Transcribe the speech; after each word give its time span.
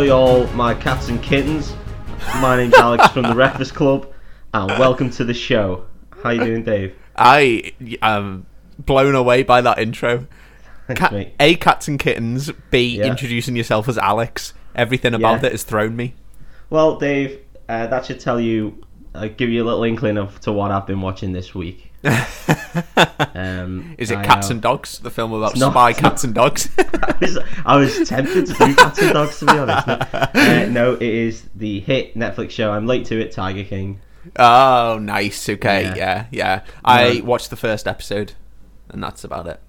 Hello, 0.00 0.08
y'all, 0.46 0.46
my 0.54 0.72
cats 0.72 1.08
and 1.10 1.22
kittens. 1.22 1.74
My 2.40 2.56
name's 2.56 2.72
Alex 2.72 3.08
from 3.08 3.24
the 3.24 3.28
Wreckfast 3.34 3.74
Club, 3.74 4.10
and 4.54 4.70
welcome 4.78 5.10
to 5.10 5.24
the 5.24 5.34
show. 5.34 5.84
How 6.22 6.30
you 6.30 6.42
doing, 6.42 6.64
Dave? 6.64 6.94
I 7.16 7.74
am 8.00 8.46
blown 8.78 9.14
away 9.14 9.42
by 9.42 9.60
that 9.60 9.78
intro. 9.78 10.26
Cat, 10.94 11.12
mate. 11.12 11.34
A, 11.38 11.54
cats 11.56 11.86
and 11.86 11.98
kittens. 11.98 12.50
B, 12.70 12.96
Yeah. 12.96 13.08
introducing 13.08 13.56
yourself 13.56 13.90
as 13.90 13.98
Alex. 13.98 14.54
Everything 14.74 15.12
about 15.12 15.42
Yeah. 15.42 15.48
it 15.48 15.52
has 15.52 15.64
thrown 15.64 15.96
me. 15.96 16.14
Well, 16.70 16.96
Dave, 16.96 17.38
uh, 17.68 17.86
that 17.88 18.06
should 18.06 18.20
tell 18.20 18.40
you, 18.40 18.82
uh, 19.14 19.28
give 19.28 19.50
you 19.50 19.62
a 19.62 19.66
little 19.66 19.84
inkling 19.84 20.16
of 20.16 20.40
to 20.40 20.50
what 20.50 20.70
I've 20.70 20.86
been 20.86 21.02
watching 21.02 21.32
this 21.32 21.54
week. 21.54 21.89
Um, 22.04 23.94
Is 23.98 24.10
it 24.10 24.18
I, 24.18 24.24
Cats 24.24 24.48
uh, 24.48 24.54
and 24.54 24.62
Dogs? 24.62 24.98
The 24.98 25.10
film 25.10 25.32
about 25.32 25.56
not. 25.56 25.72
spy 25.72 25.92
cats 25.92 26.24
and 26.24 26.34
dogs? 26.34 26.68
I 26.78 27.16
was, 27.20 27.38
I 27.66 27.76
was 27.76 28.08
tempted 28.08 28.46
to 28.46 28.52
do 28.54 28.74
Cats 28.74 28.98
and 29.00 29.12
Dogs, 29.12 29.38
to 29.40 29.46
be 29.46 29.52
honest. 29.52 29.86
No, 29.86 29.96
uh, 30.34 30.66
no, 30.70 30.94
it 30.94 31.02
is 31.02 31.48
the 31.54 31.80
hit 31.80 32.14
Netflix 32.16 32.50
show. 32.50 32.72
I'm 32.72 32.86
late 32.86 33.06
to 33.06 33.20
it, 33.20 33.32
Tiger 33.32 33.64
King. 33.64 34.00
oh, 34.36 34.98
nice. 35.00 35.48
Okay, 35.48 35.82
Yeah. 35.84 35.94
yeah, 35.96 36.26
yeah. 36.30 36.60
I 36.84 37.08
Yeah. 37.08 37.22
watched 37.22 37.50
the 37.50 37.56
first 37.56 37.86
episode, 37.86 38.32
and 38.88 39.02
that's 39.02 39.24
about 39.24 39.46
it. 39.46 39.60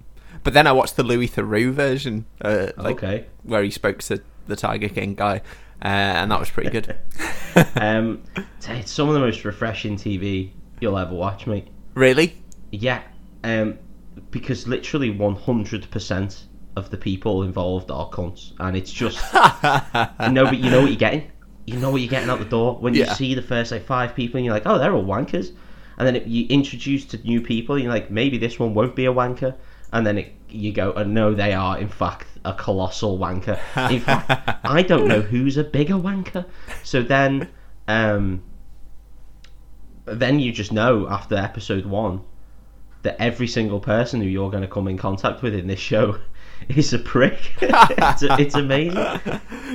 But 0.44 0.54
then 0.54 0.66
I 0.66 0.72
watched 0.72 0.96
the 0.96 1.04
Louis 1.04 1.28
Theroux 1.28 1.72
version, 1.72 2.26
uh, 2.40 2.68
like 2.76 2.96
okay. 3.02 3.26
where 3.44 3.62
he 3.62 3.70
spoke 3.70 3.98
to 4.04 4.20
the 4.48 4.56
Tiger 4.56 4.88
King 4.88 5.14
guy, 5.14 5.36
uh, 5.82 5.88
and 5.88 6.30
that 6.30 6.40
was 6.40 6.50
pretty 6.50 6.70
good. 6.70 6.96
Um, 7.76 8.22
it's 8.66 8.90
some 8.90 9.08
of 9.08 9.14
the 9.14 9.20
most 9.20 9.44
refreshing 9.44 9.96
TV 9.96 10.52
you'll 10.80 10.96
ever 10.96 11.14
watch, 11.14 11.46
mate. 11.46 11.68
Really? 11.94 12.36
Yeah, 12.70 13.02
um, 13.44 13.78
because 14.30 14.66
literally 14.66 15.10
100% 15.14 16.42
of 16.76 16.90
the 16.90 16.96
people 16.96 17.42
involved 17.42 17.90
are 17.90 18.08
cunts, 18.10 18.52
and 18.60 18.76
it's 18.76 18.90
just 18.92 19.18
no, 19.34 20.44
but 20.46 20.58
you 20.58 20.70
know 20.70 20.80
what 20.80 20.90
you're 20.90 20.96
getting. 20.96 21.30
You 21.66 21.76
know 21.78 21.90
what 21.90 22.00
you're 22.00 22.10
getting 22.10 22.30
out 22.30 22.38
the 22.38 22.44
door 22.44 22.76
when 22.80 22.94
you 22.94 23.00
Yeah. 23.00 23.12
see 23.14 23.34
the 23.34 23.42
first 23.42 23.72
like 23.72 23.84
five 23.84 24.14
people, 24.14 24.38
and 24.38 24.44
you're 24.46 24.54
like, 24.54 24.66
oh, 24.66 24.78
they're 24.78 24.94
all 24.94 25.04
wankers, 25.04 25.52
and 25.98 26.06
then 26.06 26.16
it, 26.16 26.26
you 26.26 26.46
introduce 26.48 27.04
to 27.06 27.18
new 27.18 27.40
people, 27.40 27.74
and 27.74 27.84
you're 27.84 27.92
like, 27.92 28.10
maybe 28.10 28.38
this 28.38 28.58
one 28.58 28.72
won't 28.74 28.96
be 28.96 29.04
a 29.06 29.12
wanker, 29.12 29.54
and 29.92 30.06
then 30.06 30.18
it, 30.18 30.32
you 30.48 30.72
go, 30.72 30.92
oh, 30.96 31.04
no, 31.04 31.34
they 31.34 31.52
are 31.52 31.78
in 31.78 31.88
fact 31.88 32.26
a 32.44 32.54
colossal 32.54 33.18
wanker. 33.18 33.58
In 33.90 34.00
fact, 34.00 34.58
I 34.64 34.82
don't 34.82 35.06
know 35.08 35.20
who's 35.20 35.56
a 35.58 35.64
bigger 35.64 35.94
wanker. 35.94 36.44
So 36.82 37.02
then, 37.02 37.48
um, 37.86 38.42
then 40.04 40.40
you 40.40 40.52
just 40.52 40.72
know 40.72 41.08
after 41.08 41.36
episode 41.36 41.86
one 41.86 42.22
that 43.02 43.16
every 43.20 43.48
single 43.48 43.80
person 43.80 44.20
who 44.20 44.26
you're 44.28 44.50
going 44.50 44.62
to 44.62 44.68
come 44.68 44.86
in 44.88 44.96
contact 44.96 45.42
with 45.42 45.54
in 45.54 45.66
this 45.66 45.80
show 45.80 46.18
is 46.68 46.92
a 46.92 46.98
prick. 46.98 47.52
it's, 47.60 48.22
it's 48.22 48.54
amazing. 48.54 48.94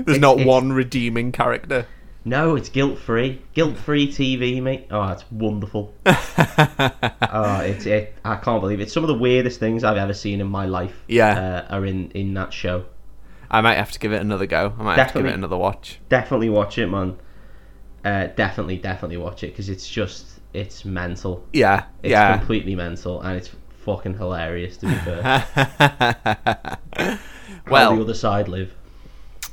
There's 0.06 0.20
not 0.20 0.36
it's- 0.36 0.48
one 0.48 0.72
redeeming 0.74 1.32
character. 1.32 1.88
No, 2.26 2.58
it's 2.58 2.68
guilt 2.68 3.00
free, 3.00 3.42
guilt 3.54 3.78
free 3.78 4.10
TV, 4.10 4.62
mate. 4.62 4.88
Oh, 4.92 5.08
it's 5.12 5.24
wonderful. 5.32 5.94
oh, 6.06 7.62
it's 7.62 7.86
it. 7.86 8.16
I 8.26 8.36
can't 8.36 8.60
believe 8.60 8.82
it. 8.82 8.92
Some 8.92 9.04
of 9.04 9.08
the 9.08 9.18
weirdest 9.18 9.62
things 9.62 9.86
I've 9.86 9.96
ever 9.96 10.14
seen 10.14 10.42
in 10.42 10.48
my 10.48 10.66
life. 10.66 11.04
Yeah. 11.08 11.66
uh, 11.70 11.74
are 11.74 11.86
in 11.86 12.12
in 12.12 12.34
that 12.34 12.52
show. 12.52 12.84
I 13.50 13.62
might 13.62 13.76
have 13.78 13.92
to 13.94 14.00
give 14.00 14.12
it 14.12 14.20
another 14.22 14.46
go. 14.46 14.74
I 14.78 14.84
might 14.84 14.98
have 14.98 15.08
to 15.08 15.14
give 15.14 15.24
Definitely. 15.24 15.30
it 15.30 15.36
another 15.36 15.58
watch. 15.58 16.00
Definitely 16.10 16.50
watch 16.50 16.78
it, 16.78 16.88
man. 16.88 17.18
Uh, 18.08 18.28
definitely, 18.36 18.78
definitely 18.78 19.18
watch 19.18 19.44
it 19.44 19.48
because 19.48 19.68
it's 19.70 19.88
just 19.90 20.26
it's 20.54 20.86
mental. 20.86 21.44
Yeah, 21.52 21.86
It's 22.04 22.12
yeah. 22.12 22.38
completely 22.38 22.74
mental 22.76 23.22
and 23.22 23.36
it's 23.38 23.50
fucking 23.86 24.16
hilarious. 24.18 24.78
To 24.78 24.86
be 24.88 24.94
fair, 25.06 25.22
How 27.66 27.96
the 27.96 28.02
other 28.02 28.14
side 28.14 28.48
live. 28.48 28.74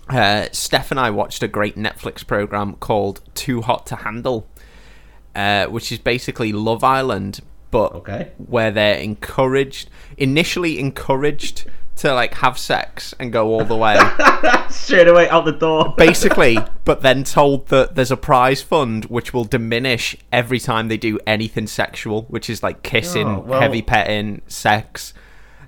uh, 0.09 0.47
Steph 0.53 0.91
and 0.91 1.01
I 1.01 1.11
watched 1.11 1.43
a 1.43 1.49
great 1.49 1.77
Netflix 1.77 2.27
program 2.27 2.75
called 2.75 3.21
Too 3.35 3.63
Hot 3.63 3.87
to 3.87 3.97
Handle, 3.97 4.47
uh, 5.35 5.67
which 5.67 5.91
is 5.91 5.99
basically 5.99 6.53
Love 6.53 6.85
Island, 6.85 7.41
but 7.73 7.93
Okay. 7.95 8.31
where 8.39 8.71
they're 8.71 8.99
encouraged, 8.99 9.91
initially 10.17 10.79
encouraged 10.79 11.65
to 11.97 12.13
like 12.13 12.35
have 12.35 12.59
sex 12.59 13.15
and 13.19 13.33
go 13.33 13.49
all 13.49 13.65
the 13.65 13.77
way. 13.77 13.99
Straight 14.69 15.09
away 15.09 15.29
out 15.29 15.45
the 15.45 15.53
door. 15.53 15.95
basically, 15.97 16.59
but 16.85 17.03
then 17.03 17.25
told 17.25 17.69
that 17.69 17.95
there's 17.95 18.11
a 18.11 18.17
prize 18.17 18.63
fund 18.63 19.05
which 19.07 19.33
will 19.33 19.45
diminish 19.45 20.17
every 20.33 20.59
time 20.59 20.89
they 20.89 20.97
do 20.97 21.19
anything 21.27 21.67
sexual, 21.67 22.23
which 22.23 22.51
is 22.51 22.63
like 22.63 22.83
kissing, 22.83 23.27
Oh, 23.29 23.41
well- 23.41 23.61
heavy 23.61 23.83
petting, 23.83 24.43
sex. 24.49 25.15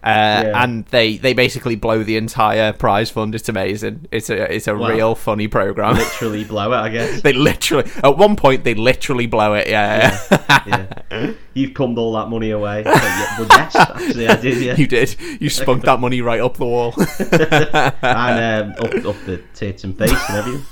Uh, 0.04 0.42
Yeah. 0.46 0.62
And 0.62 0.84
they, 0.86 1.16
they 1.16 1.32
basically 1.32 1.76
blow 1.76 2.02
the 2.02 2.16
entire 2.16 2.72
prize 2.72 3.10
fund. 3.10 3.34
It's 3.34 3.48
amazing. 3.48 4.06
It's 4.10 4.30
a 4.30 4.52
it's 4.54 4.66
a 4.68 4.76
Wow. 4.76 4.88
real 4.88 5.14
funny 5.14 5.48
program. 5.48 5.94
Literally 5.96 6.44
blow 6.44 6.72
it, 6.72 6.76
I 6.76 6.88
guess. 6.88 7.20
they 7.26 7.32
literally 7.32 7.90
at 8.04 8.16
one 8.16 8.36
point 8.36 8.64
they 8.64 8.74
literally 8.74 9.26
blow 9.26 9.54
it. 9.54 9.68
Yeah, 9.68 10.18
yeah. 10.66 11.32
You've 11.54 11.72
cummed 11.74 11.96
all 11.98 12.12
that 12.14 12.28
money 12.28 12.50
away. 12.50 12.84
So, 12.84 12.90
well, 12.90 13.46
yes, 13.50 13.74
actually, 13.76 14.28
I 14.28 14.36
did. 14.36 14.58
Yeah, 14.62 14.74
you 14.78 14.86
did. 14.86 15.16
You 15.40 15.48
spunked 15.48 15.86
that 15.86 16.00
money 16.00 16.20
right 16.20 16.40
up 16.40 16.56
the 16.58 16.66
wall. 16.66 16.94
and 16.98 18.76
um, 18.78 18.84
up, 18.84 18.94
up 19.06 19.16
the 19.24 19.42
tits 19.54 19.82
and 19.84 19.96
face 19.96 20.12
and 20.28 20.36
everything. 20.36 20.66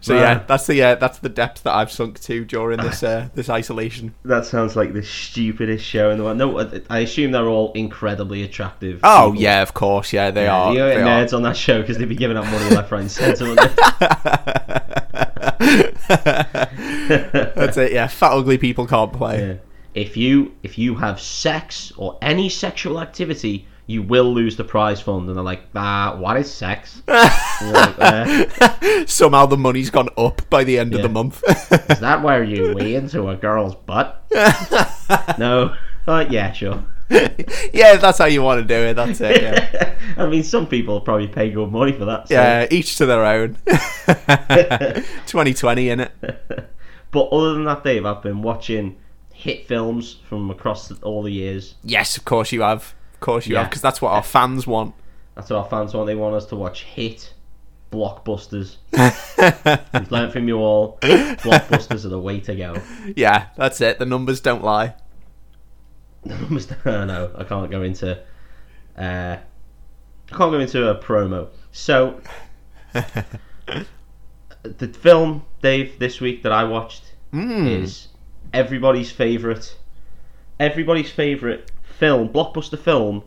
So 0.00 0.14
Wow. 0.14 0.20
yeah, 0.22 0.42
that's 0.46 0.66
the 0.66 0.82
uh, 0.82 0.94
that's 0.96 1.18
the 1.18 1.28
depth 1.28 1.62
that 1.64 1.74
I've 1.74 1.90
sunk 1.92 2.20
to 2.20 2.44
during 2.44 2.80
this 2.80 3.02
uh, 3.02 3.28
this 3.34 3.48
isolation. 3.50 4.14
That 4.24 4.46
sounds 4.46 4.76
like 4.76 4.92
the 4.92 5.02
stupidest 5.02 5.84
show 5.84 6.10
in 6.10 6.18
the 6.18 6.24
world. 6.24 6.38
No, 6.38 6.58
I- 6.60 6.80
I 6.88 6.98
assume 7.00 7.32
they're 7.32 7.48
all 7.48 7.72
incredibly 7.72 8.42
attractive. 8.42 9.00
Oh 9.02 9.30
people. 9.30 9.42
yeah, 9.42 9.62
of 9.62 9.74
course, 9.74 10.12
yeah, 10.12 10.30
they 10.30 10.46
are. 10.48 10.72
You 10.72 10.78
they 10.80 10.94
get 10.96 11.32
are. 11.32 11.36
on 11.36 11.42
that 11.42 11.56
show 11.56 11.80
because 11.80 11.98
they'd 11.98 12.08
be 12.08 12.16
giving 12.16 12.36
out 12.36 12.46
money 12.46 12.70
left, 12.74 12.90
right, 12.90 13.00
and 13.02 13.10
centre. 13.10 13.54
That's 17.54 17.76
it. 17.76 17.92
Yeah, 17.92 18.06
fat 18.06 18.32
ugly 18.32 18.58
people 18.58 18.86
can't 18.86 19.12
play. 19.12 19.46
Yeah. 19.48 19.54
If 19.94 20.16
you 20.16 20.54
if 20.62 20.78
you 20.78 20.94
have 20.96 21.20
sex 21.20 21.92
or 21.96 22.18
any 22.22 22.48
sexual 22.48 23.00
activity, 23.00 23.66
you 23.90 24.02
will 24.02 24.32
lose 24.32 24.56
the 24.56 24.62
prize 24.62 25.00
fund. 25.00 25.26
And 25.28 25.36
they're 25.36 25.44
like, 25.44 25.62
ah, 25.74 26.14
what 26.16 26.36
is 26.36 26.52
sex? 26.52 27.02
Like, 27.62 27.94
uh, 27.98 29.04
Somehow 29.04 29.44
the 29.44 29.58
money's 29.58 29.90
gone 29.90 30.08
up 30.16 30.48
by 30.48 30.64
the 30.64 30.78
end 30.78 30.94
of 30.94 31.02
the 31.02 31.10
month. 31.10 31.42
is 31.90 32.00
that 32.00 32.22
where 32.22 32.42
you 32.42 32.74
wee 32.74 32.94
into 32.94 33.28
a 33.28 33.36
girl's 33.36 33.74
butt? 33.74 34.24
no. 35.38 35.74
Uh, 36.06 36.24
yeah, 36.30 36.52
sure. 36.52 36.82
yeah, 37.10 37.96
that's 37.96 38.16
how 38.16 38.24
you 38.24 38.40
want 38.40 38.62
to 38.62 38.66
do 38.66 38.74
it. 38.74 38.94
That's 38.94 39.20
it. 39.20 39.42
Yeah, 39.42 39.94
I 40.16 40.26
mean, 40.26 40.42
some 40.42 40.66
people 40.66 41.02
probably 41.02 41.28
pay 41.28 41.50
good 41.50 41.70
money 41.70 41.92
for 41.92 42.06
that. 42.06 42.28
So. 42.28 42.34
yeah 42.34 42.66
each 42.70 42.96
to 42.96 43.04
their 43.04 43.26
own. 43.26 43.58
2020 43.66 45.90
in 45.90 46.00
it. 46.00 46.12
But 47.10 47.28
other 47.28 47.52
than 47.52 47.64
that, 47.64 47.84
Dave, 47.84 48.06
I've 48.06 48.22
been 48.22 48.40
watching 48.40 48.96
hit 49.34 49.66
films 49.66 50.16
from 50.26 50.50
across 50.50 50.88
the, 50.88 50.94
all 51.02 51.22
the 51.22 51.32
years. 51.32 51.74
Yes, 51.84 52.16
of 52.16 52.24
course 52.24 52.52
you 52.52 52.62
have. 52.62 52.94
Of 53.20 53.24
course 53.26 53.46
you 53.46 53.52
Yeah. 53.54 53.60
have, 53.60 53.70
because 53.70 53.82
that's 53.82 54.00
what 54.00 54.12
our 54.12 54.22
fans 54.22 54.66
want. 54.66 54.94
That's 55.34 55.50
what 55.50 55.58
our 55.58 55.66
fans 55.68 55.92
want. 55.92 56.06
They 56.06 56.14
want 56.14 56.34
us 56.36 56.46
to 56.46 56.56
watch 56.56 56.84
hit 56.84 57.34
blockbusters. 57.92 58.76
We've 59.92 60.10
learned 60.10 60.32
from 60.32 60.48
you 60.48 60.56
all. 60.58 60.96
Blockbusters 61.02 62.06
are 62.06 62.08
the 62.08 62.18
way 62.18 62.40
to 62.40 62.54
go. 62.54 62.76
Yeah, 63.16 63.46
that's 63.56 63.80
it. 63.82 63.98
The 63.98 64.06
numbers 64.06 64.40
don't 64.40 64.64
lie. 64.64 64.94
no, 66.24 67.30
I 67.36 67.44
can't 67.44 67.70
go 67.70 67.82
into. 67.82 68.16
Uh, 68.96 69.36
I 69.36 70.36
can't 70.36 70.50
go 70.52 70.58
into 70.60 70.88
a 70.88 70.94
promo. 70.98 71.48
So, 71.72 72.20
the 74.62 74.88
film, 74.88 75.44
Dave, 75.62 75.98
this 75.98 76.20
week 76.20 76.42
that 76.42 76.52
I 76.52 76.64
watched 76.64 77.04
Mm. 77.32 77.68
is 77.82 78.08
everybody's 78.52 79.12
favorite, 79.12 79.76
everybody's 80.58 81.10
favorite 81.10 81.70
film, 82.00 82.30
blockbuster 82.30 82.78
film, 82.78 83.22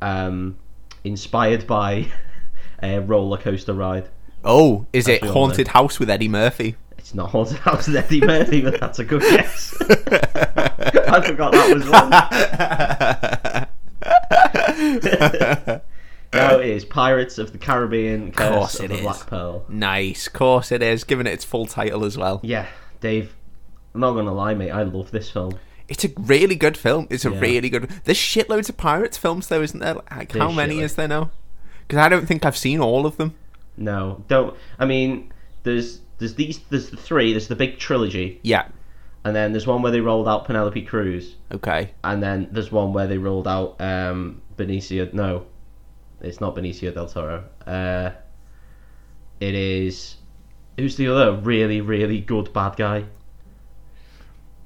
um, 0.00 0.56
inspired 1.04 1.66
by 1.66 2.06
a 2.82 2.98
roller 3.00 3.36
coaster 3.36 3.74
ride. 3.74 4.08
Oh, 4.42 4.86
is 4.92 5.06
it 5.06 5.20
That's 5.20 5.22
what 5.22 5.30
I 5.30 5.32
Haunted 5.34 5.68
House 5.68 6.00
with 6.00 6.08
Eddie 6.08 6.28
Murphy? 6.28 6.76
It's 6.96 7.14
not 7.14 7.30
Haunted 7.30 7.58
House 7.58 7.86
with 7.86 7.96
Eddie 7.96 8.22
Murphy, 8.22 8.62
but 8.62 8.80
that's 8.80 8.98
a 8.98 9.04
good 9.04 9.20
guess. 9.20 9.76
I 9.90 11.22
forgot 11.26 11.52
that 11.52 11.74
was 11.74 11.88
one. 11.88 12.10
no, 16.32 16.60
it 16.60 16.68
is 16.68 16.84
Pirates 16.86 17.36
of 17.36 17.52
the 17.52 17.58
Caribbean, 17.58 18.32
Curse 18.32 18.48
Course 18.48 18.80
of 18.80 18.88
the 18.88 18.94
is. 18.96 19.00
Black 19.02 19.26
Pearl. 19.26 19.64
nice, 19.68 20.28
course 20.28 20.72
it 20.72 20.82
is. 20.82 21.04
Giving 21.04 21.26
it 21.26 21.34
its 21.34 21.44
full 21.44 21.66
title 21.66 22.04
as 22.04 22.16
well. 22.16 22.40
Yeah, 22.42 22.66
Dave. 23.00 23.34
I'm 23.94 24.00
not 24.00 24.12
gonna 24.12 24.34
lie, 24.34 24.54
mate. 24.54 24.70
I 24.70 24.84
love 24.84 25.10
this 25.10 25.30
film. 25.30 25.58
It's 25.88 26.04
a 26.04 26.10
really 26.18 26.54
good 26.56 26.76
film. 26.76 27.06
It's 27.10 27.24
a 27.24 27.30
Yeah. 27.30 27.40
really 27.40 27.70
good. 27.70 27.88
There's 28.04 28.18
shitloads 28.18 28.68
of 28.68 28.76
pirates 28.76 29.16
films 29.16 29.48
though, 29.48 29.62
isn't 29.62 29.80
there? 29.80 29.94
Like, 29.94 30.32
how 30.32 30.46
There's 30.46 30.56
many 30.56 30.76
shitloads. 30.76 30.82
is 30.82 30.94
there 30.96 31.08
now? 31.08 31.30
Because 31.86 31.98
I 31.98 32.08
don't 32.10 32.26
think 32.26 32.44
I've 32.44 32.56
seen 32.56 32.80
all 32.80 33.06
of 33.06 33.16
them. 33.16 33.34
No, 33.76 34.22
don't. 34.28 34.54
I 34.78 34.84
mean, 34.84 35.32
there's 35.62 36.00
there's 36.18 36.34
these 36.34 36.58
there's 36.70 36.90
the 36.90 36.96
three. 36.96 37.32
There's 37.32 37.48
the 37.48 37.56
big 37.56 37.78
trilogy, 37.78 38.40
Yeah. 38.42 38.66
and 39.24 39.34
then 39.36 39.52
there's 39.52 39.66
one 39.66 39.80
where 39.82 39.92
they 39.92 40.00
rolled 40.00 40.28
out 40.28 40.44
Penelope 40.46 40.82
Cruz, 40.82 41.36
Okay. 41.52 41.92
and 42.04 42.22
then 42.22 42.48
there's 42.50 42.70
one 42.72 42.92
where 42.92 43.06
they 43.06 43.18
rolled 43.18 43.46
out 43.48 43.76
um 43.80 44.42
Benicio. 44.56 45.12
No, 45.14 45.44
It's 46.20 46.40
not 46.40 46.56
Benicio 46.56 46.92
del 46.92 47.06
Toro. 47.06 47.44
Uh, 47.66 48.10
it 49.40 49.54
is. 49.54 50.16
Who's 50.76 50.96
the 50.96 51.08
other 51.08 51.32
really, 51.36 51.80
really 51.80 52.20
good 52.20 52.52
bad 52.52 52.76
guy? 52.76 53.04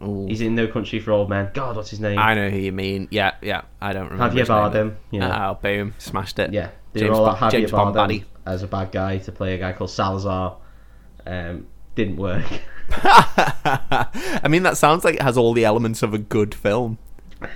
Ooh. 0.03 0.27
He's 0.27 0.41
in 0.41 0.55
No 0.55 0.67
Country 0.67 0.99
for 1.01 1.13
Old 1.13 1.29
Men. 1.31 1.51
God, 1.55 1.77
what's 1.77 1.91
his 1.91 2.01
name? 2.01 2.19
I 2.19 2.35
know 2.35 2.49
who 2.51 2.59
you 2.59 2.73
mean. 2.73 3.09
Yeah, 3.11 3.35
yeah. 3.41 3.63
I 3.81 3.93
don't 3.93 4.11
remember. 4.11 4.35
Javier 4.37 4.47
Bardem. 4.47 4.97
Yeah. 5.11 5.51
Oh, 5.51 5.55
boom. 5.63 5.95
Smashed 5.99 6.39
it. 6.39 6.53
Yeah, 6.53 6.71
they 6.93 7.01
James 7.01 7.11
were 7.11 7.17
all 7.29 7.37
Javier 7.37 7.51
James 7.53 7.71
Bardem 7.71 7.95
Bombaddy. 7.95 8.25
as 8.47 8.63
a 8.63 8.67
bad 8.67 8.91
guy 8.93 9.19
to 9.19 9.31
play 9.33 9.55
a 9.55 9.59
guy 9.59 9.73
called 9.73 9.91
Salazar. 9.91 10.57
Um, 11.27 11.67
didn't 11.95 12.17
work. 12.17 12.45
I 12.91 14.47
mean, 14.49 14.63
that 14.65 14.77
sounds 14.77 15.05
like 15.05 15.17
it 15.17 15.23
has 15.23 15.37
all 15.37 15.53
the 15.53 15.65
elements 15.65 16.03
of 16.03 16.15
a 16.15 16.19
good 16.19 16.55
film. 16.55 16.99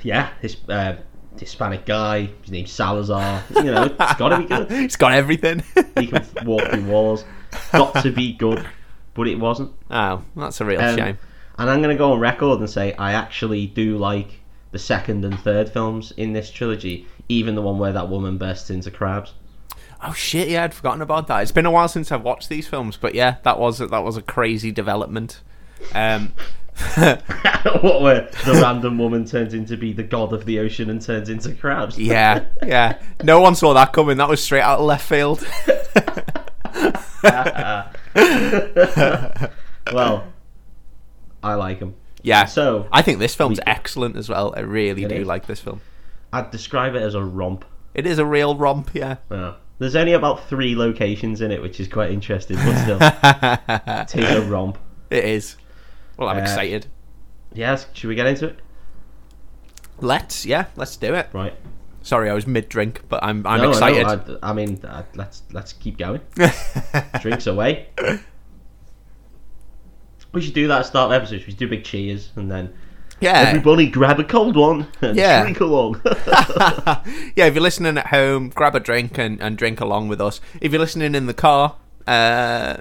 yeah, 0.03 0.31
this 0.41 0.57
uh, 0.69 0.97
Hispanic 1.39 1.85
guy. 1.87 2.31
His 2.43 2.51
name's 2.51 2.71
Salazar. 2.73 3.43
You 3.55 3.65
know, 3.65 3.85
it's 3.85 4.15
got 4.15 4.29
to 4.31 4.39
be 4.39 4.45
good. 4.45 4.67
It's 4.87 4.97
got 4.97 5.13
everything. 5.13 5.63
He 5.99 6.07
can 6.07 6.25
walk 6.45 6.69
through 6.71 6.85
walls. 6.85 7.25
Got 7.73 8.03
to 8.03 8.11
be 8.11 8.33
good, 8.33 8.67
but 9.15 9.27
it 9.29 9.39
wasn't. 9.39 9.73
oh, 9.91 10.23
that's 10.37 10.61
a 10.61 10.65
real 10.65 10.81
Um, 10.81 10.97
shame. 10.97 11.19
And 11.59 11.71
I'm 11.71 11.81
going 11.81 11.95
to 11.95 11.99
go 11.99 12.13
on 12.13 12.21
record 12.21 12.61
and 12.61 12.69
say 12.69 12.93
I 12.95 13.13
actually 13.13 13.67
do 13.67 13.97
like 13.97 14.41
the 14.73 14.79
second 14.79 15.25
and 15.25 15.39
third 15.41 15.71
films 15.71 16.13
in 16.17 16.33
this 16.33 16.51
trilogy, 16.51 17.07
even 17.29 17.55
the 17.55 17.63
one 17.63 17.79
where 17.79 17.93
that 17.93 18.09
woman 18.09 18.37
bursts 18.37 18.71
into 18.71 18.91
crabs. 18.91 19.33
Oh 20.03 20.13
shit! 20.13 20.49
Yeah, 20.49 20.65
I'd 20.65 20.75
forgotten 20.75 21.01
about 21.01 21.27
that. 21.29 21.41
It's 21.41 21.53
been 21.53 21.65
a 21.65 21.71
while 21.71 21.89
since 21.89 22.13
I've 22.13 22.23
watched 22.23 22.51
these 22.51 22.69
films, 22.69 22.99
but 22.99 23.15
yeah, 23.15 23.37
that 23.45 23.59
was 23.59 23.79
that 23.79 24.05
was 24.05 24.17
a 24.19 24.23
crazy 24.23 24.71
development. 24.71 25.41
Um, 25.95 26.35
what 26.97 28.03
where 28.03 28.29
the 28.45 28.59
random 28.61 28.99
woman 28.99 29.25
turns 29.25 29.55
into 29.55 29.79
be 29.79 29.95
the 29.95 30.03
god 30.03 30.35
of 30.35 30.45
the 30.45 30.59
ocean 30.59 30.91
and 30.91 31.01
turns 31.01 31.31
into 31.31 31.55
crabs. 31.55 31.99
yeah, 31.99 32.45
yeah. 32.63 32.99
No 33.23 33.41
one 33.41 33.55
saw 33.55 33.73
that 33.73 33.95
coming. 33.95 34.19
That 34.19 34.29
was 34.29 34.43
straight 34.45 34.61
out 34.61 34.81
of 34.81 34.85
left 34.85 35.09
field. 35.09 35.47
well, 39.93 40.25
I 41.47 41.55
like 41.55 41.79
them. 41.81 41.95
yeah. 42.23 42.45
So 42.47 42.87
I 42.93 43.03
think 43.03 43.19
this 43.19 43.35
film's 43.35 43.61
excellent 43.67 44.17
as 44.17 44.29
well. 44.29 44.53
I 44.57 44.61
really 44.61 45.05
do 45.07 45.15
is. 45.17 45.27
like 45.27 45.47
this 45.47 45.61
film. 45.61 45.81
I'd 46.33 46.51
describe 46.51 46.95
it 46.95 47.03
as 47.03 47.15
a 47.15 47.23
romp. 47.23 47.65
It 47.95 48.07
is 48.07 48.19
a 48.19 48.27
real 48.27 48.57
romp. 48.57 48.91
Yeah. 48.95 49.17
Yeah. 49.31 49.55
There's 49.79 49.95
only 49.97 50.13
about 50.15 50.49
three 50.49 50.75
locations 50.75 51.41
in 51.43 51.51
it, 51.51 51.61
which 51.63 51.81
is 51.81 51.87
quite 51.89 52.11
interesting, 52.11 52.57
but 52.57 52.77
still, 52.83 52.99
it 54.23 54.31
is 54.31 54.45
a 54.45 54.49
romp. 54.51 54.79
It 55.11 55.25
is. 55.25 55.57
Well, 56.17 56.29
I'm 56.29 56.39
Uh, 56.39 56.43
excited. 56.43 56.87
Yes, 57.53 57.87
should 57.93 58.09
we 58.09 58.15
get 58.15 58.27
into 58.27 58.47
it? 58.47 58.59
Let's 60.01 60.45
yeah, 60.45 60.67
let's 60.77 60.97
do 60.97 61.15
it. 61.15 61.29
Right. 61.33 61.55
Sorry, 62.03 62.29
I 62.31 62.35
was 62.35 62.47
mid 62.47 62.69
drink, 62.69 63.03
but 63.09 63.23
I'm 63.25 63.47
I'm 63.47 63.59
No, 63.59 63.65
no, 63.65 63.71
excited. 63.71 64.39
I, 64.43 64.51
I 64.51 64.53
mean, 64.53 64.81
uh, 64.85 65.03
let's 65.15 65.43
let's 65.53 65.73
keep 65.73 65.99
going. 65.99 66.21
Drinks 67.21 67.47
away. 67.47 67.89
We 70.37 70.43
should 70.43 70.53
do 70.53 70.69
that 70.69 70.75
at 70.75 70.79
the 70.83 70.89
start 70.89 71.11
of 71.11 71.13
episodes. 71.17 71.47
We 71.47 71.53
should 71.53 71.59
do 71.59 71.67
big 71.67 71.83
cheers 71.83 72.29
and 72.37 72.51
then 72.51 72.75
yeah. 73.21 73.39
everybody 73.49 73.87
grab 73.89 74.21
a 74.21 74.25
cold 74.25 74.55
one 74.55 74.87
and 75.01 75.17
Yeah. 75.17 75.41
drink 75.45 75.61
along. 75.61 76.03
yeah, 76.05 77.47
if 77.47 77.55
you're 77.55 77.63
listening 77.63 77.97
at 77.97 78.09
home, 78.09 78.51
grab 78.51 78.75
a 78.75 78.81
drink 78.81 79.17
and, 79.17 79.41
and 79.41 79.57
drink 79.57 79.81
along 79.81 80.09
with 80.09 80.21
us. 80.21 80.43
If 80.61 80.73
you're 80.73 80.81
listening 80.81 81.15
in 81.15 81.25
the 81.25 81.33
car, 81.33 81.77
uh, 82.07 82.77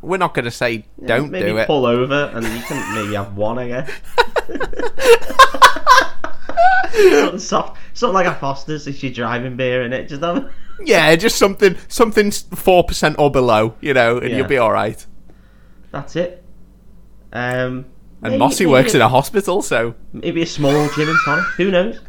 we're 0.00 0.18
not 0.18 0.32
going 0.32 0.44
to 0.44 0.52
say 0.52 0.84
don't 1.04 1.32
maybe 1.32 1.48
do 1.48 1.56
it. 1.58 1.66
pull 1.66 1.86
over 1.86 2.30
and 2.34 2.46
you 2.46 2.62
can 2.62 2.94
maybe 2.94 3.14
have 3.16 3.36
one, 3.36 3.58
I 3.58 3.66
guess. 3.66 3.90
something 6.92 7.38
soft, 7.40 7.78
something 7.94 8.14
like 8.14 8.26
a 8.26 8.34
Foster's 8.36 8.86
if 8.86 9.02
you're 9.02 9.12
driving 9.12 9.56
beer 9.56 9.82
in 9.82 9.92
it. 9.92 10.08
Just 10.08 10.22
have. 10.22 10.52
Yeah, 10.84 11.16
just 11.16 11.36
something 11.36 11.76
something 11.88 12.30
four 12.30 12.84
percent 12.84 13.16
or 13.18 13.28
below, 13.28 13.74
you 13.80 13.92
know, 13.92 14.18
and 14.18 14.30
Yeah. 14.30 14.36
you'll 14.36 14.46
be 14.46 14.58
all 14.58 14.70
right. 14.72 15.04
That's 15.90 16.14
it. 16.14 16.44
Um, 17.32 17.86
And 18.22 18.32
maybe- 18.32 18.38
Mossy 18.38 18.64
maybe 18.64 18.72
works 18.72 18.92
a- 18.94 18.98
in 18.98 19.02
a 19.02 19.08
hospital, 19.08 19.62
so 19.62 19.94
Maybe 20.12 20.42
a 20.42 20.46
small 20.46 20.88
gin 20.90 21.08
and 21.08 21.18
tonic. 21.24 21.44
Who 21.56 21.70
knows? 21.70 22.00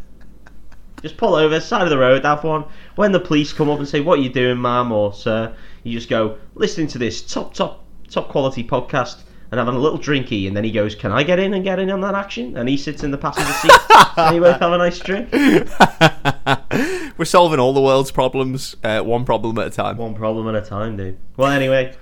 Just 1.02 1.18
pull 1.18 1.34
over, 1.36 1.60
side 1.60 1.84
of 1.84 1.90
the 1.90 1.98
road, 1.98 2.24
have 2.26 2.44
one. 2.44 2.66
When 2.96 3.12
the 3.12 3.20
police 3.20 3.54
come 3.54 3.70
up 3.70 3.80
and 3.80 3.88
say, 3.88 4.02
"What 4.02 4.20
are 4.20 4.22
you 4.22 4.30
doing, 4.30 4.62
ma'am 4.62 4.92
or 4.92 5.14
sir?" 5.14 5.54
You 5.84 5.98
just 5.98 6.10
go, 6.10 6.36
"Listening 6.54 6.88
to 6.88 7.00
this 7.00 7.22
top, 7.22 7.54
top, 7.56 7.84
top 8.10 8.28
quality 8.30 8.64
podcast 8.64 9.22
and 9.52 9.58
having 9.58 9.74
a 9.74 9.80
little 9.80 9.98
drinky." 9.98 10.48
And 10.48 10.56
then 10.56 10.64
he 10.64 10.70
goes, 10.72 10.94
"Can 10.94 11.12
I 11.12 11.24
get 11.24 11.40
in 11.40 11.54
and 11.56 11.64
get 11.64 11.80
in 11.80 11.90
on 11.90 12.02
that 12.02 12.14
action?" 12.14 12.56
And 12.56 12.70
he 12.70 12.78
sits 12.78 13.04
in 13.04 13.10
the 13.10 13.18
passenger 13.18 13.52
seat. 13.54 13.72
and 14.18 14.36
you 14.36 14.42
both 14.42 14.60
have 14.60 14.74
a 14.74 14.78
nice 14.78 15.00
drink. 15.00 15.30
we're 17.18 17.26
solving 17.26 17.60
all 17.60 17.74
the 17.74 17.82
world's 17.82 18.12
problems, 18.12 18.76
uh, 18.84 19.02
one 19.02 19.26
problem 19.26 19.58
at 19.58 19.68
a 19.68 19.72
time. 19.72 19.98
One 19.98 20.14
problem 20.14 20.48
at 20.54 20.62
a 20.62 20.68
time, 20.68 20.98
dude. 20.98 21.18
Well, 21.38 21.52
anyway, 21.52 21.96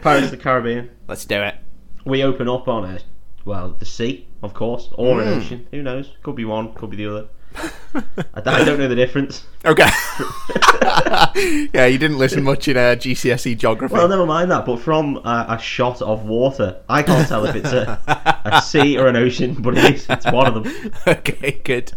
Pirates 0.00 0.26
of 0.26 0.30
the 0.30 0.36
Caribbean. 0.38 0.88
Let's 1.06 1.24
do 1.26 1.42
it. 1.42 1.56
We 2.04 2.22
open 2.24 2.48
up 2.48 2.68
on 2.68 2.84
a, 2.84 2.98
well, 3.44 3.70
the 3.78 3.84
sea, 3.84 4.26
of 4.42 4.54
course, 4.54 4.88
or 4.94 5.20
an 5.20 5.28
Mm. 5.28 5.36
ocean. 5.36 5.66
Who 5.70 5.82
knows? 5.82 6.10
Could 6.22 6.36
be 6.36 6.44
one, 6.44 6.72
could 6.74 6.90
be 6.90 6.96
the 6.96 7.06
other. 7.10 7.26
I 8.34 8.40
don't 8.40 8.78
know 8.78 8.88
the 8.88 8.94
difference. 8.96 9.44
Okay. 9.64 9.86
yeah, 11.74 11.84
you 11.86 11.98
didn't 11.98 12.16
listen 12.18 12.42
much 12.42 12.66
in 12.66 12.76
uh, 12.78 12.96
GCSE 12.96 13.56
geography. 13.58 13.92
Well, 13.94 14.08
never 14.08 14.24
mind 14.24 14.50
that. 14.50 14.64
But 14.64 14.78
from 14.80 15.18
a, 15.18 15.46
a 15.50 15.58
shot 15.58 16.00
of 16.00 16.24
water, 16.24 16.80
I 16.88 17.02
can't 17.02 17.28
tell 17.28 17.44
if 17.44 17.54
it's 17.54 17.72
a, 17.72 18.00
a 18.46 18.62
sea 18.62 18.98
or 18.98 19.06
an 19.06 19.16
ocean, 19.16 19.54
but 19.60 19.76
it 19.76 19.94
is. 19.94 20.06
It's 20.08 20.24
one 20.32 20.46
of 20.46 20.64
them. 20.64 20.92
okay, 21.06 21.60
good. 21.62 21.92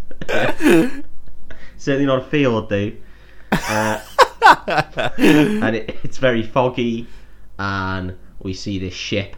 Certainly 1.77 2.05
not 2.05 2.19
a 2.23 2.25
field, 2.25 2.69
Dave. 2.69 3.01
Uh, 3.51 4.01
and 5.17 5.75
it, 5.75 5.97
it's 6.03 6.17
very 6.17 6.43
foggy, 6.43 7.07
and 7.57 8.15
we 8.39 8.53
see 8.53 8.77
this 8.77 8.93
ship, 8.93 9.35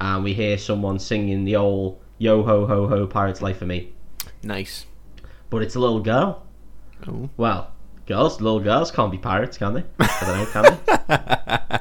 and 0.00 0.24
we 0.24 0.32
hear 0.34 0.56
someone 0.58 0.98
singing 0.98 1.44
the 1.44 1.56
old 1.56 2.00
"Yo 2.18 2.42
ho 2.42 2.66
ho 2.66 2.86
ho, 2.88 3.06
pirate's 3.06 3.42
life 3.42 3.58
for 3.58 3.66
me," 3.66 3.92
Nice. 4.42 4.86
but 5.50 5.62
it's 5.62 5.74
a 5.74 5.80
little 5.80 6.00
girl. 6.00 6.46
Oh. 7.06 7.28
Well, 7.36 7.72
girls, 8.06 8.40
little 8.40 8.60
girls 8.60 8.90
can't 8.90 9.10
be 9.10 9.18
pirates, 9.18 9.56
can 9.58 9.74
they? 9.74 9.84
I 9.98 10.24
don't 10.26 10.38
know, 10.38 10.46
can 10.46 10.62
they? 10.64 11.80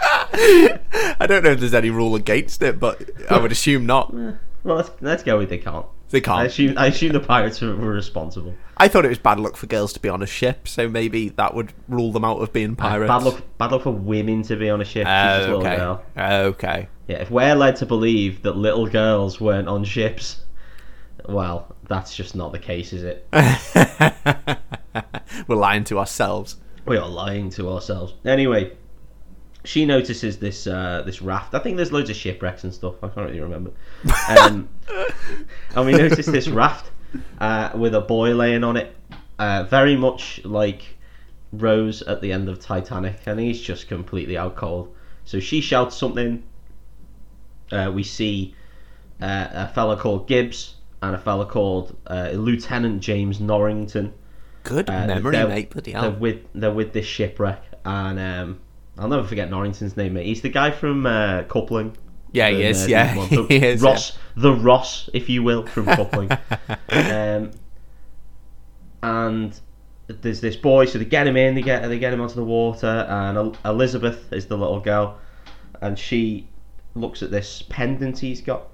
I 1.20 1.26
don't 1.26 1.44
know 1.44 1.50
if 1.50 1.60
there's 1.60 1.74
any 1.74 1.90
rule 1.90 2.14
against 2.14 2.62
it, 2.62 2.80
but 2.80 3.02
I 3.30 3.38
would 3.38 3.52
assume 3.52 3.86
not. 3.86 4.14
Eh, 4.62 4.66
well, 4.68 4.76
let's 4.76 4.90
let's 5.00 5.22
go 5.22 5.38
with 5.38 5.48
they 5.48 5.56
can't. 5.56 5.86
They 6.10 6.18
I 6.18 6.20
can't. 6.20 6.46
assume 6.46 6.76
I 6.76 6.88
assume 6.88 7.12
the 7.14 7.20
pirates 7.20 7.62
were, 7.62 7.74
were 7.74 7.92
responsible. 7.94 8.54
I 8.76 8.88
thought 8.88 9.06
it 9.06 9.08
was 9.08 9.16
bad 9.18 9.40
luck 9.40 9.56
for 9.56 9.66
girls 9.66 9.94
to 9.94 10.00
be 10.00 10.10
on 10.10 10.22
a 10.22 10.26
ship, 10.26 10.68
so 10.68 10.86
maybe 10.86 11.30
that 11.30 11.54
would 11.54 11.72
rule 11.88 12.12
them 12.12 12.26
out 12.26 12.42
of 12.42 12.52
being 12.52 12.76
pirates. 12.76 13.08
Bad 13.08 13.22
luck, 13.22 13.42
bad 13.56 13.72
luck 13.72 13.84
for 13.84 13.90
women 13.92 14.42
to 14.42 14.56
be 14.56 14.68
on 14.68 14.82
a 14.82 14.84
ship. 14.84 15.06
She's 15.06 15.14
Oh, 15.16 15.38
just 15.38 15.48
a 15.48 15.56
little 15.56 15.56
oh, 15.56 15.66
okay. 15.66 15.76
girl. 15.78 16.02
Oh, 16.18 16.40
okay. 16.48 16.88
Yeah, 17.10 17.22
if 17.22 17.28
we're 17.28 17.56
led 17.56 17.74
to 17.76 17.86
believe 17.86 18.42
that 18.42 18.56
little 18.56 18.86
girls 18.86 19.40
weren't 19.40 19.66
on 19.66 19.82
ships, 19.82 20.42
well, 21.28 21.74
that's 21.88 22.14
just 22.14 22.36
not 22.36 22.52
the 22.52 22.58
case, 22.60 22.92
is 22.92 23.02
it? 23.02 23.26
We're 25.48 25.56
lying 25.56 25.82
to 25.84 25.98
ourselves. 25.98 26.58
We 26.86 26.98
are 26.98 27.08
lying 27.08 27.50
to 27.50 27.68
ourselves. 27.68 28.14
Anyway, 28.24 28.76
she 29.64 29.86
notices 29.86 30.38
this 30.38 30.68
uh, 30.68 31.02
this 31.04 31.20
raft. 31.20 31.52
I 31.52 31.58
think 31.58 31.78
there's 31.78 31.90
loads 31.90 32.10
of 32.10 32.16
shipwrecks 32.16 32.62
and 32.62 32.72
stuff. 32.72 32.94
I 33.02 33.08
can't 33.08 33.26
really 33.26 33.40
remember. 33.40 33.72
Um, 34.28 34.68
and 35.74 35.86
we 35.86 35.90
notice 35.90 36.26
this 36.26 36.46
raft 36.46 36.92
uh, 37.40 37.70
with 37.74 37.96
a 37.96 38.00
boy 38.00 38.36
laying 38.36 38.62
on 38.62 38.76
it, 38.76 38.94
uh, 39.40 39.64
very 39.64 39.96
much 39.96 40.44
like 40.44 40.82
Rose 41.50 42.02
at 42.02 42.20
the 42.20 42.30
end 42.30 42.48
of 42.48 42.60
Titanic, 42.60 43.16
and 43.26 43.40
he's 43.40 43.60
just 43.60 43.88
completely 43.88 44.38
out 44.38 44.54
cold. 44.54 44.94
So 45.24 45.40
she 45.40 45.60
shouts 45.60 45.96
something. 45.96 46.44
Uh, 47.72 47.90
we 47.94 48.02
see 48.02 48.54
uh, 49.22 49.48
a 49.52 49.68
fella 49.68 49.96
called 49.96 50.26
Gibbs 50.26 50.74
and 51.02 51.14
a 51.14 51.18
fella 51.18 51.46
called 51.46 51.96
uh, 52.06 52.30
Lieutenant 52.34 53.00
James 53.00 53.40
Norrington. 53.40 54.12
Good 54.64 54.90
Uh, 54.90 55.06
memory, 55.06 55.32
they're- 55.36 55.48
mate. 55.48 55.70
Bloody 55.70 55.92
They're 55.92 56.10
with 56.10 56.38
they're 56.54 56.72
with 56.72 56.92
this 56.92 57.06
shipwreck, 57.06 57.62
and 57.84 58.18
um, 58.20 58.60
I'll 58.98 59.08
never 59.08 59.24
forget 59.26 59.48
Norrington's 59.50 59.96
name. 59.96 60.14
Mate. 60.14 60.26
He's 60.26 60.42
the 60.42 60.48
guy 60.50 60.70
from 60.70 61.06
uh, 61.06 61.44
Coupling. 61.44 61.96
Yeah, 62.32 62.50
he 62.50 62.62
is. 62.70 62.86
Yeah, 62.88 63.14
he 63.26 63.56
is. 63.56 63.80
Ross, 63.82 64.18
the 64.36 64.52
Ross, 64.52 65.08
if 65.14 65.28
you 65.28 65.42
will, 65.42 65.66
from 65.66 65.86
Coupling. 65.86 66.30
um, 66.90 67.50
and 69.02 69.58
there's 70.08 70.40
this 70.40 70.56
boy, 70.56 70.84
so 70.86 70.98
they 70.98 71.04
get 71.04 71.26
him 71.26 71.36
in, 71.36 71.54
they 71.54 71.62
get 71.62 71.88
they 71.88 71.98
get 71.98 72.12
him 72.12 72.20
onto 72.20 72.34
the 72.34 72.44
water, 72.44 73.06
and 73.08 73.36
El- 73.38 73.56
Elizabeth 73.64 74.32
is 74.32 74.46
the 74.46 74.56
little 74.58 74.80
girl, 74.80 75.18
and 75.80 75.98
she 75.98 76.48
looks 77.00 77.22
at 77.22 77.30
this 77.30 77.62
pendant 77.68 78.18
he's 78.18 78.40
got, 78.40 78.68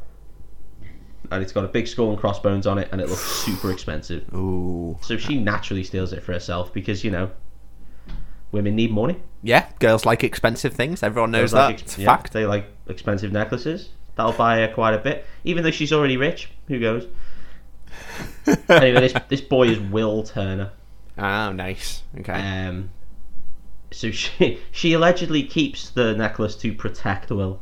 and 1.31 1.43
it's 1.43 1.53
got 1.53 1.65
a 1.65 1.69
big 1.69 1.87
skull 1.87 2.11
and 2.11 2.19
crossbones 2.19 2.67
on 2.67 2.79
it, 2.79 2.89
and 2.93 3.01
it 3.01 3.09
looks 3.09 3.23
super 3.23 3.71
expensive. 3.73 4.33
Ooh. 4.35 4.99
So 5.03 5.17
she 5.17 5.39
naturally 5.39 5.85
steals 5.85 6.13
it 6.13 6.23
for 6.23 6.33
herself 6.33 6.73
because 6.73 7.05
you 7.05 7.11
know, 7.11 7.31
women 8.53 8.75
need 8.77 8.91
money. 8.91 9.17
Yeah, 9.43 9.67
girls 9.79 10.05
like 10.05 10.25
expensive 10.25 10.73
things. 10.73 11.03
Everyone 11.03 11.31
knows 11.31 11.53
like 11.53 11.69
that. 11.69 11.73
ex- 11.75 11.83
It's 11.83 11.99
a 11.99 12.01
yeah, 12.03 12.07
fact. 12.17 12.33
They 12.33 12.47
like 12.47 12.67
expensive 12.89 13.33
necklaces. 13.33 13.91
That'll 14.17 14.33
buy 14.33 14.59
her 14.61 14.73
quite 14.73 14.95
a 14.95 14.99
bit, 14.99 15.27
even 15.45 15.63
though 15.63 15.71
she's 15.71 15.93
already 15.93 16.17
rich. 16.17 16.51
Who 16.69 16.81
goes? 16.81 17.07
anyway, 18.69 19.01
this 19.09 19.15
this 19.29 19.41
boy 19.41 19.69
is 19.69 19.79
Will 19.79 20.23
Turner, 20.23 20.73
Oh, 21.19 21.53
nice. 21.53 22.03
Okay. 22.19 22.33
Um, 22.33 22.91
so 23.91 24.11
she 24.11 24.59
she 24.71 24.93
allegedly 24.93 25.43
keeps 25.43 25.91
the 25.91 26.15
necklace 26.15 26.57
to 26.57 26.73
protect 26.73 27.31
Will 27.31 27.61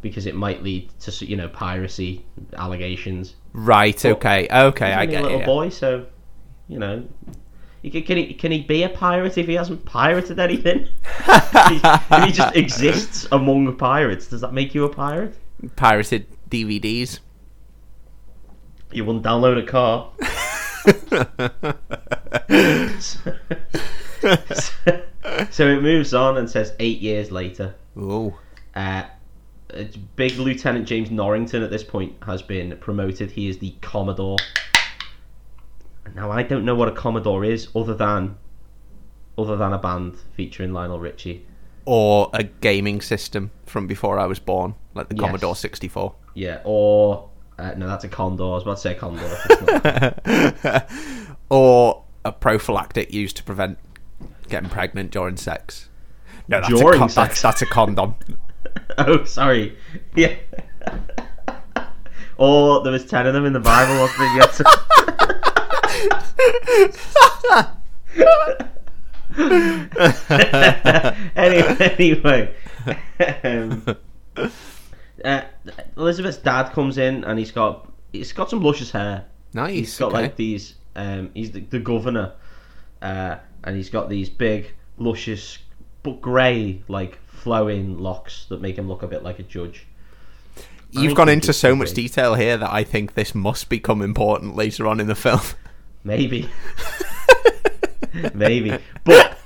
because 0.00 0.26
it 0.26 0.34
might 0.34 0.62
lead 0.62 0.90
to 1.00 1.26
you 1.26 1.36
know 1.36 1.48
piracy 1.48 2.24
allegations. 2.56 3.34
right. 3.52 4.04
Okay. 4.04 4.48
Okay. 4.50 4.92
I 4.92 5.06
get 5.06 5.22
a 5.22 5.24
little 5.24 5.40
it. 5.40 5.46
boy, 5.46 5.68
so 5.68 6.06
you 6.68 6.78
know. 6.78 7.04
Can, 7.80 8.16
he 8.16 8.34
can 8.34 8.50
he 8.50 8.62
be 8.62 8.82
a 8.82 8.88
pirate 8.88 9.38
if 9.38 9.46
he 9.46 9.54
hasn't 9.54 9.84
pirated 9.84 10.40
anything? 10.40 10.88
he, 11.68 11.74
he 11.76 12.32
just 12.32 12.56
exists 12.56 13.28
among 13.30 13.76
pirates, 13.76 14.26
does 14.26 14.40
that 14.40 14.52
make 14.52 14.74
you 14.74 14.84
a 14.84 14.88
pirate? 14.92 15.34
Pirated 15.76 16.26
DVDs. 16.50 17.20
You 18.90 19.04
wouldn't 19.04 19.24
download 19.24 19.58
a 19.58 19.66
car. 19.66 20.10
so 25.50 25.68
it 25.68 25.82
moves 25.82 26.14
on 26.14 26.36
and 26.38 26.48
says 26.48 26.74
eight 26.78 27.00
years 27.00 27.30
later. 27.30 27.74
Ooh. 27.96 28.34
Uh, 28.74 29.04
big 30.16 30.36
Lieutenant 30.38 30.86
James 30.86 31.10
Norrington 31.10 31.62
at 31.62 31.70
this 31.70 31.84
point 31.84 32.14
has 32.24 32.42
been 32.42 32.76
promoted. 32.78 33.30
He 33.32 33.48
is 33.48 33.58
the 33.58 33.74
Commodore. 33.80 34.38
Now 36.14 36.30
I 36.30 36.42
don't 36.42 36.64
know 36.64 36.74
what 36.74 36.88
a 36.88 36.92
Commodore 36.92 37.44
is, 37.44 37.68
other 37.74 37.94
than 37.94 38.36
other 39.36 39.56
than 39.56 39.72
a 39.72 39.78
band 39.78 40.16
featuring 40.34 40.72
Lionel 40.72 40.98
Richie. 40.98 41.46
Or 41.84 42.30
a 42.34 42.42
gaming 42.42 43.00
system 43.00 43.50
from 43.66 43.86
before 43.86 44.18
I 44.18 44.26
was 44.26 44.38
born, 44.38 44.74
like 44.94 45.08
the 45.08 45.16
Yes. 45.16 45.24
Commodore 45.24 45.56
64. 45.56 46.14
Yeah, 46.34 46.60
or 46.64 47.28
uh, 47.58 47.74
no, 47.76 47.86
that's 47.86 48.04
a 48.04 48.08
Condor. 48.08 48.44
I 48.44 48.46
was 48.48 48.62
about 48.62 48.76
to 48.76 48.80
say 48.80 48.94
Condor. 48.94 50.84
Or 51.50 52.04
a 52.24 52.32
prophylactic 52.32 53.12
used 53.12 53.36
to 53.38 53.42
prevent 53.42 53.78
getting 54.48 54.68
pregnant 54.68 55.10
during 55.10 55.36
sex. 55.36 55.88
No, 56.46 56.60
that's 56.60 56.68
During 56.68 56.96
a 56.96 56.98
con- 56.98 57.08
sex? 57.08 57.40
That's, 57.40 57.42
that's 57.42 57.62
a 57.62 57.66
condom. 57.66 58.16
oh, 58.98 59.24
sorry. 59.24 59.76
Yeah. 60.14 60.34
or 62.36 62.82
there 62.82 62.92
was 62.92 63.04
ten 63.06 63.26
of 63.26 63.34
them 63.34 63.44
in 63.44 63.52
the 63.52 63.60
Bible. 63.60 64.08
There? 64.18 64.36
Yes. 64.36 64.62
anyway, 71.36 71.76
anyway 71.98 72.54
um, 73.44 73.96
uh, 75.24 75.42
Elizabeth's 75.96 76.38
dad 76.38 76.72
comes 76.72 76.98
in 76.98 77.24
and 77.24 77.38
he's 77.38 77.52
got 77.52 77.90
he's 78.12 78.32
got 78.32 78.50
some 78.50 78.62
luscious 78.62 78.90
hair. 78.90 79.26
Nice. 79.52 79.74
He's 79.74 79.98
got 79.98 80.12
okay. 80.12 80.22
like 80.22 80.36
these. 80.36 80.74
Um, 80.94 81.30
he's 81.34 81.52
the, 81.52 81.60
the 81.60 81.78
governor, 81.78 82.34
uh, 83.02 83.36
and 83.64 83.76
he's 83.76 83.90
got 83.90 84.08
these 84.08 84.28
big, 84.28 84.72
luscious, 84.96 85.58
but 86.02 86.20
grey, 86.20 86.82
like 86.88 87.18
flowing 87.38 87.98
locks 87.98 88.46
that 88.48 88.60
make 88.60 88.76
him 88.76 88.88
look 88.88 89.02
a 89.02 89.06
bit 89.06 89.22
like 89.22 89.38
a 89.38 89.42
judge. 89.42 89.86
I 90.96 91.02
You've 91.02 91.14
gone 91.14 91.28
into 91.28 91.52
so 91.52 91.74
much 91.76 91.92
detail 91.92 92.34
here 92.34 92.56
that 92.56 92.72
I 92.72 92.82
think 92.84 93.14
this 93.14 93.34
must 93.34 93.68
become 93.68 94.00
important 94.02 94.56
later 94.56 94.86
on 94.86 95.00
in 95.00 95.06
the 95.06 95.14
film. 95.14 95.40
Maybe. 96.04 96.48
Maybe. 98.34 98.78
But 99.04 99.38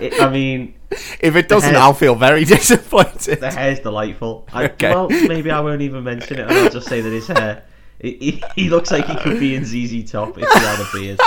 it, 0.00 0.20
I 0.22 0.30
mean, 0.30 0.74
If 1.20 1.34
it 1.36 1.48
doesn't, 1.48 1.72
hair- 1.74 1.82
I'll 1.82 1.94
feel 1.94 2.14
very 2.14 2.44
disappointed. 2.44 3.40
the 3.40 3.50
hair's 3.50 3.80
delightful. 3.80 4.46
I, 4.52 4.66
Okay. 4.66 4.90
Well, 4.90 5.08
maybe 5.08 5.50
I 5.50 5.60
won't 5.60 5.82
even 5.82 6.04
mention 6.04 6.38
it, 6.38 6.42
and 6.48 6.52
I'll 6.52 6.70
just 6.70 6.88
say 6.88 7.00
that 7.00 7.10
his 7.10 7.26
hair. 7.26 7.64
He, 8.00 8.12
he, 8.20 8.42
he 8.54 8.68
looks 8.70 8.90
like 8.90 9.06
he 9.06 9.16
could 9.16 9.40
be 9.40 9.54
in 9.56 9.64
ZZ 9.64 10.04
Top 10.10 10.36
if 10.38 10.48
he 10.48 10.58
had 10.60 10.80
a 10.80 10.86
beard. 10.92 11.18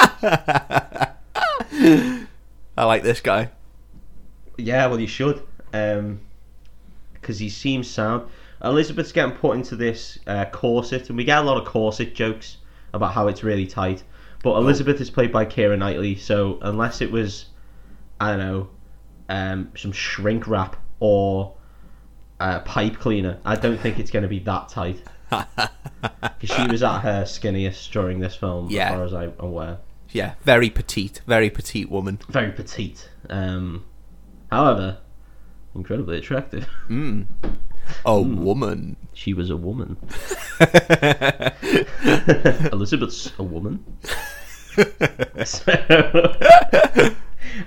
I 2.77 2.85
like 2.85 3.03
this 3.03 3.19
guy. 3.21 3.49
Yeah, 4.59 4.87
well, 4.87 4.99
you 4.99 5.07
should, 5.07 5.41
because 5.71 7.39
he 7.39 7.49
seems 7.49 7.89
sound. 7.89 8.29
Elizabeth's 8.63 9.11
getting 9.11 9.35
put 9.35 9.55
into 9.55 9.75
this 9.75 10.19
uh, 10.27 10.45
corset, 10.45 11.09
and 11.09 11.17
we 11.17 11.23
get 11.23 11.37
a 11.39 11.41
lot 11.41 11.57
of 11.57 11.65
corset 11.65 12.13
jokes 12.13 12.57
about 12.93 13.13
how 13.13 13.27
it's 13.27 13.43
really 13.43 13.65
tight. 13.67 14.03
But 14.43 14.55
Elizabeth 14.57 14.99
is 15.01 15.09
played 15.09 15.31
by 15.31 15.45
Keira 15.45 15.77
Knightley, 15.77 16.15
so 16.15 16.59
unless 16.61 17.01
it 17.01 17.11
was, 17.11 17.45
I 18.19 18.31
don't 18.35 18.39
know, 18.39 18.69
um, 19.29 19.71
some 19.77 19.91
shrink 19.91 20.47
wrap 20.47 20.75
or 20.99 21.53
a 22.39 22.59
pipe 22.61 22.97
cleaner, 22.99 23.39
I 23.45 23.55
don't 23.55 23.77
think 23.77 23.99
it's 23.99 24.11
going 24.11 24.23
to 24.23 24.29
be 24.29 24.39
that 24.39 24.69
tight. 24.69 25.01
Because 26.39 26.55
she 26.55 26.67
was 26.67 26.81
at 26.81 27.01
her 27.01 27.23
skinniest 27.23 27.91
during 27.91 28.19
this 28.19 28.33
film, 28.33 28.69
Yeah. 28.69 28.87
as 28.87 28.93
far 28.93 29.03
as 29.03 29.13
I'm 29.13 29.33
aware. 29.39 29.77
Yeah, 30.11 30.35
very 30.43 30.69
petite, 30.69 31.19
very 31.27 31.49
petite 31.49 31.91
woman. 31.91 32.19
Very 32.29 32.51
petite. 32.53 33.09
Um, 33.29 33.83
however, 34.51 34.97
incredibly 35.75 36.17
attractive. 36.17 36.67
Mm. 36.89 37.25
A 38.05 38.21
Hmm. 38.21 38.43
woman. 38.43 38.95
She 39.13 39.33
was 39.33 39.49
a 39.49 39.57
woman. 39.57 39.97
Elizabeth's 42.71 43.31
a 43.39 43.43
woman. 43.43 43.83
So, 45.43 45.63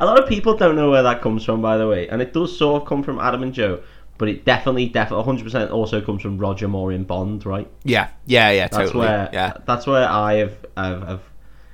a 0.00 0.06
lot 0.06 0.18
of 0.22 0.26
people 0.28 0.56
don't 0.56 0.76
know 0.76 0.90
where 0.90 1.02
that 1.02 1.20
comes 1.20 1.44
from, 1.44 1.60
by 1.60 1.76
the 1.76 1.86
way, 1.86 2.08
and 2.08 2.22
it 2.22 2.32
does 2.32 2.56
sort 2.56 2.80
of 2.80 2.88
come 2.88 3.02
from 3.02 3.18
Adam 3.18 3.42
and 3.42 3.52
Joe, 3.52 3.82
but 4.16 4.28
it 4.28 4.44
definitely, 4.46 4.86
definitely, 4.88 5.42
100% 5.42 5.70
also 5.70 6.00
comes 6.00 6.22
from 6.22 6.38
Roger 6.38 6.68
Moore 6.68 6.92
in 6.92 7.04
Bond, 7.04 7.44
right? 7.44 7.68
Yeah, 7.84 8.08
yeah, 8.26 8.50
yeah, 8.50 8.68
That's 8.68 8.76
totally. 8.86 9.06
where, 9.06 9.28
yeah. 9.32 9.52
that's 9.66 9.86
where 9.86 10.08
I 10.08 10.34
have, 10.34 10.56
have, 10.76 11.02
have 11.08 11.20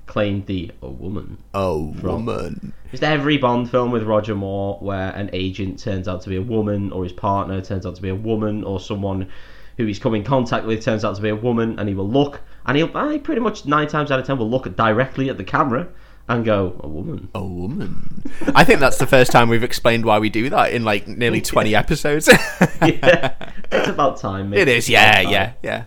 claimed 0.09 0.47
the 0.47 0.73
a 0.83 0.89
woman. 0.89 1.39
A 1.55 1.77
woman. 1.77 2.73
Just 2.91 3.05
every 3.05 3.37
Bond 3.37 3.71
film 3.71 3.93
with 3.93 4.03
Roger 4.03 4.35
Moore 4.35 4.79
where 4.81 5.11
an 5.11 5.31
agent 5.33 5.79
turns 5.79 6.09
out 6.09 6.23
to 6.23 6.29
be 6.29 6.37
a 6.37 6.43
woman, 6.43 6.91
or 6.91 7.05
his 7.05 7.13
partner 7.13 7.61
turns 7.61 7.87
out 7.87 7.95
to 7.97 8.03
be 8.03 8.09
a 8.09 8.15
woman, 8.15 8.65
or 8.65 8.81
someone 8.81 9.29
who 9.77 9.87
he's 9.87 9.99
come 10.01 10.15
in 10.15 10.25
contact 10.25 10.67
with 10.67 10.83
turns 10.83 11.05
out 11.05 11.15
to 11.17 11.23
be 11.23 11.29
a 11.29 11.37
woman, 11.37 11.79
and 11.79 11.89
he 11.89 11.95
will 11.95 12.09
look, 12.09 12.41
and 12.67 12.77
he'll 12.77 12.91
I 12.97 13.19
pretty 13.19 13.41
much 13.41 13.67
nine 13.67 13.87
times 13.87 14.11
out 14.11 14.19
of 14.19 14.27
ten 14.27 14.39
will 14.39 14.51
look 14.51 14.75
directly 14.75 15.29
at 15.31 15.37
the 15.37 15.45
camera 15.45 15.89
and 16.29 16.45
go, 16.45 16.79
a 16.81 16.89
woman. 16.89 17.29
A 17.35 17.43
woman. 17.43 18.23
I 18.55 18.63
think 18.65 18.81
that's 18.81 18.99
the 18.99 19.07
first 19.07 19.33
time 19.33 19.49
we've 19.49 19.63
explained 19.65 20.05
why 20.05 20.19
we 20.19 20.29
do 20.29 20.51
that 20.51 20.73
in 20.73 20.85
like 20.85 21.09
nearly 21.09 21.41
20 21.55 21.75
episodes. 21.75 22.29
yeah, 22.29 23.35
it's 23.73 23.89
about 23.89 24.19
time. 24.19 24.51
mate. 24.51 24.61
It 24.61 24.69
is, 24.69 24.89
yeah, 24.89 25.21
yeah, 25.21 25.53
yeah. 25.63 25.85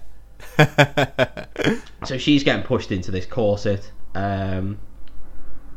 So 2.06 2.18
she's 2.18 2.44
getting 2.44 2.64
pushed 2.64 2.92
into 2.92 3.12
this 3.12 3.28
corset, 3.28 3.92
um, 4.16 4.80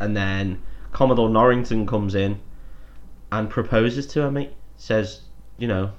and 0.00 0.16
then 0.16 0.62
Commodore 0.92 1.28
Norrington 1.28 1.86
comes 1.86 2.14
in 2.14 2.40
and 3.32 3.48
proposes 3.50 4.06
to 4.08 4.22
her, 4.22 4.30
mate. 4.30 4.52
Says, 4.76 5.22
you 5.58 5.68
know, 5.68 5.92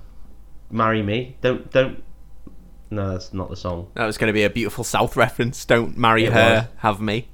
marry 0.70 1.01
me. 1.01 1.38
Don't, 1.42 1.70
don't. 1.72 2.04
No, 2.92 3.12
that's 3.12 3.34
not 3.34 3.50
the 3.50 3.56
song. 3.56 3.89
That 3.96 4.06
was 4.06 4.18
going 4.18 4.27
to 4.27 4.34
be 4.34 4.44
a 4.44 4.50
beautiful 4.50 4.84
South 4.84 5.15
reference. 5.18 5.65
Don't 5.65 5.98
marry 5.98 6.25
It 6.25 6.34
her, 6.34 6.56
was. 6.72 6.80
have 6.82 7.01
me. 7.01 7.27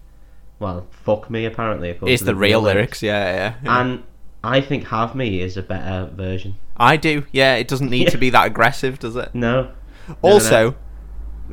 Well, 0.60 0.88
fuck 0.92 1.30
me. 1.30 1.46
Apparently, 1.46 1.90
It's 2.04 2.22
to 2.22 2.26
the 2.26 2.36
real 2.36 2.62
lyrics, 2.62 3.02
yeah, 3.04 3.34
yeah. 3.34 3.54
yeah. 3.64 3.82
And 3.82 4.04
I 4.44 4.62
think 4.62 4.88
"Have 4.88 5.16
Me" 5.16 5.42
is 5.42 5.58
a 5.58 5.64
better 5.64 6.10
version. 6.14 6.56
I 6.78 6.98
do, 6.98 7.26
yeah. 7.32 7.56
It 7.56 7.68
doesn't 7.68 7.90
need 7.90 8.10
to 8.10 8.18
be 8.20 8.30
that 8.30 8.46
aggressive, 8.48 9.00
does 9.00 9.16
it? 9.16 9.34
No. 9.34 9.64
No, 9.64 9.72
no, 10.10 10.16
Also, 10.22 10.76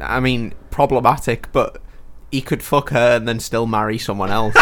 I 0.00 0.20
mean, 0.20 0.54
problematic, 0.70 1.50
but 1.52 1.80
he 2.30 2.40
could 2.40 2.62
fuck 2.62 2.90
her 2.90 3.16
and 3.16 3.26
then 3.26 3.40
still 3.40 3.66
marry 3.66 3.98
someone 3.98 4.30
else. 4.30 4.54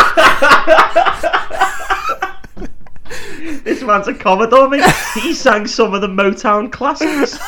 this 3.64 3.82
man's 3.82 4.08
a 4.08 4.14
Commodore, 4.14 4.68
mate. 4.68 4.84
he 5.14 5.34
sang 5.34 5.66
some 5.66 5.94
of 5.94 6.00
the 6.00 6.08
Motown 6.08 6.70
classics. 6.70 7.38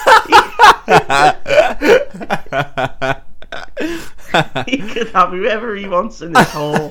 he 4.66 4.78
could 4.92 5.08
have 5.10 5.30
whoever 5.30 5.74
he 5.76 5.86
wants 5.88 6.20
in 6.20 6.32
this 6.32 6.50
whole 6.50 6.90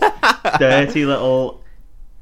dirty 0.58 1.06
little 1.06 1.62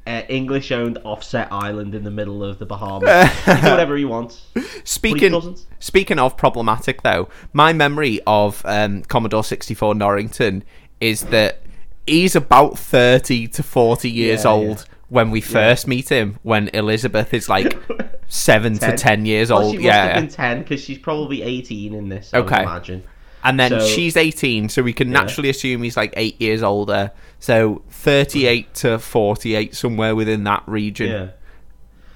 uh, 0.06 0.22
English-owned 0.28 0.98
offset 1.04 1.48
island 1.50 1.94
in 1.94 2.04
the 2.04 2.10
middle 2.10 2.44
of 2.44 2.58
the 2.58 2.66
Bahamas. 2.66 3.08
He 3.28 3.42
can 3.42 3.64
do 3.64 3.70
whatever 3.70 3.96
he 3.96 4.04
wants. 4.04 4.46
Speaking 4.84 5.32
doesn't. 5.32 5.66
speaking 5.80 6.18
of 6.18 6.36
problematic, 6.36 7.02
though, 7.02 7.28
my 7.52 7.72
memory 7.72 8.20
of 8.26 8.62
um, 8.64 9.02
Commodore 9.02 9.44
64 9.44 9.94
Norrington 9.94 10.64
is 11.00 11.22
that 11.22 11.60
he's 12.06 12.34
about 12.36 12.78
30 12.78 13.48
to 13.48 13.62
40 13.62 14.10
years 14.10 14.44
Yeah, 14.44 14.50
old 14.50 14.66
yeah. 14.78 14.94
when 15.08 15.30
we 15.30 15.40
first 15.40 15.86
meet 15.86 16.08
him, 16.08 16.38
when 16.42 16.68
Elizabeth 16.72 17.34
is 17.34 17.48
like 17.48 17.76
7 18.28 18.74
to 18.74 18.78
10. 18.78 18.96
10 18.96 19.26
years 19.26 19.50
Well, 19.50 19.62
old. 19.64 19.80
yeah. 19.80 20.18
been 20.18 20.28
ten 20.28 20.60
because 20.62 20.80
she's 20.80 20.98
probably 20.98 21.42
eighteen 21.42 21.94
in 21.94 22.08
this. 22.08 22.32
Okay. 22.34 22.62
imagine. 22.62 23.02
And 23.44 23.60
then 23.60 23.70
So- 23.70 23.86
she's 23.86 24.16
18, 24.16 24.68
so 24.68 24.82
we 24.82 24.92
can 24.92 25.10
naturally 25.10 25.48
assume 25.50 25.82
he's 25.84 25.96
like 25.96 26.12
8 26.16 26.40
years 26.40 26.62
older. 26.64 27.12
So 27.38 27.82
38 27.90 28.74
to 28.76 28.98
48, 28.98 29.74
somewhere 29.76 30.16
within 30.16 30.42
that 30.44 30.64
region. 30.66 31.10
Yeah. 31.10 31.28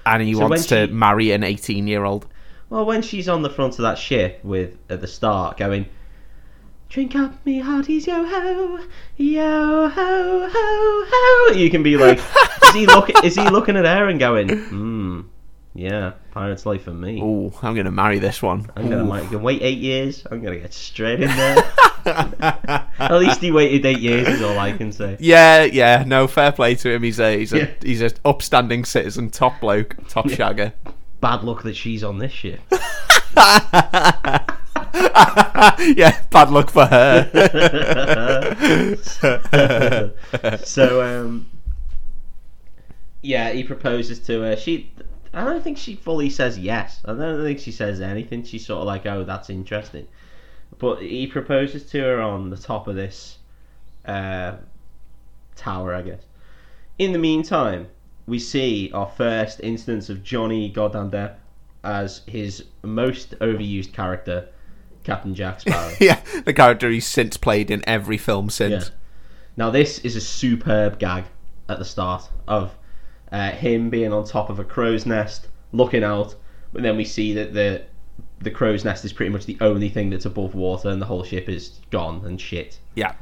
And 0.05 0.23
he 0.23 0.33
So 0.33 0.41
wants 0.41 0.65
to 0.67 0.87
she- 0.87 0.91
marry 0.93 1.31
an 1.31 1.43
18 1.43 1.87
year 1.87 2.03
old. 2.03 2.25
Well, 2.69 2.85
when 2.85 3.01
she's 3.01 3.29
on 3.29 3.41
the 3.43 3.49
front 3.49 3.73
of 3.73 3.83
that 3.83 3.97
ship 3.97 4.39
with 4.43 4.77
at 4.89 4.99
the 5.01 5.07
start 5.07 5.57
going, 5.57 5.85
Drink 6.91 7.15
up 7.15 7.45
me 7.45 7.59
hearties, 7.59 8.05
yo 8.05 8.25
ho, 8.25 8.77
yo 9.15 9.87
ho 9.87 10.49
ho 10.49 11.05
ho. 11.09 11.53
You 11.53 11.69
can 11.69 11.83
be 11.83 11.95
like, 11.95 12.17
is 12.65 12.73
he 12.73 12.85
look? 12.85 13.23
Is 13.23 13.33
he 13.33 13.49
looking 13.49 13.77
at 13.77 13.85
her 13.85 14.09
and 14.09 14.19
going, 14.19 14.49
hmm, 14.49 15.21
yeah, 15.73 16.11
pirate's 16.31 16.65
life 16.65 16.83
for 16.83 16.91
me. 16.91 17.21
Oh, 17.23 17.53
I'm 17.63 17.75
gonna 17.75 17.91
marry 17.91 18.19
this 18.19 18.41
one. 18.43 18.69
I'm 18.75 18.89
gonna 18.89 19.05
Ooh. 19.05 19.29
can 19.29 19.41
wait 19.41 19.61
eight 19.61 19.77
years. 19.77 20.27
I'm 20.29 20.43
gonna 20.43 20.57
get 20.59 20.73
straight 20.73 21.21
in 21.21 21.29
there. 21.29 21.71
At 22.05 23.13
least 23.13 23.39
he 23.39 23.51
waited 23.53 23.85
eight 23.85 23.99
years. 23.99 24.27
Is 24.27 24.41
all 24.41 24.59
I 24.59 24.73
can 24.73 24.91
say. 24.91 25.15
Yeah, 25.21 25.63
yeah. 25.63 26.03
No, 26.05 26.27
fair 26.27 26.51
play 26.51 26.75
to 26.75 26.91
him. 26.91 27.03
He's 27.03 27.21
a 27.21 27.37
he's 27.37 27.53
a 27.53 27.59
Yeah. 27.59 27.69
he's 27.81 28.01
a 28.01 28.11
upstanding 28.25 28.83
citizen, 28.83 29.29
top 29.29 29.61
bloke, 29.61 29.95
top 30.09 30.25
shagger. 30.25 30.73
Bad 31.21 31.45
luck 31.45 31.63
that 31.63 31.77
she's 31.77 32.03
on 32.03 32.17
this 32.17 32.33
ship. 32.33 32.59
yeah, 35.97 36.21
bad 36.29 36.49
luck 36.49 36.69
for 36.69 36.85
her. 36.85 37.29
so 40.63 41.01
um 41.01 41.45
yeah 43.21 43.51
he 43.51 43.63
proposes 43.63 44.19
to 44.19 44.41
her. 44.41 44.55
She 44.55 44.91
i 45.33 45.43
don't 45.45 45.63
think 45.63 45.77
she 45.77 45.95
fully 45.95 46.29
says 46.29 46.57
yes. 46.59 47.01
I 47.05 47.13
don't 47.13 47.43
think 47.43 47.59
she 47.59 47.71
says 47.71 48.01
anything. 48.01 48.43
She's 48.43 48.65
sort 48.65 48.79
of 48.81 48.87
like 48.87 49.05
oh 49.05 49.23
that's 49.23 49.49
interesting. 49.49 50.07
But 50.77 51.01
he 51.01 51.27
proposes 51.27 51.85
to 51.91 51.99
her 52.01 52.21
on 52.21 52.49
the 52.49 52.57
top 52.57 52.87
of 52.87 52.95
this 52.95 53.37
uh 54.05 54.55
tower 55.55 55.93
i 55.93 56.01
guess. 56.01 56.23
In 56.97 57.13
the 57.13 57.19
meantime 57.19 57.87
we 58.25 58.39
see 58.39 58.91
our 58.93 59.07
first 59.07 59.59
instance 59.61 60.09
of 60.09 60.23
johnny 60.23 60.69
goddamn 60.69 61.11
as 61.83 62.21
his 62.27 62.65
most 62.83 63.37
overused 63.39 63.93
character 63.93 64.47
captain 65.03 65.33
jack 65.35 65.61
sparrow 65.61 65.93
yeah, 65.99 66.21
the 66.45 66.53
character 66.53 66.89
he's 66.89 67.07
since 67.07 67.37
played 67.37 67.71
in 67.71 67.83
every 67.87 68.17
film 68.17 68.45
yeah. 68.45 68.51
since. 68.51 68.91
Now 69.57 69.69
this 69.69 69.99
is 69.99 70.15
a 70.15 70.21
superb 70.21 70.99
gag 70.99 71.25
at 71.67 71.79
the 71.79 71.85
start 71.85 72.29
of 72.47 72.75
uh, 73.31 73.51
him 73.51 73.89
being 73.89 74.11
on 74.11 74.25
top 74.25 74.49
of 74.49 74.59
a 74.59 74.63
crow's 74.63 75.05
nest, 75.05 75.47
looking 75.71 76.03
out, 76.03 76.35
but 76.73 76.83
then 76.83 76.97
we 76.97 77.05
see 77.05 77.33
that 77.33 77.53
the 77.53 77.83
the 78.39 78.51
crow's 78.51 78.83
nest 78.83 79.05
is 79.05 79.13
pretty 79.13 79.31
much 79.31 79.45
the 79.45 79.57
only 79.61 79.89
thing 79.89 80.09
that's 80.09 80.25
above 80.25 80.55
water, 80.55 80.89
and 80.89 81.01
the 81.01 81.05
whole 81.05 81.23
ship 81.23 81.47
is 81.47 81.79
gone 81.91 82.25
and 82.25 82.39
shit. 82.39 82.79
Yeah, 82.95 83.13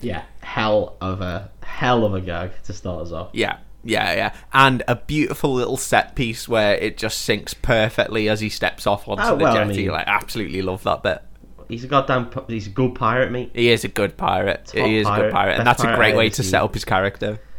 Yeah, 0.00 0.22
hell 0.40 0.96
of 1.00 1.20
a 1.20 1.50
hell 1.62 2.04
of 2.04 2.14
a 2.14 2.20
gag 2.20 2.52
to 2.64 2.72
start 2.72 3.02
us 3.02 3.12
off. 3.12 3.30
yeah, 3.32 3.58
yeah, 3.84 4.12
yeah. 4.14 4.34
And 4.52 4.82
a 4.88 4.96
beautiful 4.96 5.52
little 5.54 5.76
set 5.76 6.14
piece 6.14 6.48
where 6.48 6.74
it 6.76 6.96
just 6.96 7.26
syncs 7.28 7.54
perfectly 7.60 8.28
as 8.28 8.40
he 8.40 8.48
steps 8.48 8.86
off 8.86 9.08
onto 9.08 9.22
Oh, 9.22 9.36
the 9.36 9.44
well, 9.44 9.56
I 9.56 9.64
jetty. 9.64 9.82
mean- 9.82 9.90
like, 9.92 10.06
absolutely 10.06 10.62
love 10.62 10.82
that 10.84 11.02
bit. 11.02 11.22
He's 11.68 11.84
a 11.84 11.88
goddamn. 11.88 12.28
He's 12.48 12.66
a 12.66 12.70
good 12.70 12.94
pirate, 12.94 13.32
mate. 13.32 13.50
He 13.54 13.70
is 13.70 13.82
a 13.84 13.88
good 13.88 14.16
pirate. 14.18 14.66
Top 14.66 14.76
he 14.86 14.98
is 14.98 15.06
a 15.08 15.14
good 15.16 15.32
pirate, 15.32 15.56
and 15.58 15.66
that's 15.66 15.82
a 15.82 15.94
great 15.96 16.14
way 16.14 16.28
to 16.28 16.42
set 16.42 16.60
up 16.62 16.74
his 16.74 16.84
character. 16.84 17.40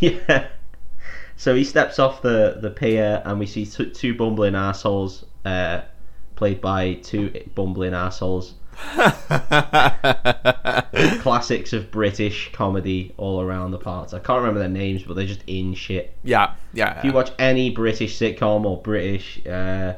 Yeah. 0.00 0.46
So 1.36 1.54
he 1.56 1.64
steps 1.64 1.98
off 1.98 2.22
the, 2.22 2.58
the 2.60 2.70
pier, 2.70 3.20
and 3.24 3.38
we 3.40 3.46
see 3.46 3.64
two, 3.66 3.90
two 3.90 4.14
bumbling 4.14 4.54
assholes, 4.54 5.24
uh, 5.44 5.80
played 6.36 6.60
by 6.60 6.94
two 6.94 7.32
bumbling 7.56 7.94
assholes. 7.94 8.54
Classics 11.20 11.72
of 11.72 11.90
British 11.90 12.52
comedy 12.52 13.14
all 13.16 13.40
around 13.40 13.72
the 13.72 13.78
parts. 13.78 14.14
I 14.14 14.18
can't 14.18 14.38
remember 14.38 14.60
their 14.60 14.68
names, 14.68 15.02
but 15.02 15.14
they're 15.14 15.26
just 15.26 15.42
in 15.46 15.74
shit. 15.74 16.16
yeah, 16.22 16.54
yeah. 16.72 16.98
If 16.98 17.04
you 17.04 17.12
watch 17.12 17.32
any 17.38 17.70
British 17.70 18.18
sitcom 18.18 18.64
or 18.64 18.80
British 18.80 19.44
uh, 19.46 19.94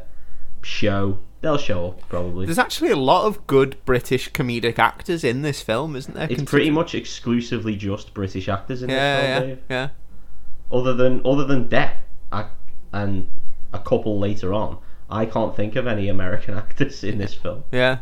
show, 0.62 1.18
they'll 1.40 1.58
show 1.58 1.88
up 1.88 2.08
probably. 2.08 2.46
There's 2.46 2.58
actually 2.58 2.90
a 2.90 2.96
lot 2.96 3.26
of 3.26 3.46
good 3.46 3.76
British 3.84 4.30
comedic 4.32 4.78
actors 4.78 5.24
in 5.24 5.42
this 5.42 5.62
film, 5.62 5.96
isn't 5.96 6.14
there? 6.14 6.28
It's 6.30 6.44
pretty 6.44 6.70
much 6.70 6.94
exclusively 6.94 7.76
just 7.76 8.14
British 8.14 8.48
actors 8.48 8.82
in 8.82 8.88
this 8.88 8.96
yeah, 8.96 9.38
film, 9.38 9.50
yeah, 9.50 9.56
yeah. 9.70 10.76
other 10.76 10.94
than 10.94 11.22
other 11.24 11.44
than 11.44 11.68
Depp 11.68 11.94
I, 12.32 12.46
and 12.92 13.28
a 13.72 13.78
couple 13.78 14.18
later 14.18 14.52
on, 14.52 14.78
I 15.08 15.26
can't 15.26 15.54
think 15.54 15.76
of 15.76 15.86
any 15.86 16.08
American 16.08 16.54
actors 16.54 17.04
in 17.04 17.18
this 17.18 17.34
film. 17.34 17.64
Yeah. 17.72 17.98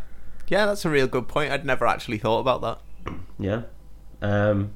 Yeah, 0.49 0.67
that's 0.67 0.85
a 0.85 0.91
real 0.91 1.07
good 1.07 1.29
point. 1.29 1.53
I'd 1.53 1.65
never 1.65 1.87
actually 1.87 2.19
thought 2.19 2.41
about 2.41 2.61
that. 2.63 3.15
Yeah, 3.41 3.63
um, 4.21 4.73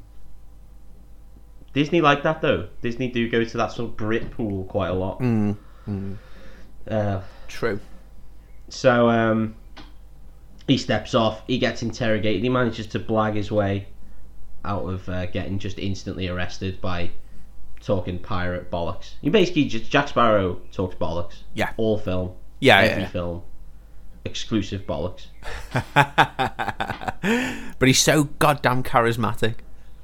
Disney 1.73 2.01
like 2.01 2.23
that 2.23 2.41
though. 2.43 2.69
Disney 2.81 3.09
do 3.09 3.29
go 3.29 3.43
to 3.43 3.57
that 3.57 3.73
sort 3.73 3.91
of 3.91 3.97
Brit 3.97 4.31
pool 4.31 4.65
quite 4.65 4.89
a 4.91 4.95
lot. 4.95 5.19
Mm. 5.19 5.57
Uh, 6.89 7.21
True. 7.49 7.81
so 8.69 9.09
um, 9.09 9.57
he 10.69 10.79
steps 10.79 11.15
off. 11.15 11.43
He 11.47 11.59
gets 11.59 11.83
interrogated. 11.83 12.43
He 12.43 12.49
manages 12.49 12.87
to 12.89 13.01
blag 13.01 13.35
his 13.35 13.51
way 13.51 13.89
out 14.65 14.85
of 14.85 15.09
uh, 15.09 15.27
getting 15.27 15.59
just 15.59 15.79
instantly 15.79 16.29
arrested 16.29 16.81
by 16.81 17.11
talking 17.81 18.19
pirate 18.19 18.71
bollocks. 18.71 19.15
He 19.21 19.31
basically 19.31 19.65
just 19.65 19.91
Jack 19.91 20.09
Sparrow 20.09 20.61
talks 20.73 20.95
bollocks. 20.95 21.43
Yeah. 21.55 21.73
all 21.77 21.99
film. 21.99 22.35
Yeah, 22.61 22.79
every 22.79 23.03
yeah. 23.03 23.09
film. 23.09 23.43
Exclusive 24.25 24.87
bollocks. 24.87 25.27
but 27.79 27.89
he's 27.89 28.01
so 28.01 28.25
goddamn 28.39 28.83
charismatic. 28.83 29.57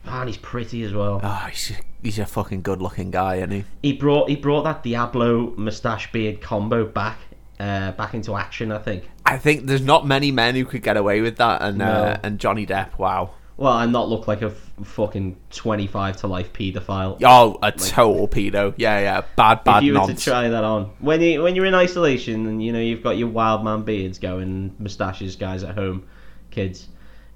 Ah, 0.07 0.21
and 0.21 0.29
he's 0.29 0.39
pretty 0.39 0.83
as 0.83 0.93
well. 0.93 1.21
Oh, 1.23 1.47
he's 1.51 1.73
he's 2.03 2.19
a 2.19 2.27
fucking 2.27 2.63
good 2.63 2.81
looking 2.81 3.11
guy, 3.11 3.37
isn't 3.37 3.51
he? 3.51 3.65
He 3.83 3.93
brought 3.93 4.29
he 4.29 4.37
brought 4.37 4.63
that 4.63 4.83
Diablo 4.83 5.55
mustache 5.57 6.11
beard 6.13 6.41
combo 6.41 6.85
back 6.85 7.19
uh, 7.61 7.93
back 7.93 8.15
into 8.15 8.37
action. 8.37 8.73
I 8.73 8.79
think. 8.79 9.09
I 9.27 9.39
think 9.39 9.67
there's 9.67 9.83
not 9.83 10.07
many 10.07 10.31
men 10.31 10.55
who 10.55 10.65
could 10.65 10.83
get 10.83 10.97
away 10.97 11.21
with 11.21 11.37
that, 11.37 11.63
and 11.63 11.83
uh, 11.83 12.19
and 12.23 12.39
Johnny 12.39 12.67
Depp, 12.67 12.99
wow. 12.99 13.35
Well, 13.59 13.77
and 13.81 13.93
not 13.93 14.09
look 14.09 14.29
like 14.29 14.43
a 14.43 14.47
f- 14.47 14.73
fucking 14.85 15.37
twenty 15.51 15.89
five 15.89 16.17
to 16.19 16.29
life 16.29 16.53
paedophile. 16.53 17.21
Oh, 17.25 17.59
a 17.61 17.73
total 17.73 18.29
pedo. 18.29 18.73
Yeah, 18.77 19.01
yeah, 19.01 19.23
bad, 19.35 19.65
bad 19.65 19.79
if 19.79 19.83
you 19.83 19.93
were 19.95 19.99
nonsense. 19.99 20.23
to 20.23 20.31
try 20.31 20.49
that 20.49 20.63
on 20.63 20.93
when 21.01 21.21
you 21.21 21.43
when 21.43 21.57
you're 21.57 21.67
in 21.67 21.75
isolation 21.75 22.47
and 22.47 22.63
you 22.63 22.73
know 22.73 22.79
you've 22.79 23.03
got 23.03 23.19
your 23.19 23.27
wild 23.27 23.65
man 23.65 23.83
beards 23.83 24.21
going, 24.21 24.77
mustaches, 24.79 25.35
guys 25.35 25.65
at 25.65 25.75
home, 25.75 26.07
kids. 26.53 26.87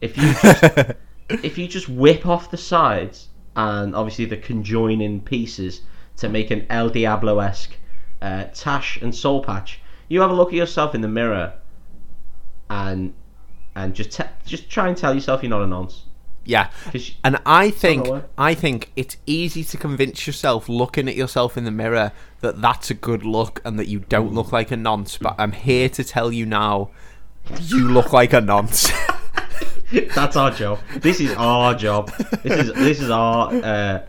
If 0.01 0.17
you 0.17 0.33
just, 0.33 0.63
if 1.29 1.59
you 1.59 1.67
just 1.67 1.89
whip 1.89 2.25
off 2.25 2.53
the 2.53 2.57
sides 2.57 3.29
and 3.57 3.97
obviously 3.97 4.25
the 4.27 4.37
conjoining 4.37 5.23
pieces 5.23 5.81
to 6.19 6.29
make 6.29 6.53
an 6.53 6.67
El 6.71 6.89
Diablo 6.89 7.41
esque 7.41 7.77
uh, 8.21 8.45
tash 8.55 9.03
and 9.03 9.13
soul 9.13 9.43
patch, 9.43 9.81
you 10.09 10.21
have 10.21 10.31
a 10.31 10.35
look 10.35 10.51
at 10.51 10.55
yourself 10.55 10.95
in 10.95 11.01
the 11.01 11.09
mirror 11.09 11.55
and 12.71 13.13
and 13.75 13.93
just 13.93 14.13
te- 14.13 14.25
just 14.47 14.71
try 14.71 14.87
and 14.87 14.97
tell 14.97 15.15
yourself 15.15 15.43
you're 15.43 15.51
not 15.51 15.63
a 15.63 15.67
nonce. 15.67 16.05
Yeah, 16.45 16.71
and 17.23 17.39
I 17.47 17.71
think? 17.71 18.09
I 18.37 18.55
think 18.55 18.91
it's 18.97 19.17
easy 19.27 19.63
to 19.65 19.77
convince 19.77 20.27
yourself 20.27 20.69
looking 20.69 21.09
at 21.09 21.15
yourself 21.17 21.57
in 21.57 21.65
the 21.65 21.71
mirror 21.71 22.13
that 22.41 22.61
that's 22.61 22.91
a 22.91 22.95
good 22.95 23.25
look 23.25 23.61
and 23.65 23.79
that 23.79 23.89
you 23.89 24.01
don't 24.01 24.33
look 24.33 24.53
like 24.53 24.71
a 24.71 24.77
nonce. 24.77 25.19
But 25.19 25.37
I'm 25.39 25.53
here 25.53 25.89
to 25.91 26.03
tell 26.05 26.33
you 26.33 26.45
now, 26.47 26.91
you 27.61 27.89
look 27.89 28.13
like 28.13 28.33
a 28.33 28.41
nonce. 28.41 28.91
That's 30.15 30.37
our 30.37 30.51
job. 30.51 30.81
This 30.97 31.21
is 31.21 31.33
our 31.37 31.75
job. 31.75 32.11
This 32.43 32.69
is 32.69 32.75
this 32.75 33.01
is 33.01 33.11
our 33.11 33.53
uh, 33.55 34.03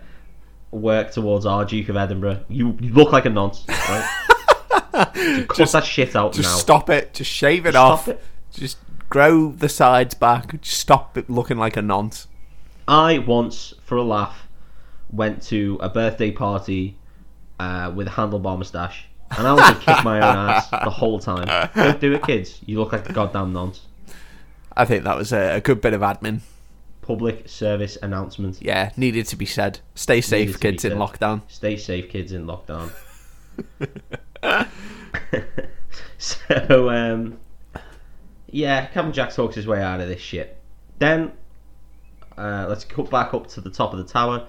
work 0.72 1.12
towards 1.12 1.46
our 1.46 1.66
Duke 1.66 1.90
of 1.90 1.98
Edinburgh. 1.98 2.46
You, 2.48 2.78
you 2.80 2.94
look 2.94 3.12
like 3.12 3.26
a 3.26 3.30
nonce. 3.30 3.66
Right? 3.68 4.10
Cut 5.50 5.72
that 5.72 5.84
shit 5.84 6.16
out 6.16 6.34
Just 6.34 6.50
now. 6.50 6.56
stop 6.56 6.90
it. 6.90 7.14
Just 7.14 7.32
shave 7.32 7.66
it 7.66 7.74
Just 7.74 7.78
off. 7.78 8.04
stop 8.04 8.16
it. 8.16 8.24
Just 8.54 8.78
grow 9.14 9.52
the 9.52 9.70
sides 9.70 10.16
back. 10.16 10.56
Stop 10.64 11.16
looking 11.28 11.56
like 11.56 11.78
a 11.78 11.84
nonce. 11.84 12.28
I 12.88 13.20
once, 13.20 13.72
for 13.84 13.96
a 13.96 14.02
laugh, 14.02 14.48
went 15.12 15.44
to 15.44 15.78
a 15.82 15.88
birthday 15.88 16.32
party 16.32 16.98
uh, 17.60 17.92
with 17.96 18.08
a 18.08 18.10
handlebar 18.10 18.58
moustache, 18.58 19.06
and 19.38 19.46
I 19.48 19.54
wanted 19.54 19.80
to 19.80 19.86
kick 19.86 20.04
my 20.04 20.18
own 20.18 20.50
ass 20.50 20.68
the 20.72 20.90
whole 20.90 21.20
time. 21.20 21.70
Don't 21.76 22.02
do 22.02 22.12
it, 22.14 22.24
kids. 22.24 22.60
You 22.66 22.80
look 22.80 22.92
like 22.92 23.08
a 23.08 23.14
goddamn 23.14 23.54
nonce. 23.54 23.82
I 24.76 24.86
think 24.86 25.04
that 25.04 25.16
was 25.16 25.32
a, 25.32 25.58
a 25.58 25.62
good 25.62 25.80
bit 25.80 25.94
of 25.94 26.02
admin. 26.02 26.40
Public 27.04 27.48
service 27.48 28.00
announcement. 28.02 28.64
Yeah, 28.64 28.94
needed 28.98 29.28
to 29.28 29.36
be 29.36 29.46
said. 29.46 29.80
Stay 29.94 30.22
safe, 30.22 30.48
Needed 30.48 30.54
to 30.54 30.58
be 30.58 30.72
kids, 30.72 30.86
in 30.86 30.92
said. 30.94 30.98
lockdown. 30.98 31.42
Stay 31.50 31.78
safe, 31.78 32.10
kids 32.10 32.32
in 32.32 32.48
lockdown. 32.48 32.92
so, 36.18 36.90
um, 36.90 37.38
yeah, 38.54 38.86
Captain 38.86 39.12
Jack 39.12 39.34
talks 39.34 39.56
his 39.56 39.66
way 39.66 39.82
out 39.82 40.00
of 40.00 40.08
this 40.08 40.22
shit. 40.22 40.58
Then, 41.00 41.32
uh, 42.38 42.68
let's 42.70 42.86
cut 42.86 43.10
back 43.10 43.34
up 43.34 43.48
to 43.48 43.62
the 43.62 43.72
top 43.72 43.94
of 43.94 43.98
the 43.98 44.06
tower. 44.06 44.48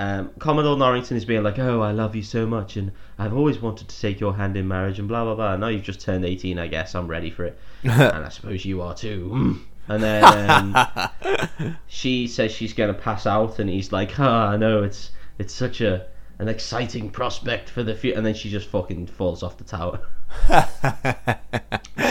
Um, 0.00 0.30
Commodore 0.40 0.76
Norrington 0.76 1.16
is 1.16 1.24
being 1.24 1.44
like, 1.44 1.58
"Oh, 1.58 1.80
I 1.80 1.92
love 1.92 2.16
you 2.16 2.24
so 2.24 2.44
much, 2.44 2.76
and 2.76 2.90
I've 3.18 3.32
always 3.32 3.60
wanted 3.60 3.88
to 3.88 4.00
take 4.00 4.18
your 4.18 4.34
hand 4.34 4.56
in 4.56 4.66
marriage, 4.66 4.98
and 4.98 5.06
blah 5.06 5.22
blah 5.24 5.36
blah." 5.36 5.56
Now 5.56 5.68
you've 5.68 5.84
just 5.84 6.00
turned 6.00 6.24
eighteen, 6.24 6.58
I 6.58 6.66
guess 6.66 6.94
I'm 6.96 7.06
ready 7.06 7.30
for 7.30 7.44
it, 7.44 7.58
and 7.84 8.24
I 8.24 8.28
suppose 8.28 8.64
you 8.64 8.82
are 8.82 8.94
too. 8.94 9.60
And 9.88 10.02
then 10.02 10.24
um, 10.50 11.76
she 11.86 12.26
says 12.26 12.50
she's 12.50 12.72
going 12.72 12.92
to 12.92 13.00
pass 13.00 13.24
out, 13.24 13.60
and 13.60 13.70
he's 13.70 13.92
like, 13.92 14.18
"Ah, 14.18 14.48
I 14.48 14.56
know 14.56 14.82
it's 14.82 15.12
it's 15.38 15.54
such 15.54 15.80
a 15.80 16.08
an 16.40 16.48
exciting 16.48 17.08
prospect 17.08 17.70
for 17.70 17.84
the 17.84 17.94
future." 17.94 18.16
And 18.16 18.26
then 18.26 18.34
she 18.34 18.50
just 18.50 18.66
fucking 18.66 19.06
falls 19.06 19.44
off 19.44 19.58
the 19.58 19.62
tower. 19.62 20.00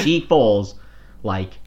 she 0.02 0.22
falls 0.22 0.76
like 1.26 1.60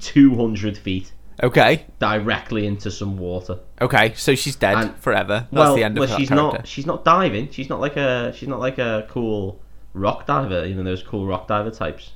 200 0.00 0.78
feet 0.78 1.12
Okay. 1.42 1.84
directly 1.98 2.66
into 2.66 2.90
some 2.90 3.16
water. 3.18 3.58
Okay. 3.80 4.12
So 4.14 4.34
she's 4.34 4.56
dead 4.56 4.76
And- 4.76 4.96
forever. 4.96 5.46
That's 5.50 5.52
well, 5.52 5.74
the 5.76 5.84
end 5.84 5.96
of 5.96 6.00
well, 6.00 6.08
that 6.08 6.18
she's 6.18 6.28
character. 6.28 6.58
not. 6.58 6.66
She's 6.66 6.86
not 6.86 7.04
diving. 7.04 7.50
She's 7.50 7.68
not 7.68 7.80
like 7.80 7.96
a. 7.96 8.32
She's 8.34 8.48
not 8.48 8.58
like 8.60 8.78
a 8.78 9.06
cool 9.08 9.60
rock 9.94 10.26
diver. 10.26 10.66
You 10.66 10.74
know 10.74 10.82
those 10.82 11.02
cool 11.02 11.26
rock 11.26 11.46
diver 11.46 11.70
types. 11.70 12.12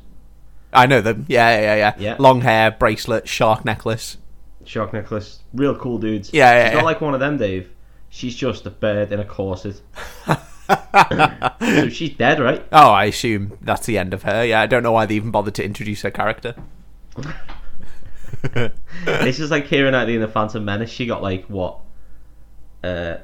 I 0.72 0.87
know 0.87 1.01
them. 1.01 1.27
Yeah, 1.29 1.61
yeah, 1.61 1.75
yeah. 1.77 1.94
Yeah. 1.98 2.16
Long 2.18 2.40
hair, 2.40 2.70
bracelet, 2.72 3.29
shark 3.29 3.64
necklace. 3.64 4.16
Shark 4.64 4.92
necklace. 4.92 5.40
Real 5.53 5.77
cool 5.77 5.98
dudes. 5.98 6.31
Yeah, 6.33 6.51
yeah, 6.53 6.64
She's 6.64 6.70
yeah. 6.72 6.77
not 6.79 6.85
like 6.87 7.01
one 7.01 7.14
of 7.14 7.20
them, 7.20 7.37
Dave. 7.37 7.68
She's 8.09 8.35
just 8.35 8.64
a 8.66 8.70
bird 8.70 9.12
in 9.12 9.20
a 9.20 9.25
corset. 9.25 9.81
so 11.61 11.88
she's 11.88 12.11
dead, 12.16 12.40
right? 12.40 12.64
Oh, 12.72 12.90
I 12.90 13.07
assume 13.07 13.59
that's 13.61 13.87
the 13.87 13.98
end 13.98 14.14
of 14.14 14.22
her. 14.22 14.44
Yeah, 14.44 14.61
I 14.61 14.66
don't 14.66 14.83
know 14.83 14.92
why 14.92 15.07
they 15.07 15.14
even 15.16 15.31
bothered 15.31 15.55
to 15.57 15.64
introduce 15.64 16.03
her 16.03 16.11
character. 16.11 16.55
this 19.05 19.40
is 19.40 19.51
like 19.51 19.66
Keira 19.66 19.90
Knightley 19.90 20.14
in 20.14 20.20
the 20.20 20.29
Phantom 20.29 20.64
Menace. 20.64 20.90
She 20.90 21.07
got 21.07 21.22
like 21.22 21.44
what, 21.46 21.81
uh, 22.83 23.16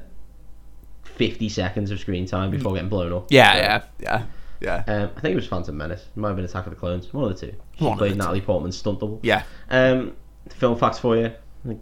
fifty 1.03 1.49
seconds 1.49 1.91
of 1.91 1.99
screen 1.99 2.25
time 2.25 2.51
before 2.51 2.73
getting 2.73 2.89
blown 2.89 3.13
up. 3.13 3.27
Yeah, 3.29 3.53
So, 3.53 3.59
yeah, 3.59 3.83
yeah, 3.99 4.83
yeah. 4.87 4.93
Um, 4.93 5.11
I 5.15 5.19
think 5.21 5.33
it 5.33 5.35
was 5.35 5.47
Phantom 5.47 5.75
Menace. 5.75 6.01
It 6.01 6.17
might 6.17 6.29
have 6.29 6.37
been 6.37 6.45
Attack 6.45 6.65
of 6.65 6.71
the 6.71 6.79
Clones. 6.79 7.13
One 7.13 7.31
of 7.31 7.39
the 7.39 7.47
two. 7.47 7.55
She 7.77 7.85
One 7.85 7.97
played. 7.97 8.17
Natalie 8.17 8.41
Portman's 8.41 8.77
stunt 8.77 8.99
double. 8.99 9.19
Yeah. 9.23 9.43
Um, 9.69 10.15
film 10.49 10.77
facts 10.77 10.99
for 10.99 11.17
you. 11.17 11.33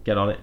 Get 0.04 0.18
on 0.18 0.30
it. 0.30 0.40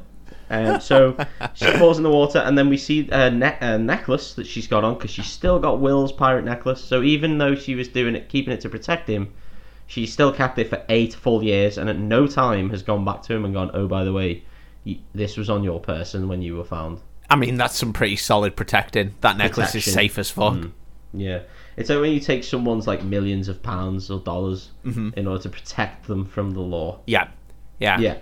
Um, 0.49 0.79
so 0.79 1.17
she 1.53 1.65
falls 1.77 1.97
in 1.97 2.03
the 2.03 2.09
water, 2.09 2.39
and 2.39 2.57
then 2.57 2.69
we 2.69 2.77
see 2.77 3.09
a, 3.11 3.31
ne- 3.31 3.57
a 3.61 3.77
necklace 3.77 4.33
that 4.35 4.45
she's 4.45 4.67
got 4.67 4.83
on 4.83 4.95
because 4.95 5.11
she's 5.11 5.27
still 5.27 5.59
got 5.59 5.79
Will's 5.79 6.11
pirate 6.11 6.45
necklace. 6.45 6.83
So 6.83 7.01
even 7.03 7.37
though 7.37 7.55
she 7.55 7.75
was 7.75 7.87
doing 7.87 8.15
it, 8.15 8.29
keeping 8.29 8.53
it 8.53 8.61
to 8.61 8.69
protect 8.69 9.09
him, 9.09 9.33
she 9.87 10.05
still 10.05 10.31
kept 10.31 10.57
it 10.59 10.69
for 10.69 10.83
eight 10.89 11.13
full 11.13 11.43
years, 11.43 11.77
and 11.77 11.89
at 11.89 11.97
no 11.97 12.27
time 12.27 12.69
has 12.69 12.83
gone 12.83 13.05
back 13.05 13.21
to 13.23 13.33
him 13.33 13.45
and 13.45 13.53
gone, 13.53 13.71
"Oh, 13.73 13.87
by 13.87 14.03
the 14.03 14.13
way, 14.13 14.43
you, 14.83 14.97
this 15.13 15.37
was 15.37 15.49
on 15.49 15.63
your 15.63 15.79
person 15.79 16.27
when 16.27 16.41
you 16.41 16.55
were 16.55 16.63
found." 16.63 17.01
I 17.29 17.35
mean, 17.35 17.57
that's 17.57 17.77
some 17.77 17.91
pretty 17.93 18.15
solid 18.15 18.55
protecting. 18.55 19.15
That 19.21 19.37
necklace 19.37 19.73
is 19.73 19.91
safe 19.91 20.19
as 20.19 20.29
fuck. 20.29 20.53
Mm. 20.53 20.71
Yeah, 21.13 21.39
it's 21.77 21.89
like 21.89 21.99
when 21.99 22.11
you 22.11 22.19
take 22.19 22.43
someone's 22.43 22.87
like 22.87 23.03
millions 23.03 23.47
of 23.47 23.63
pounds 23.63 24.11
or 24.11 24.19
dollars 24.19 24.71
in 25.15 25.27
order 25.27 25.41
to 25.43 25.49
protect 25.49 26.07
them 26.07 26.25
from 26.25 26.51
the 26.51 26.59
law. 26.59 26.99
Yeah, 27.07 27.29
yeah, 27.79 27.99
Yeah, 27.99 28.17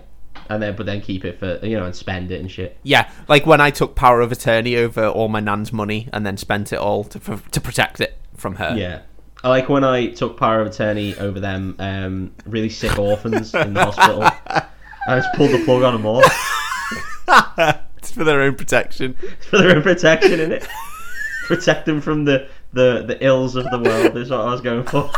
and 0.48 0.62
then 0.62 0.76
but 0.76 0.86
then 0.86 1.00
keep 1.00 1.24
it 1.24 1.38
for 1.38 1.58
you 1.64 1.76
know 1.76 1.84
and 1.84 1.94
spend 1.94 2.30
it 2.30 2.40
and 2.40 2.50
shit. 2.50 2.78
Yeah, 2.82 3.10
Like 3.28 3.46
when 3.46 3.60
I 3.60 3.70
took 3.70 3.94
power 3.94 4.20
of 4.20 4.32
attorney 4.32 4.76
over 4.76 5.06
all 5.06 5.28
my 5.28 5.40
nan's 5.40 5.72
money 5.72 6.08
and 6.12 6.26
then 6.26 6.36
spent 6.36 6.72
it 6.72 6.78
all 6.78 7.04
to 7.04 7.18
to 7.18 7.60
protect 7.60 8.00
it 8.00 8.18
from 8.36 8.56
her. 8.56 8.74
Yeah. 8.76 9.02
I 9.42 9.48
like 9.50 9.68
when 9.68 9.84
I 9.84 10.06
took 10.06 10.38
power 10.38 10.62
of 10.62 10.68
attorney 10.68 11.14
over 11.18 11.38
them 11.38 11.76
um, 11.78 12.32
really 12.46 12.70
sick 12.70 12.98
orphans 12.98 13.54
in 13.54 13.74
the 13.74 13.84
hospital. 13.84 14.22
I 15.06 15.16
just 15.20 15.34
pulled 15.34 15.50
the 15.50 15.62
plug 15.66 15.82
on 15.82 15.92
them 15.92 16.06
all 16.06 16.22
it's 17.98 18.10
for 18.10 18.24
their 18.24 18.42
own 18.42 18.54
protection. 18.54 19.16
It's 19.22 19.46
for 19.46 19.58
their 19.58 19.76
own 19.76 19.82
protection 19.82 20.40
in 20.40 20.52
it. 20.52 20.66
Protect 21.46 21.86
them 21.86 22.00
from 22.00 22.24
the, 22.24 22.48
the, 22.74 23.04
the 23.06 23.24
ills 23.24 23.56
of 23.56 23.70
the 23.70 23.78
world 23.78 24.16
is 24.16 24.30
what 24.30 24.40
I 24.40 24.50
was 24.50 24.60
going 24.60 24.84
for. 24.84 25.10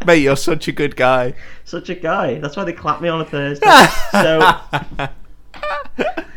Mate, 0.06 0.22
you're 0.22 0.36
such 0.36 0.68
a 0.68 0.72
good 0.72 0.96
guy. 0.96 1.34
Such 1.64 1.88
a 1.88 1.94
guy. 1.94 2.38
That's 2.38 2.56
why 2.56 2.64
they 2.64 2.72
clap 2.72 3.00
me 3.00 3.08
on 3.08 3.20
a 3.20 3.24
Thursday. 3.24 3.86
so, 4.10 4.60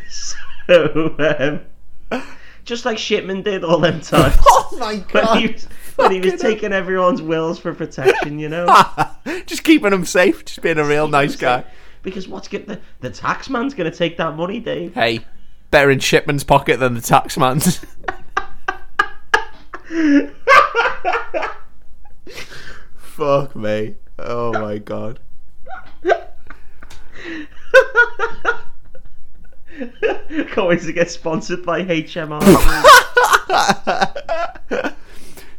so 0.66 1.60
um, 2.10 2.22
just 2.64 2.84
like 2.84 2.98
Shipman 2.98 3.42
did 3.42 3.64
all 3.64 3.78
them 3.78 4.00
times. 4.02 4.36
oh 4.46 4.76
my 4.78 4.96
When 5.12 5.38
he 5.38 5.46
was, 5.52 5.64
when 5.96 6.12
he 6.12 6.20
was 6.20 6.40
taking 6.40 6.72
everyone's 6.72 7.22
wills 7.22 7.58
for 7.58 7.74
protection, 7.74 8.38
you 8.38 8.48
know? 8.48 8.66
just 9.46 9.64
keeping 9.64 9.90
them 9.90 10.04
safe, 10.04 10.44
just 10.44 10.62
being 10.62 10.78
a 10.78 10.84
real 10.84 11.08
nice 11.08 11.36
guy. 11.36 11.64
Because 12.02 12.28
what's 12.28 12.48
get 12.48 12.66
the 12.68 12.80
the 13.00 13.10
tax 13.10 13.50
man's 13.50 13.74
gonna 13.74 13.90
take 13.90 14.16
that 14.18 14.36
money, 14.36 14.60
Dave? 14.60 14.94
Hey, 14.94 15.20
better 15.70 15.90
in 15.90 15.98
Shipman's 15.98 16.44
pocket 16.44 16.78
than 16.78 16.94
the 16.94 17.00
taxman's. 17.00 17.84
Fuck 22.96 23.56
me. 23.56 23.96
Oh 24.18 24.52
my 24.52 24.78
god. 24.78 25.20
Can't 30.52 30.68
wait 30.68 30.80
to 30.82 30.92
get 30.92 31.10
sponsored 31.10 31.64
by 31.64 31.82
HMR. 31.84 32.42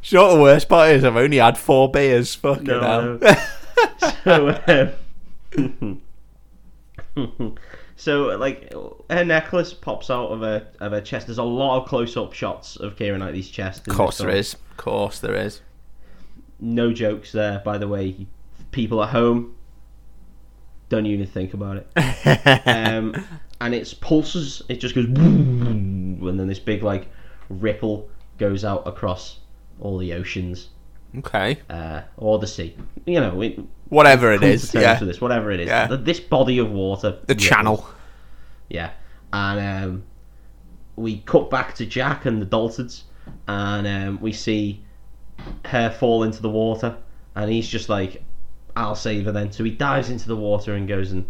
Sure, 0.02 0.30
the 0.36 0.42
worst 0.42 0.68
part 0.70 0.92
is 0.92 1.04
I've 1.04 1.16
only 1.16 1.38
had 1.38 1.58
four 1.58 1.90
beers. 1.90 2.36
Fucking 2.36 2.66
No, 2.66 3.18
hell. 3.22 3.36
so, 4.24 4.94
um, 5.58 6.02
so 7.96 8.38
like 8.38 8.74
her 9.10 9.26
necklace 9.26 9.74
pops 9.74 10.10
out 10.10 10.28
of 10.28 10.42
her 10.42 10.68
of 10.80 10.92
her 10.92 11.02
chest. 11.02 11.28
There's 11.28 11.38
a 11.38 11.44
lot 11.44 11.82
of 11.82 11.88
close 11.88 12.16
up 12.18 12.34
shots 12.34 12.76
of 12.76 12.96
Keira 12.96 13.18
Knightley's 13.18 13.50
chest. 13.50 13.88
of 13.88 13.96
course 13.96 14.18
there 14.18 14.30
is. 14.30 14.54
Of 14.54 14.78
course 14.78 15.20
there 15.20 15.36
is. 15.36 15.62
No 16.60 16.92
jokes 16.92 17.32
there, 17.32 17.62
by 17.64 17.78
the 17.78 17.88
way. 17.88 18.28
People 18.72 19.02
at 19.04 19.10
home, 19.10 19.56
don't 20.90 21.06
even 21.06 21.26
think 21.26 21.54
about 21.54 21.78
it. 21.78 21.88
um, 22.68 23.16
and 23.62 23.74
its 23.74 23.94
pulses. 23.94 24.62
It 24.70 24.80
just 24.80 24.96
goes, 24.96 25.06
and 25.06 26.40
then 26.40 26.48
this 26.48 26.60
big 26.60 26.84
like 26.84 27.08
ripple 27.50 28.10
goes 28.38 28.64
out 28.64 28.88
across 28.88 29.40
all 29.80 29.98
the 29.98 30.14
oceans 30.14 30.70
okay. 31.18 31.60
uh, 31.70 32.02
or 32.18 32.40
the 32.40 32.48
sea. 32.48 32.76
You 33.06 33.20
know, 33.20 33.42
it, 33.42 33.60
Whatever 33.90 34.32
it 34.34 34.44
is. 34.44 34.72
Yeah. 34.74 35.00
this, 35.00 35.20
whatever 35.20 35.52
it 35.52 35.60
is. 35.60 35.68
Yeah. 35.68 35.88
Th- 35.88 36.02
This 36.02 36.20
body 36.20 36.60
of 36.60 36.72
water. 36.72 37.12
The 37.26 37.34
ripples. 37.34 37.48
channel. 37.48 37.90
Yeah, 38.70 38.92
and 39.34 39.84
um, 39.86 40.04
we 40.96 41.20
cut 41.22 41.50
back 41.50 41.74
to 41.76 41.86
Jack 41.88 42.26
and 42.26 42.40
the 42.40 42.46
Daltons, 42.46 43.04
and 43.48 43.88
um, 43.88 44.22
we 44.22 44.32
see 44.32 44.84
her 45.66 45.90
fall 45.90 46.22
into 46.24 46.42
the 46.44 46.50
water, 46.52 46.96
and 47.36 47.50
he's 47.52 47.68
just 47.68 47.90
like, 47.90 48.24
"I'll 48.76 48.94
save 48.96 49.26
her 49.26 49.32
then." 49.32 49.52
So 49.52 49.64
he 49.64 49.72
dives 49.72 50.12
into 50.12 50.28
the 50.28 50.36
water 50.36 50.76
and 50.76 50.88
goes 50.88 51.12
and 51.12 51.26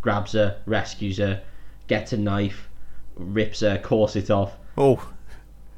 grabs 0.00 0.32
her, 0.32 0.60
rescues 0.66 1.18
her, 1.18 1.42
gets 1.86 2.12
a 2.12 2.16
knife, 2.16 2.68
rips 3.14 3.60
her 3.60 3.78
corset 3.78 4.30
off. 4.32 4.54
Oh. 4.76 5.08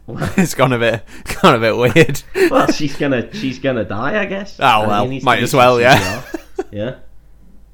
it's 0.37 0.55
gone 0.55 0.73
a 0.73 0.79
bit 0.79 1.03
gone 1.43 1.55
a 1.55 1.59
bit 1.59 1.77
weird. 1.77 2.23
Well, 2.51 2.71
she's 2.71 2.97
gonna 2.97 3.33
she's 3.35 3.59
gonna 3.59 3.85
die, 3.85 4.21
I 4.21 4.27
guess. 4.27 4.59
Oh, 4.61 4.83
And 4.83 4.89
well, 4.89 5.21
might 5.23 5.43
as 5.43 5.53
well, 5.55 5.81
yeah. 5.81 6.23
Yeah. 6.71 6.97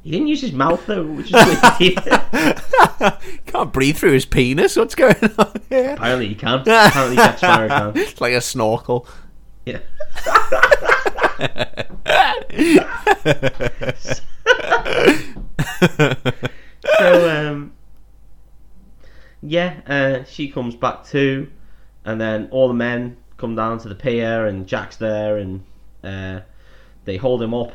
He 0.03 0.11
didn't 0.11 0.27
use 0.29 0.41
his 0.41 0.53
mouth 0.53 0.85
though, 0.87 1.05
which 1.07 1.33
is 1.33 1.33
weird. 1.81 3.17
Can't 3.47 3.73
breathe 3.73 3.97
through 3.97 4.13
his 4.13 4.27
penis. 4.27 4.77
What's 4.77 4.95
going 4.95 5.15
on 5.39 5.53
here? 5.69 5.93
Apparently 5.95 6.29
he 6.29 6.35
can. 6.35 6.61
Apparently 6.61 7.17
Jack 7.17 7.39
Sparrow 7.39 7.69
can. 7.69 7.93
It's 7.97 8.21
like 8.21 8.33
a 8.33 8.41
snorkel. 8.41 9.07
Yeah. 9.65 9.79
so 16.99 17.51
um 17.51 17.73
yeah 19.43 19.81
uh, 19.87 20.25
she 20.25 20.49
comes 20.49 20.75
back 20.77 21.05
too 21.05 21.51
and 22.05 22.21
then 22.21 22.49
all 22.51 22.69
the 22.69 22.75
men 22.75 23.17
come 23.37 23.55
down 23.55 23.79
to 23.79 23.89
the 23.89 23.95
pier 23.95 24.47
and 24.47 24.67
jack's 24.67 24.97
there 24.97 25.39
and 25.39 25.63
uh, 26.05 26.41
they 27.05 27.17
hold 27.17 27.43
him 27.43 27.55
up 27.55 27.73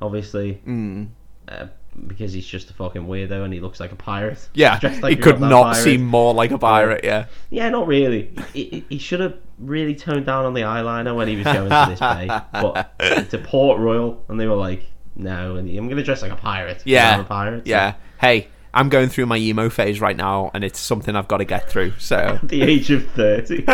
obviously 0.00 0.60
Mm. 0.66 1.08
uh, 1.48 1.66
because 2.06 2.32
he's 2.32 2.46
just 2.46 2.70
a 2.70 2.74
fucking 2.74 3.06
weirdo 3.06 3.44
and 3.44 3.52
he 3.52 3.58
looks 3.58 3.80
like 3.80 3.90
a 3.90 3.96
pirate 3.96 4.48
Yeah, 4.54 4.78
like 5.02 5.16
he 5.16 5.16
could 5.16 5.40
not 5.40 5.72
pirate. 5.72 5.82
seem 5.82 6.04
more 6.04 6.32
like 6.32 6.52
a 6.52 6.58
pirate. 6.58 7.02
Yeah. 7.04 7.26
yeah 7.50 7.68
not 7.70 7.88
really 7.88 8.30
he, 8.52 8.84
he- 8.88 8.98
should 8.98 9.18
have 9.20 9.36
really 9.58 9.96
toned 9.96 10.26
down 10.26 10.44
on 10.44 10.54
the 10.54 10.60
eyeliner 10.60 11.16
when 11.16 11.26
he 11.26 11.34
was 11.36 11.44
going 11.44 11.68
to 11.70 11.86
this 11.88 11.98
bay 11.98 12.28
but 12.52 12.96
to 13.30 13.38
port 13.38 13.80
royal 13.80 14.24
and 14.28 14.38
they 14.38 14.46
were 14.46 14.54
like 14.54 14.84
no 15.16 15.56
and 15.56 15.68
i'm 15.76 15.88
gonna 15.88 16.04
dress 16.04 16.22
like 16.22 16.30
a 16.30 16.36
pirate. 16.36 16.80
Yeah. 16.84 17.14
I'm 17.14 17.20
a 17.20 17.24
pirate 17.24 17.66
so- 17.66 17.70
Yeah. 17.70 17.94
Hey, 18.20 18.46
I'm 18.74 18.88
going 18.88 19.08
through 19.08 19.26
my 19.26 19.36
emo 19.38 19.68
phase 19.70 20.00
right 20.00 20.16
now, 20.16 20.50
and 20.54 20.62
it's 20.64 20.78
something 20.78 21.16
I've 21.16 21.28
got 21.28 21.38
to 21.38 21.44
get 21.44 21.70
through. 21.70 21.92
So 21.98 22.16
at 22.16 22.42
the 22.48 22.62
age 22.62 22.90
of 22.90 23.06
30 23.12 23.64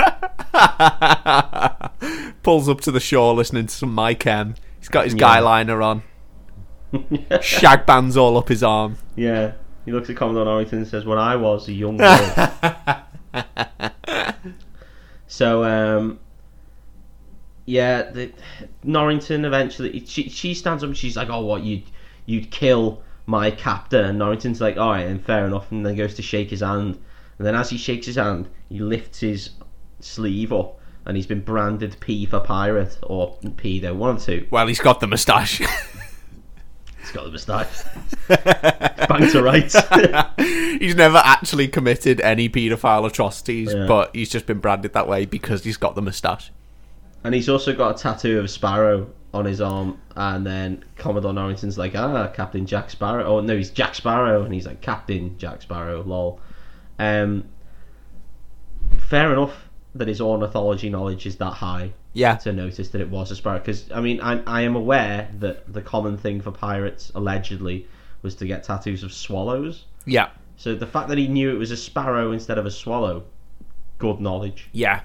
pulls 2.42 2.68
up 2.68 2.80
to 2.82 2.90
the 2.90 3.00
shore, 3.00 3.34
listening 3.34 3.66
to 3.66 3.74
some 3.74 3.92
My 3.94 4.14
Chem. 4.14 4.54
He's 4.78 4.88
got 4.88 5.04
his 5.04 5.14
Yeah. 5.14 5.20
guy 5.20 5.38
liner 5.40 5.82
on. 5.82 6.02
Shag 7.40 7.86
bands 7.86 8.16
all 8.16 8.36
up 8.38 8.48
his 8.48 8.62
arm. 8.62 8.96
Yeah, 9.16 9.52
he 9.84 9.92
looks 9.92 10.08
at 10.10 10.16
Commodore 10.16 10.44
Norrington 10.44 10.78
and 10.78 10.86
says, 10.86 11.04
"When 11.04 11.18
I 11.18 11.36
was 11.36 11.68
a 11.68 11.72
young 11.72 11.96
boy." 11.96 12.34
so, 15.26 15.64
um, 15.64 16.20
yeah, 17.66 18.10
the, 18.10 18.32
Norrington 18.82 19.44
eventually 19.44 20.04
she 20.06 20.28
she 20.28 20.54
stands 20.54 20.82
up 20.84 20.88
and 20.88 20.96
she's 20.96 21.16
like, 21.16 21.28
"Oh, 21.30 21.44
what 21.44 21.62
you 21.62 21.82
you'd 22.26 22.50
kill 22.50 23.02
my 23.26 23.50
captain?" 23.50 24.04
And 24.04 24.18
Norrington's 24.18 24.60
like, 24.60 24.76
"All 24.76 24.90
right, 24.90 25.06
and 25.06 25.24
fair 25.24 25.46
enough." 25.46 25.70
And 25.72 25.84
then 25.84 25.96
goes 25.96 26.14
to 26.14 26.22
shake 26.22 26.50
his 26.50 26.60
hand, 26.60 26.98
and 27.38 27.46
then 27.46 27.54
as 27.54 27.70
he 27.70 27.76
shakes 27.78 28.06
his 28.06 28.16
hand, 28.16 28.48
he 28.68 28.78
lifts 28.78 29.20
his 29.20 29.50
sleeve 30.00 30.52
up. 30.52 30.78
And 31.06 31.18
he's 31.18 31.26
been 31.26 31.40
branded 31.42 31.96
P 32.00 32.24
for 32.24 32.40
pirate 32.40 32.96
or 33.02 33.36
pedo, 33.56 33.94
one 33.94 34.08
of 34.10 34.24
the 34.24 34.40
two. 34.40 34.46
Well, 34.50 34.66
he's 34.66 34.80
got 34.80 35.00
the 35.00 35.06
moustache. 35.06 35.58
He's 35.58 37.10
got 37.12 37.24
the 37.24 37.30
moustache. 37.30 37.82
Bang 39.08 39.30
to 39.30 39.42
rights. 39.42 39.76
he's 40.80 40.94
never 40.94 41.18
actually 41.18 41.68
committed 41.68 42.22
any 42.22 42.48
paedophile 42.48 43.06
atrocities, 43.06 43.74
Yeah. 43.74 43.84
but 43.86 44.16
he's 44.16 44.30
just 44.30 44.46
been 44.46 44.60
branded 44.60 44.94
that 44.94 45.06
way 45.06 45.26
because 45.26 45.64
he's 45.64 45.76
got 45.76 45.94
the 45.94 46.00
moustache. 46.00 46.50
and 47.22 47.34
he's 47.34 47.50
also 47.50 47.74
got 47.74 47.98
a 47.98 48.02
tattoo 48.02 48.38
of 48.38 48.46
a 48.46 48.48
sparrow 48.48 49.06
on 49.34 49.44
his 49.44 49.60
arm. 49.60 49.98
And 50.16 50.46
then 50.46 50.84
Commodore 50.96 51.32
Norrington's 51.34 51.76
like, 51.76 51.94
ah, 51.94 52.28
Captain 52.28 52.64
Jack 52.64 52.88
Sparrow. 52.90 53.24
Oh 53.24 53.40
no, 53.40 53.56
he's 53.56 53.70
Jack 53.70 53.94
Sparrow, 53.94 54.42
and 54.44 54.54
he's 54.54 54.66
like 54.66 54.80
Captain 54.80 55.36
Jack 55.38 55.60
Sparrow. 55.62 56.02
Lol. 56.02 56.40
Um, 56.98 57.44
fair 58.98 59.32
enough 59.32 59.68
that 59.94 60.08
his 60.08 60.20
ornithology 60.20 60.88
knowledge 60.90 61.26
is 61.26 61.36
that 61.36 61.52
high 61.52 61.92
Yeah, 62.14 62.36
to 62.36 62.52
notice 62.52 62.88
that 62.90 63.00
it 63.00 63.08
was 63.10 63.30
a 63.30 63.36
sparrow. 63.36 63.58
Because 63.58 63.90
I 63.92 64.00
mean, 64.00 64.20
I, 64.20 64.42
I 64.44 64.62
am 64.62 64.76
aware 64.76 65.28
that 65.40 65.72
the 65.72 65.82
common 65.82 66.16
thing 66.16 66.40
for 66.40 66.50
pirates 66.50 67.12
allegedly 67.14 67.86
was 68.22 68.34
to 68.36 68.46
get 68.46 68.64
tattoos 68.64 69.02
of 69.02 69.12
swallows. 69.12 69.84
yeah, 70.06 70.30
So 70.56 70.74
the 70.74 70.86
fact 70.86 71.08
that 71.08 71.18
he 71.18 71.28
knew 71.28 71.50
it 71.50 71.58
was 71.58 71.70
a 71.70 71.76
sparrow 71.76 72.32
instead 72.32 72.56
of 72.58 72.66
a 72.66 72.70
swallow, 72.70 73.24
good 73.98 74.20
knowledge. 74.20 74.68
yeah. 74.72 75.00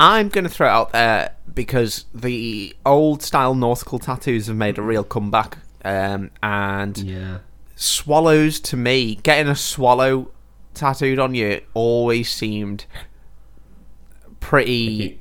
I'm 0.00 0.28
going 0.28 0.44
to 0.44 0.50
throw 0.50 0.66
it 0.68 0.70
out 0.70 0.92
there 0.92 1.34
because 1.52 2.04
the 2.14 2.74
old 2.86 3.22
style 3.22 3.54
nautical 3.54 3.98
tattoos 3.98 4.46
have 4.46 4.56
made 4.56 4.78
a 4.78 4.82
real 4.82 5.04
comeback. 5.04 5.58
Um, 5.84 6.30
and 6.42 6.96
Yeah. 6.98 7.38
swallows 7.76 8.60
to 8.60 8.76
me, 8.76 9.16
getting 9.22 9.48
a 9.50 9.56
swallow 9.56 10.30
tattooed 10.74 11.18
on 11.18 11.34
you 11.34 11.60
always 11.74 12.30
seemed 12.30 12.84
pretty. 14.40 15.18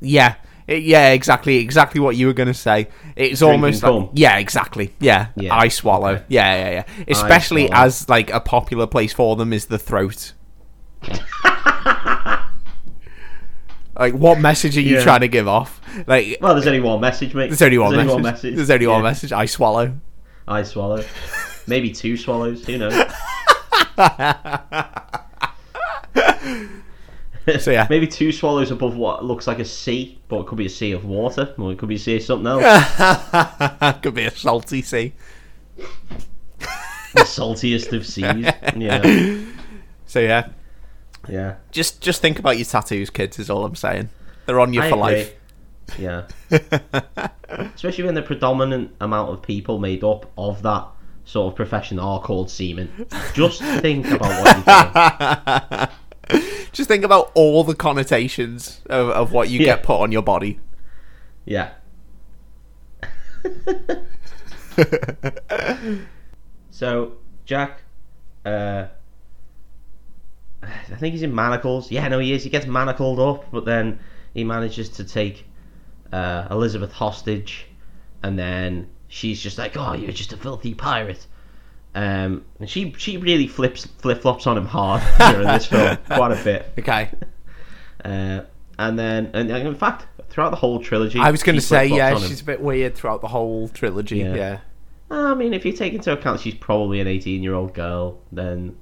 Yeah, 0.00 0.34
It- 0.66 0.82
yeah, 0.82 1.10
exactly, 1.12 1.56
exactly 1.56 2.00
what 2.00 2.16
you 2.16 2.26
were 2.26 2.32
going 2.32 2.48
to 2.48 2.54
say. 2.54 2.88
It's 3.16 3.40
Drink 3.40 3.52
almost 3.52 3.82
like, 3.82 4.08
yeah, 4.14 4.38
exactly, 4.38 4.92
yeah. 5.00 5.28
Yeah, 5.36 5.54
I 5.54 5.68
swallow, 5.68 6.14
okay. 6.14 6.24
yeah, 6.28 6.56
yeah, 6.56 6.70
yeah. 6.70 7.04
Especially 7.08 7.70
as 7.70 8.08
like 8.08 8.30
a 8.30 8.40
popular 8.40 8.86
place 8.86 9.12
for 9.12 9.36
them 9.36 9.52
is 9.52 9.66
the 9.66 9.78
throat. 9.78 10.32
like, 13.98 14.14
what 14.14 14.38
message 14.40 14.76
are 14.76 14.80
you 14.80 14.96
Yeah. 14.96 15.02
trying 15.02 15.20
to 15.20 15.28
give 15.28 15.46
off? 15.48 15.80
Like, 16.06 16.38
Well, 16.40 16.54
there's 16.54 16.66
only 16.66 16.80
one 16.80 17.00
message, 17.00 17.34
mate. 17.34 17.48
there's 17.48 17.62
only 17.62 17.78
one 17.78 18.22
message. 18.22 18.56
There's 18.56 18.70
only 18.70 18.86
one 18.86 19.02
message. 19.02 19.32
I 19.32 19.46
swallow. 19.46 19.94
I 20.48 20.62
swallow. 20.62 21.04
Maybe 21.66 21.90
two 21.90 22.16
swallows. 22.16 22.64
Who 22.66 22.78
knows? 22.78 22.94
So 27.58 27.70
yeah. 27.72 27.86
Maybe 27.90 28.06
two 28.06 28.30
swallows 28.32 28.70
above 28.70 28.96
what 28.96 29.24
looks 29.24 29.46
like 29.46 29.58
a 29.58 29.64
sea, 29.64 30.20
but 30.28 30.40
it 30.40 30.46
could 30.46 30.58
be 30.58 30.66
a 30.66 30.70
sea 30.70 30.92
of 30.92 31.04
water, 31.04 31.54
or 31.58 31.72
it 31.72 31.78
could 31.78 31.88
be 31.88 31.96
a 31.96 31.98
sea 31.98 32.16
of 32.16 32.22
something 32.22 32.46
else. 32.46 32.62
Could 34.02 34.14
be 34.14 34.24
a 34.24 34.30
salty 34.30 34.80
sea. 34.82 35.12
the 37.14 37.24
saltiest 37.24 37.92
of 37.92 38.06
seas. 38.06 38.46
Yeah, 38.76 39.36
So 40.06 40.20
yeah, 40.20 40.48
yeah. 41.28 41.56
just 41.70 42.00
just 42.00 42.20
think 42.22 42.38
about 42.38 42.56
your 42.58 42.64
tattoos, 42.66 43.10
kids. 43.10 43.38
Is 43.38 43.50
all 43.50 43.64
I'm 43.64 43.74
saying. 43.76 44.08
They're 44.46 44.60
on 44.60 44.72
you 44.72 44.80
I 44.82 44.90
for 44.90 44.96
agree. 44.96 45.14
life. 45.16 45.34
Yeah. 45.98 46.26
Especially 47.74 48.04
when 48.04 48.14
the 48.14 48.22
predominant 48.22 48.94
amount 49.00 49.30
of 49.30 49.42
people 49.42 49.78
made 49.78 50.02
up 50.04 50.30
of 50.38 50.62
that 50.62 50.86
sort 51.24 51.52
of 51.52 51.56
profession 51.56 51.98
are 51.98 52.20
called 52.20 52.50
seamen. 52.50 53.06
Just 53.34 53.60
think 53.62 54.06
about 54.10 54.64
what 54.64 55.88
you're 56.30 56.38
doing. 56.38 56.48
Just 56.72 56.88
think 56.88 57.04
about 57.04 57.30
all 57.34 57.62
the 57.64 57.74
connotations 57.74 58.80
of, 58.86 59.10
of 59.10 59.32
what 59.32 59.50
you 59.50 59.60
Yeah. 59.60 59.66
get 59.76 59.82
put 59.82 60.00
on 60.00 60.10
your 60.12 60.22
body. 60.22 60.58
Yeah. 61.44 61.72
so 66.70 67.12
Jack, 67.44 67.82
uh, 68.44 68.86
I 70.62 70.96
think 70.96 71.12
he's 71.12 71.22
in 71.22 71.34
manacles. 71.34 71.90
Yeah, 71.90 72.06
no, 72.08 72.18
he 72.18 72.32
is. 72.32 72.44
He 72.44 72.50
gets 72.50 72.66
manacled 72.66 73.18
up, 73.18 73.50
but 73.50 73.64
then 73.64 73.98
he 74.34 74.44
manages 74.44 74.88
to 74.90 75.04
take 75.04 75.46
uh, 76.12 76.46
Elizabeth 76.50 76.92
hostage, 76.92 77.66
and 78.22 78.38
then 78.38 78.88
she's 79.08 79.40
just 79.40 79.58
like, 79.58 79.76
"Oh, 79.76 79.94
you're 79.94 80.12
just 80.12 80.32
a 80.32 80.36
filthy 80.36 80.74
pirate." 80.74 81.26
Um, 81.94 82.44
and 82.58 82.70
she 82.70 82.94
she 82.96 83.18
really 83.18 83.46
flips 83.46 83.86
flip 83.86 84.22
flops 84.22 84.46
on 84.46 84.56
him 84.56 84.66
hard 84.66 85.02
during 85.18 85.46
this 85.48 85.66
film, 85.66 85.98
quite 86.06 86.32
a 86.32 86.42
bit. 86.42 86.72
Okay. 86.78 87.10
Uh, 88.04 88.44
and 88.80 88.98
then, 88.98 89.30
and 89.32 89.48
in 89.48 89.76
fact, 89.76 90.06
throughout 90.28 90.50
the 90.50 90.56
whole 90.56 90.80
trilogy, 90.80 91.20
I 91.20 91.30
was 91.30 91.44
going 91.44 91.54
to 91.54 91.62
say, 91.62 91.86
yeah, 91.86 92.14
on 92.16 92.22
him. 92.22 92.28
she's 92.28 92.40
a 92.40 92.44
bit 92.44 92.60
weird 92.60 92.96
throughout 92.96 93.20
the 93.20 93.28
whole 93.28 93.68
trilogy. 93.68 94.18
Yeah. 94.18 94.34
Yeah. 94.34 94.58
I 95.08 95.34
mean, 95.34 95.54
if 95.54 95.64
you 95.64 95.72
take 95.72 95.92
into 95.92 96.12
account 96.12 96.40
she's 96.40 96.54
probably 96.54 96.98
an 97.00 97.06
18 97.06 97.44
year 97.44 97.54
old 97.54 97.74
girl, 97.74 98.18
then 98.32 98.76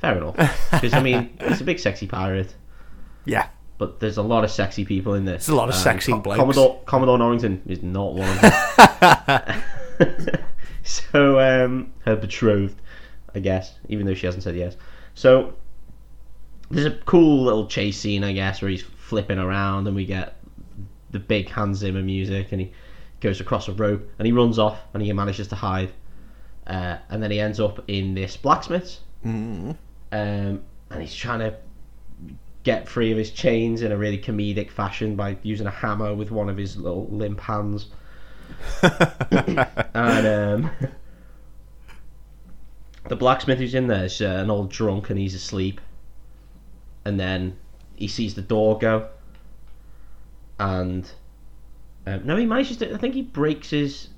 fair 0.00 0.16
enough. 0.16 0.36
Because, 0.70 0.94
I 0.94 1.02
mean, 1.02 1.36
he's 1.46 1.60
a 1.60 1.64
big 1.64 1.78
sexy 1.78 2.06
pirate, 2.06 2.54
Yeah. 3.24 3.48
but 3.78 4.00
there's 4.00 4.16
a 4.18 4.22
lot 4.22 4.44
of 4.44 4.50
sexy 4.50 4.84
people 4.84 5.14
in 5.14 5.24
this. 5.24 5.46
There's 5.46 5.54
a 5.54 5.56
lot 5.56 5.68
of 5.68 5.74
And 5.74 5.82
sexy 5.82 6.12
blokes. 6.12 6.38
Commodore, 6.38 6.80
Commodore 6.86 7.18
Norrington 7.18 7.62
is 7.66 7.82
not 7.82 8.14
one 8.14 8.28
of 8.28 8.40
them. 8.40 9.62
so, 10.84 11.40
um, 11.40 11.92
her 12.04 12.16
betrothed, 12.16 12.80
I 13.34 13.40
guess, 13.40 13.74
even 13.88 14.06
though 14.06 14.14
she 14.14 14.26
hasn't 14.26 14.44
said 14.44 14.56
yes. 14.56 14.76
So, 15.14 15.54
there's 16.70 16.86
a 16.86 16.96
cool 17.06 17.44
little 17.44 17.66
chase 17.66 17.98
scene, 17.98 18.22
I 18.24 18.32
guess, 18.32 18.60
where 18.62 18.70
he's 18.70 18.82
flipping 18.82 19.38
around 19.38 19.86
and 19.86 19.96
we 19.96 20.04
get 20.04 20.36
the 21.10 21.18
big 21.18 21.48
Hans 21.48 21.78
Zimmer 21.78 22.02
music 22.02 22.52
and 22.52 22.60
he 22.60 22.72
goes 23.20 23.40
across 23.40 23.68
a 23.68 23.72
rope 23.72 24.06
and 24.18 24.26
he 24.26 24.32
runs 24.32 24.58
off 24.58 24.78
and 24.92 25.02
he 25.02 25.12
manages 25.12 25.48
to 25.48 25.56
hide. 25.56 25.90
Uh, 26.66 26.98
and 27.08 27.22
then 27.22 27.30
he 27.30 27.40
ends 27.40 27.58
up 27.58 27.82
in 27.88 28.14
this 28.14 28.36
blacksmith's. 28.36 29.00
Mm. 29.24 29.76
Um, 30.10 30.62
and 30.90 31.02
he's 31.02 31.14
trying 31.14 31.40
to 31.40 31.56
get 32.62 32.88
free 32.88 33.12
of 33.12 33.18
his 33.18 33.30
chains 33.30 33.82
in 33.82 33.92
a 33.92 33.96
really 33.96 34.18
comedic 34.18 34.70
fashion 34.70 35.16
by 35.16 35.36
using 35.42 35.66
a 35.66 35.70
hammer 35.70 36.14
with 36.14 36.30
one 36.30 36.48
of 36.48 36.56
his 36.56 36.76
little 36.76 37.06
limp 37.08 37.40
hands. 37.40 37.86
and 38.82 40.26
um, 40.26 40.70
the 43.08 43.16
blacksmith 43.16 43.58
who's 43.58 43.74
in 43.74 43.86
there 43.86 44.04
is 44.04 44.20
uh, 44.20 44.26
an 44.26 44.50
old 44.50 44.70
drunk 44.70 45.10
and 45.10 45.18
he's 45.18 45.34
asleep. 45.34 45.80
And 47.04 47.18
then 47.18 47.56
he 47.96 48.08
sees 48.08 48.34
the 48.34 48.42
door 48.42 48.78
go. 48.78 49.08
And 50.58 51.10
um, 52.06 52.26
no, 52.26 52.36
he 52.36 52.46
manages 52.46 52.76
to. 52.78 52.92
I 52.92 52.98
think 52.98 53.14
he 53.14 53.22
breaks 53.22 53.70
his 53.70 54.08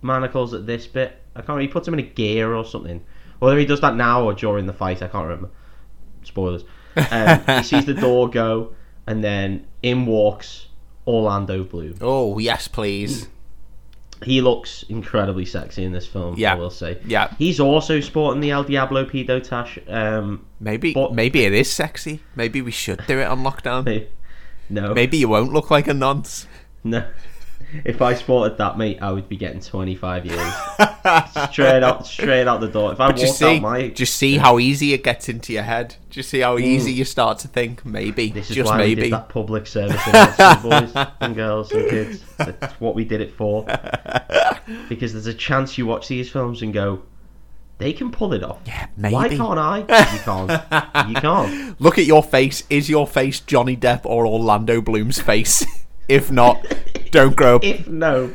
manacles 0.00 0.54
at 0.54 0.66
this 0.66 0.86
bit. 0.86 1.20
I 1.34 1.40
can't. 1.40 1.48
remember. 1.48 1.62
He 1.62 1.68
puts 1.68 1.86
them 1.86 1.94
in 1.94 2.00
a 2.00 2.08
gear 2.08 2.54
or 2.54 2.64
something. 2.64 3.04
Whether 3.42 3.58
he 3.58 3.66
does 3.66 3.80
that 3.80 3.96
now 3.96 4.22
or 4.22 4.34
during 4.34 4.66
the 4.66 4.72
fight, 4.72 5.02
I 5.02 5.08
can't 5.08 5.24
remember. 5.24 5.50
Spoilers. 6.22 6.62
Um, 7.10 7.40
he 7.56 7.62
sees 7.64 7.86
the 7.86 7.94
door 7.94 8.30
go, 8.30 8.72
and 9.08 9.24
then 9.24 9.66
in 9.82 10.06
walks 10.06 10.68
Orlando 11.08 11.64
Bloom. 11.64 11.96
Oh 12.00 12.38
yes, 12.38 12.68
please. 12.68 13.26
He 14.22 14.40
looks 14.40 14.84
incredibly 14.88 15.44
sexy 15.44 15.82
in 15.82 15.90
this 15.90 16.06
film. 16.06 16.36
Yeah. 16.38 16.52
I 16.52 16.54
will 16.54 16.70
say. 16.70 16.98
Yeah. 17.04 17.34
He's 17.36 17.58
also 17.58 17.98
sporting 17.98 18.40
the 18.40 18.52
El 18.52 18.62
Diablo 18.62 19.04
pedo 19.06 19.42
tash. 19.42 19.76
Um, 19.88 20.46
Maybe 20.60 20.94
But- 20.94 21.12
maybe 21.12 21.44
it 21.44 21.52
is 21.52 21.68
sexy. 21.68 22.20
Maybe 22.36 22.62
we 22.62 22.70
should 22.70 23.04
do 23.08 23.18
it 23.18 23.24
on 23.24 23.42
lockdown. 23.42 23.88
eh, 23.88 24.04
no, 24.70 24.94
Maybe 24.94 25.16
you 25.18 25.28
won't 25.28 25.52
look 25.52 25.68
like 25.72 25.88
a 25.88 25.94
nonce. 25.94 26.46
no. 26.84 27.04
If 27.84 28.02
I 28.02 28.14
sported 28.14 28.58
that, 28.58 28.76
mate, 28.78 28.98
I 29.00 29.10
would 29.12 29.28
be 29.30 29.36
getting 29.36 29.60
25 29.60 30.26
years 30.26 30.52
straight 31.50 31.82
out, 31.82 32.06
straight 32.06 32.46
out 32.46 32.60
the 32.60 32.68
door. 32.68 32.92
If 32.92 33.00
I 33.00 33.08
But 33.08 33.20
you 33.20 33.26
see, 33.26 33.56
out 33.56 33.62
my, 33.62 33.88
just 33.88 34.16
see 34.16 34.38
how 34.38 34.58
easy 34.58 34.92
it 34.92 35.04
gets 35.04 35.28
into 35.28 35.52
your 35.52 35.62
head. 35.62 35.96
Just 36.10 36.30
see 36.30 36.40
how 36.40 36.58
easy 36.58 36.92
mm. 36.92 36.96
you 36.96 37.04
start 37.04 37.38
to 37.40 37.48
think. 37.48 37.84
Maybe, 37.84 38.30
This 38.30 38.50
is 38.50 38.56
just 38.56 38.70
why 38.70 38.78
we 38.78 38.82
maybe. 38.88 39.02
did 39.02 39.12
that 39.12 39.28
public 39.28 39.66
service 39.66 40.02
boys 40.62 40.92
and 41.20 41.34
girls 41.34 41.72
and 41.72 41.88
kids. 41.88 42.24
That's 42.36 42.80
what 42.80 42.94
we 42.94 43.04
did 43.04 43.20
it 43.20 43.32
for. 43.32 43.66
Because 44.88 45.12
there's 45.12 45.26
a 45.26 45.34
chance 45.34 45.76
you 45.76 45.86
watch 45.86 46.06
these 46.06 46.30
films 46.30 46.62
and 46.62 46.72
go, 46.72 47.02
they 47.78 47.92
can 47.92 48.12
pull 48.12 48.32
it 48.32 48.44
off. 48.44 48.60
Yeah, 48.64 48.86
maybe. 48.96 49.14
Why 49.14 49.28
can't 49.28 49.58
I? 49.58 49.78
You 49.78 50.20
can't. 50.20 51.08
You 51.08 51.14
can't. 51.16 51.80
Look 51.80 51.98
at 51.98 52.04
your 52.04 52.22
face. 52.22 52.62
Is 52.70 52.88
your 52.88 53.08
face 53.08 53.40
Johnny 53.40 53.76
Depp 53.76 54.02
or 54.04 54.24
Orlando 54.24 54.80
Bloom's 54.80 55.20
face? 55.20 55.66
if 56.08 56.30
not, 56.30 56.64
don't 57.10 57.34
grow 57.34 57.56
up. 57.56 57.64
If 57.64 57.88
no, 57.88 58.32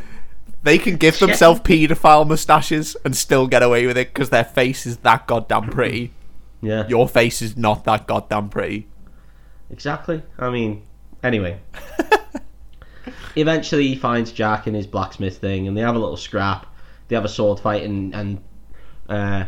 They 0.68 0.78
can 0.78 0.98
give 0.98 1.18
themselves 1.18 1.62
paedophile 1.62 2.28
moustaches 2.28 2.98
and 3.06 3.16
still 3.16 3.48
get 3.48 3.64
away 3.64 3.88
with 3.88 3.98
it 3.98 4.14
because 4.14 4.32
their 4.32 4.44
face 4.44 4.86
is 4.86 4.98
that 4.98 5.26
goddamn 5.26 5.70
pretty. 5.70 6.12
yeah, 6.62 6.86
Your 6.90 7.08
face 7.08 7.42
is 7.42 7.56
not 7.56 7.86
that 7.86 8.06
goddamn 8.06 8.50
pretty. 8.50 8.86
exactly. 9.70 10.22
I 10.38 10.50
mean, 10.50 10.84
anyway. 11.24 11.62
Eventually, 13.38 13.88
he 13.88 13.96
finds 13.96 14.34
Jack 14.34 14.68
in 14.68 14.74
his 14.74 14.86
blacksmith 14.86 15.38
thing, 15.38 15.70
and 15.70 15.78
they 15.78 15.82
have 15.82 15.96
a 15.96 16.00
little 16.00 16.18
scrap. 16.18 16.66
They 17.08 17.16
have 17.16 17.24
a 17.24 17.30
sword 17.30 17.62
fight, 17.62 17.84
and 17.84 18.14
and 18.14 18.44
uh, 19.08 19.46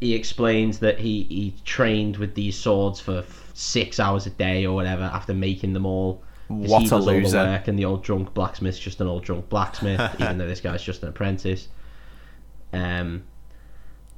he 0.00 0.14
explains 0.14 0.78
that 0.78 1.00
he 1.00 1.24
he 1.24 1.54
trained 1.64 2.18
with 2.18 2.36
these 2.36 2.56
swords 2.56 3.00
for 3.00 3.18
f- 3.18 3.50
six 3.52 3.98
hours 3.98 4.26
a 4.26 4.30
day 4.30 4.64
or 4.64 4.76
whatever 4.76 5.10
after 5.12 5.34
making 5.34 5.72
them 5.72 5.86
all 5.86 6.22
What 6.48 6.80
he 6.80 6.86
a 6.86 6.90
does 6.90 6.92
all 6.92 7.00
the 7.06 7.12
loser. 7.12 7.38
work, 7.38 7.68
and 7.68 7.78
the 7.78 7.84
old 7.84 8.02
drunk 8.02 8.34
blacksmith's 8.34 8.78
just 8.78 9.00
an 9.00 9.06
old 9.06 9.22
drunk 9.24 9.48
blacksmith, 9.48 10.00
even 10.20 10.38
though 10.38 10.46
this 10.46 10.60
guy's 10.60 10.82
just 10.82 11.02
an 11.02 11.10
apprentice. 11.10 11.68
Um, 12.72 13.24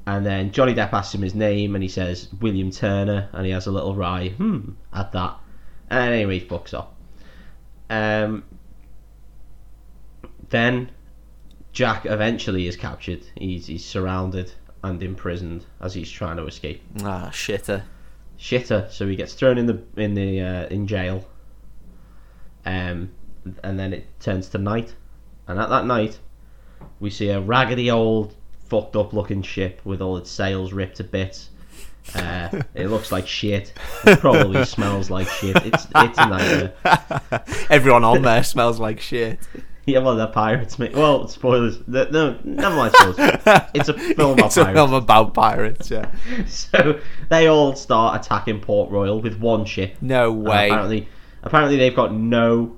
and 0.07 0.25
then 0.25 0.51
Johnny 0.53 0.75
Depp 0.75 0.93
asks 0.93 1.15
him 1.15 1.23
his 1.23 1.35
name, 1.35 1.75
and 1.75 1.83
he 1.83 1.89
says 1.89 2.29
William 2.41 2.71
Turner, 2.71 3.29
and 3.33 3.45
he 3.47 3.53
has 3.53 3.67
a 3.67 3.71
little 3.71 3.95
wry 3.95 4.29
hmm 4.31 4.71
at 4.93 5.13
that. 5.13 5.37
And 5.91 6.15
anyway, 6.15 6.39
he 6.39 6.47
fucks 6.47 6.73
off. 6.73 6.89
Um, 7.91 8.45
then 10.51 10.91
Jack 11.73 12.07
eventually 12.07 12.67
is 12.67 12.77
captured. 12.77 13.23
He's 13.37 13.67
he's 13.67 13.85
surrounded 13.85 14.53
and 14.83 15.03
imprisoned 15.03 15.67
as 15.81 15.95
he's 15.95 16.11
trying 16.11 16.37
to 16.37 16.47
escape. 16.47 16.83
Ah, 17.03 17.31
shitter. 17.33 17.83
Shitter, 18.39 18.91
so 18.91 19.07
he 19.07 19.17
gets 19.17 19.35
thrown 19.35 19.59
in 19.59 19.67
the 19.67 19.83
in 19.97 20.15
the 20.15 20.41
uh, 20.41 20.67
in 20.69 20.87
jail. 20.87 21.25
Um, 22.71 23.11
and 23.63 23.79
then 23.79 23.93
it 23.93 24.07
turns 24.21 24.49
to 24.51 24.59
night, 24.59 24.95
and 25.49 25.59
at 25.59 25.69
that 25.71 25.87
night, 25.87 26.19
we 27.01 27.11
see 27.11 27.31
a 27.31 27.41
raggedy 27.41 27.91
old, 27.91 28.35
fucked 28.69 28.97
up 28.97 29.13
looking 29.13 29.43
ship 29.43 29.81
with 29.85 30.01
all 30.01 30.17
its 30.17 30.31
sails 30.31 30.73
ripped 30.73 30.99
to 30.99 31.05
bits. 31.05 31.51
Uh, 32.15 32.63
it 32.75 32.89
looks 32.89 33.11
like 33.13 33.27
shit. 33.27 33.73
It 34.05 34.21
probably 34.21 34.65
smells 34.77 35.11
like 35.11 35.29
shit. 35.29 35.57
It's 35.65 35.87
it's 35.95 36.19
a 36.19 36.27
nightmare. 36.27 36.73
Everyone 37.71 38.05
on 38.05 38.23
there 38.23 38.43
smells 38.45 38.79
like 38.81 39.01
shit. 39.01 39.39
Yeah, 39.87 40.01
well, 40.01 40.15
they're 40.15 40.27
pirates, 40.27 40.79
mate. 40.79 40.95
Well, 40.95 41.27
spoilers. 41.29 41.79
No, 41.89 42.05
no 42.11 42.39
never 42.45 42.77
mind 42.77 42.95
spoilers. 42.95 43.17
It's 43.75 43.89
a 43.89 43.95
film 44.15 44.33
about 44.33 44.47
it's 44.47 44.57
a 44.57 44.65
pirates. 44.65 44.79
film 44.79 44.95
about 44.95 45.35
pirates, 45.35 45.91
yeah. 45.91 46.11
So 46.47 47.01
they 47.29 47.49
all 47.49 47.75
start 47.75 48.25
attacking 48.25 48.61
Port 48.61 48.91
Royal 48.91 49.21
with 49.21 49.39
one 49.41 49.65
ship. 49.65 49.97
No 50.01 50.33
way. 50.33 50.69
apparently, 50.69 51.09
apparently 51.43 51.77
they've 51.77 51.95
got 51.95 52.13
no 52.13 52.77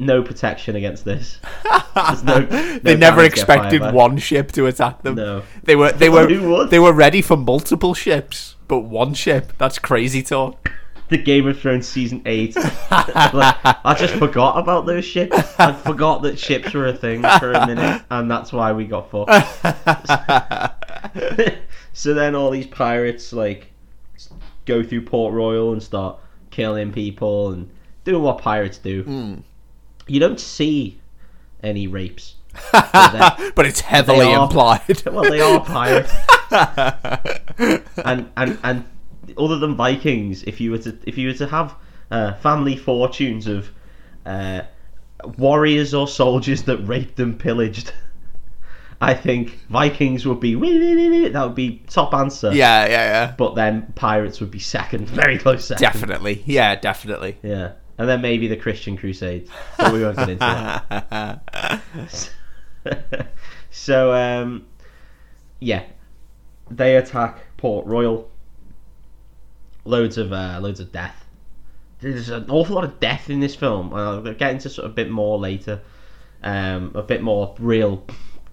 no 0.00 0.22
protection 0.22 0.76
against 0.76 1.04
this. 1.04 1.38
No, 1.64 2.14
no 2.24 2.78
they 2.78 2.96
never 2.96 3.16
cannons 3.18 3.34
get 3.34 3.46
fired 3.46 3.66
expected 3.66 3.94
one 3.94 4.16
ship 4.16 4.50
to 4.52 4.66
attack 4.66 5.02
them. 5.02 5.14
No. 5.14 5.42
They 5.62 5.76
were 5.76 5.92
they 5.92 6.08
were 6.10 6.66
they 6.66 6.78
were 6.78 6.92
ready 6.92 7.22
for 7.22 7.36
multiple 7.36 7.94
ships, 7.94 8.56
but 8.66 8.80
one 8.80 9.14
ship. 9.14 9.52
That's 9.58 9.78
crazy 9.78 10.22
talk. 10.22 10.72
The 11.10 11.18
Game 11.18 11.46
of 11.48 11.58
Thrones 11.58 11.88
season 11.88 12.22
eight. 12.24 12.54
like, 12.90 13.56
I 13.64 13.96
just 13.98 14.14
forgot 14.14 14.56
about 14.58 14.86
those 14.86 15.04
ships. 15.04 15.36
I 15.58 15.72
forgot 15.72 16.22
that 16.22 16.38
ships 16.38 16.72
were 16.72 16.86
a 16.86 16.94
thing 16.94 17.22
for 17.40 17.52
a 17.52 17.66
minute, 17.66 18.02
and 18.10 18.30
that's 18.30 18.52
why 18.52 18.72
we 18.72 18.84
got 18.86 19.10
fucked. 19.10 19.30
so 21.92 22.14
then 22.14 22.36
all 22.36 22.50
these 22.50 22.68
pirates 22.68 23.32
like 23.32 23.72
go 24.66 24.84
through 24.84 25.02
Port 25.02 25.34
Royal 25.34 25.72
and 25.72 25.82
start 25.82 26.20
killing 26.50 26.92
people 26.92 27.52
and 27.52 27.70
doing 28.04 28.22
what 28.22 28.38
pirates 28.38 28.78
do. 28.78 29.02
Hmm. 29.02 29.34
You 30.06 30.20
don't 30.20 30.40
see 30.40 30.98
any 31.62 31.86
rapes. 31.86 32.34
But 32.72 33.52
but 33.54 33.66
it's 33.66 33.80
heavily 33.80 34.32
are- 34.32 34.44
implied. 34.44 35.02
well, 35.06 35.30
they 35.30 35.40
are 35.40 35.64
pirates. 35.64 36.12
and 38.04 38.30
and 38.36 38.58
and 38.62 38.84
other 39.38 39.58
than 39.58 39.76
Vikings, 39.76 40.42
if 40.44 40.60
you 40.60 40.72
were 40.72 40.78
to 40.78 40.98
if 41.06 41.16
you 41.16 41.28
were 41.28 41.34
to 41.34 41.46
have 41.46 41.74
uh, 42.10 42.34
family 42.34 42.76
fortunes 42.76 43.46
of 43.46 43.70
uh, 44.26 44.62
warriors 45.38 45.94
or 45.94 46.08
soldiers 46.08 46.64
that 46.64 46.78
raped 46.78 47.20
and 47.20 47.38
pillaged, 47.38 47.92
I 49.02 49.14
think 49.14 49.58
Vikings 49.70 50.26
would 50.26 50.40
be 50.40 50.54
that 50.54 51.42
would 51.42 51.54
be 51.54 51.82
top 51.88 52.12
answer. 52.12 52.52
yeah, 52.52 52.84
yeah, 52.84 52.90
yeah. 52.90 53.34
But 53.36 53.54
then 53.54 53.92
pirates 53.94 54.40
would 54.40 54.50
be 54.50 54.58
second, 54.58 55.08
very 55.08 55.38
close 55.38 55.64
second. 55.64 55.82
Definitely. 55.82 56.42
Yeah, 56.44 56.74
definitely. 56.74 57.38
Yeah. 57.42 57.72
And 57.96 58.08
then 58.08 58.20
maybe 58.20 58.46
the 58.48 58.56
Christian 58.56 58.96
Crusades. 58.96 59.50
But 59.78 59.92
we 59.92 60.02
won't 60.02 60.16
get 60.16 60.30
into 60.30 60.38
that. 61.10 61.82
so 63.70 64.12
um, 64.12 64.66
yeah, 65.60 65.84
they 66.70 66.96
attack 66.96 67.56
Port 67.56 67.86
Royal. 67.86 68.30
Loads 69.86 70.18
of 70.18 70.30
uh, 70.32 70.58
loads 70.60 70.78
of 70.78 70.92
death. 70.92 71.24
There's 72.00 72.28
an 72.28 72.50
awful 72.50 72.74
lot 72.74 72.84
of 72.84 73.00
death 73.00 73.30
in 73.30 73.40
this 73.40 73.54
film. 73.54 73.94
I'll 73.94 74.22
get 74.22 74.50
into 74.50 74.68
sort 74.68 74.84
of 74.84 74.92
a 74.92 74.94
bit 74.94 75.10
more 75.10 75.38
later. 75.38 75.80
Um, 76.42 76.92
a 76.94 77.02
bit 77.02 77.22
more 77.22 77.54
real 77.58 78.04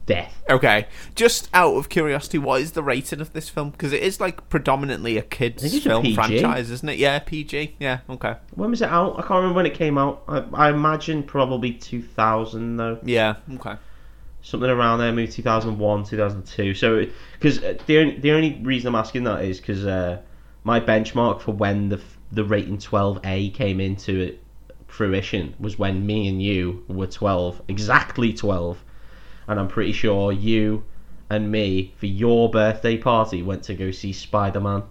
death. 0.08 0.42
Okay, 0.50 0.88
just 1.14 1.50
out 1.54 1.76
of 1.76 1.90
curiosity, 1.90 2.40
what 2.40 2.62
is 2.62 2.72
the 2.72 2.82
rating 2.82 3.22
of 3.22 3.34
this 3.34 3.50
film? 3.50 3.70
Because 3.70 3.94
it 3.94 4.02
is 4.02 4.20
like 4.20 4.50
predominantly 4.50 5.18
a 5.18 5.22
kids' 5.22 5.64
it's 5.64 5.76
a 5.76 5.82
film 5.82 6.14
franchise, 6.16 6.72
isn't 6.72 6.90
it? 6.90 6.98
Yeah, 6.98 7.20
PG. 7.20 7.76
Yeah, 7.80 8.00
okay. 8.10 8.38
When 8.56 8.72
was 8.72 8.82
it 8.82 8.90
out? 8.90 9.20
I 9.20 9.22
can't 9.22 9.32
remember 9.32 9.58
when 9.58 9.66
it 9.68 9.76
came 9.76 10.00
out. 10.00 10.24
I, 10.28 10.44
I 10.54 10.70
imagine 10.72 11.22
probably 11.22 11.74
2000 11.74 12.78
though. 12.78 12.98
Yeah, 13.04 13.36
okay. 13.56 13.76
something 14.42 14.70
around 14.70 15.00
there, 15.00 15.12
maybe 15.12 15.32
2001, 15.32 16.06
2002. 16.06 16.74
So, 16.74 17.06
because 17.34 17.60
the 17.86 18.00
only, 18.00 18.18
the 18.18 18.32
only 18.32 18.60
reason 18.64 18.88
I'm 18.88 18.96
asking 18.96 19.26
that 19.26 19.44
is 19.44 19.60
because 19.60 19.86
uh, 19.86 20.20
my 20.64 20.80
benchmark 20.80 21.42
for 21.42 21.52
when 21.52 21.90
the 21.90 22.02
the 22.32 22.44
rating 22.44 22.78
12A 22.78 23.54
came 23.54 23.80
into 23.80 24.38
fruition 24.88 25.54
was 25.60 25.80
when 25.80 26.06
me 26.06 26.28
and 26.28 26.42
you 26.42 26.84
were 26.88 27.08
12, 27.08 27.62
exactly 27.68 28.34
12, 28.34 28.84
and 29.48 29.60
I'm 29.60 29.68
pretty 29.68 29.92
sure 29.94 30.32
you 30.32 30.84
and 31.30 31.52
me 31.52 31.94
for 31.98 32.06
your 32.06 32.50
birthday 32.50 32.98
party 32.98 33.42
went 33.44 33.64
to 33.64 33.74
go 33.74 33.92
see 33.92 34.14
Spider 34.14 34.60
Man. 34.62 34.84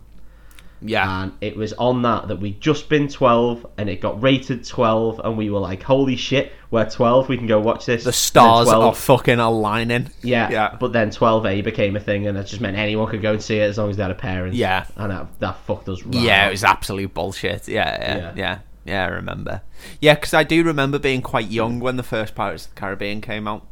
Yeah. 0.83 1.23
And 1.23 1.33
it 1.41 1.57
was 1.57 1.73
on 1.75 2.03
that 2.03 2.29
that 2.29 2.37
we'd 2.37 2.61
just 2.61 2.91
been 2.91 3.09
12 3.09 3.65
and 3.79 3.89
it 3.89 4.03
got 4.03 4.23
rated 4.23 4.63
12 4.63 5.23
and 5.25 5.37
we 5.39 5.49
were 5.49 5.59
like, 5.59 5.83
holy 5.83 6.17
shit, 6.17 6.53
we're 6.71 6.89
12, 6.89 7.31
we 7.31 7.39
can 7.39 7.47
go 7.47 7.59
watch 7.59 7.87
this. 7.87 8.05
the 8.05 8.13
stars 8.13 8.69
12 8.69 8.85
are 8.85 8.95
fucking 8.95 9.39
aligning. 9.39 10.11
yeah, 10.23 10.51
Yeah. 10.51 10.77
But 10.79 10.93
then 10.93 11.09
12A 11.11 11.65
became 11.65 11.97
a 11.97 12.01
thing, 12.01 12.27
and 12.27 12.37
it 12.37 12.45
just 12.45 12.61
meant 12.61 12.77
anyone 12.77 13.09
could 13.11 13.23
go 13.23 13.33
and 13.33 13.43
see 13.43 13.57
it 13.57 13.63
as 13.63 13.79
long 13.79 13.89
as 13.89 13.97
they 13.97 14.03
had 14.03 14.11
a 14.11 14.15
parent. 14.17 14.55
Yeah. 14.55 14.85
and 14.97 15.11
that, 15.11 15.27
that 15.41 15.57
fucked 15.67 15.89
us. 15.89 16.03
Right 16.03 16.15
Yeah, 16.23 16.43
up. 16.43 16.49
it 16.49 16.51
was 16.53 16.65
absolute 16.65 17.15
bullshit. 17.15 17.69
Yeah, 17.69 17.97
yeah, 17.99 18.17
Yeah. 18.19 18.33
yeah. 18.37 18.59
Yeah, 18.85 19.05
I 19.05 19.09
remember. 19.09 19.63
Yeah, 20.01 20.15
because 20.15 20.35
I 20.35 20.45
do 20.45 20.63
remember 20.63 20.99
being 20.99 21.23
quite 21.23 21.51
young 21.51 21.81
when 21.81 21.97
the 21.97 22.03
first 22.05 22.35
Pirates 22.37 22.67
of 22.67 22.75
the 22.75 22.81
Caribbean 22.81 23.21
came 23.23 23.49
out. 23.49 23.67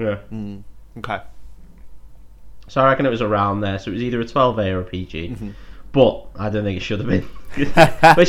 Yeah. 0.00 0.56
Okay. 0.98 1.20
So 2.68 2.80
I 2.80 2.88
reckon 2.88 3.04
it 3.04 3.10
was 3.10 3.22
around 3.22 3.60
there. 3.60 3.78
So 3.78 3.90
it 3.90 3.94
was 3.94 4.02
either 4.02 4.20
a 4.20 4.24
12A 4.24 4.72
or 4.72 4.80
a 4.80 4.84
PG. 4.84 5.28
Mm-hmm. 5.30 5.50
But 5.92 6.26
I 6.38 6.50
don't 6.50 6.62
think 6.62 6.76
it 6.76 6.82
should 6.82 7.00
have 7.00 7.08
been. 7.08 7.28
it 7.56 7.66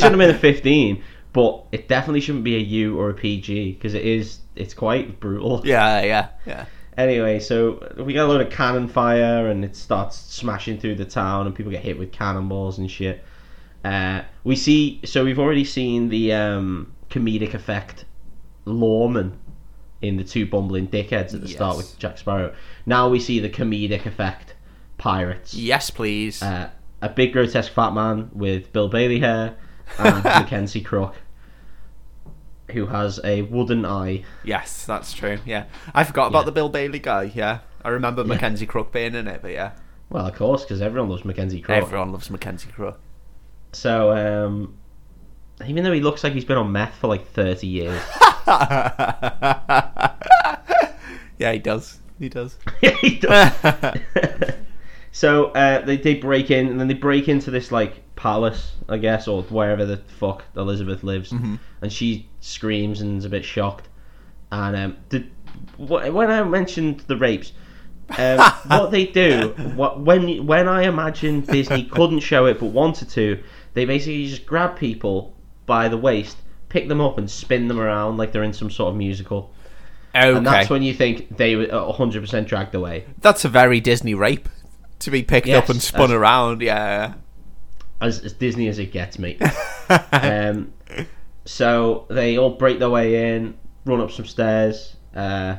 have 0.00 0.18
been 0.18 0.30
a 0.30 0.38
15. 0.38 1.02
But 1.32 1.64
it 1.72 1.88
definitely 1.88 2.20
shouldn't 2.20 2.44
be 2.44 2.56
a 2.56 2.60
U 2.60 2.98
or 2.98 3.10
a 3.10 3.14
PG 3.14 3.72
because 3.72 3.94
it 3.94 4.04
is. 4.04 4.40
It's 4.54 4.74
quite 4.74 5.18
brutal. 5.20 5.62
Yeah, 5.64 6.02
yeah, 6.02 6.28
yeah. 6.44 6.66
Anyway, 6.98 7.38
so 7.40 7.94
we 7.96 8.12
get 8.12 8.24
a 8.24 8.28
load 8.28 8.42
of 8.42 8.50
cannon 8.50 8.86
fire 8.86 9.48
and 9.48 9.64
it 9.64 9.74
starts 9.74 10.18
smashing 10.18 10.78
through 10.78 10.96
the 10.96 11.06
town 11.06 11.46
and 11.46 11.54
people 11.54 11.72
get 11.72 11.82
hit 11.82 11.98
with 11.98 12.12
cannonballs 12.12 12.78
and 12.78 12.90
shit. 12.90 13.24
Uh, 13.82 14.22
we 14.44 14.56
see, 14.56 15.00
so 15.04 15.24
we've 15.24 15.38
already 15.38 15.64
seen 15.64 16.10
the 16.10 16.34
um, 16.34 16.92
comedic 17.08 17.54
effect 17.54 18.04
lawman 18.66 19.38
in 20.02 20.16
the 20.16 20.24
two 20.24 20.44
bumbling 20.46 20.88
dickheads 20.88 21.32
at 21.34 21.40
the 21.40 21.48
start 21.48 21.76
with 21.76 21.98
Jack 21.98 22.18
Sparrow. 22.18 22.54
Now 22.86 23.08
we 23.08 23.18
see 23.20 23.38
the 23.40 23.48
comedic 23.48 24.04
effect 24.06 24.54
pirates. 24.98 25.54
Yes, 25.54 25.90
please. 25.90 26.42
Uh, 26.42 26.70
a 27.00 27.08
big 27.08 27.32
grotesque 27.32 27.72
fat 27.72 27.92
man 27.94 28.28
with 28.32 28.72
Bill 28.72 28.88
Bailey 28.88 29.20
hair 29.20 29.56
and 29.98 30.22
Mackenzie 30.24 30.80
Crook, 30.80 31.14
who 32.70 32.86
has 32.86 33.20
a 33.24 33.42
wooden 33.42 33.84
eye. 33.84 34.24
yes, 34.44 34.84
that's 34.86 35.12
true. 35.12 35.38
Yeah, 35.44 35.64
I 35.94 36.04
forgot 36.04 36.28
about 36.28 36.40
Yeah. 36.40 36.44
the 36.46 36.52
Bill 36.52 36.68
Bailey 36.68 36.98
guy. 36.98 37.30
Yeah, 37.34 37.60
I 37.84 37.90
remember 37.90 38.24
Mackenzie 38.24 38.66
Crook 38.66 38.92
being 38.92 39.14
in 39.14 39.26
it, 39.28 39.40
but 39.42 39.50
yeah, 39.52 39.72
Well, 40.10 40.26
of 40.26 40.34
course, 40.34 40.62
because 40.62 40.80
everyone 40.82 41.10
loves 41.10 41.24
Mackenzie 41.24 41.60
Crook. 41.60 41.76
everyone 41.76 42.12
loves 42.12 42.30
Mackenzie 42.30 42.70
Crook. 42.70 43.00
So, 43.72 44.12
um, 44.46 44.74
even 45.66 45.82
though 45.84 45.92
he 45.92 46.00
looks 46.00 46.22
like 46.24 46.32
he's 46.34 46.44
been 46.44 46.58
on 46.58 46.70
meth 46.72 46.94
for 46.96 47.08
like 47.08 47.26
30 47.28 47.66
years, 47.66 48.02
yeah, 51.38 51.52
he 51.52 51.58
does. 51.58 51.98
He 52.18 52.28
does. 52.28 52.56
He 53.00 53.18
does. 53.18 53.52
so, 55.12 55.46
uh, 55.46 55.84
they, 55.84 55.96
they 55.96 56.14
break 56.14 56.50
in, 56.50 56.68
and 56.68 56.78
then 56.80 56.88
they 56.88 56.94
break 56.94 57.28
into 57.28 57.50
this, 57.50 57.72
like, 57.72 58.02
palace, 58.16 58.72
I 58.88 58.98
guess, 58.98 59.26
or 59.28 59.42
wherever 59.44 59.84
the 59.84 59.96
fuck 59.96 60.44
Elizabeth 60.56 61.02
lives, 61.02 61.32
and 61.32 61.92
she 61.92 62.28
screams 62.40 63.00
and 63.00 63.18
is 63.18 63.24
a 63.24 63.28
bit 63.28 63.44
shocked. 63.44 63.88
And, 64.52 64.76
um, 64.76 64.96
the, 65.08 65.24
wh- 65.76 66.14
when 66.14 66.30
I 66.30 66.42
mentioned 66.44 67.00
the 67.00 67.16
rapes, 67.16 67.52
um, 68.18 68.38
what 68.66 68.90
they 68.90 69.06
do, 69.06 69.54
what, 69.74 70.00
when 70.00 70.46
when 70.46 70.68
I 70.68 70.82
imagine 70.84 71.40
Disney 71.40 71.84
couldn't 71.84 72.20
show 72.20 72.46
it 72.46 72.60
but 72.60 72.66
wanted 72.66 73.08
to, 73.10 73.42
they 73.74 73.84
basically 73.84 74.26
just 74.28 74.44
grab 74.46 74.76
people 74.76 75.34
by 75.66 75.88
the 75.88 75.96
waist, 75.96 76.36
pick 76.72 76.88
them 76.88 77.00
up, 77.00 77.18
and 77.18 77.30
spin 77.30 77.68
them 77.68 77.78
around 77.78 78.16
like 78.16 78.32
they're 78.32 78.42
in 78.42 78.52
some 78.54 78.70
sort 78.70 78.90
of 78.90 78.96
musical. 78.96 79.52
Okay, 80.14 80.32
And 80.36 80.46
that's 80.46 80.68
when 80.70 80.82
you 80.82 80.92
think 80.94 81.36
they 81.36 81.54
were 81.56 81.66
100% 81.66 82.46
dragged 82.46 82.74
away. 82.74 83.04
That's 83.20 83.44
a 83.44 83.48
very 83.48 83.80
Disney 83.80 84.14
rape 84.14 84.48
to 85.00 85.10
be 85.10 85.22
picked 85.22 85.46
Yes, 85.46 85.62
up 85.64 85.68
and 85.70 85.80
spun 85.82 86.10
as- 86.10 86.12
around. 86.12 86.60
Yeah. 86.62 87.14
As, 88.00 88.20
as 88.24 88.32
Disney 88.32 88.68
as 88.68 88.78
it 88.78 88.92
gets, 88.92 89.18
mate. 89.18 89.40
um, 90.12 90.72
so 91.44 92.06
they 92.10 92.36
all 92.36 92.50
break 92.50 92.78
their 92.78 92.90
way 92.90 93.34
in, 93.36 93.54
run 93.84 94.00
up 94.00 94.10
some 94.10 94.26
stairs. 94.26 94.96
Uh, 95.14 95.56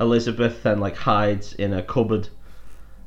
Elizabeth 0.00 0.62
then 0.62 0.78
like 0.80 0.96
hides 0.96 1.52
in 1.54 1.72
a 1.72 1.82
cupboard 1.82 2.28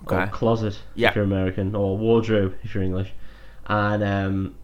or 0.05 0.27
closet 0.27 0.79
Yeah. 0.95 1.09
if 1.09 1.15
you're 1.15 1.23
American, 1.23 1.75
or 1.75 1.97
wardrobe 1.97 2.55
if 2.63 2.73
you're 2.75 2.83
English, 2.83 3.11
and 3.65 4.03
um, 4.03 4.55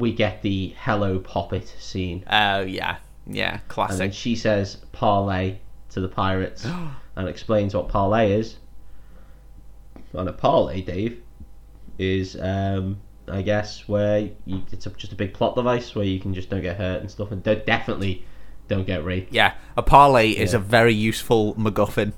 we 0.00 0.12
get 0.12 0.42
the 0.42 0.74
"Hello 0.80 1.18
Poppet" 1.18 1.68
scene, 1.78 2.24
Oh 2.30 2.60
yeah, 2.62 2.96
yeah, 3.26 3.58
classic. 3.68 3.92
and 3.92 4.00
then 4.00 4.10
she 4.12 4.34
says 4.34 4.78
"parlay" 4.92 5.56
to 5.90 6.00
the 6.00 6.08
pirates 6.08 6.64
and 7.16 7.28
explains 7.28 7.74
what 7.74 7.88
parlay 7.88 8.32
is. 8.32 8.56
And 10.12 10.28
a 10.28 10.32
parlay, 10.32 10.80
Dave, 10.80 11.22
is 11.98 12.36
um, 12.40 12.98
I 13.28 13.42
guess 13.42 13.86
where 13.88 14.30
you, 14.44 14.62
it's 14.72 14.86
a, 14.86 14.90
just 14.90 15.12
a 15.12 15.16
big 15.16 15.32
plot 15.34 15.54
device 15.54 15.94
where 15.94 16.04
you 16.04 16.18
can 16.18 16.34
just 16.34 16.50
don't 16.50 16.62
get 16.62 16.76
hurt 16.76 17.00
and 17.00 17.10
stuff, 17.10 17.30
and 17.30 17.42
don't, 17.42 17.64
definitely 17.64 18.24
don't 18.66 18.86
get 18.86 19.04
raped. 19.04 19.32
Yeah, 19.32 19.54
a 19.76 19.82
parlay 19.82 20.30
is 20.30 20.54
a 20.54 20.58
very 20.58 20.94
useful 20.94 21.54
MacGuffin 21.54 22.12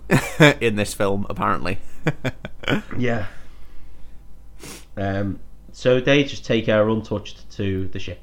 in 0.62 0.76
this 0.76 0.94
film, 0.94 1.26
apparently. 1.28 1.78
Yeah. 2.96 3.26
Um, 4.96 5.40
so 5.82 6.00
they 6.00 6.22
just 6.22 6.44
take 6.44 6.66
her 6.66 6.88
untouched 6.88 7.50
to 7.56 7.88
the 7.88 7.98
ship. 7.98 8.20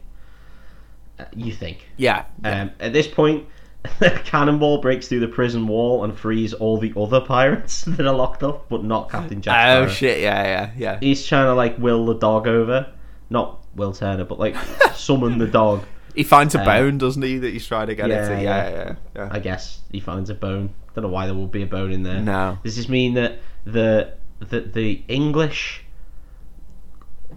Uh, 1.20 1.26
you 1.36 1.52
think? 1.52 1.86
yeah, 1.98 2.24
Um, 2.46 2.72
at 2.80 2.94
this 2.94 3.06
point, 3.08 3.46
cannonball 4.24 4.80
breaks 4.82 5.10
through 5.10 5.20
the 5.20 5.28
prison 5.28 5.68
wall 5.68 6.06
and 6.06 6.18
frees 6.18 6.54
all 6.54 6.78
the 6.78 6.94
other 6.96 7.20
pirates 7.20 7.84
that 7.88 8.06
are 8.06 8.16
locked 8.16 8.44
up, 8.44 8.70
but 8.70 8.84
not 8.86 9.10
Captain 9.12 9.42
Jack 9.42 9.78
oh 9.78 9.88
shit, 9.90 10.22
yeah, 10.22 10.44
yeah, 10.44 10.72
yeah. 10.78 10.98
He's 11.02 11.26
trying 11.26 11.48
to 11.48 11.54
like 11.54 11.78
will 11.78 12.06
the 12.06 12.16
dog 12.16 12.48
over, 12.48 12.88
not 13.30 13.60
Will 13.76 13.92
Turner, 13.92 14.24
but 14.24 14.40
like 14.40 14.56
summon 14.96 15.38
the 15.38 15.48
dog. 15.48 15.84
He 16.16 16.24
finds 16.24 16.56
a 16.56 16.62
Uh, 16.62 16.66
bone, 16.66 16.98
doesn't 16.98 17.22
he? 17.22 17.38
That 17.38 17.52
he's 17.52 17.68
trying 17.68 17.88
to 17.88 17.96
get 17.96 18.08
yeah, 18.10 18.30
yeah. 18.30 18.40
Yeah, 18.42 18.70
yeah, 18.70 18.96
yeah. 19.16 19.30
I 19.32 19.40
guess 19.40 19.82
he 19.92 20.00
finds 20.00 20.30
a 20.30 20.34
bone. 20.34 20.74
Don't 20.96 21.04
know 21.04 21.10
why 21.10 21.26
there 21.26 21.36
would 21.36 21.52
be 21.52 21.64
a 21.64 21.68
bone 21.68 21.92
in 21.92 22.04
there. 22.04 22.22
No. 22.22 22.58
Does 22.64 22.78
this 22.78 22.88
mean 22.90 23.14
that 23.16 23.40
the 23.66 24.14
the 24.40 24.62
the 24.62 25.04
English 25.10 25.84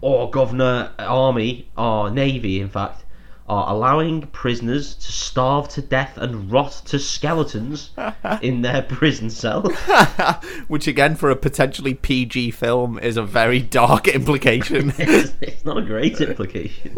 or 0.03 0.31
governor 0.31 0.93
army 0.99 1.71
or 1.79 2.11
navy, 2.11 2.61
in 2.61 2.69
fact, 2.69 3.05
are 3.49 3.73
allowing 3.73 4.23
prisoners 4.29 4.95
to 4.95 5.13
starve 5.13 5.69
to 5.69 5.83
death 5.83 6.17
and 6.17 6.51
rot 6.51 6.83
to 6.85 6.99
skeletons 6.99 7.91
in 8.43 8.63
their 8.63 8.83
prison 8.83 9.31
cell? 9.31 9.63
Which 10.69 10.87
again, 10.87 11.17
for 11.17 11.31
a 11.31 11.37
potentially 11.37 11.95
PG 11.95 12.51
film, 12.53 12.99
is 12.99 13.17
a 13.17 13.23
very 13.23 13.61
dark 13.61 14.09
implication. 14.15 14.93
it's, 14.99 15.33
it's 15.41 15.65
not 15.65 15.79
a 15.79 15.83
great 15.83 16.21
implication. 16.21 16.97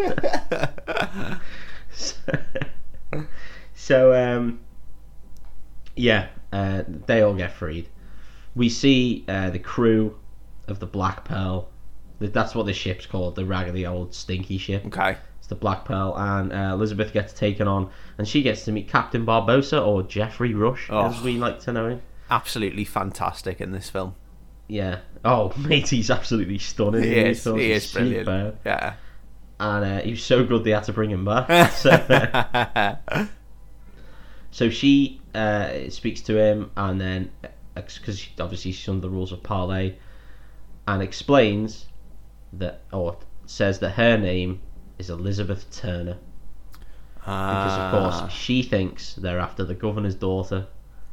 so, 1.93 2.17
so, 3.75 4.15
um, 4.15 4.61
yeah, 5.97 6.29
uh, 6.53 6.83
they 6.87 7.23
all 7.23 7.35
get 7.35 7.53
freed. 7.53 7.89
We 8.55 8.69
see 8.69 9.25
uh, 9.29 9.51
the 9.51 9.59
crew 9.59 10.17
of 10.69 10.79
the 10.79 10.87
Black 10.87 11.25
Pearl. 11.25 11.69
Th- 12.25 12.33
That's 12.33 12.55
what 12.55 12.65
the 12.67 12.73
ship's 12.73 13.05
called, 13.07 13.35
the 13.37 13.45
raggedy 13.45 13.87
old 13.87 14.15
stinky 14.15 14.57
ship. 14.59 14.85
okay. 14.87 15.17
It's 15.39 15.49
the 15.49 15.55
Black 15.57 15.85
Pearl, 15.85 16.15
and 16.17 16.53
uh, 16.55 16.71
Elizabeth 16.73 17.13
gets 17.13 17.35
taken 17.35 17.69
on, 17.69 17.91
and 18.17 18.27
she 18.27 18.41
gets 18.43 18.65
to 18.65 18.73
meet 18.73 18.89
Captain 18.89 19.27
Barbossa 19.27 19.87
or 19.87 20.03
Geoffrey 20.03 20.55
Rush, 20.55 20.89
as 20.91 21.17
Oh. 21.21 21.23
we 21.23 21.37
like 21.37 21.61
to 21.61 21.73
know 21.73 21.87
him. 21.89 22.03
Absolutely 22.31 22.85
fantastic 22.85 23.61
in 23.61 23.71
this 23.73 23.91
film. 23.91 24.15
Yeah. 24.69 25.01
Oh, 25.23 25.53
mate, 25.59 25.89
he's 25.91 26.11
absolutely 26.11 26.57
stunning. 26.59 27.03
He 27.03 27.15
is. 27.19 27.45
He 27.45 27.73
is 27.73 27.93
brilliant. 27.93 28.57
Yeah. 28.65 28.95
and 29.61 29.85
uh, 29.85 30.01
he 30.01 30.13
was 30.13 30.23
so 30.25 30.43
good 30.45 30.65
they 30.65 30.71
had 30.71 30.85
to 30.85 30.95
bring 30.95 31.11
him 31.11 31.27
back. 31.27 31.71
so, 31.73 32.97
so 34.51 34.71
she 34.71 35.21
uh, 35.35 35.91
speaks 35.91 36.23
to 36.23 36.39
him, 36.39 36.71
and 36.77 36.99
then 36.99 37.31
because 37.75 38.27
obviously 38.41 38.73
she's 38.73 38.89
under 38.89 39.03
the 39.03 39.11
rules 39.11 39.31
of 39.33 39.43
parlay, 39.43 39.95
and 40.89 41.03
explains 41.03 41.87
that 42.59 42.83
or 42.93 43.17
says 43.47 43.79
that 43.81 43.91
her 43.91 44.17
name 44.17 44.61
is 44.99 45.11
Elizabeth 45.11 45.71
Turner 45.71 46.17
because 47.15 47.73
of 47.73 47.95
Ah, 47.95 48.19
course 48.21 48.33
she 48.33 48.63
thinks 48.63 49.15
they're 49.15 49.39
after 49.39 49.65
the 49.65 49.75
governor's 49.75 50.15
daughter, 50.15 50.67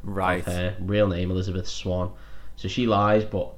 right. 0.03 0.43
her 0.43 0.75
real 0.81 1.07
name 1.07 1.31
Elizabeth 1.31 1.67
Swann. 1.67 2.11
So 2.57 2.67
she 2.67 2.85
lies, 2.85 3.23
but 3.25 3.53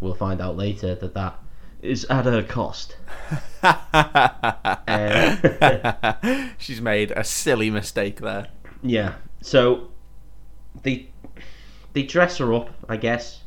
we'll 0.00 0.14
find 0.14 0.40
out 0.40 0.56
later 0.56 0.94
that 0.94 1.14
that 1.14 1.38
is 1.82 2.04
at 2.06 2.24
her 2.24 2.42
cost. 2.42 2.96
Uh, 3.62 4.92
She's 6.58 6.80
made 6.80 7.10
a 7.12 7.24
silly 7.24 7.70
mistake 7.70 8.20
there. 8.20 8.48
Yeah. 8.82 9.14
So 9.40 9.90
they 10.82 11.10
they 11.92 12.02
dress 12.04 12.38
her 12.38 12.54
up, 12.54 12.70
I 12.88 12.96
guess. 12.96 13.41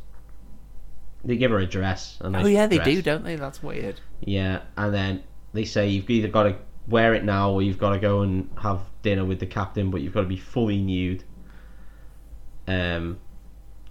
They 1.25 1.37
give 1.37 1.51
her 1.51 1.59
a 1.59 1.65
dress. 1.65 2.17
A 2.21 2.29
nice 2.29 2.45
oh 2.45 2.47
yeah, 2.47 2.67
they 2.67 2.77
dress. 2.77 2.87
do, 2.87 3.01
don't 3.01 3.23
they? 3.23 3.35
That's 3.35 3.61
weird. 3.63 3.99
Yeah, 4.21 4.61
and 4.77 4.93
then 4.93 5.23
they 5.53 5.65
say 5.65 5.89
you've 5.89 6.09
either 6.09 6.27
got 6.27 6.43
to 6.43 6.55
wear 6.87 7.13
it 7.15 7.23
now 7.23 7.51
or 7.51 7.61
you've 7.61 7.79
got 7.79 7.91
to 7.91 7.99
go 7.99 8.21
and 8.21 8.49
have 8.61 8.81
dinner 9.01 9.25
with 9.25 9.39
the 9.39 9.47
captain, 9.47 9.89
but 9.89 10.01
you've 10.01 10.13
got 10.13 10.21
to 10.21 10.27
be 10.27 10.37
fully 10.37 10.79
nude. 10.79 11.23
Um, 12.67 13.19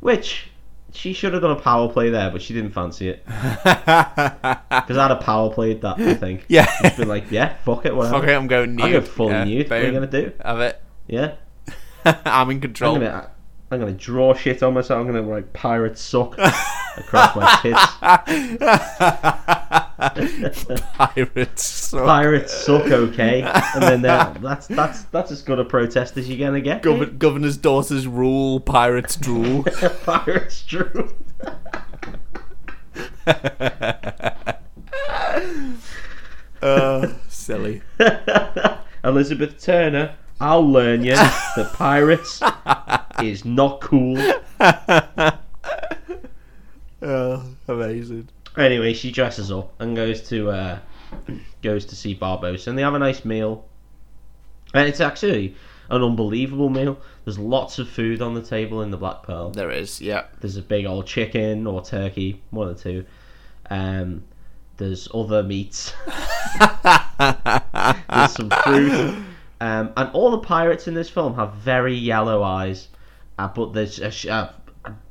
which 0.00 0.48
she 0.92 1.12
should 1.12 1.32
have 1.32 1.42
done 1.42 1.50
a 1.50 1.60
power 1.60 1.88
play 1.88 2.10
there, 2.10 2.30
but 2.30 2.40
she 2.40 2.54
didn't 2.54 2.70
fancy 2.70 3.08
it 3.08 3.24
because 3.26 3.66
I'd 4.96 5.10
have 5.10 5.20
power 5.20 5.50
played 5.50 5.82
that. 5.82 6.00
I 6.00 6.14
think. 6.14 6.44
yeah. 6.48 6.66
Just 6.82 6.98
been 6.98 7.08
like, 7.08 7.30
yeah, 7.30 7.56
fuck 7.64 7.84
it, 7.84 7.94
whatever. 7.94 8.20
Fuck 8.20 8.28
it, 8.28 8.32
I'm 8.32 8.46
going 8.46 8.76
nude. 8.76 8.84
I'll 8.84 8.92
go 8.92 9.00
full 9.00 9.30
yeah, 9.30 9.44
nude. 9.44 9.70
What 9.70 9.80
are 9.80 9.86
you 9.86 9.92
gonna 9.92 10.06
do? 10.06 10.32
Have 10.44 10.60
it. 10.60 10.80
Yeah. 11.08 11.34
I'm 12.04 12.50
in 12.50 12.56
I'm 12.56 12.60
control. 12.60 12.94
gonna, 12.94 13.30
I'm 13.74 13.80
gonna 13.80 13.92
draw 13.92 14.34
shit 14.34 14.62
on 14.62 14.74
myself. 14.74 15.00
I'm 15.00 15.06
gonna 15.06 15.22
write 15.22 15.52
pirate 15.52 15.98
suck 15.98 16.38
across 16.38 17.34
my 17.36 17.58
tits. 17.62 17.80
Pirates. 20.94 21.64
So 21.64 22.04
Pirates 22.04 22.52
suck, 22.52 22.86
okay, 22.86 23.42
and 23.42 23.82
then 23.82 24.02
there- 24.02 24.34
that's 24.40 24.66
that's 24.68 25.02
that's 25.04 25.30
as 25.32 25.42
good 25.42 25.58
a 25.58 25.64
protest 25.64 26.16
as 26.16 26.28
you're 26.28 26.38
gonna 26.46 26.60
get. 26.60 26.82
Gov- 26.82 27.18
governor's 27.18 27.56
daughters 27.56 28.06
rule, 28.06 28.60
pirates 28.60 29.16
drool. 29.16 29.64
Pirates 30.04 30.62
true. 30.64 31.12
uh, 36.62 37.08
silly. 37.28 37.82
Elizabeth 39.04 39.62
Turner, 39.62 40.14
I'll 40.40 40.66
learn 40.68 41.04
you 41.04 41.12
the 41.14 41.70
pirates 41.74 42.40
is 43.22 43.44
not 43.44 43.80
cool. 43.80 44.16
Oh, 47.04 47.44
amazing. 47.68 48.28
Anyway, 48.56 48.94
she 48.94 49.10
dresses 49.10 49.52
up 49.52 49.74
and 49.78 49.94
goes 49.94 50.26
to 50.28 50.50
uh, 50.50 50.78
goes 51.62 51.84
to 51.86 51.96
see 51.96 52.16
Barbossa, 52.16 52.68
and 52.68 52.78
they 52.78 52.82
have 52.82 52.94
a 52.94 52.98
nice 52.98 53.26
meal. 53.26 53.66
And 54.72 54.88
it's 54.88 55.00
actually 55.00 55.54
an 55.90 56.02
unbelievable 56.02 56.70
meal. 56.70 56.98
There's 57.24 57.38
lots 57.38 57.78
of 57.78 57.88
food 57.90 58.22
on 58.22 58.34
the 58.34 58.42
table 58.42 58.80
in 58.80 58.90
the 58.90 58.96
Black 58.96 59.22
Pearl. 59.22 59.50
There 59.50 59.70
is, 59.70 60.00
yeah. 60.00 60.24
There's 60.40 60.56
a 60.56 60.62
big 60.62 60.86
old 60.86 61.06
chicken 61.06 61.66
or 61.66 61.84
turkey, 61.84 62.42
one 62.50 62.68
of 62.68 62.82
the 62.82 62.82
two. 62.82 63.04
Um, 63.68 64.24
there's 64.78 65.08
other 65.12 65.42
meats. 65.42 65.92
there's 67.18 68.32
some 68.32 68.50
fruit. 68.64 69.24
Um, 69.60 69.92
and 69.96 70.10
all 70.12 70.30
the 70.30 70.38
pirates 70.38 70.88
in 70.88 70.94
this 70.94 71.10
film 71.10 71.34
have 71.36 71.54
very 71.54 71.94
yellow 71.94 72.42
eyes, 72.42 72.88
uh, 73.38 73.48
but 73.48 73.72
there's 73.72 73.98
a, 74.00 74.10
sh- 74.10 74.26
a 74.26 74.54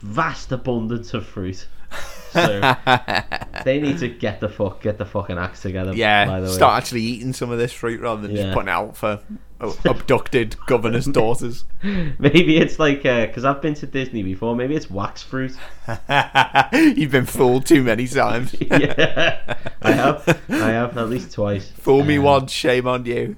vast 0.02 0.52
abundance 0.52 1.14
of 1.14 1.26
fruit. 1.26 1.68
So 2.34 2.60
they 3.64 3.80
need 3.80 4.00
to 4.00 4.08
get 4.08 4.40
the 4.40 4.50
fuck 4.50 4.82
get 4.82 4.98
the 4.98 5.06
fucking 5.06 5.38
axe 5.38 5.62
together. 5.62 5.92
by 5.92 5.98
yeah, 5.98 6.40
the 6.40 6.48
way. 6.48 6.52
start 6.52 6.82
actually 6.82 7.02
eating 7.04 7.32
some 7.32 7.52
of 7.52 7.60
this 7.60 7.72
fruit 7.72 8.02
rather 8.02 8.24
than 8.24 8.32
Yeah. 8.32 8.42
just 8.46 8.54
putting 8.56 8.70
it 8.70 8.72
out 8.72 8.98
for 8.98 9.20
uh, 9.62 9.72
abducted 9.86 10.56
governor's 10.66 11.06
daughters. 11.06 11.64
Maybe 11.84 12.58
it's 12.58 12.80
like 12.80 13.04
because 13.04 13.46
I've 13.46 13.62
been 13.62 13.76
to 13.76 13.86
Disney 13.86 14.24
before. 14.24 14.56
Maybe 14.56 14.76
it's 14.76 14.90
wax 14.90 15.22
fruit. 15.22 15.56
You've 16.72 17.12
been 17.12 17.28
fooled 17.28 17.68
too 17.68 17.84
many 17.84 18.08
times. 18.08 18.56
yeah, 18.60 19.56
I 19.84 19.92
have. 19.92 20.28
I 20.50 20.70
have 20.72 20.98
at 20.98 21.10
least 21.10 21.34
twice. 21.34 21.70
Fool 21.70 22.04
me 22.04 22.18
Um, 22.18 22.24
once, 22.24 22.52
shame 22.52 22.88
on 22.88 23.06
you. 23.06 23.36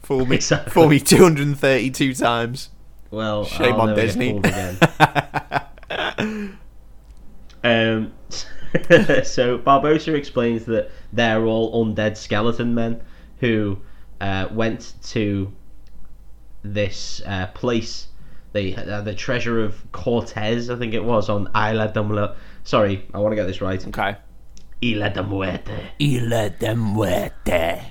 Fool 0.00 0.24
me, 0.24 0.36
Exactly. 0.36 0.72
fool 0.72 0.88
me 0.88 1.00
232 1.00 2.14
times. 2.14 2.70
Well, 3.12 3.44
Shame 3.44 3.74
I'll 3.74 3.80
on 3.82 3.88
never 3.88 4.00
get 4.00 4.06
Disney. 4.06 4.30
fooled 4.30 4.46
again. 4.46 4.78
um, 7.62 8.12
so 9.22 9.58
Barbossa 9.58 10.14
explains 10.14 10.64
that 10.64 10.90
they're 11.12 11.44
all 11.44 11.84
undead 11.84 12.16
skeleton 12.16 12.74
men 12.74 13.02
who 13.38 13.78
uh, 14.22 14.48
went 14.50 14.94
to 15.02 15.52
this 16.62 17.20
uh, 17.26 17.48
place. 17.48 18.08
They 18.52 18.74
uh, 18.74 19.02
the 19.02 19.14
treasure 19.14 19.62
of 19.62 19.74
Cortez, 19.92 20.70
I 20.70 20.76
think 20.76 20.94
it 20.94 21.04
was, 21.04 21.28
on 21.28 21.48
Isla 21.54 21.92
de 21.92 22.02
Muerte. 22.02 22.34
Sorry, 22.64 23.06
I 23.12 23.18
want 23.18 23.32
to 23.32 23.36
get 23.36 23.46
this 23.46 23.60
right. 23.60 23.86
Okay. 23.88 24.16
Isla 24.82 25.10
de 25.10 25.22
Muerte. 25.22 25.90
Isla 26.00 26.48
de 26.48 26.74
Muerte. 26.74 27.82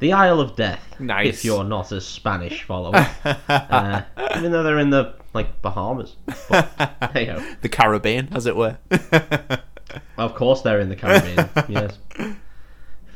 The 0.00 0.12
Isle 0.14 0.40
of 0.40 0.56
Death. 0.56 0.98
Nice. 0.98 1.28
If 1.28 1.44
you're 1.44 1.62
not 1.64 1.92
a 1.92 2.00
Spanish 2.00 2.64
follower, 2.64 3.06
uh, 3.48 4.02
even 4.36 4.50
though 4.50 4.62
they're 4.62 4.78
in 4.78 4.90
the 4.90 5.14
like 5.32 5.62
Bahamas. 5.62 6.16
But, 6.48 6.64
hey 7.12 7.26
ho. 7.26 7.40
The 7.60 7.68
Caribbean, 7.68 8.28
as 8.32 8.46
it 8.46 8.56
were. 8.56 8.78
Of 10.16 10.36
course, 10.36 10.62
they're 10.62 10.78
in 10.78 10.88
the 10.88 10.94
Caribbean. 10.94 11.48
yes. 11.68 11.98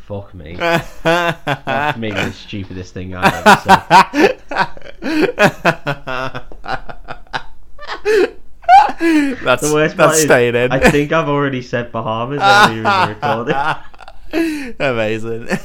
Fuck 0.07 0.35
me. 0.35 0.57
That's 0.57 1.97
maybe 1.97 2.17
the 2.17 2.33
stupidest 2.33 2.93
thing 2.95 3.15
I've 3.15 3.33
ever 3.33 3.61
said. 3.63 4.41
that's 9.45 9.63
The 9.63 9.73
worst 9.73 9.97
that's 9.97 10.21
staying 10.23 10.57
in. 10.57 10.73
I 10.73 10.91
think 10.91 11.13
I've 11.13 11.29
already 11.29 11.63
said 11.63 11.93
Bahamas 11.93 12.41
earlier 12.43 12.79
in 12.79 12.83
the 12.83 13.07
recording. 13.15 13.55
Amazing. 14.81 15.49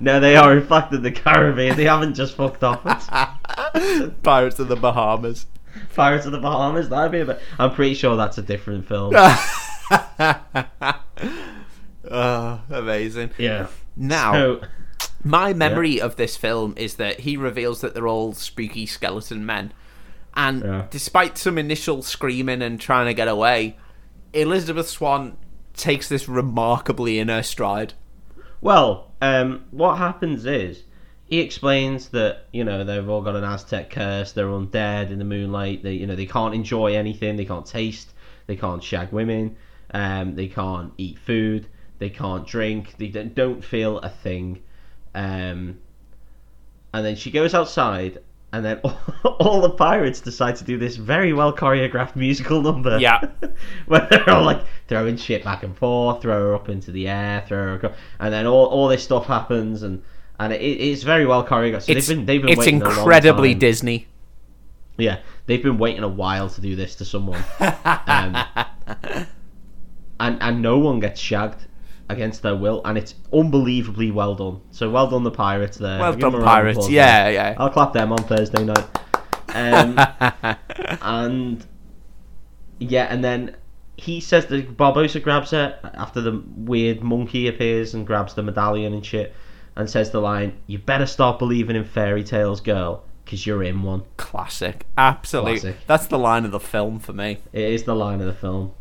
No, 0.00 0.20
they 0.20 0.36
are 0.36 0.56
in 0.56 0.66
fact 0.66 0.92
in 0.92 1.02
the 1.02 1.10
Caribbean. 1.12 1.76
They 1.76 1.84
haven't 1.84 2.14
just 2.14 2.34
fucked 2.34 2.62
off. 2.62 2.80
It's 2.84 4.14
Pirates 4.22 4.58
of 4.58 4.68
the 4.68 4.76
Bahamas. 4.76 5.46
Pirates 5.94 6.26
of 6.26 6.32
the 6.32 6.38
Bahamas. 6.38 6.88
That'd 6.88 7.12
be 7.12 7.20
a 7.20 7.24
bit. 7.26 7.40
I'm 7.58 7.72
pretty 7.72 7.94
sure 7.94 8.16
that's 8.16 8.38
a 8.38 8.42
different 8.42 8.86
film. 8.86 9.14
oh, 12.10 12.60
amazing. 12.70 13.30
Yeah. 13.38 13.68
Now, 13.96 14.32
So, 14.32 14.60
my 15.22 15.52
memory 15.52 16.00
of 16.00 16.16
this 16.16 16.36
film 16.36 16.74
is 16.76 16.96
that 16.96 17.20
he 17.20 17.36
reveals 17.36 17.80
that 17.80 17.94
they're 17.94 18.08
all 18.08 18.32
spooky 18.34 18.86
skeleton 18.86 19.46
men. 19.46 19.72
And 20.34 20.62
Yeah. 20.64 20.86
despite 20.90 21.38
some 21.38 21.58
initial 21.58 22.02
screaming 22.02 22.60
and 22.62 22.80
trying 22.80 23.06
to 23.06 23.14
get 23.14 23.28
away, 23.28 23.76
Elizabeth 24.32 24.88
Swann 24.88 25.36
takes 25.74 26.08
this 26.08 26.28
remarkably 26.28 27.18
in 27.18 27.28
her 27.28 27.42
stride. 27.42 27.94
well, 28.60 29.10
um, 29.20 29.64
what 29.70 29.96
happens 29.96 30.44
is 30.46 30.82
he 31.26 31.40
explains 31.40 32.10
that 32.10 32.46
you 32.52 32.62
know 32.64 32.84
they've 32.84 33.08
all 33.08 33.22
got 33.22 33.36
an 33.36 33.44
Aztec 33.44 33.90
curse. 33.90 34.32
They're 34.32 34.46
undead 34.46 35.10
in 35.10 35.18
the 35.18 35.24
moonlight. 35.24 35.82
They 35.82 35.94
you 35.94 36.06
know 36.06 36.14
they 36.16 36.26
can't 36.26 36.54
enjoy 36.54 36.94
anything. 36.94 37.36
They 37.36 37.44
can't 37.46 37.64
taste. 37.66 38.12
They 38.46 38.56
can't 38.56 38.82
shag 38.82 39.12
women. 39.12 39.56
Um, 39.92 40.34
they 40.34 40.48
can't 40.48 40.92
eat 40.98 41.18
food. 41.18 41.66
They 41.98 42.10
can't 42.10 42.46
drink. 42.46 42.96
They 42.98 43.06
don't- 43.08 43.64
feel 43.64 43.98
a 43.98 44.10
thing. 44.10 44.60
Um, 45.14 45.78
and 46.92 47.06
then 47.06 47.16
she 47.16 47.30
goes 47.30 47.54
outside, 47.54 48.18
and 48.54 48.64
then 48.64 48.78
all, 49.24 49.60
the 49.60 49.70
pirates 49.70 50.20
decide 50.20 50.54
to 50.54 50.64
do 50.64 50.78
this 50.78 50.94
very 50.94 51.32
well 51.32 51.52
choreographed 51.52 52.14
musical 52.14 52.62
number. 52.62 52.98
Yeah. 52.98 53.20
where 53.86 54.06
they're 54.08 54.30
all 54.30 54.44
like 54.44 54.64
throwing 54.86 55.16
shit 55.16 55.42
back 55.42 55.64
and 55.64 55.76
forth, 55.76 56.22
throw 56.22 56.40
her 56.40 56.54
up 56.54 56.68
into 56.68 56.92
the 56.92 57.08
air, 57.08 57.44
throw 57.48 57.58
her, 57.58 57.74
across, 57.74 57.96
and 58.20 58.32
then 58.32 58.46
all, 58.46 58.66
all 58.66 58.86
this 58.86 59.02
stuff 59.02 59.26
happens, 59.26 59.82
and 59.82 60.02
and 60.38 60.52
it, 60.52 60.60
it's 60.62 61.02
very 61.02 61.26
well 61.26 61.44
choreographed. 61.44 61.82
So 61.82 61.92
It's, 61.92 62.06
they've 62.06 62.16
been 62.16 62.26
they've 62.26 62.42
been 62.42 62.50
it's 62.50 62.66
incredibly. 62.68 63.54
Disney. 63.54 64.06
Yeah, 64.96 65.18
they've 65.46 65.62
been 65.62 65.78
waiting 65.78 66.04
a 66.04 66.08
while 66.08 66.48
to 66.48 66.60
do 66.60 66.76
this 66.76 66.94
to 66.96 67.04
someone, 67.04 67.42
um, 67.58 68.36
and 70.20 70.40
and 70.40 70.62
no 70.62 70.78
one 70.78 71.00
gets 71.00 71.20
shagged 71.20 71.66
against 72.08 72.42
their 72.42 72.56
will, 72.56 72.80
and 72.84 72.98
it's 72.98 73.14
unbelievably 73.32 74.10
well 74.10 74.34
done. 74.34 74.60
So 74.70 74.90
well 74.90 75.08
done, 75.08 75.24
the 75.24 75.30
pirates 75.30 75.78
there. 75.78 75.98
Well 75.98 76.14
done, 76.14 76.34
a 76.34 76.38
round 76.38 76.44
of 76.44 76.44
pirates. 76.44 76.90
Yeah, 76.90 77.24
there. 77.24 77.32
yeah. 77.32 77.54
I'll 77.58 77.70
clap 77.70 77.92
them 77.92 78.12
on 78.12 78.18
Thursday 78.18 78.64
night. 78.64 78.86
Um, 79.54 79.98
and 81.02 81.66
yeah, 82.78 83.04
and 83.04 83.24
then 83.24 83.56
he 83.96 84.20
says 84.20 84.46
that 84.46 84.76
Barbossa 84.76 85.22
grabs 85.22 85.52
her 85.52 85.78
after 85.94 86.20
the 86.20 86.42
weird 86.56 87.02
monkey 87.02 87.48
appears 87.48 87.94
and 87.94 88.06
grabs 88.06 88.34
the 88.34 88.42
medallion 88.42 88.92
and 88.92 89.04
shit, 89.04 89.34
and 89.76 89.88
says 89.88 90.10
the 90.10 90.20
line, 90.20 90.58
"You 90.66 90.78
better 90.78 91.06
start 91.06 91.38
believing 91.38 91.76
in 91.76 91.84
fairy 91.84 92.24
tales, 92.24 92.60
girl, 92.60 93.04
because 93.24 93.46
you're 93.46 93.62
in 93.62 93.82
one." 93.82 94.02
Classic. 94.16 94.86
Absolutely. 94.98 95.60
Classic. 95.60 95.76
That's 95.86 96.06
the 96.06 96.18
line 96.18 96.44
of 96.44 96.50
the 96.50 96.60
film 96.60 96.98
for 96.98 97.12
me. 97.12 97.38
It 97.52 97.64
is 97.72 97.84
the 97.84 97.94
line 97.94 98.20
of 98.20 98.26
the 98.26 98.34
film. 98.34 98.74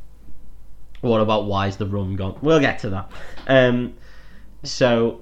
What 1.03 1.19
about 1.21 1.45
why's 1.45 1.75
the 1.77 1.85
rum 1.85 2.15
gone? 2.15 2.37
We'll 2.41 2.59
get 2.61 2.79
to 2.79 2.89
that. 2.91 3.11
Um, 3.47 3.93
so 4.63 5.21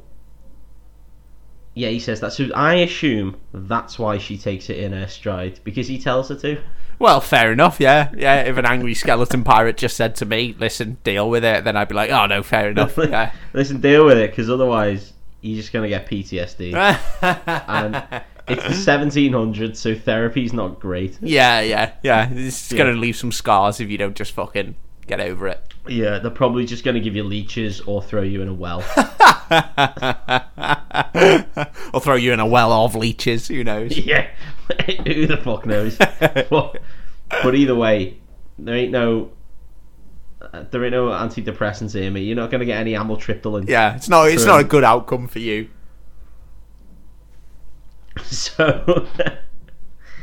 yeah, 1.74 1.90
he 1.90 2.00
says 2.00 2.20
that. 2.20 2.34
So 2.34 2.50
I 2.54 2.76
assume 2.76 3.38
that's 3.54 3.98
why 3.98 4.18
she 4.18 4.38
takes 4.38 4.70
it 4.70 4.78
in 4.78 4.92
her 4.94 5.08
stride 5.08 5.60
because 5.64 5.88
he 5.88 5.98
tells 5.98 6.30
her 6.30 6.36
to. 6.36 6.62
Well, 7.00 7.20
fair 7.20 7.52
enough, 7.52 7.80
yeah. 7.80 8.12
Yeah, 8.16 8.42
if 8.42 8.58
an 8.58 8.66
angry 8.66 8.94
skeleton 8.94 9.44
pirate 9.44 9.76
just 9.78 9.98
said 9.98 10.16
to 10.18 10.26
me, 10.26 10.56
listen, 10.60 10.98
deal 11.04 11.28
with 11.32 11.44
it, 11.44 11.64
then 11.64 11.76
I'd 11.76 11.88
be 11.88 11.96
like, 11.96 12.12
oh, 12.12 12.28
no, 12.28 12.44
fair 12.44 12.70
enough. 12.72 12.96
Yeah. 12.98 13.32
Listen, 13.54 13.82
deal 13.82 14.06
with 14.06 14.18
it 14.20 14.30
because 14.30 14.50
otherwise 14.52 15.14
you're 15.42 15.58
just 15.60 15.74
gonna 15.74 15.90
get 15.90 16.08
PTSD. 16.08 16.74
and 17.68 18.22
it's 18.48 18.64
the 18.86 18.92
1700s, 18.92 19.78
so 19.78 19.96
therapy's 19.96 20.54
not 20.54 20.80
great. 20.80 21.18
yeah, 21.22 21.62
yeah, 21.62 21.94
yeah. 22.04 22.30
It's 22.32 22.72
Yeah. 22.72 22.78
going 22.78 22.94
to 22.94 23.00
leave 23.00 23.16
some 23.16 23.32
scars 23.32 23.80
if 23.80 23.90
you 23.90 23.98
don't 23.98 24.16
just 24.16 24.34
fucking 24.34 24.76
get 25.08 25.20
over 25.20 25.48
it. 25.48 25.62
Yeah, 25.88 26.20
they're 26.20 26.30
probably 26.32 26.66
just 26.66 26.84
gonna 26.84 27.00
give 27.00 27.16
you 27.16 27.24
leeches 27.24 27.82
or 27.82 28.02
throw 28.04 28.22
you 28.22 28.42
in 28.42 28.48
a 28.48 28.54
well. 28.54 28.80
or 31.94 32.02
throw 32.02 32.16
you 32.16 32.34
in 32.34 32.40
a 32.40 32.46
well 32.46 32.72
of 32.72 32.96
leeches, 32.96 33.48
who 33.48 33.64
knows? 33.64 33.98
yeah, 34.06 34.28
who 35.06 35.28
the 35.28 35.38
fuck 35.38 35.66
knows? 35.66 35.98
but, 35.98 36.78
but 37.30 37.56
either 37.56 37.76
way, 37.76 38.18
there 38.60 38.76
ain't 38.76 38.92
no. 38.92 39.32
uh, 40.42 40.64
There 40.70 40.84
ain't 40.86 40.94
no 40.94 41.08
antidepressants 41.08 41.94
here, 41.94 42.12
mate. 42.12 42.22
You're 42.22 42.36
not 42.36 42.52
gonna 42.52 42.66
get 42.66 42.80
any 42.80 42.94
amitriptyline. 42.94 43.68
Yeah, 43.68 43.96
it's 43.96 44.10
not 44.10 44.30
it's 44.30 44.46
not 44.46 44.60
a 44.60 44.64
good 44.64 44.84
outcome 44.84 45.28
for 45.28 45.40
you. 45.40 45.70
So, 48.24 49.08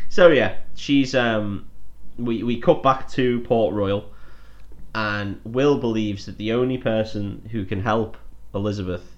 so 0.09 0.29
yeah, 0.29 0.57
she's 0.75 1.15
um, 1.15 1.69
we 2.19 2.43
we 2.43 2.61
cut 2.61 2.83
back 2.83 3.09
to 3.13 3.41
Port 3.41 3.75
Royal, 3.75 4.11
and 4.99 5.41
Will 5.45 5.79
believes 5.79 6.27
that 6.27 6.39
the 6.39 6.53
only 6.53 6.77
person 6.77 7.49
who 7.53 7.65
can 7.65 7.81
help 7.81 8.17
Elizabeth 8.53 9.15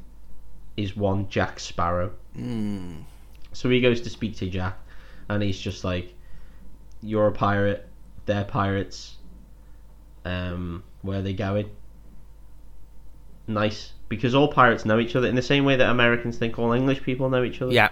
is 0.77 0.95
one 0.95 1.27
Jack 1.31 1.59
Sparrow. 1.59 2.11
So 3.53 3.69
he 3.71 3.81
goes 3.81 4.03
to 4.03 4.11
speak 4.11 4.37
to 4.37 4.47
Jack, 4.51 4.79
and 5.31 5.43
he's 5.43 5.59
just 5.59 5.83
like, 5.83 6.15
"You're 7.03 7.29
a 7.29 7.33
pirate. 7.33 7.89
They're 8.27 8.45
pirates. 8.45 9.17
Um, 10.27 10.83
where 11.01 11.21
are 11.21 11.23
they 11.23 11.33
going?" 11.33 11.71
Nice, 13.47 13.93
because 14.11 14.35
all 14.35 14.49
pirates 14.49 14.85
know 14.85 14.99
each 15.01 15.17
other 15.17 15.29
in 15.29 15.35
the 15.35 15.43
same 15.43 15.65
way 15.65 15.77
that 15.77 15.89
Americans 15.89 16.37
think 16.37 16.59
all 16.59 16.73
English 16.73 17.03
people 17.03 17.31
know 17.31 17.43
each 17.43 17.63
other. 17.63 17.73
Yeah. 17.73 17.89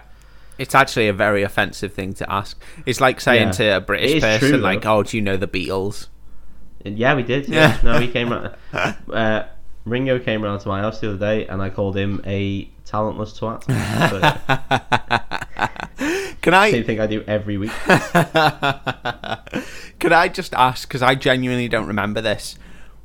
It's 0.59 0.75
actually 0.75 1.09
a 1.09 1.13
very 1.13 1.43
offensive 1.43 1.93
thing 1.95 2.13
to 2.15 2.31
ask. 2.31 2.61
It's 2.85 3.01
like 3.01 3.21
saying 3.21 3.49
Yeah. 3.49 3.53
to 3.53 3.77
a 3.77 3.81
British 3.81 4.21
person, 4.21 4.49
true, 4.51 4.59
like, 4.59 4.83
though. 4.83 4.99
"Oh, 4.99 5.03
do 5.05 5.17
you 5.17 5.23
know 5.23 5.37
the 5.37 5.49
Beatles?" 5.49 6.09
And 6.85 6.99
Yeah, 6.99 7.15
we 7.15 7.23
did. 7.23 7.49
Yeah. 7.49 7.79
No, 7.83 7.99
he 7.99 8.09
came. 8.09 8.33
Uh, 9.13 9.45
Ringo 9.85 10.19
came 10.19 10.43
round 10.43 10.61
to 10.61 10.69
my 10.69 10.81
house 10.81 11.01
the 11.01 11.09
other 11.09 11.19
day, 11.19 11.47
and 11.47 11.63
I 11.63 11.71
called 11.71 11.97
him 11.97 12.21
a 12.27 12.69
talentless 12.85 13.39
twat. 13.39 13.65
Can 16.43 16.55
I 16.55 16.71
same 16.71 16.85
thing 16.85 17.01
I 17.01 17.07
do 17.07 17.25
every 17.27 17.59
week. 17.59 17.71
Could 20.01 20.13
I 20.13 20.29
just 20.29 20.55
ask, 20.55 20.87
because 20.87 21.03
I 21.03 21.15
genuinely 21.15 21.69
don't 21.69 21.87
remember 21.87 22.21
this, 22.21 22.57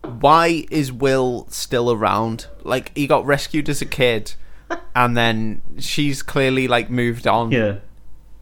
why 0.03 0.65
is 0.69 0.91
Will 0.91 1.47
still 1.49 1.91
around? 1.91 2.47
Like, 2.63 2.95
he 2.95 3.07
got 3.07 3.25
rescued 3.25 3.69
as 3.69 3.81
a 3.81 3.85
kid, 3.85 4.33
and 4.95 5.17
then 5.17 5.61
she's 5.79 6.21
clearly, 6.21 6.67
like, 6.67 6.89
moved 6.89 7.27
on. 7.27 7.51
Yeah, 7.51 7.77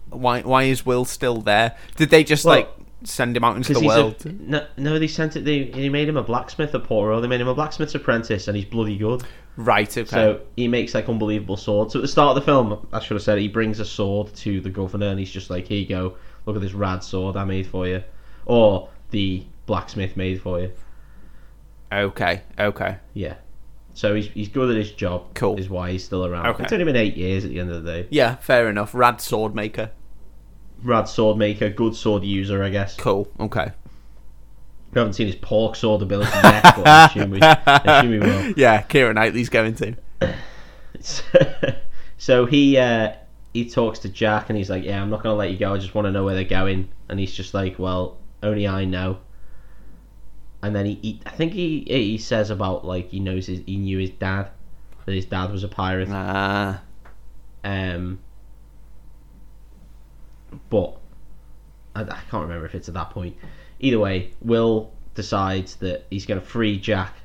Why 0.10 0.42
Why 0.42 0.64
is 0.64 0.86
Will 0.86 1.06
still 1.06 1.42
there? 1.42 1.78
Did 1.96 2.10
they 2.10 2.24
just, 2.24 2.46
Well, 2.46 2.56
like, 2.58 2.70
send 3.04 3.36
him 3.36 3.44
out 3.44 3.58
into 3.58 3.74
the 3.74 3.86
world? 3.86 4.26
a 4.26 4.30
no, 4.30 4.68
no. 4.78 5.00
They 5.00 5.08
sent 5.08 5.36
it. 5.36 5.46
They, 5.46 5.66
they 5.66 5.90
made 5.90 6.08
him 6.08 6.18
a 6.18 6.24
blacksmith 6.24 6.74
at 6.76 6.84
Port 6.84 7.08
Royal. 7.08 7.22
They 7.22 7.28
made 7.28 7.42
him 7.42 7.48
a 7.48 7.56
blacksmith's 7.56 7.96
apprentice, 7.96 8.48
and 8.48 8.56
he's 8.56 8.66
bloody 8.66 8.98
good. 8.98 9.24
right, 9.58 9.98
okay. 9.98 10.10
So 10.10 10.42
he 10.56 10.68
makes 10.68 10.94
like 10.94 11.10
unbelievable 11.10 11.58
swords. 11.58 11.94
So 11.94 12.00
at 12.00 12.04
the 12.04 12.08
start 12.08 12.36
of 12.38 12.44
the 12.44 12.46
film, 12.46 12.88
I 12.92 13.00
should 13.00 13.16
have 13.16 13.24
said 13.24 13.38
he 13.38 13.48
brings 13.48 13.80
a 13.80 13.86
sword 13.86 14.34
to 14.36 14.62
the 14.62 14.70
governor, 14.70 15.08
and 15.08 15.20
he's 15.20 15.32
just 15.32 15.50
like, 15.50 15.68
"Here 15.68 15.80
you 15.80 15.88
go. 15.88 16.16
Look 16.46 16.56
at 16.56 16.62
this 16.62 16.74
rad 16.74 17.04
sword 17.04 17.36
I 17.36 17.44
made 17.46 17.68
for 17.68 17.88
you," 17.88 18.04
or 18.46 18.90
the 19.12 19.44
blacksmith 19.66 20.18
made 20.18 20.42
for 20.42 20.60
you. 20.60 20.72
okay, 21.92 22.42
okay. 22.60 22.98
Yeah. 23.14 23.36
So 23.94 24.16
he's 24.16 24.28
he's 24.28 24.48
good 24.48 24.70
at 24.70 24.78
his 24.78 24.92
job. 24.92 25.34
Cool. 25.34 25.60
Is 25.60 25.70
why 25.70 25.92
he's 25.92 26.04
still 26.04 26.26
around. 26.26 26.48
Okay. 26.48 26.64
It's 26.64 26.72
only 26.72 26.86
been 26.86 26.96
eight 26.96 27.18
years 27.18 27.44
at 27.44 27.52
the 27.52 27.60
end 27.60 27.70
of 27.72 27.84
the 27.84 27.92
day. 27.92 28.08
Yeah, 28.10 28.36
fair 28.36 28.70
enough. 28.70 28.94
Rad 28.96 29.20
sword 29.20 29.54
maker. 29.54 29.92
Rad 30.84 31.08
sword 31.08 31.38
maker, 31.38 31.70
good 31.70 31.96
sword 31.96 32.24
user, 32.24 32.64
I 32.64 32.70
guess. 32.70 32.96
Cool, 32.96 33.28
okay. 33.40 33.72
We 34.94 35.00
haven't 35.00 35.14
seen 35.14 35.28
his 35.28 35.36
pork 35.38 35.76
sword 35.76 36.02
ability 36.02 36.32
yet, 36.44 36.64
but 36.76 36.88
I 36.88 37.06
assume 37.06 37.32
we, 37.32 37.40
I 37.42 37.82
assume 37.86 38.12
we 38.12 38.20
will. 38.20 38.54
Yeah, 38.58 38.82
Keira 38.84 39.14
Knightley's 39.14 39.50
going 39.50 39.76
to. 39.76 39.96
so 42.18 42.46
he 42.46 42.78
uh, 42.78 43.14
he 43.54 43.70
talks 43.70 44.00
to 44.00 44.10
Jack 44.10 44.50
and 44.50 44.58
he's 44.58 44.70
like, 44.70 44.84
"Yeah, 44.84 45.02
I'm 45.02 45.10
not 45.10 45.24
gonna 45.24 45.36
let 45.36 45.52
you 45.52 45.58
go. 45.58 45.74
I 45.74 45.78
just 45.78 45.96
want 45.96 46.06
to 46.06 46.12
know 46.12 46.24
where 46.26 46.36
they're 46.36 46.44
going." 46.44 46.90
And 47.08 47.20
he's 47.20 47.34
just 47.34 47.54
like, 47.54 47.80
"Well, 47.80 48.18
only 48.44 48.68
I 48.68 48.86
know." 48.86 49.20
And 50.62 50.76
then 50.76 50.86
he, 50.86 51.00
he 51.02 51.22
I 51.26 51.32
think 51.32 51.54
he 51.54 51.86
he 51.88 52.18
says 52.18 52.50
about 52.50 52.86
like 52.86 53.10
he 53.10 53.20
knows 53.20 53.48
his, 53.48 53.62
he 53.66 53.78
knew 53.78 53.98
his 53.98 54.12
dad, 54.12 54.50
that 55.06 55.14
his 55.14 55.26
dad 55.26 55.52
was 55.52 55.64
a 55.64 55.68
pirate. 55.68 56.10
Ah. 56.12 56.82
Um, 57.64 58.20
but 60.70 60.98
I, 61.96 62.02
I 62.02 62.20
can't 62.30 62.44
remember 62.44 62.66
if 62.66 62.76
it's 62.76 62.88
at 62.88 62.94
that 62.96 63.10
point. 63.12 63.36
Either 63.80 64.00
way, 64.00 64.32
Will 64.42 64.92
decides 65.16 65.76
that 65.78 66.06
he's 66.10 66.26
going 66.26 66.40
to 66.40 66.46
free 66.46 66.80
Jack 66.80 67.16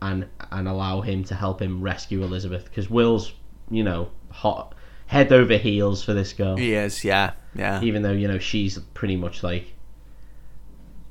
and 0.00 0.26
and 0.52 0.68
allow 0.68 1.00
him 1.00 1.24
to 1.24 1.34
help 1.34 1.60
him 1.60 1.80
rescue 1.82 2.22
Elizabeth 2.22 2.64
because 2.64 2.88
Will's 2.88 3.32
you 3.70 3.82
know 3.84 4.10
hot 4.30 4.74
head 5.06 5.32
over 5.32 5.56
heels 5.56 6.02
for 6.04 6.14
this 6.14 6.32
girl, 6.32 6.56
He 6.56 6.74
is, 6.74 7.02
yeah, 7.04 7.32
yeah. 7.54 7.80
even 7.82 8.02
though 8.02 8.12
you 8.12 8.28
know 8.28 8.38
she's 8.38 8.78
pretty 8.94 9.16
much 9.16 9.42
like 9.42 9.74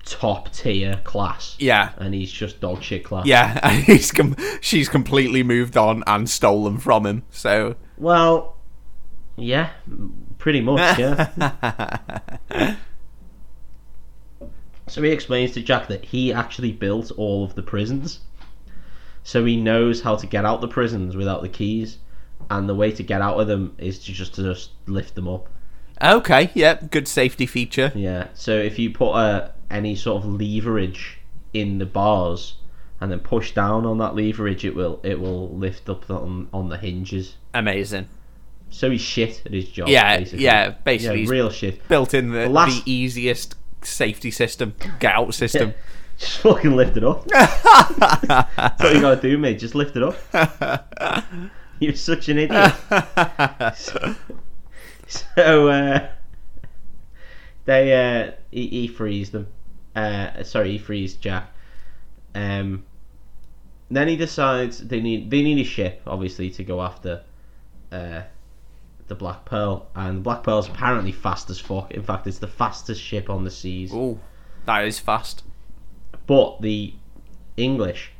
top 0.05 0.51
tier 0.53 1.01
class, 1.03 1.55
Yeah. 1.59 1.91
and 1.97 2.13
he's 2.13 2.31
just 2.31 2.61
dog 2.61 2.81
shit 2.81 3.03
class. 3.03 3.25
Yeah, 3.25 3.59
and 3.63 3.83
he's 3.83 4.11
com- 4.11 4.35
she's 4.61 4.87
completely 4.87 5.43
moved 5.43 5.75
on 5.77 6.03
and 6.07 6.29
stolen 6.29 6.77
from 6.77 7.05
him. 7.05 7.23
So 7.29 7.75
Well, 7.97 8.55
yeah, 9.35 9.71
pretty 10.37 10.61
much, 10.61 10.99
yeah. 10.99 12.27
so 14.87 15.01
he 15.01 15.11
explains 15.11 15.51
to 15.51 15.61
Jack 15.61 15.87
that 15.87 16.05
he 16.05 16.33
actually 16.33 16.71
built 16.71 17.11
all 17.17 17.43
of 17.43 17.55
the 17.55 17.63
prisons. 17.63 18.21
So 19.23 19.43
he 19.43 19.57
knows 19.57 20.01
how 20.01 20.15
to 20.15 20.25
get 20.25 20.45
out 20.45 20.61
the 20.61 20.67
prisons 20.67 21.15
without 21.15 21.41
the 21.41 21.49
keys, 21.49 21.97
and 22.49 22.69
the 22.69 22.75
way 22.75 22.91
to 22.91 23.03
get 23.03 23.21
out 23.21 23.39
of 23.39 23.47
them 23.47 23.75
is 23.77 23.99
to 24.05 24.13
just 24.13 24.35
to 24.35 24.43
just 24.43 24.71
lift 24.85 25.15
them 25.15 25.27
up. 25.27 25.49
okay, 26.01 26.49
yeah, 26.53 26.75
good 26.75 27.07
safety 27.07 27.45
feature. 27.45 27.91
Yeah. 27.93 28.27
So 28.33 28.57
if 28.57 28.79
you 28.79 28.91
put 28.91 29.11
uh, 29.11 29.49
any 29.69 29.95
sort 29.95 30.23
of 30.23 30.29
leverage 30.29 31.19
in 31.53 31.79
the 31.79 31.85
bars 31.85 32.55
and 33.01 33.11
then 33.11 33.19
push 33.19 33.53
down 33.53 33.85
on 33.85 33.97
that 33.97 34.15
leverage, 34.15 34.63
it 34.63 34.75
will 34.75 34.99
it 35.03 35.19
will 35.19 35.49
lift 35.49 35.89
up 35.89 36.09
on 36.09 36.47
on 36.53 36.69
the 36.69 36.77
hinges. 36.77 37.35
Amazing. 37.53 38.07
So 38.69 38.89
he's 38.91 39.01
shit 39.01 39.41
at 39.45 39.53
his 39.53 39.69
job. 39.69 39.87
Yeah, 39.87 40.17
basically. 40.17 40.43
yeah, 40.45 40.69
basically 40.69 41.23
yeah, 41.23 41.29
real 41.29 41.49
shit. 41.49 41.87
Built 41.87 42.13
in 42.13 42.31
the, 42.31 42.39
The 42.41 42.49
last- 42.49 42.85
the 42.85 42.91
easiest 42.91 43.55
safety 43.81 44.31
system, 44.31 44.75
get 44.99 45.15
out 45.15 45.33
system. 45.33 45.73
Just 46.17 46.39
fucking 46.39 46.75
lift 46.75 46.97
it 46.97 47.03
up. 47.03 47.27
That's 47.27 48.81
all 48.83 48.91
you 48.93 49.01
gotta 49.01 49.21
do, 49.21 49.37
mate. 49.37 49.59
Just 49.59 49.75
lift 49.75 49.95
it 49.95 50.01
up. 50.03 50.17
You're 51.79 51.93
such 51.93 52.27
an 52.29 52.39
idiot. 52.39 52.73
so, 53.75 54.15
so, 55.07 55.67
uh, 55.67 56.07
they 57.65 57.93
uh, 57.93 58.31
he, 58.49 58.67
he 58.67 58.87
frees 58.87 59.29
them. 59.29 59.47
Uh, 59.95 60.41
sorry, 60.43 60.71
he 60.71 60.77
frees 60.79 61.13
Jack. 61.15 61.51
Um, 62.33 62.83
then 63.91 64.07
he 64.07 64.15
decides 64.15 64.79
they 64.87 64.99
need 65.01 65.29
they 65.29 65.43
need 65.43 65.59
a 65.59 65.63
ship, 65.63 66.01
obviously, 66.07 66.49
to 66.51 66.63
go 66.63 66.81
after 66.81 67.21
uh, 67.91 68.21
the 69.07 69.15
Black 69.15 69.45
Pearl, 69.45 69.87
and 69.95 70.17
the 70.17 70.21
Black 70.21 70.43
Pearl's 70.43 70.67
apparently 70.67 71.11
fast 71.11 71.49
as 71.49 71.59
fuck. 71.59 71.91
In 71.91 72.03
fact, 72.03 72.27
it's 72.27 72.39
the 72.39 72.47
fastest 72.47 73.01
ship 73.01 73.29
on 73.29 73.43
the 73.43 73.51
seas. 73.51 73.93
Ooh, 73.93 74.19
that 74.65 74.85
is 74.85 74.99
fast. 74.99 75.43
But 76.25 76.61
the 76.61 76.93
English, 77.55 78.11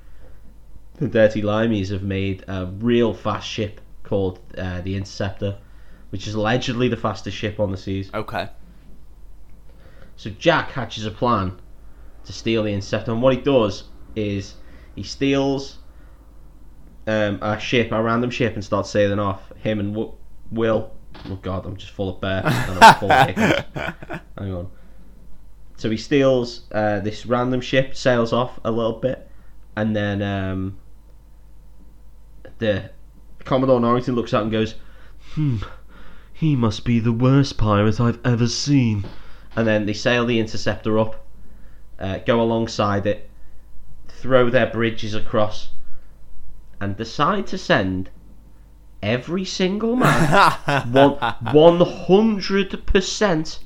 the 0.96 1.08
Dirty 1.08 1.42
Limeys, 1.42 1.92
have 1.92 2.04
made 2.04 2.46
a 2.48 2.66
real 2.66 3.14
fast 3.14 3.48
ship 3.48 3.82
called 4.04 4.40
uh, 4.58 4.82
the 4.82 4.96
Interceptor, 4.96 5.58
which 6.10 6.28
is 6.28 6.34
allegedly 6.34 6.88
the 6.88 6.98
fastest 6.98 7.36
ship 7.36 7.60
on 7.60 7.72
the 7.72 7.78
seas. 7.78 8.10
Okay. 8.14 8.50
So 10.16 10.30
Jack 10.32 10.72
hatches 10.72 11.06
a 11.06 11.12
plan 11.12 11.60
to 12.26 12.34
steal 12.34 12.64
the 12.64 12.74
Interceptor, 12.74 13.12
and 13.12 13.22
what 13.22 13.36
he 13.36 13.42
does 13.42 13.84
is 14.16 14.56
he 14.96 15.04
steals 15.04 15.78
um, 17.06 17.40
a 17.42 17.60
ship, 17.60 17.92
a 17.92 18.02
random 18.02 18.30
ship, 18.30 18.56
and 18.56 18.64
starts 18.64 18.90
sailing 18.90 19.20
off. 19.20 19.52
Him 19.58 19.80
and 19.80 20.14
Will. 20.52 20.92
Oh 21.26 21.36
God, 21.42 21.66
I'm 21.66 21.78
just 21.78 21.92
full 21.92 22.10
of 22.10 22.22
bear. 22.22 22.42
and 22.46 22.84
I'm 22.84 22.96
full 22.96 23.12
of. 23.12 23.36
Hang 24.38 24.54
on. 24.54 24.72
So 25.78 25.92
he 25.92 25.98
steals 25.98 26.62
uh, 26.72 27.00
this 27.02 27.26
random 27.26 27.62
ship, 27.62 27.96
sails 27.96 28.34
off 28.34 28.60
a 28.64 28.72
little 28.72 29.00
bit, 29.00 29.30
and 29.76 29.96
then 29.96 30.22
um, 30.24 30.78
the 32.58 32.90
Commodore 33.46 33.80
Norrington 33.80 34.16
looks 34.16 34.34
out 34.34 34.44
and 34.44 34.52
goes, 34.52 34.76
"Hmm, 35.34 35.58
he 36.34 36.56
must 36.56 36.84
be 36.84 37.00
the 37.00 37.12
worst 37.12 37.58
pirate 37.58 38.00
I've 38.00 38.20
ever 38.26 38.48
seen." 38.48 39.06
And 39.56 39.68
then 39.68 39.86
they 39.86 39.94
sail 39.94 40.26
the 40.26 40.40
interceptor 40.40 40.98
up, 41.00 41.26
uh, 42.00 42.20
go 42.20 42.42
alongside 42.42 43.06
it, 43.06 43.30
throw 44.08 44.50
their 44.50 44.68
bridges 44.68 45.14
across, 45.14 45.70
and 46.80 46.98
decide 46.98 47.48
to 47.48 47.58
send 47.58 48.10
every 49.02 49.46
single 49.46 49.96
man 49.96 50.52
one 51.52 51.80
hundred 51.80 52.86
percent 52.86 53.60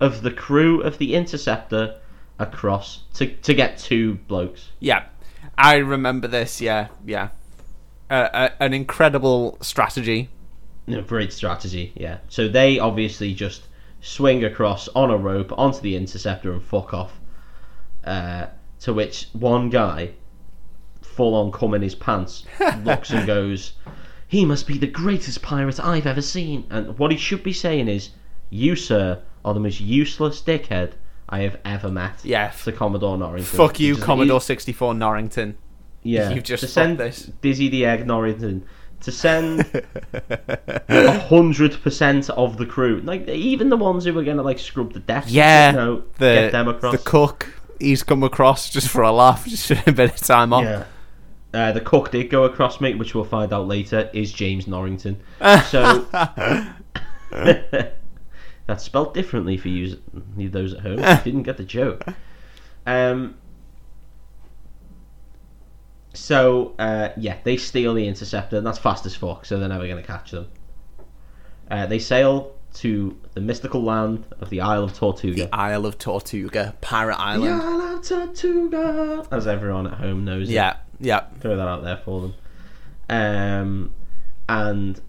of 0.00 0.22
the 0.22 0.30
crew 0.30 0.80
of 0.82 0.98
the 0.98 1.14
interceptor 1.14 2.00
across 2.38 3.02
to 3.14 3.26
to 3.26 3.54
get 3.54 3.78
two 3.78 4.14
blokes. 4.28 4.70
Yeah, 4.80 5.04
I 5.56 5.76
remember 5.76 6.28
this. 6.28 6.60
Yeah, 6.60 6.88
yeah. 7.04 7.28
Uh, 8.10 8.28
uh, 8.32 8.48
an 8.60 8.74
incredible 8.74 9.56
strategy. 9.60 10.28
No, 10.86 11.00
great 11.00 11.32
strategy, 11.32 11.92
yeah. 11.96 12.18
So 12.28 12.48
they 12.48 12.78
obviously 12.78 13.32
just 13.32 13.68
swing 14.00 14.44
across 14.44 14.88
on 14.88 15.10
a 15.10 15.16
rope 15.16 15.50
onto 15.56 15.80
the 15.80 15.96
interceptor 15.96 16.52
and 16.52 16.62
fuck 16.62 16.92
off. 16.92 17.18
Uh, 18.04 18.46
to 18.80 18.92
which 18.92 19.28
one 19.32 19.70
guy, 19.70 20.10
full 21.00 21.34
on 21.34 21.50
cum 21.50 21.72
in 21.72 21.80
his 21.80 21.94
pants, 21.94 22.44
looks 22.84 23.10
and 23.10 23.26
goes, 23.26 23.72
"He 24.28 24.44
must 24.44 24.66
be 24.66 24.78
the 24.78 24.86
greatest 24.86 25.42
pirate 25.42 25.78
I've 25.80 26.06
ever 26.06 26.22
seen." 26.22 26.64
And 26.70 26.98
what 26.98 27.10
he 27.10 27.16
should 27.16 27.42
be 27.42 27.52
saying 27.52 27.88
is, 27.88 28.10
"You, 28.50 28.76
sir, 28.76 29.20
are 29.44 29.54
the 29.54 29.60
most 29.60 29.80
useless 29.80 30.40
dickhead 30.42 30.92
I 31.28 31.40
have 31.40 31.58
ever 31.64 31.90
met." 31.90 32.20
Yeah. 32.24 32.50
to 32.64 32.72
Commodore 32.72 33.16
Norrington. 33.18 33.56
Fuck 33.56 33.80
you, 33.80 33.96
Commodore 33.96 34.40
64 34.40 34.94
Norrington. 34.94 35.56
Yeah, 36.06 36.32
You've 36.34 36.44
just 36.44 36.60
to 36.60 36.66
fucked 36.66 36.74
send 36.74 36.98
this. 36.98 37.30
Dizzy 37.40 37.70
the 37.70 37.86
Egg 37.86 38.06
Norrington 38.06 38.66
to 39.00 39.10
send 39.10 39.64
a 40.88 41.18
hundred 41.18 41.82
percent 41.82 42.28
of 42.30 42.58
the 42.58 42.66
crew, 42.66 43.00
like 43.04 43.26
even 43.28 43.70
the 43.70 43.76
ones 43.78 44.04
who 44.04 44.12
were 44.12 44.22
gonna 44.22 44.42
like 44.42 44.58
scrub 44.58 44.92
the 44.92 45.00
decks, 45.00 45.30
Yeah, 45.30 45.70
you 45.70 45.76
know, 45.76 45.96
the 46.18 46.26
get 46.34 46.52
them 46.52 46.68
across. 46.68 46.92
the 46.92 46.98
cook. 46.98 47.54
He's 47.80 48.02
come 48.02 48.22
across 48.22 48.68
just 48.68 48.88
for 48.88 49.00
a 49.02 49.12
laugh, 49.12 49.46
just 49.48 49.70
a 49.70 49.92
bit 49.92 50.10
of 50.10 50.16
time 50.16 50.52
off. 50.52 50.64
yeah, 50.64 50.84
uh, 51.54 51.72
the 51.72 51.80
cook 51.80 52.10
did 52.10 52.30
go 52.30 52.44
across, 52.44 52.80
mate, 52.80 52.98
which 52.98 53.14
we'll 53.14 53.24
find 53.24 53.52
out 53.52 53.68
later 53.68 54.10
is 54.12 54.32
James 54.32 54.66
Norrington. 54.66 55.20
So 55.68 56.06
that's 58.66 58.82
spelled 58.84 59.14
differently 59.14 59.56
for 59.56 59.68
you, 59.68 59.98
you 60.36 60.48
those 60.48 60.74
at 60.74 60.80
home. 60.80 60.96
didn't 61.24 61.44
get 61.44 61.56
the 61.56 61.64
joke. 61.64 62.04
Um. 62.86 63.36
So 66.12 66.74
uh, 66.78 67.10
yeah, 67.16 67.38
they 67.44 67.56
steal 67.56 67.94
the 67.94 68.06
interceptor, 68.06 68.56
and 68.58 68.66
that's 68.66 68.78
fast 68.78 69.06
as 69.06 69.14
fuck. 69.14 69.44
So 69.46 69.58
they're 69.58 69.68
never 69.68 69.86
going 69.86 70.00
to 70.00 70.06
catch 70.06 70.30
them. 70.32 70.48
Uh, 71.70 71.86
they 71.86 71.98
sail 71.98 72.54
to 72.74 73.16
the 73.34 73.40
mystical 73.40 73.82
land 73.82 74.26
of 74.40 74.50
the 74.50 74.60
Isle 74.60 74.84
of 74.84 74.94
Tortuga. 74.94 75.48
Isle 75.52 75.86
of 75.86 75.98
Tortuga, 75.98 76.74
Pirate 76.80 77.16
The 77.16 77.20
Island. 77.22 77.62
Isle 77.62 77.96
of 77.96 78.06
Tortuga, 78.06 79.26
as 79.30 79.46
everyone 79.46 79.86
at 79.86 79.94
home 79.94 80.24
knows. 80.24 80.50
it. 80.72 80.83
Yeah, 81.00 81.22
yeah. 81.32 81.38
throw 81.40 81.56
that 81.56 81.66
out 81.68 81.82
there 81.82 81.96
for 82.04 82.20
them. 82.20 82.34
Um, 83.08 83.90
and 84.48 85.00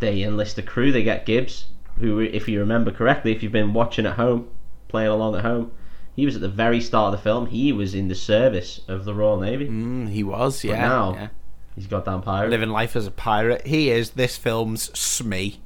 they 0.00 0.22
enlist 0.22 0.58
a 0.58 0.62
crew. 0.62 0.92
They 0.92 1.02
get 1.02 1.26
Gibbs, 1.26 1.66
who, 1.98 2.20
if 2.20 2.48
you 2.48 2.60
remember 2.60 2.90
correctly, 2.90 3.32
if 3.32 3.42
you've 3.42 3.52
been 3.52 3.72
watching 3.72 4.06
at 4.06 4.14
home, 4.14 4.48
playing 4.88 5.08
along 5.10 5.36
at 5.36 5.42
home, 5.42 5.72
he 6.16 6.24
was 6.24 6.36
at 6.36 6.40
the 6.42 6.48
very 6.48 6.80
start 6.80 7.12
of 7.12 7.18
the 7.20 7.22
film. 7.22 7.46
He 7.46 7.72
was 7.72 7.94
in 7.94 8.08
the 8.08 8.14
service 8.14 8.80
of 8.88 9.04
the 9.04 9.14
Royal 9.14 9.40
Navy. 9.40 9.68
Mm, 9.68 10.08
he 10.10 10.22
was, 10.22 10.62
yeah. 10.64 10.80
now- 10.80 11.14
yeah. 11.14 11.28
He's 11.74 11.88
goddamn 11.88 12.22
pirate. 12.22 12.50
Living 12.50 12.68
life 12.68 12.94
as 12.94 13.04
a 13.04 13.10
pirate. 13.10 13.66
He 13.66 13.90
is 13.90 14.10
this 14.10 14.36
film's 14.36 14.96
Smee. 14.96 15.60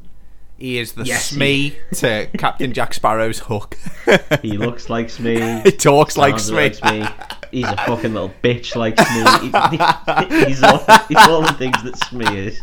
He 0.58 0.78
is 0.78 0.92
the 0.94 1.04
Yes, 1.04 1.26
Smee 1.30 1.76
to 1.94 2.26
Captain 2.36 2.72
Jack 2.72 2.92
Sparrow's 2.94 3.38
Hook. 3.40 3.76
He 4.42 4.56
looks 4.58 4.88
like 4.90 5.08
Smee. 5.10 5.60
he 5.64 5.70
talks 5.70 6.16
like 6.16 6.38
Smee. 6.40 6.72
Smee. 6.72 7.04
He's 7.52 7.66
a 7.66 7.76
fucking 7.76 8.12
little 8.14 8.32
bitch 8.42 8.74
like 8.74 8.98
Smee. 8.98 10.28
He- 10.40 10.46
he's, 10.46 10.62
all, 10.62 10.78
he's 11.08 11.28
all 11.28 11.42
the 11.42 11.52
things 11.54 11.82
that 11.84 11.96
Smee 11.98 12.26
is. 12.36 12.60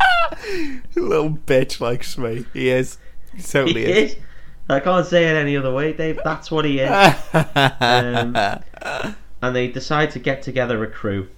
Little 0.95 1.29
bitch 1.31 1.79
like 1.79 2.03
Smee. 2.03 2.45
He 2.53 2.69
is. 2.69 2.97
He 3.31 3.37
He 3.37 3.43
totally 3.43 3.85
is. 3.85 4.11
is. 4.13 4.17
I 4.69 4.79
can't 4.79 5.05
say 5.05 5.25
it 5.25 5.35
any 5.35 5.55
other 5.55 5.71
way, 5.73 5.93
Dave. 5.93 6.19
That's 6.23 6.49
what 6.51 6.65
he 6.65 6.79
is. 6.79 6.89
Um, 7.33 8.35
and 9.41 9.55
they 9.55 9.67
decide 9.67 10.11
to 10.11 10.19
get 10.19 10.41
together 10.41 10.83
a 10.83 10.87
crew. 10.89 11.29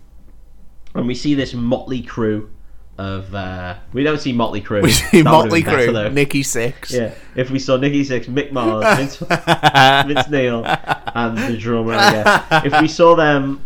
And 0.95 1.05
we 1.05 1.13
see 1.15 1.33
this 1.35 1.53
motley 1.53 2.01
crew 2.01 2.49
of. 2.97 3.33
Uh, 3.33 3.75
we 3.93 4.03
don't 4.03 4.19
see 4.19 4.33
Motley 4.33 4.61
Crew. 4.61 4.81
we 4.83 4.91
see 4.91 5.21
That 5.21 5.29
Motley 5.29 5.63
Crue. 5.63 6.13
Nikki 6.13 6.43
Sixx. 6.43 6.91
Yeah, 6.91 7.13
if 7.35 7.49
we 7.49 7.59
saw 7.59 7.77
Nikki 7.77 8.03
Sixx, 8.03 8.25
Mick 8.25 8.51
Mars, 8.51 8.97
Vince, 8.97 9.17
Vince 9.17 10.29
Neil, 10.29 10.63
and 10.65 11.37
the 11.37 11.57
drummer, 11.57 11.93
I 11.93 12.11
guess. 12.11 12.65
If 12.65 12.81
we 12.81 12.87
saw 12.87 13.15
them, 13.15 13.63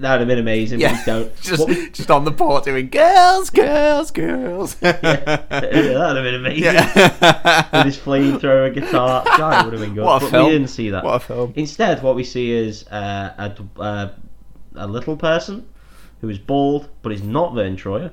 That'd 0.00 0.20
have 0.20 0.28
been 0.28 0.38
amazing, 0.38 0.80
Yeah, 0.80 0.92
we 0.92 1.04
don't. 1.04 1.36
just 1.42 1.68
we- 1.68 1.90
just 1.90 2.10
on 2.10 2.24
the 2.24 2.32
port 2.32 2.64
doing 2.64 2.88
girls, 2.88 3.50
girls, 3.50 4.10
girls. 4.10 4.76
yeah, 4.80 4.92
that'd 4.92 5.52
have 5.52 6.14
been 6.14 6.36
amazing. 6.36 6.74
With 6.74 7.20
yeah. 7.20 7.84
his 7.84 7.98
flamethrower 7.98 8.72
guitar. 8.72 9.24
God, 9.24 9.60
it 9.60 9.64
would 9.66 9.72
have 9.74 9.82
been 9.82 9.94
good. 9.94 10.04
What 10.04 10.22
a 10.22 10.24
but 10.24 10.30
film. 10.30 10.46
we 10.46 10.52
didn't 10.52 10.68
see 10.68 10.90
that. 10.90 11.04
what 11.04 11.16
a 11.16 11.20
film. 11.20 11.52
Instead, 11.56 12.02
what 12.02 12.14
we 12.16 12.24
see 12.24 12.50
is 12.50 12.86
uh, 12.88 13.52
a, 13.76 13.80
uh, 13.80 14.10
a 14.76 14.86
little 14.86 15.16
person 15.16 15.68
who 16.22 16.30
is 16.30 16.38
bald, 16.38 16.88
but 17.02 17.12
is 17.12 17.22
not 17.22 17.54
Verne 17.54 17.76
Troyer. 17.76 18.10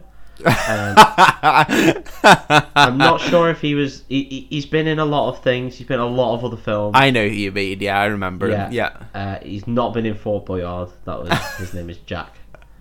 I'm 2.15 2.97
not 2.97 3.21
sure 3.21 3.49
if 3.49 3.61
he 3.61 3.75
was. 3.75 4.03
He, 4.09 4.47
he's 4.49 4.65
been 4.65 4.88
in 4.88 4.99
a 4.99 5.05
lot 5.05 5.29
of 5.29 5.43
things. 5.43 5.75
He's 5.77 5.88
been 5.88 5.99
in 5.99 6.05
a 6.05 6.07
lot 6.07 6.35
of 6.35 6.45
other 6.45 6.57
films. 6.57 6.93
I 6.97 7.09
know 7.11 7.27
who 7.27 7.33
you 7.35 7.51
mean. 7.51 7.79
Yeah, 7.79 7.99
I 7.99 8.05
remember 8.05 8.49
Yeah. 8.49 8.65
him. 8.67 8.73
Yeah. 8.73 8.97
Uh, 9.13 9.39
he's 9.43 9.67
not 9.67 9.93
been 9.93 10.05
in 10.05 10.15
Fort 10.15 10.45
Boyard. 10.45 10.89
That 11.05 11.21
was 11.23 11.31
his 11.57 11.73
name 11.73 11.89
is 11.89 11.97
Jack, 11.99 12.35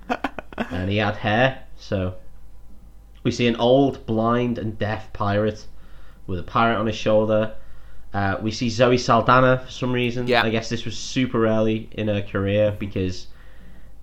and 0.58 0.90
he 0.90 0.96
had 0.98 1.16
hair. 1.16 1.62
So 1.78 2.14
we 3.22 3.30
see 3.30 3.46
an 3.46 3.56
old, 3.56 4.04
blind, 4.06 4.58
and 4.58 4.78
deaf 4.78 5.12
pirate 5.12 5.66
with 6.26 6.38
a 6.38 6.42
pirate 6.44 6.78
on 6.78 6.86
his 6.86 6.96
shoulder. 6.96 7.54
Uh, 8.14 8.36
we 8.40 8.50
see 8.50 8.70
Zoe 8.70 8.96
Saldana 8.98 9.58
for 9.64 9.70
some 9.70 9.92
reason. 9.92 10.26
Yeah. 10.26 10.42
I 10.42 10.50
guess 10.50 10.68
this 10.68 10.84
was 10.84 10.96
super 10.96 11.46
early 11.46 11.88
in 11.92 12.08
her 12.08 12.22
career 12.22 12.74
because 12.78 13.26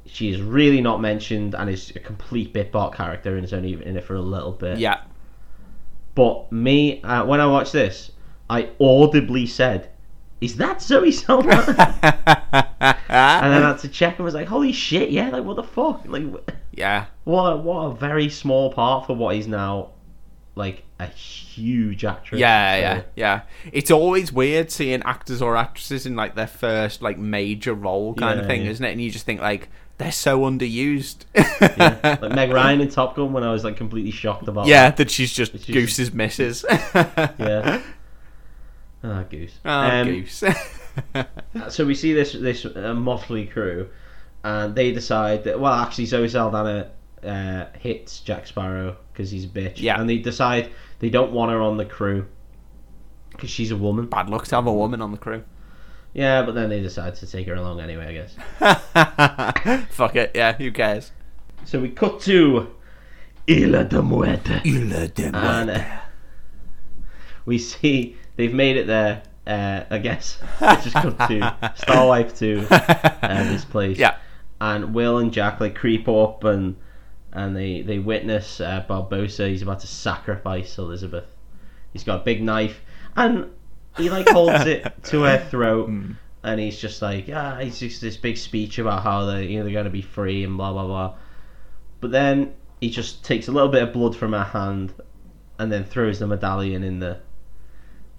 she 0.05 0.29
is 0.29 0.41
really 0.41 0.81
not 0.81 1.01
mentioned 1.01 1.55
and 1.55 1.69
is 1.69 1.91
a 1.95 1.99
complete 1.99 2.53
bit 2.53 2.71
part 2.71 2.93
character 2.93 3.35
and 3.35 3.45
is 3.45 3.53
only 3.53 3.73
in 3.73 3.97
it 3.97 4.03
for 4.03 4.15
a 4.15 4.21
little 4.21 4.51
bit. 4.51 4.77
Yeah. 4.77 5.01
But 6.15 6.51
me, 6.51 7.01
uh, 7.01 7.25
when 7.25 7.39
I 7.39 7.47
watched 7.47 7.73
this, 7.73 8.11
I 8.49 8.69
audibly 8.79 9.47
said, 9.47 9.89
"Is 10.41 10.57
that 10.57 10.81
Zoe 10.81 11.11
Saldana?" 11.11 11.65
and 13.09 13.53
then 13.53 13.63
I 13.63 13.69
had 13.69 13.79
to 13.79 13.87
check 13.87 14.17
and 14.17 14.25
was 14.25 14.35
like, 14.35 14.47
"Holy 14.47 14.71
shit, 14.71 15.09
yeah! 15.09 15.29
Like, 15.29 15.43
what 15.43 15.55
the 15.55 15.63
fuck? 15.63 16.03
Like, 16.05 16.25
yeah. 16.71 17.05
what? 17.23 17.53
A, 17.53 17.57
what 17.57 17.79
a 17.85 17.95
very 17.95 18.29
small 18.29 18.71
part 18.71 19.07
for 19.07 19.15
what 19.15 19.35
is 19.35 19.47
now, 19.47 19.89
like, 20.53 20.83
a 20.99 21.07
huge 21.07 22.05
actress." 22.05 22.39
Yeah, 22.39 22.75
So, 22.75 22.79
yeah, 22.81 23.01
yeah. 23.15 23.41
It's 23.71 23.89
always 23.89 24.31
weird 24.31 24.69
seeing 24.69 25.01
actors 25.03 25.41
or 25.41 25.57
actresses 25.57 26.05
in 26.05 26.15
like 26.15 26.35
their 26.35 26.45
first 26.45 27.01
like 27.01 27.17
major 27.17 27.73
role 27.73 28.13
kind 28.13 28.39
of 28.39 28.45
thing, 28.45 28.65
yeah. 28.65 28.71
isn't 28.71 28.85
it? 28.85 28.91
And 28.91 29.01
you 29.01 29.09
just 29.09 29.25
think 29.25 29.41
like 29.41 29.69
they're 30.03 30.11
so 30.11 30.41
underused. 30.41 31.25
yeah. 31.35 32.17
Like 32.21 32.33
Meg 32.35 32.51
Ryan 32.53 32.81
in 32.81 32.89
Top 32.89 33.15
Gun 33.15 33.33
when 33.33 33.43
I 33.43 33.51
was 33.51 33.63
like 33.63 33.77
completely 33.77 34.11
shocked 34.11 34.47
about. 34.47 34.67
yeah, 34.67 34.91
that 34.91 35.09
she's 35.09 35.33
just 35.33 35.51
She's 35.53 35.65
Goose's 35.73 36.13
missus. 36.13 36.63
Yeah. 36.95 37.81
Ah, 39.05 39.23
goose. 39.29 39.59
Oh, 39.65 39.69
Um, 39.71 40.07
Goose. 40.07 40.43
so 41.69 41.85
we 41.85 41.93
see 41.95 42.13
this 42.13 42.33
this 42.33 42.65
uh, 42.65 42.93
motley 42.93 43.45
crew, 43.47 43.89
and 44.43 44.75
they 44.75 44.91
decide 44.93 45.43
that 45.45 45.59
well, 45.59 45.73
actually, 45.73 46.05
Zoe 46.05 46.29
Saldana 46.29 46.91
uh, 47.23 47.65
hits 47.79 48.19
Jack 48.21 48.47
Sparrow 48.47 48.95
because 49.11 49.29
he's 49.31 49.43
a 49.45 49.49
bitch. 49.49 49.81
Yeah. 49.81 49.99
and 49.99 50.09
they 50.09 50.17
decide 50.19 50.69
they 50.99 51.09
don't 51.09 51.31
want 51.33 51.51
her 51.51 51.61
on 51.61 51.75
the 51.77 51.85
crew 51.85 52.27
because 53.31 53.49
she's 53.49 53.71
a 53.71 53.75
woman. 53.77 54.05
Bad 54.05 54.29
luck 54.29 54.45
to 54.47 54.55
have 54.55 54.67
a 54.67 54.73
woman 54.73 55.01
on 55.01 55.11
the 55.11 55.17
crew. 55.17 55.43
Yeah, 56.13 56.43
but 56.43 56.53
then 56.53 56.69
they 56.69 56.79
decide 56.81 57.15
to 57.15 57.27
take 57.27 57.47
her 57.47 57.55
along 57.55 57.79
anyway, 57.79 58.07
I 58.07 58.13
guess. 58.13 59.87
Fuck 59.89 60.15
it, 60.15 60.31
yeah, 60.35 60.53
who 60.53 60.71
cares? 60.71 61.11
So 61.65 61.79
we 61.79 61.89
cut 61.89 62.19
to 62.21 62.69
Isla 63.47 63.85
de 63.85 64.01
Muerte, 64.01 64.61
and 64.63 65.69
uh, 65.69 65.83
we 67.45 67.57
see 67.57 68.15
they've 68.35 68.53
made 68.53 68.77
it 68.77 68.87
there. 68.87 69.23
Uh, 69.45 69.83
I 69.89 69.97
guess 69.97 70.37
Let's 70.61 70.85
just 70.85 70.95
cut 70.95 71.17
to 71.27 71.73
Star 71.75 72.07
Wife 72.07 72.37
Two, 72.37 72.65
uh, 72.69 73.43
this 73.51 73.65
place. 73.65 73.97
Yeah. 73.97 74.15
and 74.61 74.93
Will 74.93 75.17
and 75.17 75.33
Jack 75.33 75.59
like 75.59 75.75
creep 75.75 76.07
up 76.07 76.43
and 76.45 76.77
and 77.33 77.53
they 77.55 77.81
they 77.81 77.99
witness 77.99 78.61
uh, 78.61 78.85
Barbossa. 78.87 79.49
He's 79.49 79.61
about 79.61 79.81
to 79.81 79.87
sacrifice 79.87 80.77
Elizabeth. 80.77 81.25
He's 81.91 82.03
got 82.05 82.21
a 82.21 82.23
big 82.23 82.41
knife 82.41 82.81
and 83.17 83.51
he 83.97 84.09
like 84.09 84.27
holds 84.29 84.65
it 84.65 84.85
to 85.05 85.23
her 85.23 85.37
throat. 85.49 85.89
And 86.45 86.59
he's 86.59 86.77
just 86.77 87.01
like, 87.01 87.29
ah, 87.33 87.57
he's 87.59 87.79
just 87.79 88.01
this 88.01 88.17
big 88.17 88.37
speech 88.37 88.77
about 88.77 89.03
how 89.03 89.25
they, 89.25 89.45
you 89.45 89.57
know, 89.59 89.63
they're 89.63 89.71
going 89.73 89.85
to 89.85 89.89
be 89.91 90.01
free 90.01 90.43
and 90.43 90.57
blah 90.57 90.73
blah 90.73 90.85
blah. 90.85 91.15
But 92.01 92.11
then 92.11 92.53
he 92.81 92.89
just 92.89 93.23
takes 93.23 93.47
a 93.47 93.51
little 93.51 93.69
bit 93.69 93.81
of 93.83 93.93
blood 93.93 94.13
from 94.15 94.33
her 94.33 94.43
hand, 94.43 94.93
and 95.57 95.71
then 95.71 95.85
throws 95.85 96.19
the 96.19 96.27
medallion 96.27 96.83
in 96.83 96.99
the, 96.99 97.19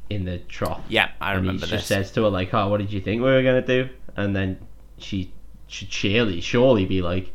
in 0.08 0.24
the 0.24 0.38
trough. 0.38 0.80
Yeah, 0.88 1.10
I 1.20 1.32
And 1.34 1.40
remember 1.42 1.66
he 1.66 1.70
this. 1.72 1.80
just 1.80 1.88
says 1.88 2.10
to 2.12 2.22
her 2.22 2.30
like, 2.30 2.54
"Oh, 2.54 2.68
what 2.68 2.78
did 2.78 2.90
you 2.92 3.00
think 3.02 3.20
we 3.20 3.28
were 3.28 3.42
gonna 3.42 3.60
do?" 3.66 3.90
And 4.16 4.34
then 4.34 4.58
she 4.96 5.32
should 5.66 5.92
surely, 5.92 6.40
surely 6.40 6.86
be 6.86 7.02
like, 7.02 7.30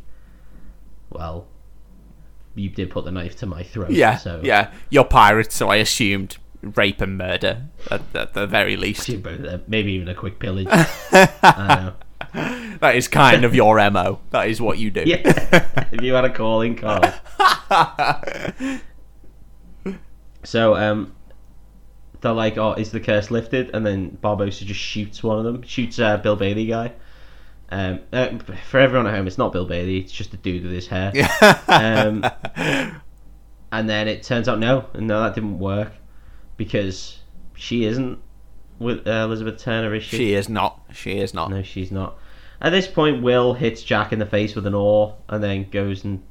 "Well, 1.11 1.45
you 2.55 2.69
did 2.71 2.89
put 2.89 3.05
the 3.05 3.11
knife 3.11 3.35
to 3.37 3.45
my 3.45 3.61
throat." 3.61 3.91
yeah, 3.91 4.17
so 4.17 4.41
yeah. 4.43 4.71
You're 4.89 5.03
pirates, 5.05 5.55
so 5.55 5.69
I 5.69 5.75
assumed 5.75 6.37
rape 6.61 7.01
and 7.01 7.17
murder 7.17 7.63
at, 7.89 8.01
at 8.15 8.33
the 8.33 8.45
very 8.45 8.75
least. 8.75 9.09
maybe 9.67 9.93
even 9.93 10.07
a 10.07 10.15
quick 10.15 10.39
pillage. 10.39 10.67
I 10.71 11.75
know. 11.75 11.93
That 12.79 12.95
is 12.95 13.07
kind 13.07 13.43
of 13.43 13.55
your 13.55 13.77
mo. 13.89 14.19
That 14.31 14.47
is 14.47 14.61
what 14.61 14.77
you 14.77 14.91
do. 14.91 15.03
Yeah, 15.05 15.21
if 15.91 16.01
you 16.01 16.13
had 16.13 16.25
a 16.25 16.29
calling 16.29 16.75
card. 16.75 17.13
so 20.43 20.75
um, 20.75 21.15
they're 22.21 22.33
like, 22.33 22.57
"Oh, 22.57 22.73
is 22.73 22.91
the 22.91 22.99
curse 22.99 23.31
lifted?" 23.31 23.71
And 23.73 23.85
then 23.85 24.17
Barbossa 24.23 24.65
just 24.65 24.79
shoots 24.79 25.23
one 25.23 25.39
of 25.39 25.43
them, 25.43 25.63
shoots 25.63 25.99
uh, 25.99 26.17
Bill 26.17 26.35
Bailey 26.35 26.67
guy. 26.67 26.93
Um, 27.71 27.99
uh, 28.13 28.37
for 28.69 28.79
everyone 28.79 29.07
at 29.07 29.15
home, 29.15 29.27
it's 29.27 29.37
not 29.37 29.51
Bill 29.51 29.65
Bailey; 29.65 29.97
it's 29.99 30.11
just 30.11 30.33
a 30.33 30.37
dude 30.37 30.63
with 30.63 30.71
his 30.73 30.87
hair. 30.87 31.11
um, 31.67 32.25
and 33.71 33.89
then 33.89 34.07
it 34.07 34.23
turns 34.23 34.47
out 34.47 34.59
no, 34.59 34.87
no, 34.95 35.21
that 35.23 35.35
didn't 35.35 35.59
work 35.59 35.93
because 36.59 37.17
she 37.55 37.85
isn't 37.85 38.19
with 38.77 39.07
uh, 39.07 39.11
Elizabeth 39.25 39.57
Turner, 39.63 39.95
is 39.95 40.03
she? 40.03 40.17
She 40.17 40.33
is 40.35 40.47
not. 40.47 40.79
She 40.93 41.17
is 41.17 41.33
not. 41.33 41.49
No, 41.49 41.63
she's 41.63 41.91
not. 41.91 42.17
At 42.61 42.69
this 42.71 42.87
point, 42.87 43.23
Will 43.23 43.53
hits 43.55 43.81
Jack 43.81 44.11
in 44.13 44.19
the 44.19 44.25
face 44.25 44.53
with 44.53 44.67
an 44.67 44.73
oar 44.75 45.15
and 45.29 45.41
then 45.43 45.67
goes 45.69 46.03
and 46.03 46.21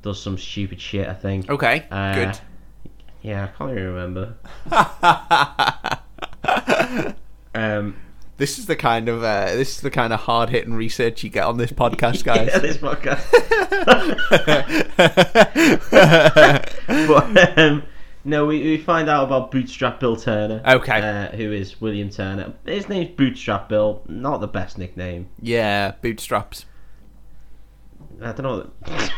does 0.00 0.22
some 0.22 0.38
stupid 0.38 0.80
shit. 0.80 1.06
I 1.08 1.14
think. 1.14 1.50
Okay, 1.50 1.84
Uh, 1.90 2.14
good. 2.14 2.38
Yeah, 3.22 3.44
I 3.44 3.46
can't 3.58 3.70
even 3.72 3.92
remember. 3.92 4.34
Um, 7.54 7.96
This 8.38 8.58
is 8.58 8.64
the 8.66 8.76
kind 8.76 9.08
of 9.10 9.22
uh, 9.22 9.54
this 9.54 9.76
is 9.76 9.80
the 9.82 9.90
kind 9.90 10.12
of 10.12 10.20
hard 10.20 10.48
hitting 10.50 10.72
research 10.74 11.22
you 11.22 11.28
get 11.30 11.44
on 11.44 11.58
this 11.58 11.70
podcast, 11.70 12.24
guys. 12.30 12.48
yeah, 12.50 12.58
this 12.58 12.78
podcast. 12.78 13.22
but 17.06 17.58
um, 17.58 17.82
no, 18.24 18.46
we, 18.46 18.62
we 18.62 18.78
find 18.78 19.08
out 19.08 19.24
about 19.24 19.50
Bootstrap 19.50 19.98
Bill 20.00 20.16
Turner. 20.16 20.62
Okay. 20.66 21.00
Uh, 21.00 21.28
who 21.36 21.52
is 21.52 21.80
William 21.80 22.10
Turner? 22.10 22.52
His 22.64 22.88
name's 22.88 23.10
Bootstrap 23.16 23.68
Bill. 23.68 24.02
Not 24.08 24.40
the 24.40 24.48
best 24.48 24.78
nickname. 24.78 25.28
yeah, 25.40 25.92
bootstraps. 26.02 26.66
I 28.22 28.32
don't 28.32 28.42
know. 28.42 28.70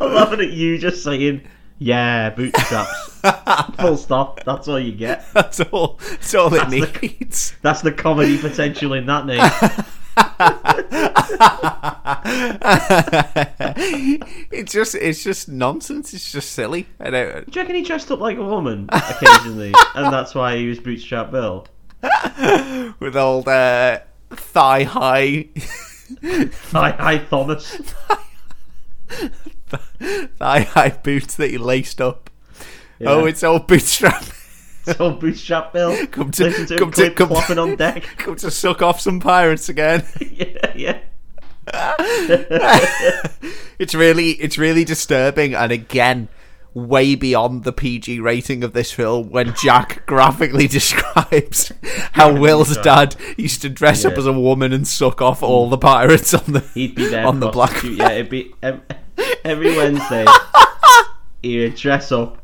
I'm 0.00 0.14
laughing 0.14 0.40
at 0.40 0.50
you 0.52 0.78
just 0.78 1.02
saying, 1.04 1.42
"Yeah, 1.78 2.30
bootstraps." 2.30 3.20
Full 3.80 3.96
stop. 3.96 4.42
That's 4.44 4.68
all 4.68 4.78
you 4.80 4.92
get. 4.92 5.24
That's 5.34 5.60
all. 5.60 5.98
That's 6.08 6.34
all 6.34 6.46
it 6.54 6.58
That's 6.58 6.70
the- 6.70 6.98
needs. 7.20 7.56
That's 7.62 7.82
the 7.82 7.92
comedy 7.92 8.38
potential 8.38 8.92
in 8.94 9.06
that 9.06 9.26
name. 9.26 9.40
it's 14.50 14.72
just 14.72 14.94
it's 14.94 15.22
just 15.22 15.48
nonsense. 15.48 16.14
It's 16.14 16.32
just 16.32 16.52
silly. 16.52 16.86
I 17.00 17.10
don't. 17.10 17.50
Do 17.50 17.58
you 17.58 17.62
reckon 17.62 17.76
he 17.76 17.82
dressed 17.82 18.10
up 18.10 18.20
like 18.20 18.38
a 18.38 18.44
woman 18.44 18.88
occasionally, 18.90 19.74
and 19.94 20.12
that's 20.12 20.34
why 20.34 20.56
he 20.56 20.68
was 20.68 20.78
Bootstrap 20.78 21.30
Bill? 21.30 21.66
With 23.00 23.16
old 23.16 23.48
uh, 23.48 24.00
thigh 24.30 24.84
high, 24.84 25.48
Hi, 26.72 26.90
hi, 26.92 27.18
Thomas. 27.18 27.76
thigh 30.38 30.60
high 30.60 30.90
boots 31.02 31.34
that 31.36 31.50
he 31.50 31.58
laced 31.58 32.00
up. 32.00 32.30
Yeah. 32.98 33.10
Oh, 33.10 33.26
it's 33.26 33.44
old 33.44 33.66
bootstrap. 33.66 34.24
so 34.96 35.12
Bootstrap 35.12 35.72
Bill. 35.72 36.06
Come 36.08 36.30
to- 36.32 36.44
Listen 36.44 36.66
to 36.66 36.78
come 36.78 36.90
to- 36.92 37.10
come- 37.10 37.32
on 37.58 37.76
deck. 37.76 38.02
Come 38.18 38.36
to 38.36 38.50
suck 38.50 38.82
off 38.82 39.00
some 39.00 39.20
pirates 39.20 39.68
again. 39.68 40.04
yeah, 40.20 40.72
yeah. 40.76 40.98
it's 43.78 43.92
really 43.94 44.30
it's 44.32 44.56
really 44.56 44.84
disturbing 44.84 45.52
and 45.54 45.72
again 45.72 46.28
way 46.74 47.14
beyond 47.16 47.64
the 47.64 47.72
PG 47.72 48.20
rating 48.20 48.62
of 48.62 48.72
this 48.72 48.92
film 48.92 49.30
when 49.30 49.52
Jack 49.54 50.06
graphically 50.06 50.68
describes 50.68 51.72
how 52.12 52.38
Will's 52.38 52.76
dad 52.78 53.16
used 53.36 53.62
to 53.62 53.68
dress 53.68 54.04
up 54.04 54.12
as 54.12 54.26
a 54.26 54.32
woman 54.32 54.72
and 54.72 54.86
suck 54.86 55.20
off 55.22 55.42
all 55.42 55.68
the 55.68 55.78
pirates 55.78 56.34
on 56.34 56.52
the 56.52 56.60
He'd 56.74 56.94
be 56.94 57.08
there 57.08 57.26
on 57.26 57.40
the 57.40 57.48
black. 57.48 57.82
Yeah, 57.82 58.10
it'd 58.10 58.28
be 58.30 58.54
every 59.44 59.76
Wednesday. 59.76 60.26
he 61.42 61.58
would 61.60 61.74
dress 61.76 62.12
up. 62.12 62.42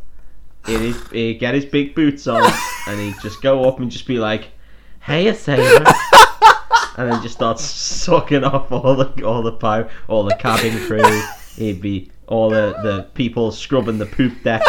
He'd, 0.66 0.94
he'd 1.12 1.34
get 1.40 1.54
his 1.54 1.64
big 1.64 1.94
boots 1.94 2.26
on, 2.26 2.42
and 2.88 3.00
he'd 3.00 3.16
just 3.22 3.42
go 3.42 3.64
up 3.64 3.80
and 3.80 3.90
just 3.90 4.06
be 4.06 4.18
like, 4.18 4.48
"Hey, 5.00 5.26
a 5.28 5.34
sailor." 5.34 5.84
and 6.96 7.10
then 7.10 7.22
just 7.22 7.34
starts 7.34 7.64
sucking 7.64 8.44
off 8.44 8.70
all 8.70 8.94
the 8.94 9.24
all 9.24 9.42
the 9.42 9.52
pirate, 9.52 9.90
all 10.08 10.24
the 10.24 10.36
cabin 10.36 10.78
crew. 10.86 11.02
He'd 11.56 11.80
be 11.80 12.10
all 12.28 12.48
the 12.50 12.74
the 12.82 13.08
people 13.14 13.50
scrubbing 13.50 13.98
the 13.98 14.06
poop 14.06 14.42
deck. 14.44 14.62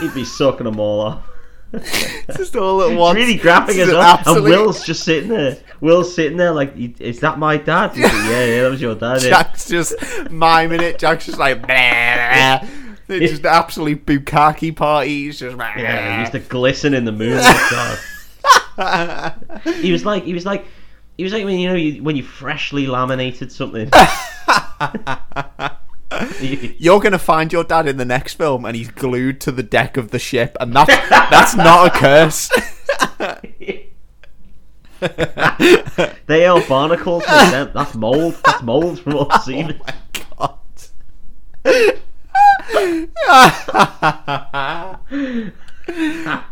He'd 0.00 0.14
be 0.14 0.24
sucking 0.24 0.64
them 0.64 0.80
all 0.80 1.00
off. 1.00 1.26
Just 2.36 2.56
all 2.56 2.82
at 2.82 2.98
once. 2.98 3.16
It's 3.16 3.26
really 3.26 3.38
graphic 3.38 3.76
This 3.76 3.88
as 3.88 3.94
well. 3.94 4.02
absolute- 4.02 4.36
And 4.38 4.44
Will's 4.46 4.84
just 4.84 5.04
sitting 5.04 5.28
there. 5.28 5.56
Will's 5.80 6.12
sitting 6.12 6.36
there 6.36 6.50
like, 6.50 6.72
is 6.76 7.20
that 7.20 7.38
my 7.38 7.58
dad? 7.58 7.90
Like, 7.96 8.12
yeah, 8.12 8.44
yeah, 8.44 8.62
that 8.62 8.70
was 8.72 8.80
your 8.82 8.96
dad. 8.96 9.22
yeah." 9.22 9.28
Jack's 9.30 9.68
just 9.68 9.94
miming 10.32 10.80
it. 10.80 10.98
Jack's 10.98 11.26
just 11.26 11.38
like, 11.38 11.58
blah, 11.64 11.68
blah. 11.68 12.68
It's 13.10 13.32
just 13.32 13.42
an 13.42 13.48
absolute 13.48 14.06
bukkake 14.06 14.74
parties. 14.76 15.38
Just 15.40 15.56
Yeah, 15.56 16.14
he 16.14 16.20
used 16.20 16.32
to 16.32 16.38
glisten 16.40 16.94
in 16.94 17.04
the 17.04 17.12
moon. 17.12 17.38
oh 17.42 19.34
he 19.80 19.92
was 19.92 20.04
like, 20.04 20.24
he 20.24 20.32
was 20.34 20.46
like, 20.46 20.64
he 21.16 21.24
was 21.24 21.32
like 21.32 21.44
when 21.44 21.58
you 21.58 21.68
know 21.68 21.74
you, 21.74 22.02
when 22.02 22.16
you 22.16 22.22
freshly 22.22 22.86
laminated 22.86 23.52
something. 23.52 23.90
You- 26.40 26.74
You're 26.78 27.00
gonna 27.00 27.18
find 27.18 27.52
your 27.52 27.62
dad 27.64 27.86
in 27.86 27.96
the 27.96 28.04
next 28.04 28.34
film, 28.34 28.64
and 28.64 28.74
he's 28.76 28.90
glued 28.90 29.40
to 29.42 29.52
the 29.52 29.62
deck 29.62 29.96
of 29.96 30.10
the 30.10 30.18
ship, 30.18 30.56
and 30.60 30.74
that's 30.74 31.08
that's 31.08 31.54
not 31.54 31.86
a 31.86 31.90
curse. 31.98 32.50
they 36.26 36.46
are 36.46 36.60
barnacles. 36.66 37.22
That's 37.26 37.94
mold. 37.94 38.36
That's 38.44 38.62
mold 38.62 39.00
from 39.00 39.14
all 39.14 39.26
the 39.26 39.34
oh 39.34 39.42
semen. 39.44 39.80
God. 40.38 40.58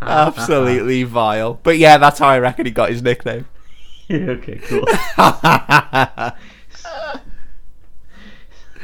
Absolutely 0.01 1.03
vile. 1.05 1.61
But 1.63 1.79
yeah, 1.79 1.99
that's 1.99 2.19
how 2.19 2.29
I 2.29 2.39
reckon 2.39 2.67
he 2.67 2.73
got 2.73 2.91
his 2.91 3.03
nickname. 3.03 3.47
okay, 4.11 4.61
cool. 4.65 4.87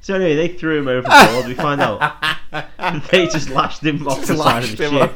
so 0.00 0.14
anyway, 0.14 0.34
they 0.34 0.48
threw 0.48 0.78
him 0.78 0.88
overboard. 0.88 1.46
We 1.46 1.54
find 1.54 1.80
out 1.80 2.00
they 3.10 3.26
just 3.26 3.50
lashed 3.50 3.82
him 3.82 4.06
off 4.08 4.26
the 4.26 4.36
side 4.36 4.64
of 4.64 4.76
the 4.76 4.88
ship. 4.88 5.12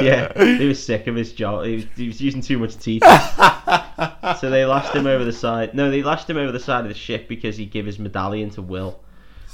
Yeah, 0.00 0.58
he 0.58 0.66
was 0.66 0.84
sick 0.84 1.06
of 1.06 1.14
his 1.14 1.32
job. 1.32 1.64
He 1.64 1.76
was, 1.76 1.84
he 1.96 2.06
was 2.06 2.20
using 2.20 2.40
too 2.40 2.58
much 2.58 2.76
teeth. 2.78 3.02
so 3.02 4.50
they 4.50 4.64
lashed 4.64 4.94
him 4.94 5.06
over 5.06 5.24
the 5.24 5.32
side. 5.32 5.74
No, 5.74 5.90
they 5.90 6.02
lashed 6.02 6.28
him 6.28 6.36
over 6.36 6.52
the 6.52 6.60
side 6.60 6.82
of 6.82 6.88
the 6.88 6.94
ship 6.94 7.28
because 7.28 7.56
he 7.56 7.66
gave 7.66 7.86
his 7.86 7.98
medallion 7.98 8.50
to 8.50 8.62
Will. 8.62 9.00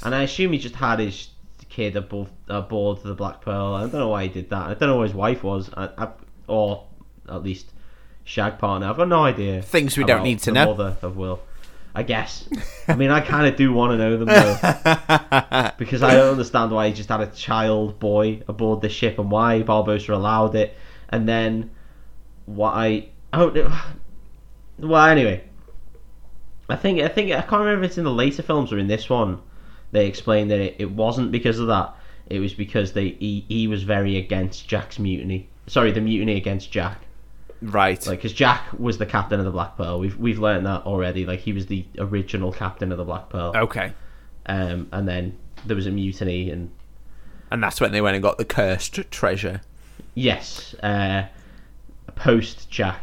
And 0.03 0.13
I 0.13 0.23
assume 0.23 0.51
he 0.51 0.57
just 0.59 0.75
had 0.75 0.99
his 0.99 1.29
kid 1.69 1.95
above, 1.95 2.29
aboard 2.47 3.01
the 3.03 3.13
Black 3.13 3.41
Pearl. 3.41 3.73
I 3.75 3.81
don't 3.81 3.93
know 3.93 4.09
why 4.09 4.23
he 4.23 4.29
did 4.29 4.49
that. 4.49 4.67
I 4.69 4.73
don't 4.73 4.89
know 4.89 4.97
who 4.97 5.03
his 5.03 5.13
wife 5.13 5.43
was, 5.43 5.69
I, 5.75 5.89
I, 5.97 6.09
or 6.47 6.85
at 7.29 7.43
least 7.43 7.71
shag 8.23 8.57
partner. 8.59 8.87
I've 8.89 8.97
got 8.97 9.07
no 9.07 9.23
idea. 9.23 9.61
Things 9.61 9.97
we 9.97 10.03
don't 10.03 10.23
need 10.23 10.39
to 10.39 10.51
know. 10.51 10.65
Mother 10.67 10.97
of 11.01 11.17
Will. 11.17 11.41
I 11.97 12.03
guess. 12.03 12.47
I 12.89 12.95
mean, 12.95 13.09
I 13.09 13.21
kind 13.21 13.47
of 13.47 13.55
do 13.55 13.71
want 13.71 13.93
to 13.93 13.97
know 13.97 14.17
them 14.17 14.27
though 14.27 15.71
because 15.77 16.03
I 16.03 16.13
don't 16.13 16.31
understand 16.31 16.71
why 16.71 16.89
he 16.89 16.93
just 16.93 17.07
had 17.07 17.21
a 17.21 17.27
child 17.27 17.99
boy 17.99 18.41
aboard 18.49 18.81
the 18.81 18.89
ship 18.89 19.17
and 19.17 19.31
why 19.31 19.63
Barbossa 19.63 20.09
allowed 20.09 20.55
it, 20.55 20.75
and 21.09 21.27
then 21.27 21.71
why. 22.45 23.07
Oh, 23.31 23.49
no- 23.49 23.73
well, 24.77 25.05
anyway, 25.05 25.45
I 26.67 26.75
think 26.75 26.99
I 26.99 27.07
think 27.07 27.31
I 27.31 27.39
can't 27.41 27.61
remember 27.61 27.85
if 27.85 27.91
it's 27.91 27.97
in 27.97 28.03
the 28.03 28.11
later 28.11 28.43
films 28.43 28.73
or 28.73 28.77
in 28.77 28.87
this 28.87 29.09
one. 29.09 29.41
They 29.95 30.07
explained 30.07 30.51
that 30.51 30.59
it, 30.59 30.75
it 30.77 30.91
wasn't 30.91 31.31
because 31.31 31.57
of 31.59 31.67
that. 31.67 31.95
It 32.27 32.39
was 32.39 32.53
because 32.53 32.91
they 32.91 33.09
he, 33.09 33.45
he 33.47 33.67
was 33.67 33.83
very 33.83 34.17
against 34.17 34.67
Jack's 34.67 34.99
mutiny. 34.99 35.47
Sorry, 35.67 35.91
the 35.93 36.01
mutiny 36.01 36.35
against 36.35 36.69
Jack. 36.71 36.99
right. 37.61 38.05
Like, 38.05 38.19
because 38.19 38.33
Jack 38.33 38.67
was 38.77 38.97
the 38.97 39.05
captain 39.05 39.39
of 39.39 39.45
the 39.45 39.51
Black 39.51 39.77
Pearl. 39.77 39.99
We've 39.99 40.17
we've 40.17 40.39
learned 40.39 40.65
that 40.65 40.81
already. 40.85 41.25
Like, 41.25 41.39
he 41.39 41.53
was 41.53 41.67
the 41.67 41.85
original 41.97 42.51
captain 42.51 42.91
of 42.91 42.97
the 42.97 43.05
Black 43.05 43.29
Pearl. 43.29 43.53
okay. 43.55 43.93
Um, 44.47 44.89
and 44.91 45.07
then 45.07 45.37
there 45.65 45.75
was 45.75 45.87
a 45.87 45.91
mutiny, 45.91 46.51
and 46.51 46.69
And 47.51 47.63
that's 47.63 47.79
when 47.79 47.91
they 47.93 48.01
went 48.01 48.15
and 48.15 48.21
got 48.23 48.37
the 48.37 48.45
cursed 48.45 48.99
treasure. 49.11 49.61
yes, 50.13 50.75
uh, 50.83 51.25
post 52.15 52.69
Jack. 52.69 53.01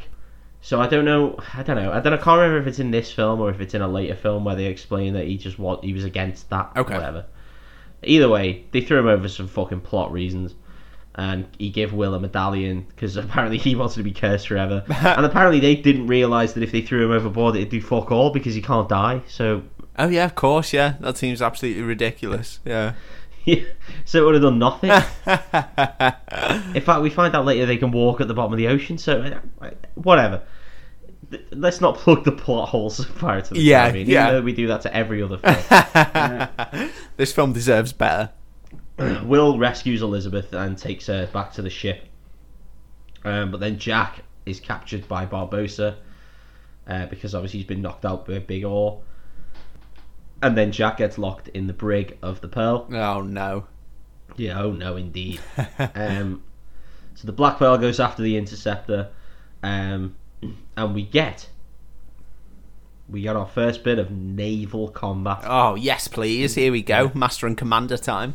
So 0.64 0.80
I 0.80 0.86
don't 0.86 1.04
know. 1.04 1.36
I 1.54 1.64
don't 1.64 1.76
know. 1.76 1.92
I 1.92 2.00
don't. 2.00 2.12
I 2.12 2.16
can't 2.16 2.40
remember 2.40 2.58
if 2.58 2.66
it's 2.68 2.78
in 2.78 2.92
this 2.92 3.12
film 3.12 3.40
or 3.40 3.50
if 3.50 3.60
it's 3.60 3.74
in 3.74 3.82
a 3.82 3.88
later 3.88 4.14
film 4.14 4.44
where 4.44 4.54
they 4.54 4.66
explain 4.66 5.12
that 5.14 5.26
he 5.26 5.36
just 5.36 5.58
what 5.58 5.82
he 5.82 5.92
was 5.92 6.04
against 6.04 6.48
that. 6.50 6.70
Okay. 6.76 6.94
Whatever. 6.94 7.26
Either 8.04 8.28
way, 8.28 8.64
they 8.70 8.80
threw 8.80 9.00
him 9.00 9.08
over 9.08 9.24
for 9.24 9.28
some 9.28 9.48
fucking 9.48 9.80
plot 9.80 10.12
reasons, 10.12 10.54
and 11.16 11.48
he 11.58 11.68
gave 11.68 11.92
Will 11.92 12.14
a 12.14 12.20
medallion 12.20 12.86
because 12.88 13.16
apparently 13.16 13.58
he 13.58 13.74
wanted 13.76 13.96
to 13.96 14.02
be 14.04 14.12
cursed 14.12 14.46
forever. 14.46 14.84
and 14.88 15.26
apparently 15.26 15.58
they 15.58 15.74
didn't 15.74 16.06
realize 16.06 16.54
that 16.54 16.62
if 16.62 16.70
they 16.70 16.80
threw 16.80 17.04
him 17.06 17.10
overboard, 17.10 17.56
it'd 17.56 17.68
do 17.68 17.80
fuck 17.80 18.12
all 18.12 18.30
because 18.30 18.54
he 18.54 18.62
can't 18.62 18.88
die. 18.88 19.22
So 19.26 19.62
Oh 19.98 20.08
yeah, 20.08 20.24
of 20.24 20.36
course, 20.36 20.72
yeah. 20.72 20.94
That 21.00 21.16
seems 21.16 21.42
absolutely 21.42 21.82
ridiculous. 21.82 22.60
Yeah. 22.64 22.94
Yeah. 23.44 23.64
so 24.04 24.22
it 24.22 24.24
would 24.24 24.34
have 24.34 24.42
done 24.44 24.60
nothing. 24.60 24.90
In 24.90 26.80
fact, 26.80 27.02
we 27.02 27.10
find 27.10 27.34
out 27.34 27.44
later 27.44 27.66
they 27.66 27.76
can 27.76 27.90
walk 27.90 28.20
at 28.20 28.28
the 28.28 28.34
bottom 28.34 28.52
of 28.52 28.56
the 28.56 28.68
ocean. 28.68 28.98
So 28.98 29.20
uh, 29.60 29.70
whatever. 29.96 30.42
Let's 31.50 31.80
not 31.80 31.96
plug 31.96 32.24
the 32.24 32.32
plot 32.32 32.68
holes 32.68 33.04
Pirates 33.18 33.50
of 33.50 33.56
the 33.56 33.62
Yeah, 33.62 33.84
Caribbean. 33.90 34.08
yeah. 34.08 34.22
Even 34.28 34.34
though 34.40 34.44
we 34.44 34.52
do 34.52 34.66
that 34.68 34.82
to 34.82 34.94
every 34.94 35.22
other 35.22 35.38
film. 35.38 36.90
this 37.16 37.32
film 37.32 37.52
deserves 37.52 37.92
better. 37.92 38.30
Will 39.24 39.58
rescues 39.58 40.02
Elizabeth 40.02 40.52
and 40.52 40.76
takes 40.76 41.06
her 41.06 41.26
back 41.26 41.52
to 41.54 41.62
the 41.62 41.70
ship. 41.70 42.06
Um, 43.24 43.50
but 43.50 43.60
then 43.60 43.78
Jack 43.78 44.22
is 44.46 44.60
captured 44.60 45.06
by 45.08 45.24
Barbossa 45.26 45.96
uh, 46.86 47.06
because 47.06 47.34
obviously 47.34 47.60
he's 47.60 47.66
been 47.68 47.82
knocked 47.82 48.04
out 48.04 48.26
by 48.26 48.34
a 48.34 48.40
big 48.40 48.64
oar. 48.64 49.00
And 50.42 50.56
then 50.58 50.72
Jack 50.72 50.96
gets 50.96 51.18
locked 51.18 51.48
in 51.48 51.68
the 51.68 51.72
brig 51.72 52.18
of 52.20 52.40
the 52.40 52.48
Pearl. 52.48 52.88
Oh 52.92 53.22
no. 53.22 53.66
Yeah, 54.36 54.60
oh 54.60 54.72
no, 54.72 54.96
indeed. 54.96 55.40
um, 55.94 56.42
so 57.14 57.26
the 57.26 57.32
Black 57.32 57.58
Pearl 57.58 57.78
goes 57.78 58.00
after 58.00 58.22
the 58.22 58.36
Interceptor, 58.36 59.10
um, 59.62 60.16
and 60.76 60.94
we 60.94 61.02
get 61.02 61.48
we 63.08 63.22
got 63.22 63.36
our 63.36 63.46
first 63.46 63.84
bit 63.84 63.98
of 63.98 64.10
naval 64.10 64.88
combat. 64.88 65.40
Oh 65.44 65.74
yes, 65.74 66.08
please. 66.08 66.54
Here 66.54 66.72
we 66.72 66.82
go. 66.82 67.12
Master 67.14 67.46
and 67.46 67.56
Commander 67.56 67.98
time. 67.98 68.34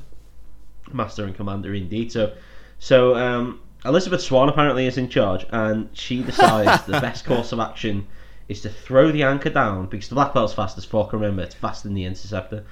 Master 0.93 1.25
and 1.25 1.35
Commander, 1.35 1.73
indeed. 1.73 2.11
So, 2.11 2.33
so 2.79 3.15
um, 3.15 3.59
Elizabeth 3.83 4.21
Swann 4.21 4.49
apparently 4.49 4.85
is 4.85 4.97
in 4.97 5.09
charge, 5.09 5.45
and 5.49 5.89
she 5.93 6.21
decides 6.23 6.85
the 6.85 6.99
best 7.01 7.25
course 7.25 7.51
of 7.51 7.59
action 7.59 8.07
is 8.47 8.61
to 8.61 8.69
throw 8.69 9.11
the 9.11 9.23
anchor 9.23 9.49
down 9.49 9.88
because 9.88 10.09
the 10.09 10.15
Black 10.15 10.31
Pearl's 10.31 10.53
fast 10.53 10.77
as 10.77 10.85
fuck. 10.85 11.11
Remember, 11.11 11.41
it's 11.41 11.55
faster 11.55 11.88
than 11.88 11.95
the 11.95 12.05
Interceptor. 12.05 12.63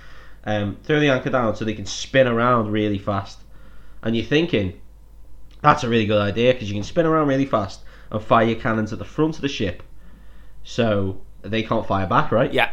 Um, 0.46 0.78
throw 0.84 1.00
the 1.00 1.10
anchor 1.10 1.32
down 1.32 1.56
so 1.56 1.66
they 1.66 1.74
can 1.74 1.88
spin 1.88 2.28
around 2.28 2.72
really 2.72 3.00
fast. 3.00 3.40
And 4.04 4.16
you're 4.16 4.26
thinking, 4.26 4.80
that's 5.62 5.84
a 5.84 5.90
really 5.90 6.06
good 6.06 6.22
idea 6.22 6.54
because 6.54 6.70
you 6.70 6.76
can 6.76 6.84
spin 6.84 7.08
around 7.08 7.28
really 7.28 7.48
fast 7.48 7.80
and 8.16 8.24
fire 8.24 8.46
your 8.46 8.60
cannons 8.60 8.92
at 8.94 9.00
the 9.00 9.06
front 9.06 9.36
of 9.36 9.42
the 9.42 9.48
ship, 9.48 9.84
so 10.64 11.22
they 11.42 11.64
can't 11.64 11.86
fire 11.86 12.08
back, 12.08 12.32
right? 12.32 12.52
Yeah. 12.54 12.72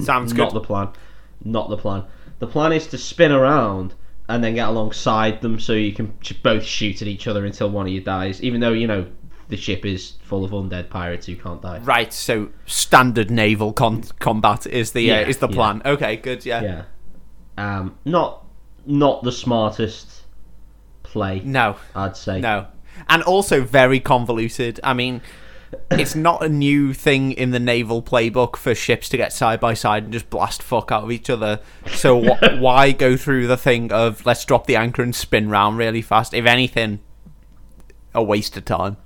Sounds 0.00 0.32
Not 0.34 0.50
good. 0.52 0.62
the 0.62 0.66
plan. 0.66 0.88
Not 1.44 1.68
the 1.70 1.76
plan. 1.76 2.04
The 2.38 2.46
plan 2.46 2.72
is 2.72 2.86
to 2.88 2.98
spin 2.98 3.32
around 3.32 3.94
and 4.28 4.42
then 4.42 4.54
get 4.54 4.68
alongside 4.68 5.40
them 5.40 5.60
so 5.60 5.72
you 5.72 5.92
can 5.92 6.12
both 6.42 6.64
shoot 6.64 7.00
at 7.02 7.08
each 7.08 7.26
other 7.26 7.44
until 7.44 7.70
one 7.70 7.86
of 7.86 7.92
you 7.92 8.00
dies. 8.00 8.42
Even 8.42 8.60
though 8.60 8.72
you 8.72 8.86
know 8.86 9.06
the 9.48 9.56
ship 9.56 9.84
is 9.84 10.14
full 10.22 10.44
of 10.44 10.50
undead 10.52 10.88
pirates 10.90 11.26
who 11.26 11.36
can't 11.36 11.60
die. 11.62 11.78
Right, 11.80 12.12
so 12.12 12.48
standard 12.66 13.30
naval 13.30 13.72
con- 13.72 14.02
combat 14.18 14.66
is 14.66 14.92
the 14.92 15.10
uh, 15.10 15.20
Yeah, 15.20 15.28
is 15.28 15.38
the 15.38 15.48
yeah. 15.48 15.54
plan. 15.54 15.82
Okay, 15.84 16.16
good. 16.16 16.44
Yeah. 16.44 16.62
Yeah. 16.62 16.82
Um, 17.56 17.96
not 18.04 18.44
not 18.86 19.22
the 19.22 19.32
smartest 19.32 20.22
play, 21.02 21.40
No, 21.44 21.76
I'd 21.94 22.16
say. 22.16 22.40
no, 22.40 22.66
and 23.08 23.22
also 23.22 23.62
very 23.62 24.00
convoluted. 24.00 24.80
I 24.82 24.94
mean, 24.94 25.20
it's 25.90 26.14
not 26.14 26.44
a 26.44 26.48
new 26.48 26.92
thing 26.92 27.32
in 27.32 27.50
the 27.50 27.58
naval 27.60 28.02
playbook 28.02 28.56
for 28.56 28.74
ships 28.74 29.08
to 29.10 29.16
get 29.16 29.32
side 29.32 29.60
by 29.60 29.74
side 29.74 30.04
and 30.04 30.12
just 30.12 30.30
blast 30.30 30.62
fuck 30.62 30.92
out 30.92 31.04
of 31.04 31.12
each 31.12 31.28
other. 31.30 31.60
So 31.88 32.22
wh- 32.22 32.58
why 32.60 32.92
go 32.92 33.16
through 33.16 33.46
the 33.46 33.56
thing 33.56 33.92
of 33.92 34.24
let's 34.26 34.44
drop 34.44 34.66
the 34.66 34.76
anchor 34.76 35.02
and 35.02 35.14
spin 35.14 35.48
round 35.50 35.78
really 35.78 36.02
fast? 36.02 36.34
If 36.34 36.46
anything, 36.46 37.00
a 38.14 38.22
waste 38.22 38.56
of 38.56 38.64
time. 38.64 38.96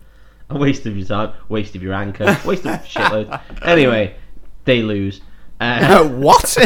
A 0.50 0.58
waste 0.58 0.86
of 0.86 0.96
your 0.96 1.06
time, 1.06 1.34
waste 1.48 1.74
of 1.74 1.82
your 1.82 1.92
anchor, 1.94 2.24
waste 2.44 2.66
of 2.66 2.80
shitload. 2.84 3.40
Anyway, 3.62 4.16
they 4.64 4.82
lose. 4.82 5.20
Uh, 5.60 6.06
what? 6.06 6.56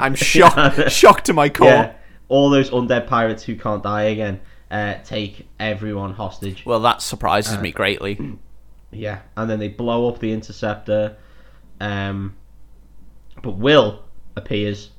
I'm 0.00 0.14
shocked, 0.14 0.90
shocked 0.90 1.26
to 1.26 1.34
my 1.34 1.50
core. 1.50 1.66
yeah, 1.68 1.92
all 2.28 2.48
those 2.48 2.70
undead 2.70 3.06
pirates 3.06 3.42
who 3.42 3.56
can't 3.56 3.82
die 3.82 4.04
again 4.04 4.40
uh, 4.72 4.94
take 5.04 5.46
everyone 5.60 6.14
hostage. 6.14 6.64
Well, 6.66 6.80
that 6.80 7.00
surprises 7.02 7.58
me 7.58 7.70
greatly. 7.70 8.38
Yeah, 8.94 9.20
and 9.38 9.48
then 9.48 9.58
they 9.58 9.68
blow 9.68 10.06
up 10.10 10.18
the 10.18 10.32
interceptor. 10.34 11.16
Um, 11.80 12.36
but 13.42 13.52
Will 13.52 14.04
appears. 14.36 14.90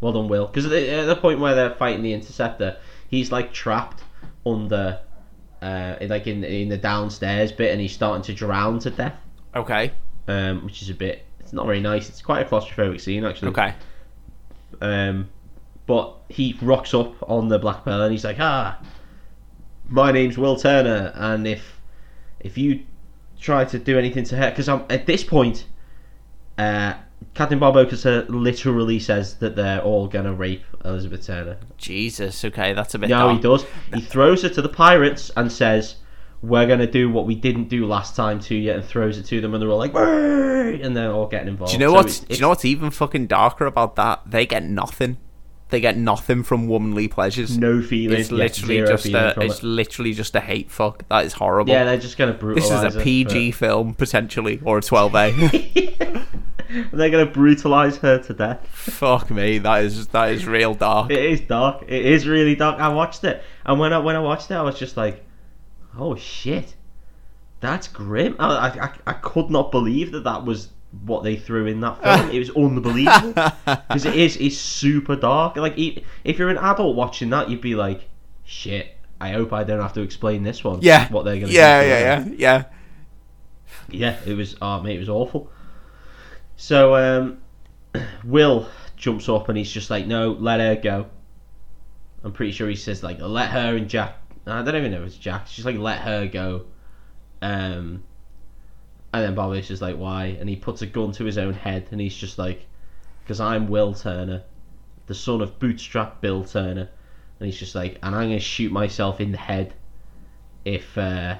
Well 0.00 0.12
done, 0.12 0.26
Will. 0.26 0.48
Because 0.48 0.64
at, 0.64 0.70
the- 0.72 0.90
at 0.90 1.04
the 1.04 1.14
point 1.14 1.38
where 1.38 1.54
they're 1.54 1.74
fighting 1.76 2.02
the 2.02 2.12
interceptor, 2.12 2.78
he's 3.08 3.30
like 3.30 3.52
trapped 3.52 4.02
under, 4.44 4.98
uh, 5.62 5.94
like 6.00 6.26
in 6.26 6.42
in 6.42 6.68
the 6.68 6.78
downstairs 6.78 7.52
bit, 7.52 7.70
and 7.70 7.80
he's 7.80 7.92
starting 7.92 8.24
to 8.24 8.34
drown 8.34 8.80
to 8.80 8.90
death. 8.90 9.14
Okay. 9.54 9.92
um, 10.26 10.64
which 10.64 10.82
is 10.82 10.90
a 10.90 10.94
bit. 10.94 11.24
It's 11.38 11.52
not 11.52 11.66
very 11.66 11.80
nice. 11.80 12.08
It's 12.08 12.22
quite 12.22 12.44
a 12.44 12.50
claustrophobic 12.50 13.00
scene 13.00 13.24
actually. 13.24 13.50
Okay. 13.50 13.72
Um, 14.80 15.28
but 15.90 16.14
he 16.28 16.56
rocks 16.62 16.94
up 16.94 17.12
on 17.28 17.48
the 17.48 17.58
Black 17.58 17.84
Pearl 17.84 18.02
and 18.02 18.12
he's 18.12 18.24
like, 18.24 18.36
"Ah, 18.38 18.78
my 19.88 20.12
name's 20.12 20.38
Will 20.38 20.54
Turner, 20.56 21.12
and 21.16 21.48
if 21.48 21.80
if 22.38 22.56
you 22.56 22.82
try 23.40 23.64
to 23.64 23.76
do 23.76 23.98
anything 23.98 24.22
to 24.22 24.36
her, 24.36 24.50
because 24.50 24.68
I'm 24.68 24.84
at 24.88 25.06
this 25.06 25.24
point, 25.24 25.64
uh, 26.58 26.94
Captain 27.34 27.58
Barbossa 27.58 28.24
literally 28.28 29.00
says 29.00 29.34
that 29.38 29.56
they're 29.56 29.80
all 29.82 30.06
gonna 30.06 30.32
rape 30.32 30.62
Elizabeth 30.84 31.26
Turner. 31.26 31.56
Jesus. 31.76 32.44
Okay, 32.44 32.72
that's 32.72 32.94
a 32.94 32.98
bit. 33.00 33.10
No, 33.10 33.18
dark. 33.18 33.36
he 33.36 33.42
does. 33.42 33.64
He 33.92 34.00
throws 34.00 34.42
her 34.42 34.48
to 34.50 34.62
the 34.62 34.68
pirates 34.68 35.32
and 35.36 35.50
says, 35.50 35.96
"We're 36.40 36.66
gonna 36.68 36.86
do 36.86 37.10
what 37.10 37.26
we 37.26 37.34
didn't 37.34 37.68
do 37.68 37.84
last 37.84 38.14
time 38.14 38.38
to 38.48 38.54
you," 38.54 38.70
and 38.70 38.84
throws 38.84 39.18
it 39.18 39.26
to 39.26 39.40
them, 39.40 39.54
and 39.54 39.60
they're 39.60 39.70
all 39.70 39.78
like, 39.78 39.92
and 39.94 40.96
they're 40.96 41.10
all 41.10 41.26
getting 41.26 41.48
involved. 41.48 41.72
Do 41.72 41.78
you 41.78 41.84
know 41.84 41.90
So 41.90 41.94
what's? 41.96 42.16
it's- 42.18 42.28
Do 42.28 42.34
you 42.36 42.40
know 42.42 42.48
what's 42.50 42.64
even 42.64 42.90
fucking 42.92 43.26
darker 43.26 43.66
about 43.66 43.96
that? 43.96 44.20
They 44.24 44.46
get 44.46 44.62
nothing. 44.62 45.16
They 45.70 45.80
get 45.80 45.96
nothing 45.96 46.42
from 46.42 46.66
womanly 46.66 47.08
pleasures. 47.08 47.56
no 47.56 47.80
feeling. 47.80 48.20
it's 48.20 48.32
literally 48.32 48.76
zero 48.76 48.88
just 48.88 49.06
a. 49.06 49.40
It's 49.40 49.58
it. 49.58 49.62
literally 49.64 50.12
just 50.12 50.34
a 50.34 50.40
hate 50.40 50.70
fuck. 50.70 51.06
That 51.08 51.24
is 51.24 51.34
horrible. 51.34 51.72
Yeah, 51.72 51.84
they're 51.84 51.98
just 51.98 52.18
gonna 52.18 52.32
brutalize. 52.32 52.82
this 52.82 52.94
is 52.94 53.00
a 53.00 53.04
PG 53.04 53.52
film 53.52 53.94
potentially 53.94 54.60
or 54.64 54.78
a 54.78 54.80
12A. 54.80 56.26
they're 56.92 57.10
gonna 57.10 57.26
brutalize 57.26 57.96
her 57.98 58.18
to 58.18 58.34
death. 58.34 58.66
fuck 58.68 59.30
me, 59.30 59.58
that 59.58 59.84
is 59.84 60.06
that 60.08 60.30
is 60.32 60.46
real 60.46 60.74
dark. 60.74 61.10
It 61.10 61.24
is 61.24 61.40
dark. 61.40 61.82
It 61.82 62.04
is 62.04 62.28
really 62.28 62.54
dark. 62.54 62.80
I 62.80 62.88
watched 62.88 63.24
it, 63.24 63.42
and 63.64 63.78
when 63.80 63.92
I 63.92 63.98
when 63.98 64.16
I 64.16 64.20
watched 64.20 64.50
it, 64.50 64.54
I 64.54 64.62
was 64.62 64.78
just 64.78 64.96
like, 64.96 65.24
"Oh 65.98 66.14
shit, 66.14 66.74
that's 67.60 67.88
grim." 67.88 68.36
I, 68.38 68.68
I, 68.68 68.90
I 69.06 69.12
could 69.14 69.50
not 69.50 69.70
believe 69.70 70.12
that 70.12 70.24
that 70.24 70.44
was 70.44 70.68
what 71.04 71.22
they 71.22 71.36
threw 71.36 71.66
in 71.66 71.80
that 71.80 72.02
film. 72.02 72.30
it 72.30 72.38
was 72.38 72.50
unbelievable 72.50 73.32
because 73.64 74.04
it 74.04 74.16
is 74.16 74.36
it's 74.36 74.58
super 74.58 75.16
dark. 75.16 75.56
Like 75.56 75.74
if 75.76 76.38
you're 76.38 76.50
an 76.50 76.58
adult 76.58 76.96
watching 76.96 77.30
that, 77.30 77.48
you'd 77.50 77.60
be 77.60 77.74
like, 77.74 78.08
"Shit." 78.44 78.96
I 79.22 79.32
hope 79.32 79.52
I 79.52 79.64
don't 79.64 79.82
have 79.82 79.92
to 79.94 80.00
explain 80.00 80.42
this 80.42 80.64
one. 80.64 80.78
Yeah. 80.80 81.06
what 81.12 81.24
they're 81.24 81.38
gonna. 81.38 81.52
yeah, 81.52 81.82
yeah, 81.82 81.98
yeah, 81.98 82.24
yeah. 82.38 82.64
yeah, 83.90 84.18
it 84.24 84.34
was. 84.34 84.56
Oh 84.62 84.80
mate, 84.80 84.96
it 84.96 85.00
was 85.00 85.10
awful. 85.10 85.50
So 86.56 86.94
um, 86.96 87.38
Will 88.24 88.68
jumps 88.96 89.28
up 89.28 89.48
and 89.48 89.58
he's 89.58 89.70
just 89.70 89.90
like, 89.90 90.06
"No, 90.06 90.32
let 90.32 90.60
her 90.60 90.76
go." 90.76 91.06
I'm 92.24 92.32
pretty 92.32 92.52
sure 92.52 92.68
he 92.68 92.76
says 92.76 93.02
like, 93.02 93.18
"Let 93.20 93.50
her 93.50 93.76
and 93.76 93.88
Jack." 93.88 94.16
I 94.46 94.62
don't 94.62 94.74
even 94.74 94.90
know 94.90 95.02
if 95.02 95.08
it's 95.08 95.16
Jack. 95.16 95.42
It's 95.42 95.54
just 95.54 95.66
like, 95.66 95.78
"Let 95.78 96.00
her 96.00 96.26
go." 96.26 96.66
Um, 97.42 98.02
and 99.12 99.24
then 99.24 99.34
Bobby's 99.34 99.68
just 99.68 99.82
like, 99.82 99.96
"Why?" 99.96 100.36
And 100.40 100.48
he 100.48 100.56
puts 100.56 100.82
a 100.82 100.86
gun 100.86 101.12
to 101.12 101.24
his 101.24 101.38
own 101.38 101.54
head 101.54 101.88
and 101.90 102.00
he's 102.00 102.14
just 102.16 102.38
like, 102.38 102.66
"Because 103.22 103.40
I'm 103.40 103.68
Will 103.68 103.94
Turner, 103.94 104.42
the 105.06 105.14
son 105.14 105.40
of 105.40 105.58
Bootstrap 105.58 106.20
Bill 106.20 106.44
Turner," 106.44 106.88
and 107.38 107.46
he's 107.46 107.58
just 107.58 107.74
like, 107.74 107.98
"And 108.02 108.14
I'm 108.14 108.28
gonna 108.28 108.38
shoot 108.40 108.70
myself 108.72 109.20
in 109.20 109.32
the 109.32 109.38
head 109.38 109.74
if 110.64 110.96
uh, 110.98 111.36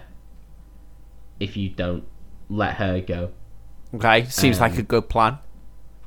if 1.38 1.56
you 1.56 1.68
don't 1.68 2.04
let 2.48 2.74
her 2.76 3.00
go." 3.00 3.30
Okay, 3.94 4.24
seems 4.26 4.58
Um, 4.58 4.62
like 4.62 4.78
a 4.78 4.82
good 4.82 5.08
plan. 5.08 5.38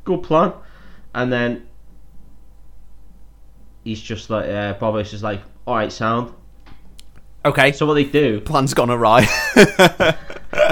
good 0.06 0.24
plan. 0.24 0.54
And 1.16 1.32
then 1.32 1.68
he's 3.84 4.02
just 4.02 4.30
like, 4.30 4.50
uh, 4.50 4.74
Bobo's 4.74 5.12
just 5.12 5.24
like, 5.24 5.42
all 5.68 5.76
right, 5.76 5.92
sound. 5.92 6.34
Okay, 7.46 7.72
so 7.72 7.80
So 7.80 7.86
what 7.88 7.96
they 7.96 8.06
do, 8.06 8.40
plan's 8.42 8.74
gone 8.74 8.90
awry. 8.90 9.28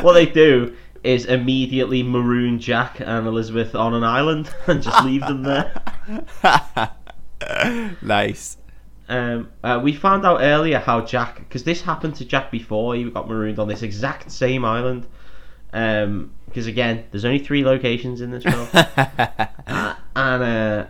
what 0.02 0.14
they 0.14 0.26
do 0.26 0.76
is 1.04 1.26
immediately 1.26 2.04
maroon 2.04 2.60
Jack 2.60 3.00
and 3.00 3.26
Elizabeth 3.28 3.74
on 3.76 3.94
an 3.94 4.04
island 4.04 4.50
and 4.68 4.82
just 4.82 5.04
leave 5.04 5.22
them 5.22 5.44
there. 5.44 5.74
nice. 8.02 8.58
Um, 9.10 9.52
uh, 9.64 9.80
we 9.84 9.94
found 9.94 10.26
out 10.26 10.40
earlier 10.42 10.80
how 10.80 11.02
Jack, 11.02 11.40
because 11.40 11.64
this 11.64 11.82
happened 11.82 12.16
to 12.16 12.26
Jack 12.26 12.52
before, 12.52 12.96
he 12.96 13.10
got 13.10 13.28
marooned 13.28 13.60
on 13.60 13.68
this 13.68 13.82
exact 13.82 14.32
same 14.32 14.64
island. 14.64 15.06
Um, 15.74 16.32
because 16.46 16.68
again, 16.68 17.06
there's 17.12 17.26
only 17.26 17.40
three 17.40 17.64
locations 17.64 18.22
in 18.22 18.32
this 18.32 18.44
film. 18.44 18.68
Uh, 19.68 19.96
and 20.18 20.44
uh, 20.44 20.86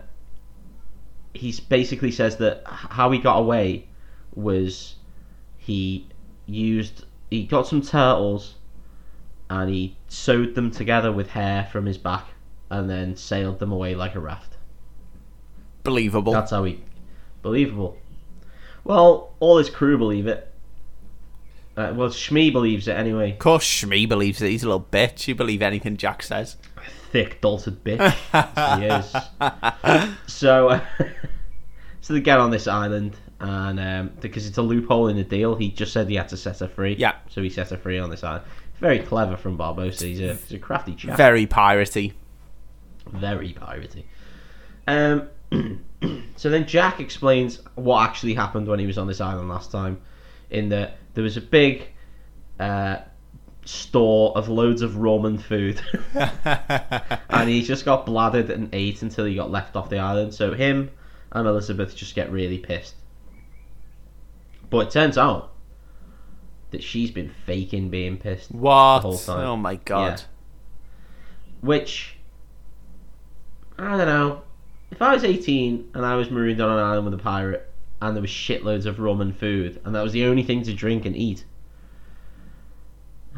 he 1.34 1.54
basically 1.70 2.10
says 2.10 2.38
that 2.38 2.64
how 2.66 3.12
he 3.12 3.20
got 3.20 3.38
away 3.38 3.88
was 4.34 4.96
he 5.58 6.08
used 6.48 7.06
he 7.30 7.44
got 7.44 7.68
some 7.68 7.82
turtles 7.82 8.56
and 9.52 9.70
he 9.70 9.98
sewed 10.08 10.56
them 10.56 10.72
together 10.72 11.12
with 11.12 11.32
hair 11.32 11.68
from 11.74 11.86
his 11.86 11.98
back 11.98 12.26
and 12.70 12.90
then 12.90 13.18
sailed 13.18 13.60
them 13.60 13.70
away 13.70 13.94
like 13.94 14.16
a 14.16 14.20
raft. 14.20 14.56
Believable. 15.84 16.32
That's 16.32 16.52
how 16.52 16.64
he 16.64 16.82
believable. 17.42 17.98
Well, 18.86 19.34
all 19.42 19.58
his 19.58 19.70
crew 19.70 19.98
believe 19.98 20.26
it. 20.26 20.48
Uh, 21.76 21.94
well, 21.96 22.08
Shmi 22.08 22.52
believes 22.52 22.88
it 22.88 22.94
anyway. 22.94 23.34
Of 23.34 23.40
course, 23.40 23.66
Shmi 23.66 24.08
believes 24.08 24.42
it. 24.42 24.50
He's 24.50 24.64
a 24.64 24.68
little 24.68 24.88
bitch. 24.90 25.28
You 25.28 25.36
believe 25.36 25.62
anything 25.62 25.98
Jack 25.98 26.24
says. 26.24 26.56
thick, 27.12 27.42
dolted 27.42 27.84
bitch. 27.84 28.80
he 28.80 28.86
is. 28.86 30.28
So, 30.28 30.70
uh, 30.70 30.86
so 32.02 32.14
they 32.14 32.22
get 32.22 32.40
on 32.40 32.52
this 32.52 32.68
island, 32.68 33.18
and 33.42 33.80
um, 33.80 34.12
because 34.22 34.48
it's 34.48 34.58
a 34.58 34.62
loophole 34.62 35.10
in 35.10 35.18
the 35.18 35.24
deal, 35.24 35.56
he 35.56 35.72
just 35.72 35.92
said 35.92 36.08
he 36.08 36.16
had 36.16 36.30
to 36.30 36.38
set 36.38 36.60
her 36.60 36.70
free. 36.70 36.96
Yeah. 36.96 37.16
So 37.30 37.42
he 37.42 37.50
set 37.50 37.70
her 37.70 37.78
free 37.78 38.00
on 38.00 38.10
this 38.10 38.24
island. 38.24 38.46
Very 38.82 39.00
clever 39.00 39.38
from 39.38 39.58
Barbossa. 39.58 40.08
He's 40.08 40.20
a, 40.20 40.34
he's 40.34 40.54
a 40.54 40.60
crafty 40.60 40.96
chap. 40.96 41.16
Very 41.16 41.46
piratey. 41.46 42.14
Very 43.08 43.54
piratey. 43.54 44.04
Um. 44.88 45.30
so 46.36 46.50
then 46.50 46.66
Jack 46.66 47.00
explains 47.00 47.60
what 47.76 48.04
actually 48.08 48.34
happened 48.34 48.68
when 48.68 48.80
he 48.80 48.88
was 48.88 48.98
on 48.98 49.06
this 49.06 49.22
island 49.22 49.50
last 49.50 49.72
time. 49.72 50.02
In 50.50 50.70
that 50.70 50.98
there 51.14 51.24
was 51.24 51.38
a 51.38 51.42
big 51.42 51.88
uh, 52.60 52.98
store 53.66 54.36
of 54.36 54.50
loads 54.50 54.82
of 54.82 54.98
rum 54.98 55.26
and 55.26 55.44
food. 55.44 55.80
and 56.16 57.50
he 57.50 57.62
just 57.62 57.86
got 57.86 58.06
bladdered 58.06 58.50
and 58.50 58.70
ate 58.74 59.04
until 59.04 59.26
he 59.26 59.36
got 59.36 59.52
left 59.52 59.76
off 59.76 59.90
the 59.90 60.00
island. 60.00 60.34
So 60.34 60.54
him 60.54 60.90
and 61.32 61.48
Elizabeth 61.48 61.96
just 61.96 62.16
get 62.16 62.32
really 62.32 62.58
pissed. 62.58 62.96
But 64.70 64.88
it 64.88 64.92
turns 64.92 65.18
out 65.18 65.51
that 66.72 66.84
she's 66.84 67.12
been 67.12 67.30
faking 67.46 67.90
being 67.90 68.18
pissed. 68.18 68.52
What? 68.52 69.02
whole 69.02 69.18
time. 69.18 69.46
Oh 69.46 69.58
my 69.58 69.76
god. 69.76 70.20
Yeah. 70.20 70.26
Which 71.62 72.16
I 73.78 73.98
don't 73.98 74.08
know. 74.08 74.42
If 74.92 75.02
I 75.02 75.14
was 75.14 75.24
eighteen 75.24 75.90
and 75.94 76.06
I 76.06 76.16
was 76.16 76.30
marooned 76.30 76.62
on 76.62 76.72
an 76.72 76.84
island 76.84 77.06
with 77.06 77.14
a 77.14 77.24
pirate 77.24 77.70
and 78.02 78.16
there 78.16 78.22
was 78.22 78.32
shitloads 78.32 78.86
of 78.86 79.00
rum 79.00 79.22
and 79.22 79.36
food 79.36 79.80
and 79.86 79.94
that 79.96 80.02
was 80.02 80.12
the 80.12 80.26
only 80.26 80.44
thing 80.44 80.64
to 80.64 80.74
drink 80.74 81.06
and 81.06 81.16
eat, 81.16 81.46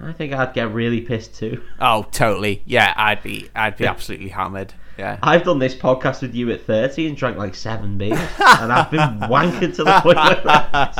I 0.01 0.11
think 0.11 0.33
I'd 0.33 0.53
get 0.53 0.71
really 0.71 1.01
pissed 1.01 1.35
too. 1.35 1.61
Oh, 1.79 2.07
totally. 2.11 2.63
Yeah, 2.65 2.93
I'd 2.95 3.21
be, 3.21 3.49
I'd 3.53 3.75
be 3.77 3.85
absolutely 3.85 4.29
hammered. 4.29 4.73
Yeah. 4.97 5.17
I've 5.21 5.43
done 5.43 5.59
this 5.59 5.75
podcast 5.75 6.21
with 6.21 6.33
you 6.33 6.49
at 6.51 6.65
30 6.65 7.07
and 7.07 7.17
drank 7.17 7.37
like 7.37 7.55
seven 7.55 7.97
beers, 7.97 8.19
and 8.39 8.71
I've 8.71 8.89
been 8.89 9.19
wanking 9.21 9.75
to 9.75 9.83
the 9.83 9.99
point 10.01 10.17
where. 10.45 10.93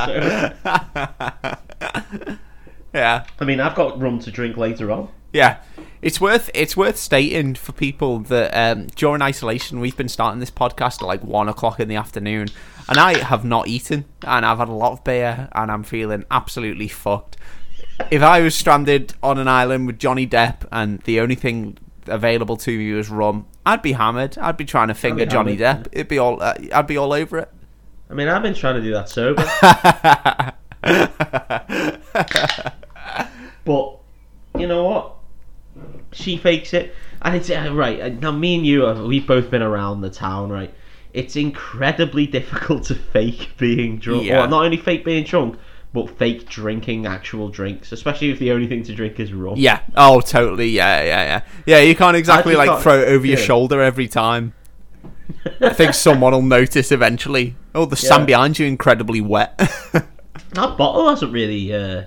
So, 1.54 1.58
yeah. 2.94 3.26
I 3.40 3.46
mean, 3.46 3.60
I've 3.60 3.76
got 3.76 4.00
rum 4.00 4.20
to 4.20 4.32
drink 4.32 4.58
later 4.58 4.92
on. 4.92 5.10
Yeah, 5.34 5.58
it's 6.04 6.22
worth 6.22 6.52
it's 6.54 6.78
worth 6.78 6.98
stating 6.98 7.56
for 7.56 7.72
people 7.72 8.20
that 8.20 8.52
um, 8.52 8.88
during 8.88 9.24
isolation 9.24 9.80
we've 9.80 9.98
been 9.98 10.10
starting 10.10 10.40
this 10.40 10.52
podcast 10.52 11.02
at 11.02 11.08
like 11.08 11.24
one 11.24 11.50
o'clock 11.50 11.80
in 11.80 11.88
the 11.88 11.96
afternoon, 11.96 12.50
and 12.88 13.00
I 13.00 13.18
have 13.18 13.44
not 13.44 13.68
eaten, 13.68 14.06
and 14.22 14.46
I've 14.46 14.60
had 14.60 14.70
a 14.70 14.74
lot 14.74 14.92
of 14.92 15.04
beer, 15.04 15.50
and 15.54 15.72
I'm 15.72 15.84
feeling 15.84 16.24
absolutely 16.30 16.88
fucked. 16.88 17.38
If 18.12 18.22
I 18.22 18.42
was 18.42 18.54
stranded 18.54 19.14
on 19.24 19.40
an 19.40 19.48
island 19.48 19.88
with 19.88 19.98
Johnny 19.98 20.28
Depp 20.28 20.68
and 20.72 21.00
the 21.02 21.20
only 21.20 21.36
thing 21.36 21.78
available 22.08 22.58
to 22.58 22.78
me 22.78 22.92
was 22.94 23.10
rum, 23.10 23.48
I'd 23.66 23.82
be 23.82 23.94
hammered. 23.94 24.38
I'd 24.38 24.58
be 24.58 24.66
trying 24.66 24.90
to 24.90 24.94
finger 24.94 25.26
Johnny 25.26 25.56
hammered, 25.56 25.86
Depp. 25.86 25.90
It'd 25.94 26.08
be 26.08 26.20
all. 26.20 26.42
Uh, 26.42 26.54
I'd 26.74 26.88
be 26.88 26.98
all 26.98 27.14
over 27.14 27.40
it. 27.40 27.50
I 28.10 28.14
mean, 28.14 28.28
I've 28.28 28.44
been 28.44 28.54
trying 28.54 28.76
to 28.76 28.82
do 28.82 28.92
that 28.94 29.10
sober. 29.10 29.44
but, 33.66 33.98
you 34.58 34.68
know 34.68 34.84
what? 34.84 35.16
She 36.12 36.38
fakes 36.38 36.74
it. 36.74 36.94
And 37.22 37.36
it's, 37.36 37.50
uh, 37.50 37.72
right, 37.74 38.00
uh, 38.02 38.10
now 38.10 38.32
me 38.32 38.56
and 38.56 38.66
you, 38.66 38.86
uh, 38.86 39.06
we've 39.08 39.26
both 39.26 39.50
been 39.50 39.62
around 39.62 40.02
the 40.02 40.10
town, 40.10 40.50
right? 40.50 40.74
It's 41.14 41.36
incredibly 41.36 42.28
difficult 42.38 42.84
to 42.86 42.96
fake 42.96 43.52
being 43.58 43.98
drunk. 44.00 44.26
Yeah. 44.26 44.44
Or 44.44 44.48
not 44.48 44.66
only 44.66 44.78
fake 44.78 45.06
being 45.06 45.24
drunk, 45.24 45.58
but 45.94 46.10
fake 46.18 46.50
drinking 46.50 47.06
actual 47.06 47.50
drinks, 47.50 47.92
especially 47.92 48.32
if 48.32 48.40
the 48.40 48.52
only 48.52 48.68
thing 48.68 48.84
to 48.84 48.96
drink 48.96 49.20
is 49.20 49.32
rum. 49.32 49.56
Yeah. 49.58 49.82
Oh, 49.96 50.22
totally. 50.22 50.70
Yeah, 50.70 51.02
yeah, 51.04 51.24
yeah. 51.24 51.42
Yeah, 51.66 51.80
you 51.80 51.96
can't 51.96 52.18
exactly 52.18 52.56
like 52.56 52.70
can't- 52.70 52.82
throw 52.82 53.02
it 53.02 53.08
over 53.08 53.26
your 53.28 53.38
shoulder 53.38 53.82
every 53.82 54.08
time. 54.08 54.54
I 55.62 55.74
think 55.74 55.94
someone 55.94 56.34
will 56.34 56.42
notice 56.42 56.92
eventually. 56.92 57.56
Oh, 57.76 57.86
the 57.86 57.96
sand 57.96 58.22
Yeah. 58.22 58.26
behind 58.26 58.60
you 58.60 58.66
incredibly 58.66 59.22
wet. 59.22 59.60
That 60.54 60.78
bottle 60.78 61.10
hasn't 61.10 61.34
really 61.34 61.74
uh, 61.74 62.04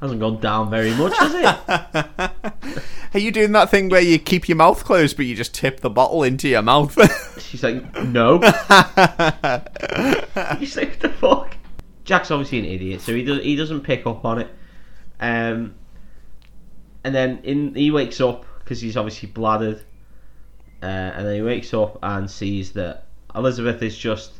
Hasn't 0.00 0.20
gone 0.20 0.38
down 0.38 0.70
very 0.70 0.94
much, 0.94 1.12
has 1.18 1.34
it? 1.34 1.44
Are 3.14 3.18
you 3.18 3.32
doing 3.32 3.50
that 3.52 3.68
thing 3.68 3.88
where 3.88 4.00
you 4.00 4.20
keep 4.20 4.48
your 4.48 4.54
mouth 4.54 4.84
closed 4.84 5.16
but 5.16 5.26
you 5.26 5.34
just 5.34 5.52
tip 5.52 5.80
the 5.80 5.90
bottle 5.90 6.22
into 6.22 6.48
your 6.48 6.62
mouth? 6.62 6.96
She's 7.40 7.64
like, 7.64 7.82
no. 8.04 8.38
He's 10.58 10.76
like, 10.76 10.90
what 10.90 11.00
the 11.00 11.12
fuck? 11.18 11.56
Jack's 12.04 12.30
obviously 12.30 12.60
an 12.60 12.66
idiot, 12.66 13.00
so 13.00 13.12
he 13.12 13.24
does 13.24 13.42
he 13.42 13.56
doesn't 13.56 13.80
pick 13.80 14.06
up 14.06 14.24
on 14.24 14.38
it. 14.38 14.48
Um, 15.18 15.74
and 17.02 17.12
then 17.12 17.40
in 17.42 17.74
he 17.74 17.90
wakes 17.90 18.20
up 18.20 18.46
because 18.60 18.80
he's 18.80 18.96
obviously 18.96 19.28
bladdered, 19.28 19.82
uh, 20.80 20.86
and 20.86 21.26
then 21.26 21.34
he 21.34 21.42
wakes 21.42 21.74
up 21.74 21.98
and 22.02 22.30
sees 22.30 22.70
that 22.74 23.08
Elizabeth 23.34 23.82
is 23.82 23.98
just 23.98 24.34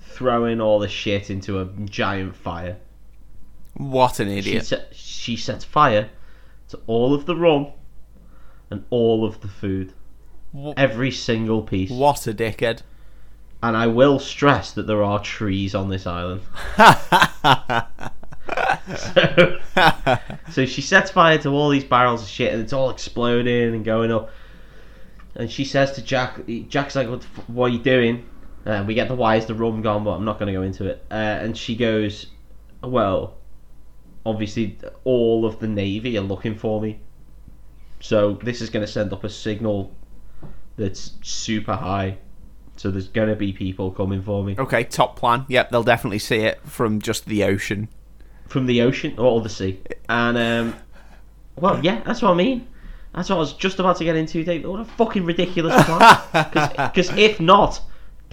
throwing 0.00 0.60
all 0.60 0.80
the 0.80 0.88
shit 0.88 1.30
into 1.30 1.60
a 1.60 1.66
giant 1.84 2.34
fire. 2.36 2.78
What 3.74 4.20
an 4.20 4.28
She, 4.28 4.38
idiot. 4.38 4.66
set, 4.66 4.88
she 4.94 5.36
sets 5.36 5.64
fire 5.64 6.10
to 6.68 6.80
all 6.86 7.14
of 7.14 7.26
the 7.26 7.36
rum 7.36 7.68
and 8.70 8.84
all 8.90 9.24
of 9.24 9.40
the 9.40 9.48
food, 9.48 9.92
every 10.76 11.10
single 11.10 11.62
piece. 11.62 11.90
What 11.90 12.26
a 12.26 12.34
dickhead. 12.34 12.82
And 13.62 13.76
I 13.76 13.86
will 13.86 14.18
stress 14.18 14.72
that 14.72 14.86
there 14.86 15.02
are 15.02 15.20
trees 15.20 15.74
on 15.74 15.88
this 15.88 16.06
island. 16.06 16.42
so, 18.96 19.58
so 20.50 20.66
she 20.66 20.82
sets 20.82 21.10
fire 21.10 21.38
to 21.38 21.48
all 21.50 21.70
these 21.70 21.84
barrels 21.84 22.22
of 22.22 22.28
shit, 22.28 22.52
and 22.52 22.62
it's 22.62 22.72
all 22.72 22.90
exploding 22.90 23.74
and 23.74 23.84
going 23.84 24.12
up. 24.12 24.30
And 25.34 25.50
she 25.50 25.64
says 25.64 25.92
to 25.92 26.02
Jack, 26.02 26.40
Jack's 26.68 26.94
like, 26.94 27.08
"What, 27.08 27.22
the 27.22 27.26
f- 27.36 27.48
what 27.48 27.66
are 27.70 27.74
you 27.74 27.78
doing?" 27.80 28.26
And 28.66 28.86
we 28.86 28.94
get 28.94 29.08
the 29.08 29.14
why 29.14 29.36
is 29.36 29.46
the 29.46 29.54
rum 29.54 29.82
gone, 29.82 30.04
but 30.04 30.12
I'm 30.12 30.24
not 30.24 30.38
going 30.38 30.46
to 30.46 30.52
go 30.52 30.62
into 30.62 30.86
it. 30.86 31.04
Uh, 31.10 31.14
and 31.14 31.56
she 31.56 31.76
goes, 31.76 32.26
"Well, 32.82 33.34
obviously 34.26 34.78
all 35.04 35.44
of 35.46 35.58
the 35.60 35.68
navy 35.68 36.16
are 36.18 36.22
looking 36.22 36.54
for 36.56 36.80
me, 36.80 37.00
so 38.00 38.34
this 38.34 38.60
is 38.60 38.70
going 38.70 38.84
to 38.84 38.90
send 38.90 39.12
up 39.12 39.24
a 39.24 39.28
signal 39.30 39.94
that's 40.76 41.12
super 41.22 41.74
high. 41.74 42.18
So 42.76 42.90
there's 42.90 43.06
going 43.08 43.28
to 43.28 43.36
be 43.36 43.52
people 43.52 43.92
coming 43.92 44.20
for 44.20 44.42
me 44.42 44.56
Okay, 44.58 44.82
top 44.82 45.16
plan. 45.16 45.44
Yep, 45.48 45.70
they'll 45.70 45.84
definitely 45.84 46.18
see 46.18 46.38
it 46.38 46.60
from 46.64 47.00
just 47.00 47.26
the 47.26 47.44
ocean. 47.44 47.88
from 48.48 48.66
the 48.66 48.82
ocean 48.82 49.14
or 49.18 49.40
the 49.40 49.48
sea." 49.48 49.80
And 50.08 50.36
um, 50.36 50.76
well, 51.56 51.82
yeah, 51.84 52.02
that's 52.04 52.20
what 52.20 52.32
I 52.32 52.34
mean. 52.34 52.66
That's 53.14 53.30
what 53.30 53.36
I 53.36 53.38
was 53.38 53.52
just 53.52 53.78
about 53.78 53.96
to 53.98 54.04
get 54.04 54.16
into, 54.16 54.42
Dave. 54.42 54.66
What 54.66 54.80
a 54.80 54.84
fucking 54.84 55.24
ridiculous 55.24 55.80
plan. 55.84 56.18
Because 56.92 57.16
if 57.16 57.38
not, 57.38 57.80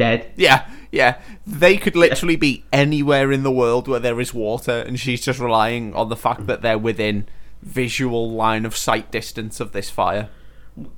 dead. 0.01 0.31
Yeah, 0.35 0.59
yeah. 0.91 1.13
They 1.45 1.77
could 1.77 1.95
literally 1.95 2.37
be 2.37 2.63
anywhere 2.71 3.31
in 3.31 3.43
the 3.43 3.51
world 3.51 3.87
where 3.87 3.99
there 3.99 4.19
is 4.19 4.33
water, 4.33 4.77
and 4.87 4.99
she's 4.99 5.25
just 5.25 5.39
relying 5.39 5.93
on 5.93 6.09
the 6.09 6.15
fact 6.15 6.47
that 6.47 6.61
they're 6.61 6.77
within 6.89 7.25
visual 7.61 8.31
line 8.31 8.65
of 8.65 8.75
sight 8.75 9.11
distance 9.11 9.59
of 9.59 9.71
this 9.71 9.89
fire. 9.89 10.29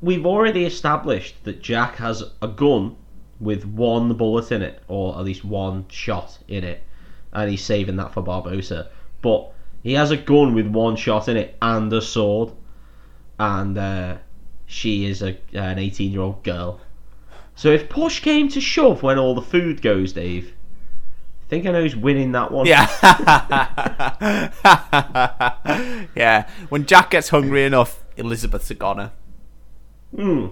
We've 0.01 0.25
already 0.25 0.65
established 0.65 1.43
that 1.43 1.61
Jack 1.61 1.95
has 1.97 2.23
a 2.41 2.47
gun 2.47 2.95
with 3.39 3.65
one 3.65 4.13
bullet 4.13 4.51
in 4.51 4.61
it, 4.61 4.81
or 4.87 5.17
at 5.17 5.25
least 5.25 5.43
one 5.43 5.85
shot 5.89 6.37
in 6.47 6.63
it, 6.63 6.83
and 7.33 7.49
he's 7.49 7.63
saving 7.63 7.97
that 7.97 8.13
for 8.13 8.23
Barbossa. 8.23 8.87
But 9.21 9.51
he 9.81 9.93
has 9.93 10.11
a 10.11 10.17
gun 10.17 10.53
with 10.53 10.67
one 10.67 10.95
shot 10.95 11.27
in 11.27 11.37
it 11.37 11.57
and 11.61 11.91
a 11.91 12.01
sword, 12.01 12.51
and 13.37 13.77
uh, 13.77 14.17
she 14.65 15.05
is 15.05 15.21
a 15.21 15.37
an 15.53 15.79
eighteen-year-old 15.79 16.43
girl. 16.43 16.79
So 17.55 17.69
if 17.69 17.89
push 17.89 18.19
came 18.19 18.49
to 18.49 18.61
shove 18.61 19.03
when 19.03 19.19
all 19.19 19.35
the 19.35 19.41
food 19.41 19.81
goes, 19.81 20.13
Dave, 20.13 20.53
I 21.45 21.49
think 21.49 21.65
I 21.65 21.71
know 21.71 21.81
who's 21.81 21.95
winning 21.95 22.31
that 22.31 22.51
one. 22.51 22.65
Yeah. 22.65 22.87
yeah. 26.15 26.49
When 26.69 26.85
Jack 26.85 27.11
gets 27.11 27.29
hungry 27.29 27.63
enough, 27.63 28.03
Elizabeth's 28.17 28.71
a 28.71 28.75
goner. 28.75 29.11
Hmm. 30.15 30.47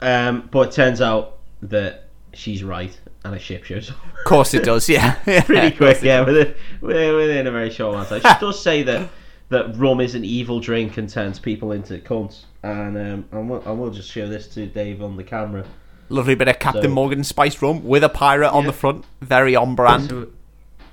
Um, 0.00 0.48
but 0.50 0.68
it 0.68 0.72
turns 0.72 1.00
out 1.00 1.38
that 1.62 2.04
she's 2.34 2.62
right, 2.62 2.98
and 3.24 3.34
a 3.34 3.38
ship 3.38 3.64
shows 3.64 3.90
up. 3.90 3.96
Of 3.96 4.24
course 4.26 4.54
it 4.54 4.64
does, 4.64 4.88
yeah. 4.88 5.14
pretty 5.42 5.76
quick, 5.76 6.02
yeah, 6.02 6.20
within, 6.20 6.54
within 6.80 7.14
within 7.14 7.46
a 7.46 7.50
very 7.50 7.70
short 7.70 7.94
amount 7.94 8.10
of 8.10 8.22
time. 8.22 8.34
She 8.34 8.40
does 8.46 8.62
say 8.62 8.82
that, 8.82 9.08
that 9.48 9.76
rum 9.76 10.00
is 10.00 10.14
an 10.14 10.24
evil 10.24 10.60
drink 10.60 10.98
and 10.98 11.08
turns 11.08 11.38
people 11.38 11.72
into 11.72 11.98
cunts. 11.98 12.44
And 12.64 12.96
um, 12.96 13.24
and 13.30 13.50
we'll, 13.50 13.62
and 13.68 13.78
we'll 13.78 13.90
just 13.90 14.10
show 14.10 14.26
this 14.26 14.46
to 14.54 14.66
Dave 14.66 15.02
on 15.02 15.16
the 15.16 15.24
camera. 15.24 15.66
Lovely 16.08 16.34
bit 16.34 16.48
of 16.48 16.58
Captain 16.58 16.82
So- 16.84 16.88
Morgan 16.88 17.22
spice 17.22 17.60
rum 17.60 17.84
with 17.84 18.02
a 18.04 18.08
pirate 18.08 18.50
on 18.50 18.64
the 18.66 18.72
front. 18.72 19.04
Very 19.20 19.54
on 19.54 19.74
brand. 19.74 20.08
So, 20.08 20.28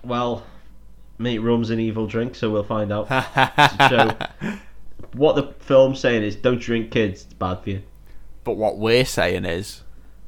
well, 0.03 0.43
mate, 1.17 1.39
rum's 1.39 1.69
an 1.69 1.79
evil 1.79 2.07
drink, 2.07 2.35
so 2.35 2.49
we'll 2.49 2.63
find 2.63 2.91
out. 2.91 3.07
so, 3.89 4.17
what 5.13 5.35
the 5.37 5.53
film's 5.59 5.99
saying 5.99 6.23
is, 6.23 6.35
don't 6.35 6.59
drink, 6.59 6.91
kids. 6.91 7.23
It's 7.23 7.33
bad 7.33 7.61
for 7.63 7.69
you. 7.69 7.83
but 8.43 8.53
what 8.57 8.77
we're 8.77 9.05
saying 9.05 9.45
is, 9.45 9.81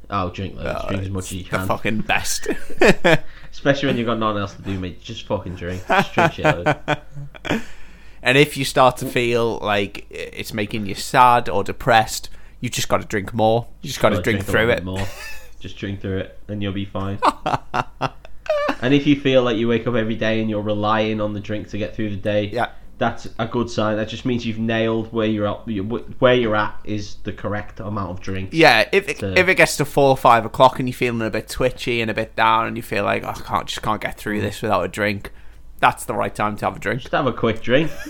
Oh, 0.09 0.29
drink 0.29 0.55
loads. 0.55 0.67
uh, 0.67 0.87
drink 0.87 1.01
as 1.03 1.09
much 1.09 1.23
as 1.25 1.33
you 1.33 1.43
the 1.43 1.49
can. 1.49 1.67
fucking 1.67 2.01
best. 2.01 2.47
Especially 3.51 3.87
when 3.87 3.97
you've 3.97 4.05
got 4.05 4.19
nothing 4.19 4.39
else 4.41 4.53
to 4.53 4.61
do, 4.61 4.79
mate. 4.79 5.01
Just 5.01 5.25
fucking 5.27 5.55
drink. 5.55 5.81
Just 5.87 6.13
drink 6.13 6.33
shit. 6.33 6.45
and 8.23 8.37
if 8.37 8.57
you 8.57 8.65
start 8.65 8.97
to 8.97 9.05
feel 9.05 9.59
like 9.59 10.07
it's 10.09 10.53
making 10.53 10.85
you 10.85 10.95
sad 10.95 11.49
or 11.49 11.63
depressed, 11.63 12.29
you 12.61 12.69
just 12.69 12.87
got 12.87 13.01
to 13.01 13.07
drink 13.07 13.33
more. 13.33 13.67
You 13.81 13.89
just 13.89 13.99
got 13.99 14.09
to 14.09 14.15
Gotta 14.15 14.31
drink 14.31 14.45
through 14.45 14.69
it. 14.69 14.83
More. 14.83 15.05
Just 15.59 15.77
drink 15.77 16.01
through 16.01 16.17
it, 16.17 16.39
and 16.49 16.61
you'll 16.61 16.73
be 16.73 16.83
fine. 16.83 17.19
and 18.81 18.93
if 18.93 19.07
you 19.07 19.17
feel 19.17 19.43
like 19.43 19.55
you 19.55 19.69
wake 19.69 19.87
up 19.87 19.95
every 19.95 20.15
day 20.15 20.41
and 20.41 20.49
you're 20.49 20.61
relying 20.61 21.21
on 21.21 21.31
the 21.31 21.39
drink 21.39 21.69
to 21.69 21.77
get 21.77 21.95
through 21.95 22.09
the 22.09 22.17
day, 22.17 22.47
Yeah. 22.47 22.71
that's 22.97 23.29
a 23.39 23.47
good 23.47 23.69
sign. 23.69 23.95
That 23.95 24.09
just 24.09 24.25
means 24.25 24.45
you've 24.45 24.59
nailed 24.59 25.13
where 25.13 25.25
you're 25.25 25.47
at. 25.47 25.65
Where 26.19 26.33
you're 26.33 26.55
at 26.57 26.77
is 26.83 27.15
the 27.23 27.31
correct 27.31 27.79
amount 27.79 28.11
of 28.11 28.19
drink. 28.19 28.49
Yeah, 28.51 28.89
if 28.91 29.07
it, 29.07 29.19
So- 29.19 29.33
if 29.37 29.47
it 29.47 29.55
gets 29.55 29.77
to 29.77 29.85
four 29.85 30.09
or 30.09 30.17
five 30.17 30.43
o'clock 30.43 30.79
and 30.79 30.89
you're 30.89 30.93
feeling 30.93 31.21
a 31.25 31.29
bit 31.29 31.47
twitchy 31.47 32.01
and 32.01 32.11
a 32.11 32.13
bit 32.13 32.35
down 32.35 32.67
and 32.67 32.75
you 32.75 32.83
feel 32.83 33.05
like 33.05 33.23
oh, 33.23 33.29
I 33.29 33.33
can't 33.33 33.65
just 33.65 33.81
can't 33.81 34.01
get 34.01 34.17
through 34.17 34.39
mm. 34.39 34.41
this 34.41 34.61
without 34.61 34.83
a 34.83 34.89
drink, 34.89 35.31
that's 35.83 36.05
the 36.05 36.13
right 36.13 36.33
time 36.33 36.55
to 36.55 36.65
have 36.65 36.77
a 36.77 36.79
drink. 36.79 37.01
Just 37.01 37.11
have 37.11 37.27
a 37.27 37.33
quick 37.33 37.61
drink. 37.61 37.91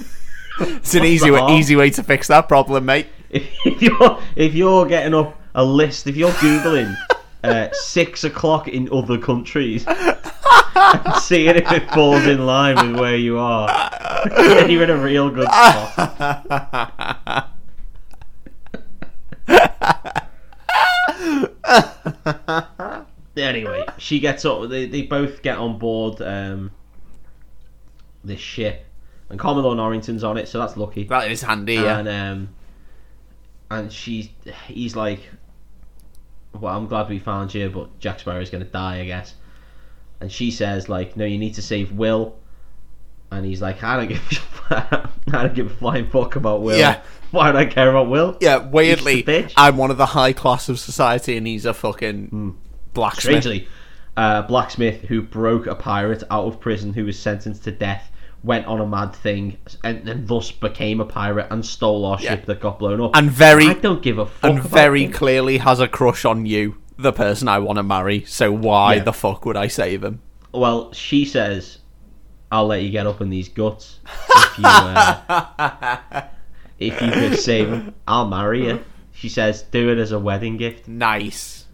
It's 0.60 0.94
an 0.94 1.04
easy 1.04 1.32
way, 1.32 1.40
harm? 1.40 1.54
easy 1.54 1.76
way 1.76 1.90
to 1.90 2.04
fix 2.04 2.28
that 2.28 2.48
problem, 2.48 2.86
mate. 2.86 3.08
if 3.32 3.82
you're 3.82 4.22
if 4.36 4.54
you're 4.54 4.86
getting 4.86 5.16
up 5.16 5.36
a 5.56 5.66
list, 5.66 6.06
if 6.06 6.16
you're 6.16 6.30
googling 6.34 6.96
uh, 7.44 7.70
six 7.72 8.24
o'clock 8.24 8.68
in 8.68 8.88
other 8.94 9.18
countries 9.18 9.84
and 9.88 11.16
seeing 11.16 11.56
if 11.56 11.72
it 11.72 11.90
falls 11.90 12.28
in 12.28 12.46
line 12.46 12.76
with 12.76 13.00
where 13.00 13.16
you 13.16 13.40
are, 13.40 13.68
then 14.38 14.70
you're 14.70 14.84
in 14.84 14.92
a 14.92 14.98
real 14.98 15.32
good 15.32 15.48
spot. 15.48 17.50
anyway, 23.36 23.86
she 23.98 24.20
gets 24.20 24.46
up. 24.46 24.70
They, 24.70 24.86
they 24.86 25.02
both 25.02 25.42
get 25.42 25.58
on 25.58 25.80
board 25.80 26.22
um, 26.22 26.70
this 28.24 28.40
ship, 28.40 28.86
and 29.30 29.40
Commodore 29.40 29.76
Norrington's 29.76 30.24
on 30.24 30.38
it, 30.38 30.48
so 30.48 30.60
that's 30.60 30.78
lucky. 30.78 31.04
That 31.06 31.30
is 31.32 31.42
handy, 31.42 31.76
yeah. 31.76 32.00
And 32.00 32.08
um, 32.08 32.50
and 33.70 33.92
she's 33.92 34.30
he's 34.68 34.96
like, 34.96 35.22
well, 36.60 36.76
I'm 36.76 36.88
glad 36.88 37.10
we 37.10 37.20
found 37.20 37.54
you, 37.54 37.70
but 37.70 38.00
Jack 38.00 38.20
Sparrow's 38.20 38.50
gonna 38.50 38.66
die, 38.66 39.00
I 39.00 39.06
guess. 39.06 39.36
And 40.22 40.32
she 40.32 40.52
says 40.52 40.88
like, 40.88 41.18
no, 41.18 41.26
you 41.26 41.38
need 41.38 41.56
to 41.56 41.62
save 41.62 41.92
Will. 41.92 42.36
And 43.32 43.46
he's 43.46 43.62
like, 43.62 43.84
I 43.84 43.98
don't 43.98 44.10
give, 44.10 44.62
a, 44.70 45.10
I 45.34 45.44
don't 45.44 45.56
give 45.56 45.72
a 45.72 45.76
flying 45.76 46.10
fuck 46.10 46.36
about 46.36 46.62
Will. 46.62 46.78
Yeah. 46.78 47.02
Why 47.32 47.52
do 47.52 47.58
I 47.58 47.66
care 47.66 47.90
about 47.90 48.10
Will? 48.10 48.38
yeah, 48.40 48.58
weirdly, 48.58 49.18
He's 49.18 49.26
the 49.26 49.32
bitch. 49.32 49.54
I'm 49.58 49.76
one 49.76 49.90
of 49.90 49.98
the 49.98 50.06
high 50.06 50.34
class 50.34 50.70
of 50.70 50.80
society 50.80 51.36
and 51.36 51.48
he's 51.48 51.66
a 51.66 51.74
fucking 51.74 52.56
blacksmith. 52.94 53.42
Strangely, 53.42 53.68
uh, 54.16 54.44
blacksmith 54.44 55.02
who 55.02 55.24
broke 55.24 55.66
a 55.66 55.74
pirate 55.74 56.24
out 56.30 56.46
of 56.46 56.60
prison 56.60 56.94
who 56.94 57.06
was 57.06 57.18
sentenced 57.18 57.64
to 57.64 57.72
death 57.72 58.12
went 58.44 58.66
on 58.68 58.82
a 58.82 58.86
mad 58.86 59.16
thing 59.16 59.58
and, 59.84 60.08
and 60.10 60.28
thus 60.28 60.52
became 60.52 61.00
a 61.00 61.06
pirate 61.06 61.48
and 61.50 61.66
stole 61.66 62.06
our 62.06 62.18
Yeah. 62.20 62.32
ship 62.32 62.46
that 62.48 62.60
got 62.60 62.78
blown 62.80 63.00
up. 63.02 63.16
And 63.16 63.32
very 63.32 63.68
I 63.68 63.74
don't 63.74 64.02
give 64.02 64.18
a 64.18 64.26
fuck. 64.26 64.44
and 64.50 64.60
about 64.60 64.70
very 64.72 65.06
him. 65.06 65.12
clearly 65.14 65.58
has 65.60 65.80
a 65.80 65.88
crush 65.88 66.26
on 66.26 66.46
you, 66.46 66.76
the 66.98 67.14
person 67.14 67.48
I 67.48 67.60
want 67.60 67.78
to 67.78 67.84
marry. 67.84 68.26
So 68.26 68.52
why 68.52 68.96
Yeah. 68.96 69.04
the 69.04 69.14
fuck 69.14 69.46
would 69.46 69.56
I 69.56 69.68
save 69.68 70.04
him? 70.04 70.20
Well, 70.52 70.92
she 70.94 71.24
says, 71.26 71.80
"I'll 72.52 72.68
let 72.68 72.82
you 72.84 72.90
get 72.92 73.08
up 73.08 73.22
in 73.22 73.30
these 73.30 73.48
guts 73.50 74.00
if 74.06 74.58
you 74.60 74.66
uh, 74.66 76.22
if 76.80 77.02
you 77.02 77.12
could 77.12 77.40
save 77.40 77.70
him. 77.70 77.96
I'll 78.08 78.28
marry 78.28 78.66
you." 78.68 78.84
She 79.14 79.30
says, 79.30 79.64
"Do 79.64 79.90
it 79.90 79.98
as 79.98 80.12
a 80.12 80.20
wedding 80.20 80.58
gift," 80.58 80.88
Nice. 80.88 81.66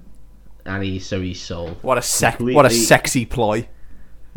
and 0.65 0.83
he 0.83 0.99
so 0.99 1.19
he's 1.19 1.41
sold. 1.41 1.77
What 1.81 1.97
a 1.97 2.01
sec- 2.01 2.39
what 2.39 2.65
a 2.65 2.69
sexy 2.69 3.25
ploy. 3.25 3.67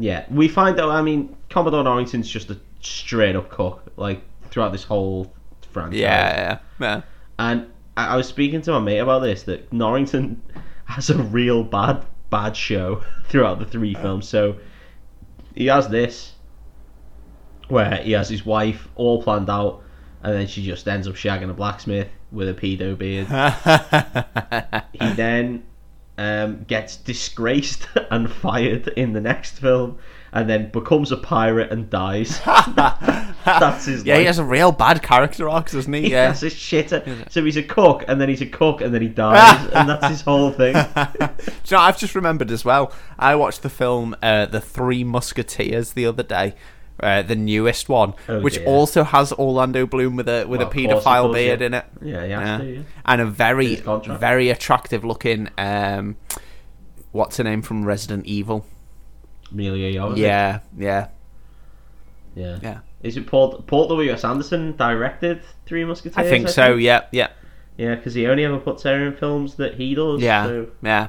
Yeah, 0.03 0.27
we 0.33 0.49
find 0.49 0.81
out. 0.81 0.91
I 0.91 1.01
mean, 1.01 1.37
Commodore 1.49 1.85
Norrington's 1.85 2.29
just 2.29 2.51
a 2.51 2.59
straight 2.81 3.37
up 3.37 3.51
cook, 3.51 3.93
like 3.97 4.21
throughout 4.51 4.73
this 4.73 4.83
whole 4.83 5.33
franchise. 5.71 6.01
Yeah, 6.01 6.35
yeah, 6.37 6.59
yeah. 6.81 7.03
And 7.39 7.71
I, 7.97 8.09
I 8.09 8.17
was 8.17 8.27
speaking 8.27 8.61
to 8.63 8.73
my 8.73 8.81
mate 8.81 8.99
about 8.99 9.21
this 9.21 9.45
that 9.45 9.73
Norrington 9.73 10.43
has 10.87 11.09
a 11.09 11.17
real 11.23 11.63
bad 11.63 12.05
bad 12.31 12.57
show 12.57 13.05
throughout 13.29 13.61
the 13.61 13.65
three 13.65 13.95
films. 13.95 14.29
So 14.29 14.57
he 15.55 15.67
has 15.67 15.89
this 15.89 16.33
where 17.69 17.99
he 17.99 18.11
has 18.11 18.29
his 18.29 18.45
wife 18.45 18.89
all 18.97 19.23
planned 19.23 19.49
out, 19.49 19.85
and 20.25 20.35
then 20.35 20.49
she 20.49 20.65
just 20.65 20.89
ends 20.89 21.07
up 21.07 21.15
shagging 21.15 21.49
a 21.49 21.55
blacksmith 21.55 22.09
with 22.33 22.49
a 22.49 22.55
pedo 22.55 22.99
beard. 22.99 23.29
he 24.93 25.15
then 25.15 25.63
um, 26.19 26.65
gets 26.69 26.97
disgraced 26.97 27.87
and 28.11 28.31
fired 28.31 28.89
in 28.89 29.13
the 29.13 29.21
next 29.21 29.59
film, 29.59 29.99
and 30.33 30.49
then 30.49 30.71
becomes 30.71 31.13
a 31.13 31.17
pirate 31.17 31.71
and 31.71 31.91
dies. 31.91 32.41
That's 33.45 33.87
his. 33.87 34.05
yeah, 34.05 34.19
he 34.19 34.25
has 34.25 34.39
a 34.39 34.45
real 34.45 34.73
bad 34.73 35.03
character 35.03 35.49
arc, 35.49 35.71
doesn't 35.71 35.93
he? 35.93 36.03
He 36.03 36.11
Yeah. 36.13 36.29
has 36.29 36.43
a 36.43 36.47
shitter. 36.47 37.31
So 37.31 37.45
he's 37.45 37.57
a 37.57 37.63
cook, 37.63 38.05
and 38.09 38.21
then 38.21 38.29
he's 38.29 38.41
a 38.43 38.47
cook, 38.47 38.81
and 38.81 38.95
then 38.95 39.03
he 39.03 39.09
dies, 39.09 39.67
and 39.75 39.89
that's 39.89 40.07
his 40.09 40.21
whole 40.23 40.51
thing. 40.53 40.75
You 40.77 41.29
know, 41.73 41.79
I've 41.79 41.99
just 41.99 42.15
remembered 42.15 42.51
as 42.51 42.65
well. 42.65 42.93
I 43.19 43.35
watched 43.35 43.63
the 43.63 43.71
film 43.71 44.15
uh, 44.23 44.47
The 44.47 44.61
Three 44.61 45.05
Musketeers 45.05 45.93
the 45.93 46.07
other 46.07 46.23
day, 46.23 46.55
uh, 47.03 47.23
the 47.23 47.35
newest 47.37 47.89
one, 47.89 48.15
Oh, 48.29 48.41
which 48.41 48.55
dear. 48.55 48.65
also 48.67 49.03
has 49.05 49.33
Orlando 49.33 49.87
Bloom 49.87 50.17
with 50.17 50.29
a 50.29 50.45
with 50.47 50.61
Well, 50.61 50.69
a 50.69 50.71
of 50.71 50.73
course 50.73 50.85
it 50.85 50.89
paedophile 50.91 51.33
beard 51.35 51.61
yeah. 51.61 51.67
in 51.67 51.75
it. 51.75 51.85
Yeah, 52.03 52.25
Yeah. 52.25 52.63
Yeah. 52.63 52.83
and 53.05 53.21
a 53.21 53.27
very 53.27 53.77
very 53.77 54.49
attractive 54.51 55.05
looking. 55.05 55.49
Um, 55.59 56.17
what's 57.13 57.37
her 57.39 57.45
name 57.45 57.63
from 57.63 57.85
Resident 57.85 58.27
Evil? 58.27 58.65
Amelia. 59.51 59.89
Yeah, 60.17 60.61
yeah, 60.79 61.09
yeah, 62.35 62.59
yeah. 62.63 62.79
Is 63.03 63.17
it 63.17 63.27
Paul 63.27 63.63
Paul 63.67 63.89
W 63.89 64.11
S 64.13 64.25
Anderson 64.25 64.77
directed 64.77 65.43
Three 65.67 65.85
Musketeers? 65.85 66.17
I 66.27 66.29
think 66.29 66.49
so. 66.49 66.75
Yeah, 66.77 67.03
yeah, 67.11 67.29
Yeah, 67.77 67.97
because 67.97 68.15
he 68.15 68.27
only 68.29 68.45
ever 68.45 68.59
puts 68.59 68.85
her 68.85 69.07
in 69.07 69.15
films 69.17 69.57
that 69.57 69.75
he 69.75 69.95
does. 69.95 70.23
yeah, 70.23 70.45
So, 70.47 70.67
yeah. 70.83 71.09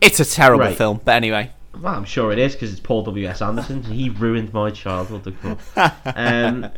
It's 0.00 0.18
a 0.18 0.24
terrible 0.24 0.64
Right. 0.64 0.76
film, 0.76 1.00
but 1.04 1.12
anyway. 1.12 1.50
Well, 1.78 1.94
I'm 1.94 2.04
sure 2.04 2.32
it 2.32 2.38
is 2.38 2.54
because 2.54 2.72
it's 2.72 2.80
Paul 2.80 3.02
W 3.04 3.26
S 3.26 3.42
Anderson. 3.42 3.82
he 3.82 4.10
ruined 4.10 4.52
my 4.52 4.70
childhood. 4.70 5.36
Um, 6.04 6.70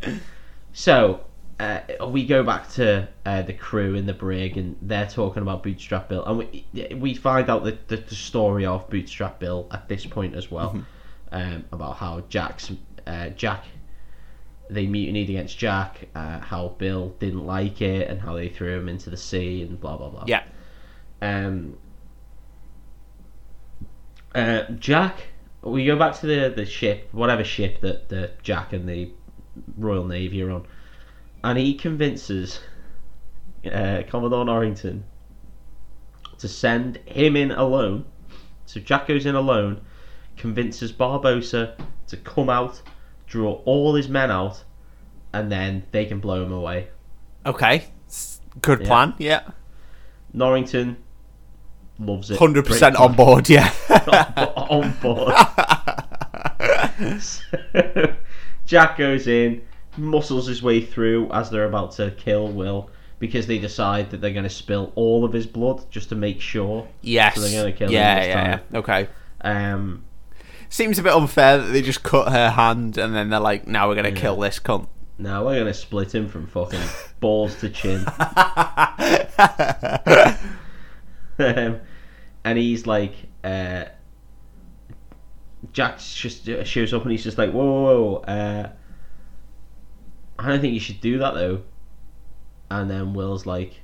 so 0.73 1.21
uh, 1.59 1.79
we 2.07 2.25
go 2.25 2.43
back 2.43 2.69
to 2.71 3.07
uh, 3.25 3.41
the 3.43 3.53
crew 3.53 3.95
in 3.95 4.05
the 4.05 4.13
brig, 4.13 4.57
and 4.57 4.75
they're 4.81 5.07
talking 5.07 5.41
about 5.41 5.63
Bootstrap 5.63 6.09
Bill, 6.09 6.25
and 6.25 6.37
we 6.37 6.65
we 6.95 7.13
find 7.13 7.49
out 7.49 7.63
the, 7.63 7.77
the, 7.87 7.97
the 7.97 8.15
story 8.15 8.65
of 8.65 8.89
Bootstrap 8.89 9.39
Bill 9.39 9.67
at 9.71 9.87
this 9.87 10.05
point 10.05 10.35
as 10.35 10.49
well, 10.51 10.83
um, 11.31 11.63
about 11.71 11.97
how 11.97 12.21
Jack's 12.29 12.71
uh, 13.07 13.29
Jack 13.29 13.65
they 14.69 14.87
mutinied 14.87 15.29
against 15.29 15.57
Jack, 15.57 16.07
uh, 16.15 16.39
how 16.39 16.69
Bill 16.79 17.09
didn't 17.19 17.45
like 17.45 17.81
it, 17.81 18.07
and 18.07 18.19
how 18.19 18.33
they 18.33 18.49
threw 18.49 18.77
him 18.79 18.89
into 18.89 19.09
the 19.09 19.17
sea, 19.17 19.61
and 19.61 19.79
blah 19.79 19.97
blah 19.97 20.09
blah. 20.09 20.23
Yeah, 20.25 20.43
Um, 21.21 21.77
uh, 24.35 24.63
Jack, 24.79 25.27
we 25.61 25.85
go 25.85 25.97
back 25.97 26.19
to 26.19 26.25
the, 26.27 26.53
the 26.55 26.65
ship, 26.65 27.09
whatever 27.11 27.43
ship 27.43 27.81
that, 27.81 28.09
that 28.09 28.43
Jack 28.43 28.73
and 28.73 28.87
the 28.87 29.11
Royal 29.77 30.05
Navy 30.05 30.41
are 30.41 30.51
on, 30.51 30.65
and 31.43 31.57
he 31.57 31.73
convinces 31.75 32.59
uh, 33.71 34.03
Commodore 34.09 34.45
Norrington 34.45 35.03
to 36.37 36.47
send 36.47 36.97
him 37.05 37.35
in 37.35 37.51
alone. 37.51 38.05
So 38.65 38.79
Jack 38.79 39.07
goes 39.07 39.25
in 39.25 39.35
alone, 39.35 39.81
convinces 40.37 40.91
Barbossa 40.91 41.77
to 42.07 42.17
come 42.17 42.49
out, 42.49 42.81
draw 43.27 43.61
all 43.65 43.95
his 43.95 44.09
men 44.09 44.31
out, 44.31 44.63
and 45.31 45.51
then 45.51 45.83
they 45.91 46.05
can 46.05 46.19
blow 46.19 46.43
him 46.43 46.51
away. 46.51 46.87
okay. 47.45 47.85
Good 48.61 48.81
Yeah. 48.81 48.87
plan. 48.87 49.13
Yeah, 49.17 49.41
Norrington 50.31 50.97
loves 51.99 52.31
it. 52.31 52.39
hundred 52.39 52.65
percent 52.65 52.95
on 52.95 53.15
board. 53.15 53.49
Yeah. 53.49 53.71
on 54.55 54.91
board. 55.01 55.33
So, 57.19 57.43
Jack 58.65 58.97
goes 58.97 59.27
in, 59.27 59.61
muscles 59.97 60.47
his 60.47 60.63
way 60.63 60.81
through 60.81 61.31
as 61.31 61.49
they're 61.49 61.65
about 61.65 61.91
to 61.93 62.11
kill 62.11 62.47
Will 62.47 62.89
because 63.19 63.47
they 63.47 63.57
decide 63.57 64.09
that 64.11 64.21
they're 64.21 64.33
going 64.33 64.43
to 64.43 64.49
spill 64.49 64.91
all 64.95 65.23
of 65.23 65.31
his 65.33 65.45
blood 65.47 65.83
just 65.89 66.09
to 66.09 66.15
make 66.15 66.41
sure. 66.41 66.87
yes. 67.01 67.35
So 67.35 67.41
they're 67.41 67.63
gonna 67.63 67.75
kill 67.75 67.87
him 67.87 67.93
yeah, 67.93 68.19
this 68.19 68.27
yeah, 68.27 68.59
yeah. 68.71 68.79
Okay. 68.79 69.07
Um, 69.41 70.03
Seems 70.69 70.97
a 70.97 71.03
bit 71.03 71.13
unfair 71.13 71.59
that 71.59 71.67
they 71.71 71.81
just 71.81 72.03
cut 72.03 72.31
her 72.31 72.49
hand 72.49 72.97
and 72.97 73.13
then 73.13 73.29
they're 73.29 73.39
like, 73.39 73.67
"Now 73.67 73.87
we're 73.87 73.95
gonna 73.95 74.11
kill 74.11 74.37
this 74.37 74.59
cunt." 74.59 74.87
now 75.17 75.45
we're 75.45 75.55
going 75.55 75.67
to 75.67 75.73
split 75.73 76.13
him 76.13 76.27
from 76.27 76.47
fucking 76.47 76.81
balls 77.19 77.55
to 77.59 77.69
chin. 77.69 78.03
um, 81.39 81.81
and 82.43 82.57
he's 82.57 82.85
like, 82.87 83.13
uh, 83.43 83.85
Jack 85.71 85.99
just 85.99 86.49
uh, 86.49 86.63
shows 86.63 86.93
up 86.93 87.03
and 87.03 87.11
he's 87.11 87.23
just 87.23 87.37
like, 87.37 87.51
whoa, 87.51 87.65
whoa, 87.65 87.83
whoa. 87.83 88.15
Uh, 88.17 88.69
I 90.39 90.49
don't 90.49 90.61
think 90.61 90.73
you 90.73 90.79
should 90.79 91.01
do 91.01 91.19
that 91.19 91.33
though. 91.33 91.63
And 92.69 92.89
then 92.89 93.13
Will's 93.13 93.45
like, 93.45 93.79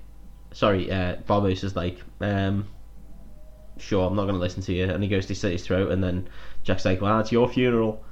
sorry, 0.52 0.92
uh, 0.92 1.18
is 1.46 1.76
like, 1.76 2.02
um, 2.22 2.68
sure, 3.78 4.08
I'm 4.08 4.16
not 4.16 4.24
going 4.24 4.36
to 4.36 4.40
listen 4.40 4.64
to 4.64 4.74
you. 4.74 4.86
And 4.86 5.04
he 5.04 5.10
goes 5.10 5.26
to 5.28 5.36
slit 5.36 5.54
his 5.54 5.66
throat, 5.66 5.92
and 5.92 6.04
then 6.04 6.28
Jack's 6.64 6.86
like, 6.86 7.02
well, 7.02 7.20
it's 7.20 7.32
your 7.32 7.48
funeral. 7.48 8.04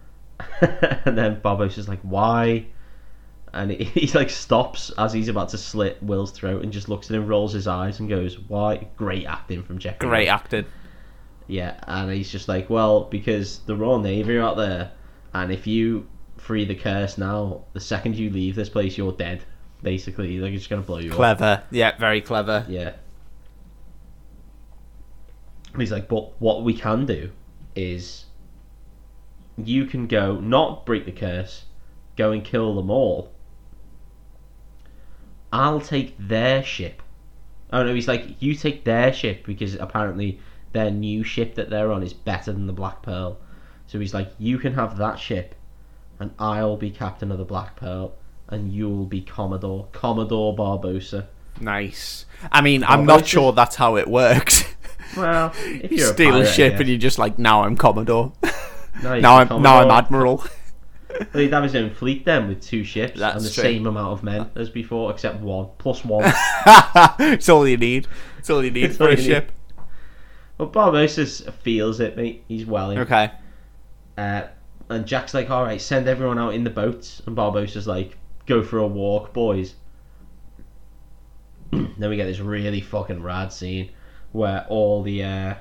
and 0.60 1.16
then 1.16 1.40
Barbos 1.40 1.78
is 1.78 1.88
like, 1.88 2.00
why? 2.02 2.66
And 3.54 3.70
he, 3.70 3.84
he 4.06 4.06
like 4.18 4.30
stops 4.30 4.90
as 4.98 5.12
he's 5.12 5.28
about 5.28 5.48
to 5.50 5.58
slit 5.58 6.02
Will's 6.02 6.32
throat 6.32 6.62
and 6.62 6.72
just 6.72 6.88
looks 6.88 7.10
at 7.10 7.16
him, 7.16 7.26
rolls 7.26 7.52
his 7.52 7.66
eyes, 7.66 8.00
and 8.00 8.08
goes, 8.08 8.38
"Why?" 8.38 8.88
Great 8.96 9.26
acting 9.26 9.62
from 9.62 9.78
Geoffrey. 9.78 10.08
Great 10.08 10.28
acting. 10.28 10.66
Yeah, 11.46 11.78
and 11.86 12.10
he's 12.10 12.30
just 12.30 12.48
like, 12.48 12.70
well, 12.70 13.04
because 13.04 13.58
the 13.60 13.76
Royal 13.76 13.98
Navy 13.98 14.36
are 14.36 14.42
out 14.42 14.56
there, 14.56 14.92
and 15.34 15.52
if 15.52 15.66
you 15.66 16.06
free 16.38 16.64
the 16.64 16.74
curse 16.74 17.18
now, 17.18 17.64
the 17.72 17.80
second 17.80 18.16
you 18.16 18.30
leave 18.30 18.54
this 18.54 18.68
place, 18.68 18.96
you're 18.96 19.12
dead. 19.12 19.44
Basically, 19.82 20.38
they're 20.38 20.50
just 20.50 20.70
gonna 20.70 20.82
blow 20.82 20.98
you 20.98 21.10
up. 21.10 21.16
Clever. 21.16 21.62
Yeah, 21.70 21.96
very 21.98 22.22
clever. 22.22 22.64
Yeah. 22.68 22.94
And 25.72 25.82
he's 25.82 25.92
like, 25.92 26.08
but 26.08 26.40
what 26.40 26.62
we 26.62 26.72
can 26.72 27.04
do 27.04 27.30
is 27.74 28.24
you 29.56 29.86
can 29.86 30.06
go, 30.06 30.36
not 30.36 30.86
break 30.86 31.04
the 31.04 31.12
curse, 31.12 31.64
go 32.16 32.32
and 32.32 32.44
kill 32.44 32.74
them 32.74 32.90
all. 32.90 33.30
I'll 35.54 35.80
take 35.80 36.16
their 36.18 36.64
ship. 36.64 37.00
Oh 37.72 37.84
no, 37.84 37.94
he's 37.94 38.08
like, 38.08 38.42
you 38.42 38.56
take 38.56 38.82
their 38.82 39.12
ship 39.12 39.46
because 39.46 39.76
apparently 39.76 40.40
their 40.72 40.90
new 40.90 41.22
ship 41.22 41.54
that 41.54 41.70
they're 41.70 41.92
on 41.92 42.02
is 42.02 42.12
better 42.12 42.52
than 42.52 42.66
the 42.66 42.72
Black 42.72 43.02
Pearl. 43.02 43.38
So 43.86 44.00
he's 44.00 44.12
like, 44.12 44.32
you 44.38 44.58
can 44.58 44.74
have 44.74 44.98
that 44.98 45.16
ship, 45.16 45.54
and 46.18 46.32
I'll 46.40 46.76
be 46.76 46.90
captain 46.90 47.30
of 47.30 47.38
the 47.38 47.44
Black 47.44 47.76
Pearl, 47.76 48.14
and 48.48 48.72
you'll 48.72 49.04
be 49.04 49.20
Commodore, 49.20 49.86
Commodore 49.92 50.56
Barbossa. 50.56 51.28
Nice. 51.60 52.26
I 52.50 52.60
mean, 52.60 52.82
I'm 52.82 53.02
oh, 53.02 53.04
not 53.04 53.26
sure 53.26 53.52
that's 53.52 53.76
how 53.76 53.96
it 53.96 54.08
works. 54.08 54.64
Well, 55.16 55.52
if 55.58 55.92
you 55.92 55.98
steal 55.98 56.30
a, 56.30 56.32
pirate, 56.40 56.46
ship 56.48 56.72
guess. 56.72 56.80
and 56.80 56.88
you're 56.88 56.98
just 56.98 57.20
like, 57.20 57.38
now 57.38 57.62
I'm 57.62 57.76
Commodore. 57.76 58.32
No, 59.00 59.20
now 59.20 59.36
I'm 59.36 59.46
can 59.46 59.62
now 59.62 59.78
I'm 59.78 59.90
Admiral. 59.90 60.44
Well, 61.20 61.42
he'd 61.42 61.52
have 61.52 61.62
his 61.62 61.74
own 61.76 61.90
fleet 61.90 62.24
then 62.24 62.48
with 62.48 62.60
two 62.60 62.84
ships 62.84 63.18
That's 63.18 63.36
and 63.36 63.44
the 63.44 63.50
true. 63.50 63.62
same 63.62 63.86
amount 63.86 64.12
of 64.12 64.22
men 64.22 64.50
as 64.56 64.68
before, 64.68 65.10
except 65.12 65.40
one 65.40 65.68
plus 65.78 66.04
one. 66.04 66.24
it's 67.20 67.48
all 67.48 67.66
you 67.66 67.76
need. 67.76 68.06
It's 68.38 68.50
all 68.50 68.64
you 68.64 68.70
need 68.70 68.84
It's 68.84 68.96
for 68.96 69.04
all 69.04 69.10
a 69.10 69.16
you 69.16 69.22
ship. 69.22 69.52
but 70.58 70.72
Barbossa 70.72 71.52
feels 71.52 72.00
it, 72.00 72.16
mate. 72.16 72.44
He's 72.48 72.66
well 72.66 72.90
in. 72.90 72.98
Okay. 72.98 73.30
Uh, 74.18 74.42
and 74.88 75.06
Jack's 75.06 75.34
like, 75.34 75.50
all 75.50 75.62
right, 75.64 75.80
send 75.80 76.08
everyone 76.08 76.38
out 76.38 76.54
in 76.54 76.64
the 76.64 76.70
boats. 76.70 77.22
And 77.26 77.36
Barbossa's 77.36 77.86
like, 77.86 78.18
go 78.46 78.62
for 78.62 78.78
a 78.78 78.86
walk, 78.86 79.32
boys. 79.32 79.74
then 81.70 82.10
we 82.10 82.16
get 82.16 82.26
this 82.26 82.40
really 82.40 82.80
fucking 82.80 83.22
rad 83.22 83.52
scene 83.52 83.90
where 84.32 84.66
all 84.68 85.02
the 85.02 85.22
uh, 85.22 85.54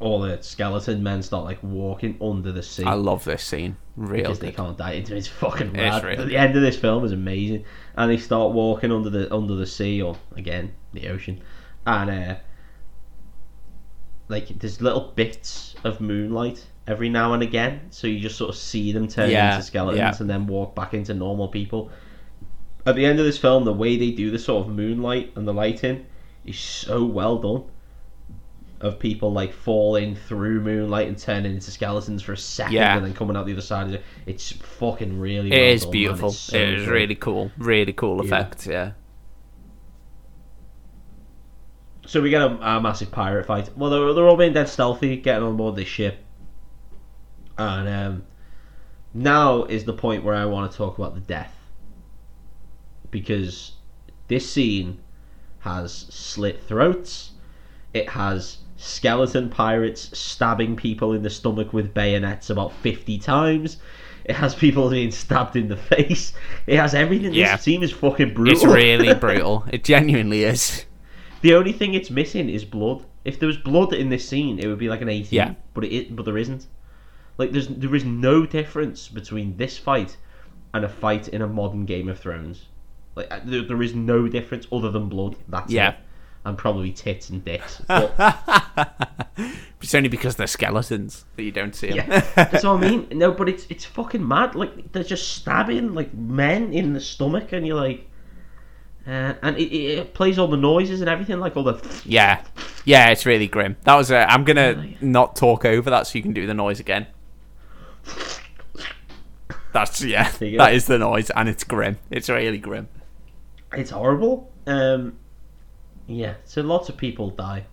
all 0.00 0.20
the 0.20 0.40
skeleton 0.42 1.02
men 1.02 1.22
start 1.22 1.44
like 1.44 1.62
walking 1.62 2.16
under 2.20 2.52
the 2.52 2.62
sea. 2.62 2.84
I 2.84 2.94
love 2.94 3.24
this 3.24 3.42
scene. 3.42 3.76
Real 3.96 4.22
because 4.24 4.38
they 4.40 4.52
can't 4.52 4.76
die. 4.76 4.92
It's, 4.92 5.10
it's 5.10 5.26
fucking 5.28 5.68
It's 5.74 5.76
rad. 5.78 6.04
really 6.04 6.24
the 6.26 6.36
end 6.36 6.54
of 6.56 6.62
this 6.62 6.76
film 6.78 7.04
is 7.04 7.12
amazing, 7.12 7.64
and 7.96 8.10
they 8.10 8.18
start 8.18 8.52
walking 8.52 8.92
under 8.92 9.10
the 9.10 9.32
under 9.34 9.54
the 9.54 9.66
sea 9.66 10.02
or 10.02 10.16
again 10.36 10.72
the 10.92 11.08
ocean, 11.08 11.40
and 11.86 12.10
uh, 12.10 12.36
like 14.28 14.48
there's 14.58 14.80
little 14.82 15.12
bits 15.14 15.74
of 15.84 16.00
moonlight 16.00 16.64
every 16.86 17.08
now 17.08 17.32
and 17.32 17.42
again, 17.42 17.80
so 17.90 18.06
you 18.06 18.20
just 18.20 18.36
sort 18.36 18.50
of 18.50 18.56
see 18.56 18.92
them 18.92 19.08
turn 19.08 19.30
Yeah, 19.30 19.54
into 19.54 19.66
skeletons 19.66 19.98
yeah. 19.98 20.16
and 20.20 20.28
then 20.30 20.46
walk 20.46 20.74
back 20.74 20.94
into 20.94 21.14
normal 21.14 21.48
people. 21.48 21.90
At 22.84 22.94
the 22.94 23.04
end 23.04 23.18
of 23.18 23.24
this 23.24 23.38
film, 23.38 23.64
the 23.64 23.72
way 23.72 23.96
they 23.96 24.12
do 24.12 24.30
the 24.30 24.38
sort 24.38 24.66
of 24.66 24.72
moonlight 24.72 25.32
and 25.36 25.46
the 25.48 25.52
lighting 25.54 26.06
is 26.44 26.58
so 26.58 27.04
well 27.04 27.38
done. 27.38 27.64
Of 28.80 28.98
people 28.98 29.32
like 29.32 29.54
falling 29.54 30.14
through 30.14 30.60
moonlight 30.60 31.08
and 31.08 31.16
turning 31.18 31.52
into 31.54 31.70
skeletons 31.70 32.22
for 32.22 32.34
a 32.34 32.36
second 32.36 32.74
Yeah. 32.74 32.96
and 32.96 33.06
then 33.06 33.14
coming 33.14 33.34
out 33.34 33.46
the 33.46 33.52
other 33.52 33.62
side 33.62 33.86
of 33.86 33.94
it. 33.94 34.02
It's 34.26 34.52
fucking 34.52 35.18
really. 35.18 35.50
It 35.50 35.54
well 35.58 35.72
is 35.72 35.82
done, 35.82 35.90
beautiful. 35.92 36.28
It's 36.28 36.38
so 36.38 36.58
it 36.58 36.68
is 36.74 36.84
good. 36.84 36.92
really 36.92 37.14
cool. 37.14 37.50
Really 37.56 37.92
cool 37.94 38.18
Yeah. 38.18 38.24
effects. 38.24 38.66
Yeah. 38.66 38.92
So 42.06 42.20
we 42.20 42.30
get 42.30 42.42
a, 42.42 42.46
a 42.76 42.80
massive 42.80 43.10
pirate 43.10 43.46
fight. 43.46 43.70
Well, 43.76 43.90
they're, 43.90 44.12
they're 44.12 44.28
all 44.28 44.36
being 44.36 44.52
dead 44.52 44.68
stealthy, 44.68 45.16
getting 45.16 45.42
on 45.42 45.56
board 45.56 45.74
this 45.74 45.88
ship, 45.88 46.18
and 47.58 47.88
um, 47.88 48.24
now 49.12 49.64
is 49.64 49.84
the 49.84 49.92
point 49.92 50.22
where 50.22 50.34
I 50.34 50.44
want 50.44 50.70
to 50.70 50.76
talk 50.76 50.98
about 50.98 51.14
the 51.14 51.20
death. 51.20 51.52
Because 53.10 53.72
this 54.28 54.48
scene 54.48 55.00
has 55.60 55.92
slit 56.10 56.62
throats, 56.62 57.32
it 57.92 58.10
has 58.10 58.58
skeleton 58.76 59.48
pirates 59.48 60.16
stabbing 60.18 60.76
people 60.76 61.12
in 61.12 61.22
the 61.22 61.30
stomach 61.30 61.72
with 61.72 61.94
bayonets 61.94 62.50
about 62.50 62.72
50 62.72 63.18
times. 63.18 63.78
It 64.24 64.34
has 64.36 64.54
people 64.54 64.90
being 64.90 65.10
stabbed 65.12 65.56
in 65.56 65.68
the 65.68 65.76
face. 65.94 66.32
It 66.66 66.78
has 66.78 66.94
everything. 66.94 67.32
Yeah. 67.32 67.56
This 67.56 67.64
scene 67.64 67.82
is 67.82 67.92
fucking 67.92 68.34
brutal. 68.34 68.54
It's 68.54 68.64
really 68.64 69.14
brutal. 69.26 69.64
It 69.70 69.84
genuinely 69.84 70.42
is. 70.44 70.84
The 71.42 71.54
only 71.54 71.72
thing 71.72 71.94
it's 71.94 72.10
missing 72.10 72.48
is 72.48 72.64
blood. 72.64 73.04
If 73.24 73.38
there 73.38 73.46
was 73.46 73.56
blood 73.56 73.92
in 73.92 74.08
this 74.08 74.28
scene, 74.28 74.58
it 74.58 74.66
would 74.66 74.78
be 74.78 74.88
like 74.88 75.00
an 75.00 75.08
18. 75.08 75.28
Yeah. 75.30 75.54
But 75.74 75.84
it 75.84 76.14
but 76.16 76.24
there 76.24 76.38
isn't. 76.38 76.66
Like 77.38 77.52
there's 77.52 77.68
there 77.68 77.94
is 77.94 78.04
no 78.04 78.46
difference 78.46 79.08
between 79.08 79.56
this 79.56 79.78
fight 79.78 80.16
and 80.74 80.84
a 80.84 80.88
fight 80.88 81.28
in 81.28 81.42
a 81.42 81.46
modern 81.46 81.84
Game 81.84 82.08
of 82.08 82.18
Thrones. 82.18 82.66
Like 83.14 83.28
uh, 83.30 83.40
there, 83.44 83.62
there 83.62 83.82
is 83.82 83.94
no 83.94 84.26
difference 84.28 84.66
other 84.72 84.90
than 84.90 85.08
blood. 85.08 85.36
That's 85.48 85.72
Yeah. 85.72 85.90
it. 85.90 85.96
And 86.46 86.56
probably 86.56 86.92
tits 86.92 87.28
and 87.30 87.44
dicks. 87.44 87.82
But 87.88 88.14
It's 89.82 89.94
only 89.94 90.08
because 90.08 90.34
they're 90.36 90.46
skeletons 90.46 91.26
that 91.36 91.42
you 91.42 91.52
don't 91.52 91.74
see 91.74 91.88
them. 91.88 91.96
yeah, 91.98 92.20
that's 92.34 92.64
what 92.64 92.82
I 92.82 92.90
mean. 92.90 93.06
No, 93.12 93.30
but 93.30 93.48
it's 93.48 93.66
it's 93.68 93.84
fucking 93.84 94.26
mad. 94.26 94.54
Like 94.54 94.90
they're 94.90 95.04
just 95.04 95.36
stabbing 95.36 95.94
like 95.94 96.12
men 96.14 96.72
in 96.72 96.92
the 96.92 97.00
stomach, 97.00 97.52
and 97.52 97.66
you're 97.66 97.76
like, 97.76 98.08
uh, 99.06 99.34
and 99.42 99.56
it, 99.56 99.72
it, 99.72 100.14
plays 100.14 100.38
all 100.38 100.48
the 100.48 100.56
noises 100.56 101.02
and 101.02 101.10
everything, 101.10 101.38
like 101.38 101.56
all 101.56 101.62
the. 101.62 102.02
yeah, 102.04 102.42
yeah, 102.84 103.10
it's 103.10 103.26
really 103.26 103.46
grim. 103.46 103.76
That 103.84 103.94
was. 103.94 104.10
i 104.10 104.24
I'm 104.24 104.44
gonna 104.44 104.94
not 105.00 105.36
talk 105.36 105.64
over 105.64 105.90
that 105.90 106.08
so 106.08 106.18
you 106.18 106.22
can 106.22 106.32
do 106.32 106.46
the 106.46 106.54
noise 106.54 106.80
again. 106.80 107.06
That's 109.72 110.02
yeah. 110.02 110.30
There 110.32 110.48
you 110.48 110.58
go. 110.58 110.64
That 110.64 110.74
is 110.74 110.86
the 110.86 110.98
noise, 110.98 111.30
and 111.30 111.48
it's 111.48 111.64
grim. 111.64 111.98
It's 112.10 112.28
really 112.28 112.58
grim. 112.58 112.88
It's 113.72 113.90
horrible. 113.90 114.50
Um, 114.66 115.18
yeah, 116.06 116.34
so 116.44 116.62
lots 116.62 116.88
of 116.88 116.96
people 116.96 117.30
die. 117.30 117.66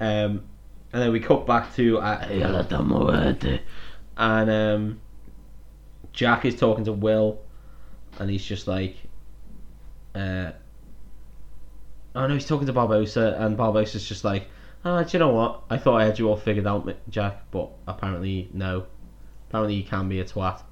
Um, 0.00 0.44
and 0.92 1.02
then 1.02 1.12
we 1.12 1.20
cut 1.20 1.46
back 1.46 1.74
to 1.74 1.98
uh, 1.98 2.26
and 4.16 4.50
um, 4.50 5.00
Jack 6.12 6.44
is 6.44 6.56
talking 6.56 6.84
to 6.84 6.92
Will, 6.92 7.40
and 8.18 8.30
he's 8.30 8.44
just 8.44 8.66
like, 8.68 8.96
uh, 10.14 10.52
oh 12.14 12.26
no, 12.26 12.34
he's 12.34 12.46
talking 12.46 12.66
to 12.66 12.72
Barbossa, 12.72 13.40
and 13.40 13.56
Barbossa's 13.56 14.06
just 14.06 14.24
like, 14.24 14.48
ah, 14.84 15.02
do 15.02 15.16
you 15.16 15.18
know 15.18 15.30
what? 15.30 15.62
I 15.70 15.78
thought 15.78 16.00
I 16.00 16.04
had 16.04 16.18
you 16.18 16.28
all 16.28 16.36
figured 16.36 16.66
out, 16.66 16.88
Jack, 17.10 17.50
but 17.50 17.70
apparently 17.88 18.48
no. 18.52 18.86
Apparently 19.48 19.74
you 19.74 19.84
can 19.84 20.08
be 20.08 20.20
a 20.20 20.24
twat. 20.24 20.62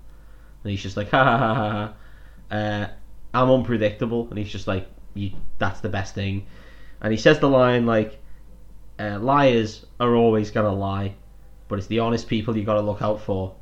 And 0.62 0.70
he's 0.70 0.82
just 0.82 0.96
like, 0.96 1.10
ha 1.10 1.24
ha 1.24 1.38
ha 1.38 1.54
ha. 1.54 1.70
ha. 1.70 2.56
Uh, 2.56 2.88
I'm 3.34 3.50
unpredictable, 3.50 4.28
and 4.28 4.38
he's 4.38 4.50
just 4.50 4.66
like, 4.66 4.86
you, 5.14 5.32
that's 5.58 5.80
the 5.80 5.88
best 5.88 6.14
thing. 6.14 6.46
And 7.00 7.12
he 7.12 7.18
says 7.18 7.38
the 7.38 7.48
line 7.48 7.86
like, 7.86 8.18
uh, 8.98 9.18
liars 9.18 9.86
are 9.98 10.14
always 10.14 10.50
gonna 10.50 10.72
lie, 10.72 11.14
but 11.68 11.78
it's 11.78 11.88
the 11.88 11.98
honest 11.98 12.28
people 12.28 12.56
you 12.56 12.64
gotta 12.64 12.80
look 12.80 13.02
out 13.02 13.20
for, 13.20 13.54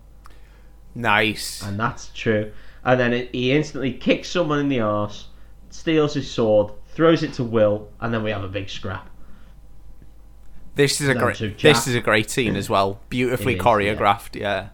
Nice. 0.94 1.62
and 1.62 1.78
that's 1.78 2.08
true. 2.14 2.52
And 2.84 2.98
then 2.98 3.12
it, 3.12 3.30
he 3.32 3.52
instantly 3.52 3.92
kicks 3.92 4.28
someone 4.28 4.58
in 4.58 4.68
the 4.68 4.80
arse, 4.80 5.28
steals 5.70 6.14
his 6.14 6.30
sword, 6.30 6.72
throws 6.88 7.22
it 7.22 7.32
to 7.34 7.44
Will, 7.44 7.88
and 8.00 8.12
then 8.12 8.22
we 8.22 8.30
have 8.30 8.44
a 8.44 8.48
big 8.48 8.68
scrap. 8.68 9.08
This 10.74 11.00
is 11.00 11.08
a 11.08 11.14
great. 11.14 11.58
This 11.60 11.86
is 11.86 11.94
a 11.94 12.00
great 12.00 12.30
scene 12.30 12.56
as 12.56 12.70
well. 12.70 13.00
Beautifully 13.10 13.56
is, 13.56 13.60
choreographed. 13.60 14.36
Yeah. 14.36 14.68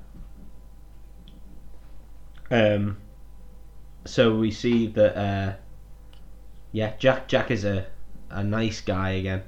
Um, 2.51 2.99
so 4.05 4.37
we 4.37 4.51
see 4.51 4.87
that, 4.89 5.17
uh, 5.19 5.53
yeah, 6.73 6.93
Jack 6.99 7.29
Jack 7.29 7.51
is 7.51 7.65
a, 7.65 7.87
a 8.31 8.43
nice 8.45 8.81
guy 8.81 9.11
again. 9.11 9.43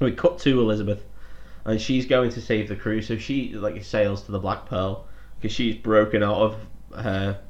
We 0.00 0.12
cut 0.12 0.38
to 0.40 0.60
Elizabeth, 0.60 1.04
and 1.64 1.80
she's 1.80 2.06
going 2.06 2.30
to 2.30 2.40
save 2.40 2.68
the 2.68 2.76
crew. 2.76 3.00
So 3.02 3.16
she 3.16 3.54
like 3.54 3.82
sails 3.84 4.22
to 4.24 4.32
the 4.32 4.38
Black 4.40 4.66
Pearl 4.66 5.06
because 5.40 5.54
she's 5.54 5.76
broken 5.76 6.22
out 6.22 6.36
of 6.36 6.56
her 6.96 7.40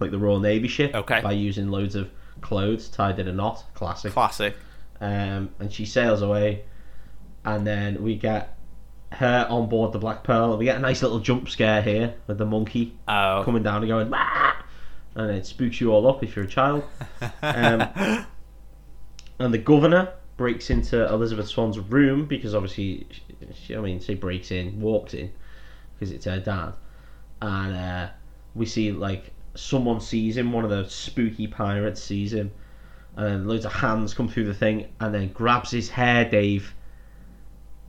like 0.00 0.10
the 0.10 0.18
Royal 0.18 0.40
Navy 0.40 0.68
ship 0.68 0.94
Okay. 0.94 1.20
by 1.22 1.32
using 1.32 1.68
loads 1.68 1.94
of 1.94 2.10
clothes 2.42 2.88
tied 2.88 3.18
in 3.18 3.28
a 3.28 3.32
knot. 3.32 3.64
Classic. 3.74 4.12
Classic. 4.12 4.54
um, 5.00 5.50
and 5.58 5.72
she 5.72 5.86
sails 5.86 6.22
away, 6.22 6.64
and 7.44 7.66
then 7.66 8.02
we 8.02 8.16
get 8.16 8.52
her 9.12 9.46
on 9.48 9.68
board 9.68 9.92
the 9.92 9.98
Black 9.98 10.24
Pearl. 10.24 10.56
We 10.58 10.64
get 10.64 10.76
a 10.76 10.80
nice 10.80 11.02
little 11.02 11.20
jump 11.20 11.48
scare 11.48 11.80
here 11.82 12.14
with 12.26 12.38
the 12.38 12.44
monkey 12.46 12.94
Oh. 13.06 13.42
coming 13.44 13.62
down 13.62 13.76
and 13.82 13.88
going, 13.88 14.10
"Wah!" 14.10 14.45
And 15.16 15.30
it 15.30 15.46
spooks 15.46 15.80
you 15.80 15.92
all 15.92 16.06
up 16.06 16.22
if 16.22 16.36
you're 16.36 16.44
a 16.44 16.48
child. 16.48 16.84
Um, 17.42 17.82
and 19.38 19.52
the 19.52 19.58
governor 19.58 20.12
breaks 20.36 20.70
into 20.70 21.06
Elizabeth 21.06 21.48
Swann's 21.48 21.78
room 21.78 22.26
because 22.26 22.54
obviously, 22.54 23.06
she, 23.10 23.22
she, 23.54 23.76
I 23.76 23.80
mean, 23.80 24.00
she 24.00 24.14
breaks 24.14 24.50
in, 24.50 24.80
walks 24.80 25.14
in 25.14 25.32
because 25.94 26.12
it's 26.12 26.26
her 26.26 26.38
dad, 26.38 26.74
and 27.40 27.74
uh, 27.74 28.08
we 28.54 28.66
see 28.66 28.92
like 28.92 29.32
someone 29.54 30.00
sees 30.00 30.36
him, 30.36 30.52
one 30.52 30.64
of 30.64 30.70
the 30.70 30.88
spooky 30.88 31.46
pirates 31.46 32.02
sees 32.02 32.32
him, 32.32 32.52
and 33.16 33.26
then 33.26 33.48
loads 33.48 33.64
of 33.64 33.72
hands 33.72 34.12
come 34.12 34.28
through 34.28 34.44
the 34.44 34.54
thing, 34.54 34.86
and 35.00 35.14
then 35.14 35.28
grabs 35.28 35.70
his 35.70 35.88
hair, 35.88 36.28
Dave, 36.28 36.74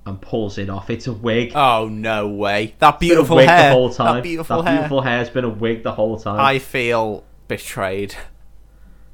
and 0.08 0.22
pulls 0.22 0.58
it 0.58 0.70
off. 0.70 0.90
It's 0.90 1.08
a 1.08 1.14
wig. 1.14 1.52
Oh 1.56 1.88
no 1.90 2.28
way! 2.28 2.76
That 2.80 2.96
It's 2.96 3.00
been 3.00 3.10
a 3.12 3.14
beautiful 3.14 3.36
wig 3.38 3.48
hair. 3.50 3.70
the 3.70 3.76
whole 3.76 3.90
time. 3.94 4.16
That 4.16 4.24
beautiful 4.24 4.64
that 4.64 4.70
hair. 4.70 4.78
beautiful 4.80 5.02
hair's 5.02 5.30
been 5.30 5.44
a 5.44 5.50
wig 5.50 5.84
the 5.84 5.92
whole 5.92 6.18
time. 6.20 6.40
I 6.40 6.60
feel 6.60 7.24
betrayed. 7.48 8.16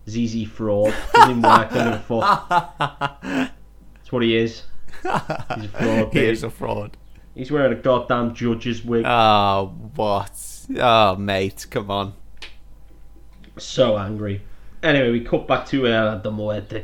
ZZ 0.09 0.45
fraud. 0.47 0.93
Doesn't 1.13 1.41
work. 1.41 1.71
Fuck. 2.03 2.49
That's 3.21 4.11
what 4.11 4.21
he 4.23 4.35
is. 4.35 4.63
He's 5.01 5.11
a 5.65 5.67
fraud. 5.69 6.13
he 6.13 6.19
is 6.25 6.43
a 6.43 6.49
fraud. 6.49 6.97
He's 7.35 7.51
wearing 7.51 7.73
a 7.73 7.81
goddamn 7.81 8.35
judge's 8.35 8.83
wig. 8.83 9.05
Oh 9.05 9.73
what? 9.95 10.65
Oh 10.77 11.15
mate, 11.15 11.65
come 11.69 11.89
on. 11.89 12.13
so 13.57 13.97
angry. 13.97 14.41
Anyway, 14.83 15.11
we 15.11 15.21
cut 15.21 15.47
back 15.47 15.65
to 15.67 15.87
uh, 15.87 16.17
the 16.17 16.29
muerte, 16.31 16.83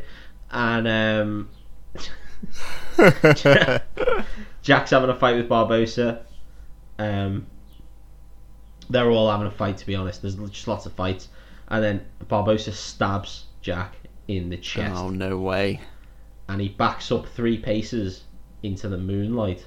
and 0.51 0.87
um, 0.87 1.49
Jack's 4.61 4.91
having 4.91 5.09
a 5.09 5.15
fight 5.15 5.35
with 5.37 5.49
Barbossa. 5.49 6.21
Um, 6.97 7.47
they're 8.89 9.09
all 9.09 9.29
having 9.31 9.47
a 9.47 9.51
fight, 9.51 9.77
to 9.77 9.85
be 9.85 9.95
honest. 9.95 10.21
There's 10.21 10.35
just 10.35 10.67
lots 10.67 10.85
of 10.85 10.93
fights, 10.93 11.29
and 11.69 11.83
then 11.83 12.05
Barbossa 12.27 12.73
stabs 12.73 13.45
Jack 13.61 13.95
in 14.27 14.49
the 14.49 14.57
chest, 14.57 14.95
Oh 14.95 15.09
no 15.09 15.37
way. 15.39 15.79
and 16.47 16.61
he 16.61 16.69
backs 16.69 17.11
up 17.11 17.27
three 17.27 17.57
paces 17.57 18.23
into 18.63 18.89
the 18.89 18.97
moonlight. 18.97 19.65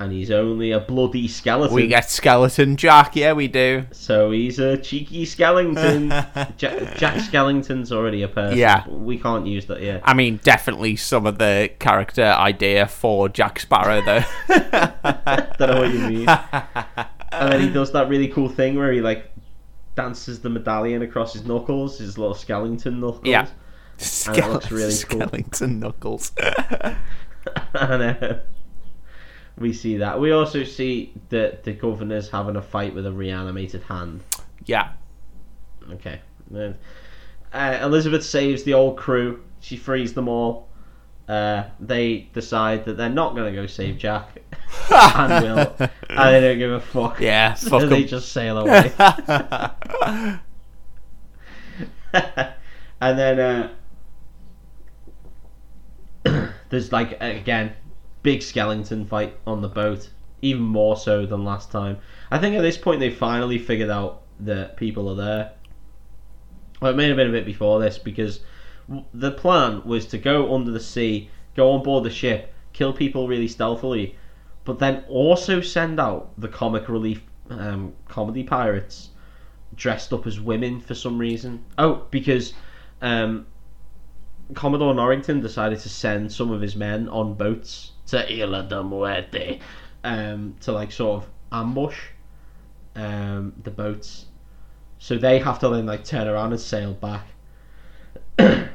And 0.00 0.10
he's 0.12 0.30
only 0.30 0.70
a 0.70 0.80
bloody 0.80 1.28
skeleton. 1.28 1.74
We 1.74 1.86
get 1.86 2.08
skeleton 2.10 2.78
Jack. 2.78 3.16
Yeah, 3.16 3.34
we 3.34 3.48
do. 3.48 3.84
So 3.92 4.30
he's 4.30 4.58
a 4.58 4.78
cheeky 4.78 5.26
skeleton. 5.26 6.08
Jack, 6.56 6.96
Jack 6.96 7.16
Skellington's 7.16 7.92
already 7.92 8.22
a 8.22 8.28
person. 8.28 8.58
Yeah. 8.58 8.88
We 8.88 9.18
can't 9.18 9.46
use 9.46 9.66
that 9.66 9.82
yet. 9.82 10.00
I 10.04 10.14
mean, 10.14 10.40
definitely 10.42 10.96
some 10.96 11.26
of 11.26 11.36
the 11.36 11.70
character 11.78 12.24
idea 12.24 12.86
for 12.86 13.28
Jack 13.28 13.60
Sparrow, 13.60 14.00
though. 14.00 14.24
Don't 15.58 15.70
know 15.70 15.80
what 15.82 15.92
you 15.92 15.98
mean. 15.98 16.28
and 16.30 17.52
then 17.52 17.60
he 17.60 17.68
does 17.72 17.92
that 17.92 18.08
really 18.08 18.28
cool 18.28 18.48
thing 18.48 18.76
where 18.76 18.92
he 18.92 19.02
like 19.02 19.30
dances 19.96 20.40
the 20.40 20.48
medallion 20.48 21.02
across 21.02 21.34
his 21.34 21.44
knuckles, 21.44 21.98
his 21.98 22.16
little 22.16 22.34
Skellington 22.34 23.00
knuckles. 23.00 23.26
Yeah. 23.26 23.48
And 24.26 24.38
it 24.38 24.48
looks 24.48 24.70
really 24.70 24.94
cool. 25.04 25.20
Skellington 25.20 25.78
knuckles. 25.78 26.32
and 27.74 28.02
uh, 28.02 28.38
we 29.60 29.72
see 29.72 29.98
that. 29.98 30.18
We 30.18 30.32
also 30.32 30.64
see 30.64 31.12
that 31.28 31.62
the 31.64 31.72
governor's 31.72 32.28
having 32.30 32.56
a 32.56 32.62
fight 32.62 32.94
with 32.94 33.06
a 33.06 33.12
reanimated 33.12 33.82
hand. 33.84 34.22
yeah. 34.66 34.92
Okay. 35.92 36.20
Uh, 36.54 37.78
Elizabeth 37.82 38.24
saves 38.24 38.62
the 38.64 38.74
old 38.74 38.96
crew. 38.96 39.42
She 39.60 39.76
frees 39.76 40.14
them 40.14 40.28
all. 40.28 40.68
Uh, 41.28 41.64
they 41.78 42.28
decide 42.32 42.84
that 42.86 42.96
they're 42.96 43.08
not 43.08 43.34
going 43.36 43.52
to 43.54 43.60
go 43.60 43.66
save 43.66 43.98
Jack 43.98 44.40
and 44.90 45.44
Will, 45.44 45.76
and 45.78 46.34
they 46.34 46.40
don't 46.40 46.58
give 46.58 46.72
a 46.72 46.80
fuck. 46.80 47.20
Yeah, 47.20 47.54
so 47.54 47.78
fuck 47.78 47.88
they 47.88 48.02
'em. 48.02 48.08
just 48.08 48.32
sail 48.32 48.58
away. 48.66 48.92
and 53.00 53.18
then 53.18 53.40
uh, 53.40 53.70
there's 56.70 56.90
like 56.92 57.16
again 57.20 57.72
big 58.22 58.42
skeleton 58.42 59.06
fight 59.06 59.36
on 59.46 59.62
the 59.62 59.68
boat, 59.68 60.10
even 60.42 60.62
more 60.62 60.96
so 60.96 61.26
than 61.26 61.44
last 61.44 61.70
time. 61.70 61.98
I 62.30 62.38
think 62.38 62.56
at 62.56 62.62
this 62.62 62.78
point 62.78 63.00
they 63.00 63.10
finally 63.10 63.58
figured 63.58 63.90
out 63.90 64.22
that 64.40 64.76
people 64.76 65.08
are 65.08 65.14
there. 65.14 65.52
Well, 66.80 66.92
it 66.92 66.96
may 66.96 67.08
have 67.08 67.16
been 67.16 67.28
a 67.28 67.32
bit 67.32 67.44
before 67.44 67.80
this 67.80 67.98
because 67.98 68.40
the 69.12 69.32
plan 69.32 69.82
was 69.84 70.06
to 70.06 70.18
go 70.18 70.54
under 70.54 70.70
the 70.70 70.80
sea, 70.80 71.30
go 71.54 71.72
on 71.72 71.82
board 71.82 72.04
the 72.04 72.10
ship, 72.10 72.52
kill 72.72 72.92
people 72.92 73.28
really 73.28 73.48
stealthily, 73.48 74.16
but 74.64 74.78
then 74.78 75.04
also 75.08 75.60
send 75.60 76.00
out 76.00 76.30
the 76.38 76.48
comic 76.48 76.88
relief 76.88 77.22
um, 77.50 77.92
comedy 78.08 78.44
pirates 78.44 79.10
dressed 79.74 80.12
up 80.12 80.26
as 80.26 80.40
women 80.40 80.80
for 80.80 80.94
some 80.94 81.18
reason. 81.18 81.64
Oh, 81.78 82.06
because 82.10 82.52
um, 83.02 83.46
Commodore 84.54 84.94
Norrington 84.94 85.40
decided 85.40 85.80
to 85.80 85.88
send 85.88 86.32
some 86.32 86.50
of 86.50 86.60
his 86.60 86.76
men 86.76 87.08
on 87.08 87.34
boats 87.34 87.89
to 88.10 88.32
Isla 88.32 88.62
de 88.64 88.82
Muerte 88.82 89.60
um, 90.04 90.54
to 90.60 90.72
like 90.72 90.92
sort 90.92 91.22
of 91.22 91.28
ambush 91.52 91.98
um, 92.96 93.52
the 93.62 93.70
boats. 93.70 94.26
So 94.98 95.16
they 95.16 95.38
have 95.38 95.58
to 95.60 95.68
then 95.70 95.86
like 95.86 96.04
turn 96.04 96.28
around 96.28 96.52
and 96.52 96.60
sail 96.60 96.92
back. 96.92 97.26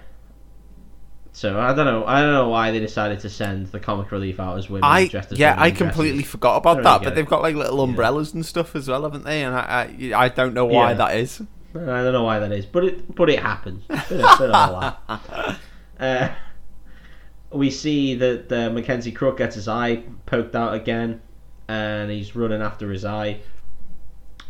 so 1.32 1.60
I 1.60 1.74
don't 1.74 1.86
know. 1.86 2.06
I 2.06 2.22
don't 2.22 2.32
know 2.32 2.50
why 2.50 2.72
they 2.72 2.80
decided 2.80 3.20
to 3.22 3.30
send 3.30 3.68
the 3.68 3.80
comic 3.80 4.12
relief 4.12 4.40
out 4.40 4.58
as 4.58 4.70
women 4.70 4.86
I 4.86 5.08
dressed 5.08 5.32
as 5.34 5.40
yeah, 5.40 5.56
I 5.58 5.68
in 5.68 5.74
dresses. 5.76 5.78
completely 5.96 6.24
forgot 6.24 6.58
about 6.58 6.82
that. 6.84 6.94
really 7.02 7.04
But 7.06 7.16
they've 7.16 7.26
it. 7.26 7.30
got 7.30 7.42
like 7.42 7.56
little 7.56 7.82
umbrellas 7.82 8.34
and 8.34 8.46
stuff 8.46 8.76
as 8.76 8.88
well, 8.88 9.04
haven't 9.04 9.26
they? 9.26 9.44
And 9.44 9.56
I 9.56 9.96
I, 10.14 10.26
I 10.26 10.30
don't 10.30 10.54
know 10.54 10.66
why 10.66 10.92
Yeah. 10.92 10.94
that 10.96 11.16
is. 11.18 11.42
I 11.76 11.78
don't 11.80 12.14
know 12.14 12.24
why 12.24 12.40
that 12.40 12.52
is, 12.54 12.66
but 12.66 12.86
it 12.86 13.14
but 13.16 13.30
it 13.30 13.40
happens. 13.40 13.84
Bit 13.86 14.00
of, 14.00 14.10
bit 14.10 14.50
of 14.50 14.70
a 14.70 14.72
laugh. 14.72 15.60
Uh, 15.98 16.28
we 17.56 17.72
see 17.72 18.16
that 18.16 18.52
uh, 18.52 18.70
Mackenzie 18.70 19.12
Crook 19.12 19.38
gets 19.38 19.56
his 19.56 19.68
eye 19.68 20.04
poked 20.26 20.56
out 20.56 20.74
again, 20.74 21.22
and 21.68 22.12
he's 22.12 22.36
running 22.36 22.62
after 22.62 22.92
his 22.92 23.06
eye. 23.06 23.40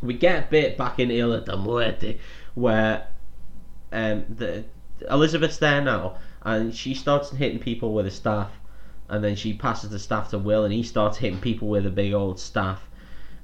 We 0.01 0.13
get 0.13 0.47
a 0.47 0.47
bit 0.49 0.77
back 0.77 0.99
in 0.99 1.11
Isla 1.11 1.41
de 1.41 1.55
Muerte 1.57 2.19
where 2.53 3.07
um, 3.91 4.25
the 4.29 4.65
Elizabeth's 5.09 5.57
there 5.57 5.81
now, 5.81 6.17
and 6.41 6.73
she 6.73 6.93
starts 6.93 7.31
hitting 7.31 7.59
people 7.59 7.93
with 7.93 8.07
a 8.07 8.11
staff, 8.11 8.51
and 9.09 9.23
then 9.23 9.35
she 9.35 9.53
passes 9.53 9.89
the 9.89 9.99
staff 9.99 10.29
to 10.29 10.39
Will, 10.39 10.63
and 10.63 10.73
he 10.73 10.83
starts 10.83 11.17
hitting 11.17 11.39
people 11.39 11.67
with 11.67 11.85
a 11.85 11.91
big 11.91 12.13
old 12.13 12.39
staff. 12.39 12.87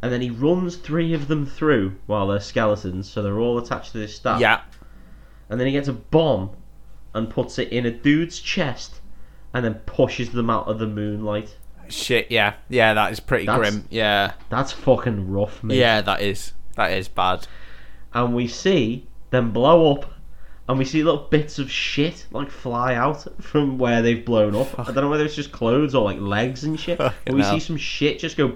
And 0.01 0.11
then 0.11 0.21
he 0.21 0.31
runs 0.31 0.77
three 0.77 1.13
of 1.13 1.27
them 1.27 1.45
through 1.45 1.95
while 2.07 2.27
they're 2.27 2.39
skeletons, 2.39 3.09
so 3.09 3.21
they're 3.21 3.39
all 3.39 3.59
attached 3.59 3.91
to 3.91 3.99
this 3.99 4.15
staff 4.15 4.39
Yeah, 4.39 4.61
and 5.49 5.59
then 5.59 5.67
he 5.67 5.73
gets 5.73 5.89
a 5.89 5.93
bomb 5.93 6.51
and 7.13 7.29
puts 7.29 7.59
it 7.59 7.69
in 7.69 7.85
a 7.85 7.91
dude's 7.91 8.39
chest 8.39 9.00
and 9.53 9.63
then 9.65 9.75
pushes 9.85 10.29
them 10.31 10.49
out 10.49 10.67
of 10.67 10.79
the 10.79 10.87
moonlight. 10.87 11.55
shit. 11.89 12.31
Yeah, 12.31 12.53
yeah, 12.69 12.93
that 12.93 13.11
is 13.11 13.19
pretty 13.19 13.45
That's- 13.45 13.69
grim. 13.73 13.85
Yeah, 13.89 14.33
That's 14.49 14.71
fucking 14.71 15.29
rough, 15.29 15.63
mate. 15.63 15.77
yeah, 15.77 16.01
that 16.01 16.21
is 16.21 16.53
that 16.75 16.91
is 16.93 17.07
bad. 17.09 17.47
And 18.13 18.33
we 18.35 18.47
see 18.47 19.07
them 19.29 19.51
blow 19.51 19.93
up 19.93 20.13
and 20.69 20.77
we 20.79 20.85
see 20.85 21.03
little 21.03 21.27
bits 21.29 21.59
of 21.59 21.69
shit 21.69 22.25
like 22.31 22.49
fly 22.49 22.95
out 22.95 23.25
from 23.43 23.77
where 23.77 24.01
they've 24.01 24.23
blown 24.23 24.55
up. 24.55 24.79
I 24.79 24.83
don't 24.85 24.95
know 25.03 25.09
whether 25.09 25.25
it's 25.25 25.35
just 25.35 25.51
clothes 25.51 25.93
or 25.95 26.03
like 26.05 26.19
legs 26.19 26.63
and 26.63 26.79
shit. 26.79 26.97
But 26.97 27.13
Fucking 27.13 27.35
we 27.35 27.41
hell. 27.41 27.53
see 27.53 27.59
some 27.59 27.75
shit 27.77 28.19
just 28.19 28.37
go 28.37 28.55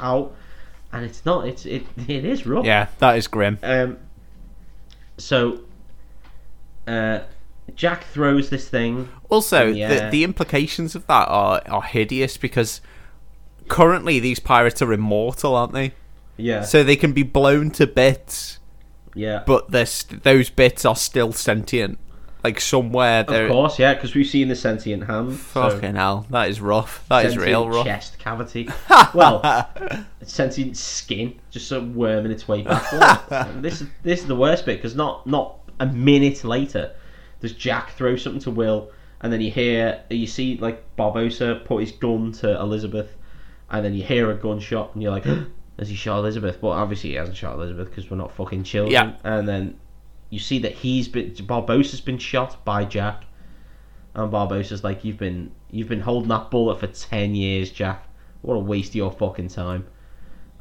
out 0.00 0.34
and 0.92 1.04
it's 1.04 1.24
not 1.24 1.46
it's 1.46 1.66
it 1.66 1.84
it 2.08 2.24
is 2.24 2.46
rough. 2.46 2.64
Yeah, 2.66 2.88
that 2.98 3.16
is 3.16 3.28
grim. 3.28 3.58
Um, 3.62 3.98
so, 5.18 5.60
uh, 6.86 7.20
Jack 7.74 8.04
throws 8.04 8.48
this 8.50 8.68
thing. 8.68 9.08
Also, 9.28 9.66
Yeah. 9.66 10.04
the 10.06 10.10
the 10.10 10.24
implications 10.24 10.94
of 10.94 11.06
that 11.08 11.28
are 11.28 11.60
are 11.68 11.82
hideous 11.82 12.36
because 12.36 12.80
currently 13.68 14.20
these 14.20 14.38
pirates 14.38 14.80
are 14.82 14.92
immortal, 14.92 15.54
aren't 15.56 15.72
they? 15.72 15.92
Yeah, 16.36 16.62
So 16.62 16.84
they 16.84 16.96
can 16.96 17.12
be 17.12 17.22
blown 17.22 17.70
to 17.72 17.86
bits, 17.86 18.58
yeah. 19.14 19.42
but 19.46 19.70
st- 19.88 20.22
those 20.22 20.50
bits 20.50 20.84
are 20.84 20.94
still 20.96 21.32
sentient. 21.32 21.98
Like 22.44 22.60
somewhere 22.60 23.24
Of 23.26 23.50
course, 23.50 23.78
yeah, 23.78 23.94
because 23.94 24.14
we've 24.14 24.26
seen 24.26 24.46
the 24.48 24.54
sentient 24.54 25.04
hand. 25.06 25.32
so 25.32 25.68
fucking 25.70 25.96
hell. 25.96 26.26
That 26.30 26.48
is 26.48 26.60
rough. 26.60 27.04
That 27.08 27.24
is 27.24 27.32
sentient 27.32 27.46
real 27.48 27.68
rough. 27.70 27.86
Chest 27.86 28.18
cavity. 28.20 28.68
well, 29.14 29.68
sentient 30.22 30.76
skin, 30.76 31.34
just 31.50 31.66
sort 31.68 31.82
of 31.82 31.96
worming 31.96 32.30
its 32.30 32.46
way 32.46 32.62
back. 32.62 32.88
this 33.62 33.80
is 33.80 33.88
this 34.04 34.20
is 34.20 34.26
the 34.26 34.36
worst 34.36 34.64
bit 34.66 34.76
because 34.76 34.94
not 34.94 35.26
not 35.26 35.56
a 35.80 35.86
minute 35.86 36.44
later, 36.44 36.92
does 37.40 37.52
Jack 37.52 37.90
throw 37.90 38.16
something 38.16 38.40
to 38.42 38.50
Will, 38.50 38.90
and 39.20 39.32
then 39.32 39.40
you 39.40 39.50
hear 39.50 40.02
you 40.10 40.26
see 40.26 40.56
like 40.58 40.96
Barbossa 40.96 41.64
put 41.64 41.80
his 41.80 41.92
gun 41.92 42.32
to 42.32 42.58
Elizabeth, 42.60 43.16
and 43.70 43.84
then 43.84 43.94
you 43.94 44.02
hear 44.02 44.30
a 44.30 44.34
gunshot, 44.34 44.94
and 44.94 45.02
you're 45.02 45.12
like, 45.12 45.24
has 45.78 45.88
he 45.88 45.94
shot 45.94 46.18
Elizabeth? 46.18 46.60
Well, 46.62 46.72
obviously 46.72 47.10
he 47.10 47.16
hasn't 47.16 47.36
shot 47.36 47.54
Elizabeth 47.54 47.88
because 47.88 48.10
we're 48.10 48.16
not 48.16 48.32
fucking 48.34 48.64
children. 48.64 48.92
Yeah. 48.92 49.14
And 49.24 49.48
then 49.48 49.78
you 50.30 50.38
see 50.38 50.58
that 50.60 50.72
he's 50.72 51.08
been 51.08 51.32
Barbossa's 51.32 52.00
been 52.00 52.18
shot 52.18 52.64
by 52.64 52.84
Jack. 52.84 53.24
And 54.14 54.32
Barbossa's 54.32 54.82
like, 54.82 55.04
you've 55.04 55.18
been 55.18 55.52
you've 55.70 55.88
been 55.88 56.00
holding 56.00 56.28
that 56.30 56.50
bullet 56.50 56.80
for 56.80 56.86
ten 56.86 57.34
years, 57.34 57.70
Jack. 57.70 58.08
What 58.42 58.54
a 58.54 58.60
waste 58.60 58.90
of 58.90 58.96
your 58.96 59.12
fucking 59.12 59.48
time. 59.48 59.86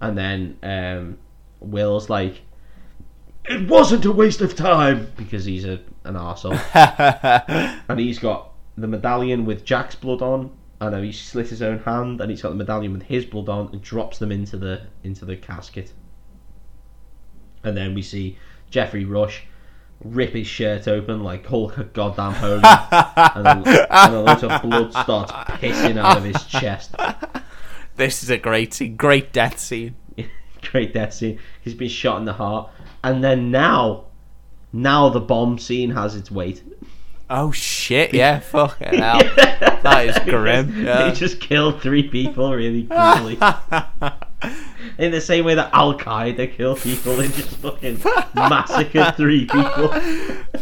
And 0.01 0.17
then 0.17 0.57
um, 0.61 1.17
Will's 1.59 2.09
like, 2.09 2.41
it 3.45 3.69
wasn't 3.69 4.05
a 4.05 4.11
waste 4.11 4.41
of 4.41 4.55
time 4.55 5.11
because 5.15 5.45
he's 5.45 5.65
a 5.65 5.79
an 6.05 6.15
arsehole. 6.15 6.59
and 7.89 7.99
he's 7.99 8.19
got 8.19 8.51
the 8.77 8.87
medallion 8.87 9.45
with 9.45 9.65
Jack's 9.65 9.95
blood 9.95 10.21
on, 10.21 10.51
and 10.81 10.93
then 10.93 11.03
he 11.03 11.11
slit 11.11 11.49
his 11.49 11.61
own 11.61 11.79
hand, 11.79 12.21
and 12.21 12.29
he's 12.29 12.41
got 12.41 12.49
the 12.49 12.55
medallion 12.55 12.93
with 12.93 13.03
his 13.03 13.25
blood 13.25 13.49
on, 13.49 13.69
and 13.71 13.81
drops 13.81 14.17
them 14.19 14.31
into 14.31 14.57
the 14.57 14.81
into 15.03 15.25
the 15.25 15.35
casket. 15.35 15.93
And 17.63 17.75
then 17.75 17.93
we 17.93 18.01
see 18.01 18.37
Geoffrey 18.69 19.05
Rush 19.05 19.43
rip 20.03 20.33
his 20.33 20.47
shirt 20.47 20.87
open 20.87 21.23
like 21.23 21.45
Hulk 21.45 21.77
a 21.77 21.83
goddamn 21.85 22.33
Hogan, 22.33 22.65
and, 23.35 23.67
a, 23.67 24.03
and 24.05 24.15
a 24.15 24.21
lot 24.21 24.43
of 24.43 24.61
blood 24.61 24.91
starts 24.91 25.31
pissing 25.31 25.97
out 25.97 26.17
of 26.17 26.23
his 26.23 26.43
chest. 26.45 26.95
this 27.95 28.23
is 28.23 28.29
a 28.29 28.37
great 28.37 28.73
scene, 28.73 28.95
great 28.95 29.31
death 29.31 29.59
scene. 29.59 29.95
Great 30.71 30.95
death 30.95 31.13
scene. 31.13 31.37
He's 31.61 31.75
been 31.75 31.89
shot 31.89 32.17
in 32.17 32.25
the 32.25 32.33
heart, 32.33 32.71
and 33.03 33.23
then 33.23 33.51
now, 33.51 34.04
now 34.75 35.09
the 35.09 35.19
bomb 35.21 35.57
scene 35.57 35.91
has 35.91 36.15
its 36.15 36.29
weight. 36.29 36.61
Oh 37.29 37.51
shit! 37.51 38.13
Yeah, 38.13 38.39
fucking 38.39 38.93
hell. 38.99 39.19
That 39.35 40.05
is 40.05 40.19
grim. 40.29 40.73
Yeah. 40.85 41.09
He 41.09 41.15
just 41.15 41.39
killed 41.39 41.81
three 41.81 42.03
people 42.07 42.53
really 42.53 42.83
brutally. 42.83 43.39
In 44.99 45.11
the 45.11 45.21
same 45.21 45.43
way 45.45 45.55
that 45.55 45.73
Al 45.73 45.97
Qaeda 45.97 46.53
killed 46.53 46.79
people, 46.79 47.15
they 47.15 47.27
just 47.29 47.49
fucking 47.57 47.99
massacred 48.35 49.15
three 49.15 49.45
people. 49.45 49.87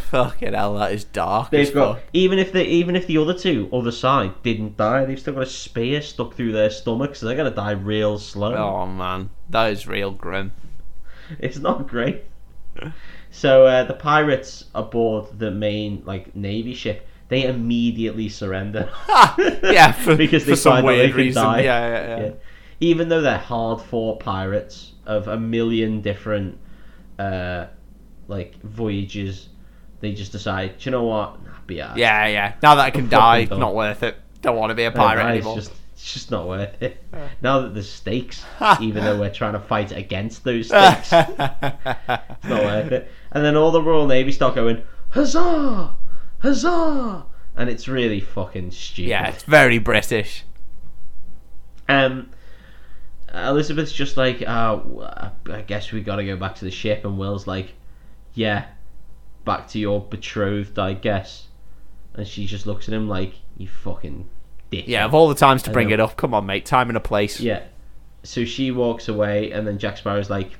fucking 0.09 0.53
hell, 0.53 0.75
that 0.75 0.93
is 0.93 1.03
dark. 1.03 1.49
They've 1.49 1.73
got 1.73 1.95
fuck. 1.95 2.03
even 2.13 2.39
if 2.39 2.53
they 2.53 2.63
even 2.65 2.95
if 2.95 3.07
the 3.07 3.17
other 3.17 3.33
two 3.33 3.67
other 3.73 3.91
side 3.91 4.41
didn't 4.43 4.77
die, 4.77 5.03
they've 5.03 5.19
still 5.19 5.33
got 5.33 5.43
a 5.43 5.47
spear 5.47 6.01
stuck 6.01 6.35
through 6.35 6.53
their 6.53 6.69
stomach, 6.69 7.15
so 7.17 7.25
they're 7.25 7.35
gonna 7.35 7.51
die 7.51 7.71
real 7.71 8.17
slow. 8.19 8.55
Oh 8.55 8.85
man, 8.85 9.31
that 9.49 9.71
is 9.73 9.85
real 9.85 10.11
grim. 10.11 10.53
It's 11.39 11.57
not 11.57 11.87
great. 11.89 12.23
So 13.35 13.65
uh, 13.65 13.83
the 13.83 13.95
pirates 13.95 14.65
aboard 14.75 15.39
the 15.39 15.49
main 15.49 16.03
like 16.05 16.35
navy 16.35 16.75
ship, 16.75 17.07
they 17.29 17.45
immediately 17.45 18.29
surrender. 18.29 18.91
yeah, 19.63 19.91
for, 20.03 20.15
because 20.15 20.45
they 20.45 20.51
for 20.51 20.55
some 20.55 20.73
find 20.73 20.85
out 20.85 20.89
they 20.91 20.97
weird 20.97 21.09
can 21.11 21.17
reason. 21.17 21.43
die. 21.43 21.61
Yeah, 21.61 21.87
yeah, 21.87 22.07
yeah. 22.07 22.25
Yeah. 22.25 22.31
Even 22.79 23.09
though 23.09 23.21
they're 23.21 23.37
hard 23.39 23.81
fought 23.81 24.19
pirates 24.19 24.91
of 25.07 25.27
a 25.27 25.39
million 25.39 26.01
different 26.01 26.59
uh, 27.17 27.65
like 28.27 28.61
voyages, 28.61 29.49
they 29.99 30.13
just 30.13 30.31
decide, 30.31 30.77
"Do 30.77 30.89
you 30.89 30.91
know 30.91 31.03
what? 31.03 31.43
Nah, 31.43 31.51
be. 31.65 31.75
Yeah, 31.75 31.95
yeah. 31.95 32.53
Now 32.61 32.75
that 32.75 32.85
I 32.85 32.91
can 32.91 33.09
die, 33.09 33.45
done. 33.45 33.59
not 33.59 33.73
worth 33.73 34.03
it. 34.03 34.15
Don't 34.41 34.57
want 34.57 34.69
to 34.69 34.75
be 34.75 34.83
a 34.83 34.91
pirate 34.91 35.25
anymore. 35.25 35.57
It's 35.57 35.69
just, 35.69 35.79
it's 35.93 36.13
just 36.13 36.29
not 36.31 36.47
worth 36.47 36.83
it. 36.83 37.03
Now 37.41 37.61
that 37.61 37.73
there's 37.73 37.89
stakes, 37.89 38.45
even 38.79 39.03
though 39.03 39.19
we're 39.19 39.33
trying 39.33 39.53
to 39.53 39.59
fight 39.59 39.91
against 39.91 40.43
those 40.43 40.67
stakes, 40.67 41.11
it's 41.11 42.43
not 42.43 42.63
worth 42.63 42.91
it. 42.91 43.11
And 43.33 43.43
then 43.43 43.55
all 43.55 43.71
the 43.71 43.81
Royal 43.81 44.07
Navy 44.07 44.31
start 44.31 44.55
going, 44.55 44.83
"Huzzah! 45.09 45.95
Huzzah!" 46.39 47.25
And 47.55 47.69
it's 47.69 47.87
really 47.87 48.19
fucking 48.19 48.71
stupid. 48.71 49.09
yeah, 49.09 49.27
it's 49.29 49.43
very 49.43 49.77
British. 49.79 50.43
Um, 51.87 52.29
Elizabeth's 53.33 53.91
just 53.91 54.17
like, 54.17 54.43
oh, 54.43 55.31
I 55.51 55.61
guess 55.61 55.91
we 55.91 56.01
got 56.01 56.17
to 56.17 56.25
go 56.25 56.35
back 56.35 56.55
to 56.55 56.65
the 56.65 56.71
ship, 56.71 57.03
and 57.05 57.17
Will's 57.17 57.47
like, 57.47 57.73
yeah, 58.33 58.65
back 59.45 59.67
to 59.69 59.79
your 59.79 60.01
betrothed, 60.01 60.77
I 60.77 60.93
guess. 60.93 61.47
And 62.13 62.27
she 62.27 62.45
just 62.45 62.67
looks 62.67 62.87
at 62.87 62.93
him 62.93 63.09
like, 63.09 63.33
you 63.57 63.67
fucking 63.67 64.29
dick. 64.69 64.87
Yeah, 64.87 65.05
of 65.05 65.13
all 65.13 65.27
the 65.27 65.35
times 65.35 65.63
to 65.63 65.71
bring 65.71 65.89
it 65.89 65.99
up, 65.99 66.15
come 66.15 66.33
on, 66.33 66.45
mate. 66.45 66.65
Time 66.65 66.89
and 66.89 66.97
a 66.97 67.01
place. 67.01 67.39
Yeah. 67.39 67.63
So 68.23 68.45
she 68.45 68.71
walks 68.71 69.07
away, 69.07 69.51
and 69.51 69.67
then 69.67 69.79
Jack 69.79 69.97
Sparrow's 69.97 70.29
like, 70.29 70.51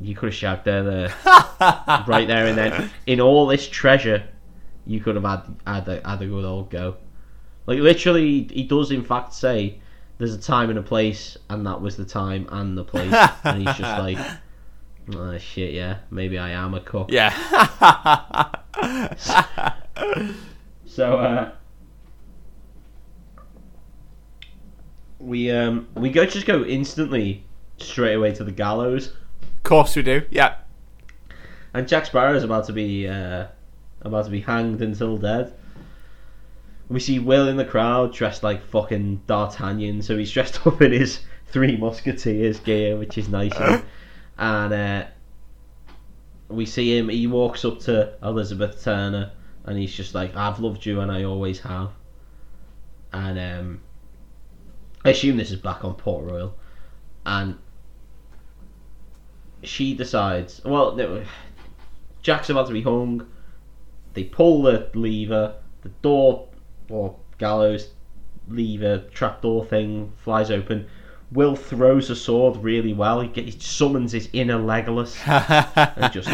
you 0.00 0.14
could 0.14 0.26
have 0.26 0.34
shagged 0.34 0.66
her 0.66 0.82
there, 0.82 1.14
right 2.06 2.26
there 2.26 2.46
and 2.46 2.58
then. 2.58 2.90
In 3.06 3.20
all 3.20 3.46
this 3.46 3.68
treasure, 3.68 4.26
you 4.86 5.00
could 5.00 5.14
have 5.14 5.24
had 5.24 5.42
had 5.66 5.88
a, 5.88 6.08
had 6.08 6.22
a 6.22 6.26
good 6.26 6.44
old 6.44 6.70
go. 6.70 6.96
Like 7.66 7.78
literally, 7.78 8.44
he 8.44 8.64
does 8.64 8.90
in 8.90 9.04
fact 9.04 9.34
say, 9.34 9.80
"There's 10.18 10.34
a 10.34 10.40
time 10.40 10.70
and 10.70 10.78
a 10.78 10.82
place, 10.82 11.36
and 11.48 11.66
that 11.66 11.80
was 11.80 11.96
the 11.96 12.04
time 12.04 12.48
and 12.50 12.76
the 12.76 12.84
place." 12.84 13.14
and 13.44 13.66
he's 13.66 13.76
just 13.76 13.98
like, 13.98 14.18
"Oh 15.14 15.38
shit, 15.38 15.72
yeah, 15.72 15.98
maybe 16.10 16.38
I 16.38 16.50
am 16.50 16.74
a 16.74 16.80
cook." 16.80 17.10
Yeah. 17.10 17.32
So 20.94 21.18
uh, 21.18 21.50
we 25.18 25.50
um 25.50 25.88
we 25.96 26.08
go 26.08 26.24
just 26.24 26.46
go 26.46 26.62
instantly 26.62 27.44
straight 27.78 28.14
away 28.14 28.32
to 28.34 28.44
the 28.44 28.52
gallows. 28.52 29.12
Course 29.64 29.96
we 29.96 30.02
do. 30.02 30.22
Yeah. 30.30 30.56
And 31.72 31.88
Jack 31.88 32.06
Sparrow 32.06 32.36
is 32.36 32.44
about 32.44 32.66
to 32.66 32.72
be 32.72 33.08
uh, 33.08 33.46
about 34.02 34.26
to 34.26 34.30
be 34.30 34.42
hanged 34.42 34.82
until 34.82 35.16
dead. 35.16 35.54
We 36.88 37.00
see 37.00 37.18
Will 37.18 37.48
in 37.48 37.56
the 37.56 37.64
crowd 37.64 38.12
dressed 38.12 38.42
like 38.42 38.62
fucking 38.62 39.22
D'Artagnan, 39.26 40.02
so 40.02 40.18
he's 40.18 40.30
dressed 40.30 40.66
up 40.66 40.82
in 40.82 40.92
his 40.92 41.20
Three 41.46 41.76
Musketeers 41.78 42.60
gear, 42.60 42.98
which 42.98 43.16
is 43.16 43.28
nice. 43.28 43.54
and 44.38 44.72
uh, 44.72 45.06
we 46.48 46.66
see 46.66 46.96
him. 46.96 47.08
He 47.08 47.26
walks 47.26 47.64
up 47.64 47.80
to 47.80 48.12
Elizabeth 48.22 48.84
Turner, 48.84 49.32
and 49.64 49.78
he's 49.78 49.94
just 49.94 50.14
like, 50.14 50.36
"I've 50.36 50.60
loved 50.60 50.84
you, 50.84 51.00
and 51.00 51.10
I 51.10 51.24
always 51.24 51.60
have." 51.60 51.90
And 53.14 53.38
um, 53.38 53.80
I 55.06 55.10
assume 55.10 55.38
this 55.38 55.50
is 55.50 55.58
back 55.58 55.84
on 55.84 55.94
Port 55.94 56.26
Royal, 56.26 56.54
and 57.24 57.56
she 59.66 59.94
decides. 59.94 60.62
Well, 60.64 60.94
no, 60.94 61.24
Jack's 62.22 62.50
about 62.50 62.66
to 62.68 62.72
be 62.72 62.82
hung. 62.82 63.26
They 64.14 64.24
pull 64.24 64.62
the 64.62 64.90
lever. 64.94 65.56
The 65.82 65.88
door 66.00 66.48
or 66.88 67.16
gallows 67.38 67.90
lever 68.48 68.98
trapdoor 69.12 69.64
thing 69.64 70.12
flies 70.16 70.50
open. 70.50 70.86
Will 71.32 71.56
throws 71.56 72.10
a 72.10 72.16
sword 72.16 72.56
really 72.58 72.92
well. 72.92 73.20
He, 73.20 73.28
get, 73.28 73.46
he 73.46 73.50
summons 73.52 74.12
his 74.12 74.28
inner 74.32 74.58
Legolas 74.58 75.16
and 75.96 76.12
just 76.12 76.28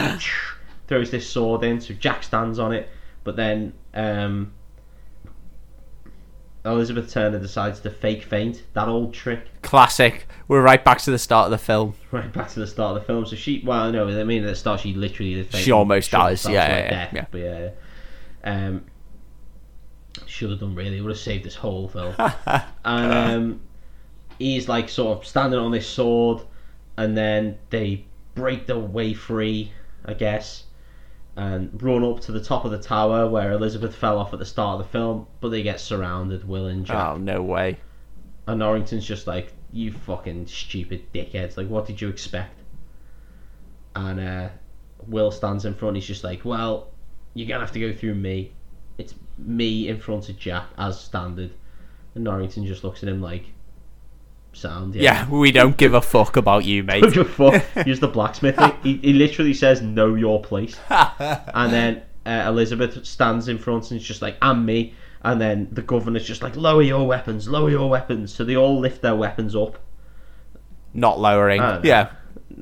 throws 0.86 1.10
this 1.10 1.28
sword 1.28 1.64
in. 1.64 1.80
So 1.80 1.94
Jack 1.94 2.22
stands 2.22 2.58
on 2.58 2.72
it, 2.72 2.88
but 3.24 3.36
then 3.36 3.72
um, 3.94 4.52
Elizabeth 6.64 7.10
Turner 7.10 7.38
decides 7.38 7.80
to 7.80 7.90
fake 7.90 8.22
faint. 8.22 8.64
That 8.74 8.88
old 8.88 9.14
trick. 9.14 9.46
Classic. 9.62 10.26
We're 10.46 10.62
right 10.62 10.84
back 10.84 10.98
to 11.02 11.10
the 11.10 11.18
start 11.18 11.46
of 11.46 11.50
the 11.52 11.58
film. 11.58 11.94
Right 12.10 12.32
back 12.32 12.48
to 12.50 12.60
the 12.60 12.66
start 12.66 12.96
of 12.96 13.02
the 13.02 13.06
film. 13.06 13.24
So 13.24 13.36
she, 13.36 13.62
well, 13.64 13.90
no, 13.92 14.08
I 14.08 14.24
mean 14.24 14.42
at 14.42 14.48
the 14.48 14.56
start 14.56 14.80
she 14.80 14.94
literally 14.94 15.34
did 15.34 15.46
faint. 15.46 15.64
She 15.64 15.70
almost 15.70 16.10
dies, 16.10 16.42
Shot 16.42 16.52
yeah, 16.52 16.68
yeah, 16.68 16.90
death, 16.90 17.12
yeah. 17.14 17.26
But 17.30 17.38
yeah, 17.38 17.70
um, 18.42 18.84
should 20.26 20.50
have 20.50 20.58
done 20.58 20.74
really. 20.74 21.00
Would 21.00 21.10
have 21.10 21.18
saved 21.18 21.44
this 21.44 21.54
whole 21.54 21.88
film. 21.88 22.14
and 22.18 22.64
um, 22.84 23.60
he's 24.40 24.68
like 24.68 24.88
sort 24.88 25.18
of 25.18 25.26
standing 25.26 25.60
on 25.60 25.70
this 25.70 25.86
sword, 25.86 26.42
and 26.96 27.16
then 27.16 27.58
they 27.70 28.04
break 28.34 28.66
the 28.66 28.78
way 28.78 29.14
free, 29.14 29.72
I 30.04 30.14
guess, 30.14 30.64
and 31.40 31.82
run 31.82 32.04
up 32.04 32.20
to 32.20 32.32
the 32.32 32.40
top 32.40 32.66
of 32.66 32.70
the 32.70 32.78
tower 32.78 33.26
where 33.26 33.52
Elizabeth 33.52 33.96
fell 33.96 34.18
off 34.18 34.34
at 34.34 34.38
the 34.38 34.44
start 34.44 34.78
of 34.78 34.86
the 34.86 34.92
film. 34.92 35.26
But 35.40 35.48
they 35.48 35.62
get 35.62 35.80
surrounded, 35.80 36.46
Will 36.46 36.66
and 36.66 36.84
Jack. 36.84 37.14
Oh 37.14 37.16
no 37.16 37.40
way. 37.40 37.78
And 38.46 38.58
Norrington's 38.58 39.06
just 39.06 39.26
like, 39.26 39.54
you 39.72 39.90
fucking 39.90 40.48
stupid 40.48 41.10
dickheads. 41.14 41.56
Like, 41.56 41.68
what 41.68 41.86
did 41.86 41.98
you 41.98 42.10
expect? 42.10 42.60
And 43.96 44.20
uh, 44.20 44.48
Will 45.06 45.30
stands 45.30 45.64
in 45.64 45.72
front. 45.72 45.96
He's 45.96 46.06
just 46.06 46.24
like, 46.24 46.44
well, 46.44 46.90
you're 47.32 47.48
going 47.48 47.60
to 47.60 47.64
have 47.64 47.72
to 47.72 47.80
go 47.80 47.94
through 47.94 48.16
me. 48.16 48.52
It's 48.98 49.14
me 49.38 49.88
in 49.88 49.98
front 49.98 50.28
of 50.28 50.38
Jack 50.38 50.66
as 50.76 51.00
standard. 51.00 51.52
And 52.14 52.24
Norrington 52.24 52.66
just 52.66 52.84
looks 52.84 53.02
at 53.02 53.08
him 53.08 53.22
like, 53.22 53.46
sound. 54.52 54.94
Yeah, 54.94 55.28
we 55.28 55.52
don't 55.52 55.76
give 55.76 55.94
a 55.94 56.00
fuck 56.00 56.36
about 56.36 56.64
you, 56.64 56.82
mate. 56.82 57.02
Don't 57.02 57.14
give 57.14 57.40
a 57.40 57.60
fuck. 57.60 57.64
Use 57.86 58.00
the 58.00 58.08
blacksmith. 58.08 58.58
He, 58.82 58.96
he 58.98 59.12
literally 59.12 59.54
says, 59.54 59.82
know 59.82 60.14
your 60.14 60.42
place. 60.42 60.78
and 60.88 61.72
then 61.72 62.02
uh, 62.26 62.48
Elizabeth 62.48 63.04
stands 63.06 63.48
in 63.48 63.58
front 63.58 63.90
and 63.90 64.00
is 64.00 64.06
just 64.06 64.22
like, 64.22 64.36
I'm 64.42 64.64
me. 64.64 64.94
And 65.22 65.40
then 65.40 65.68
the 65.70 65.82
governor's 65.82 66.26
just 66.26 66.42
like, 66.42 66.56
lower 66.56 66.82
your 66.82 67.06
weapons, 67.06 67.46
lower 67.48 67.70
your 67.70 67.90
weapons. 67.90 68.32
So 68.32 68.44
they 68.44 68.56
all 68.56 68.80
lift 68.80 69.02
their 69.02 69.14
weapons 69.14 69.54
up. 69.54 69.78
Not 70.94 71.20
lowering. 71.20 71.60
I. 71.60 71.82
Yeah. 71.82 72.12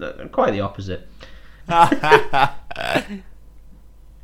Uh, 0.00 0.26
Quite 0.32 0.52
the 0.52 0.60
opposite. 0.60 1.08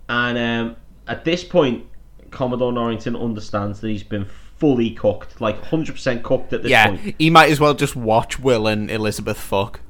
And 0.08 0.38
um, 0.38 0.76
at 1.06 1.24
this 1.24 1.44
point, 1.44 1.86
Commodore 2.30 2.72
Norrington 2.72 3.16
understands 3.16 3.80
that 3.80 3.88
he's 3.88 4.02
been 4.02 4.26
fully 4.64 4.90
cooked, 4.92 5.42
like 5.42 5.60
100% 5.60 6.22
cooked 6.22 6.54
at 6.54 6.62
this 6.62 6.70
yeah. 6.70 6.86
point. 6.86 7.14
He 7.18 7.28
might 7.28 7.50
as 7.50 7.60
well 7.60 7.74
just 7.74 7.94
watch 7.94 8.40
Will 8.40 8.66
and 8.66 8.90
Elizabeth 8.90 9.38
fuck 9.38 9.80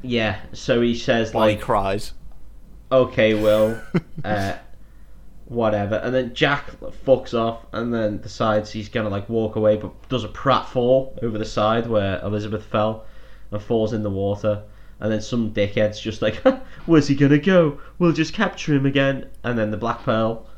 Yeah, 0.00 0.40
so 0.54 0.80
he 0.80 0.94
says, 0.94 1.34
while 1.34 1.48
he 1.48 1.56
like, 1.56 1.62
cries. 1.62 2.14
okay, 2.90 3.34
Will, 3.34 3.78
uh, 4.24 4.54
whatever. 5.44 5.96
And 5.96 6.14
then 6.14 6.32
Jack 6.32 6.70
fucks 7.04 7.34
off 7.34 7.66
and 7.74 7.92
then 7.92 8.22
decides 8.22 8.72
he's 8.72 8.88
gonna 8.88 9.10
like 9.10 9.28
walk 9.28 9.56
away, 9.56 9.76
but 9.76 10.08
does 10.08 10.24
a 10.24 10.28
pratfall 10.28 11.22
over 11.22 11.36
the 11.36 11.44
side 11.44 11.86
where 11.86 12.18
Elizabeth 12.20 12.64
fell 12.64 13.04
and 13.50 13.60
falls 13.60 13.92
in 13.92 14.02
the 14.02 14.08
water. 14.08 14.62
And 14.98 15.12
then 15.12 15.20
some 15.20 15.52
dickhead's 15.52 16.00
just 16.00 16.22
like, 16.22 16.36
where's 16.86 17.08
he 17.08 17.14
gonna 17.14 17.36
go? 17.36 17.82
We'll 17.98 18.12
just 18.12 18.32
capture 18.32 18.74
him 18.74 18.86
again. 18.86 19.28
And 19.44 19.58
then 19.58 19.70
the 19.70 19.76
Black 19.76 20.04
Pearl 20.04 20.48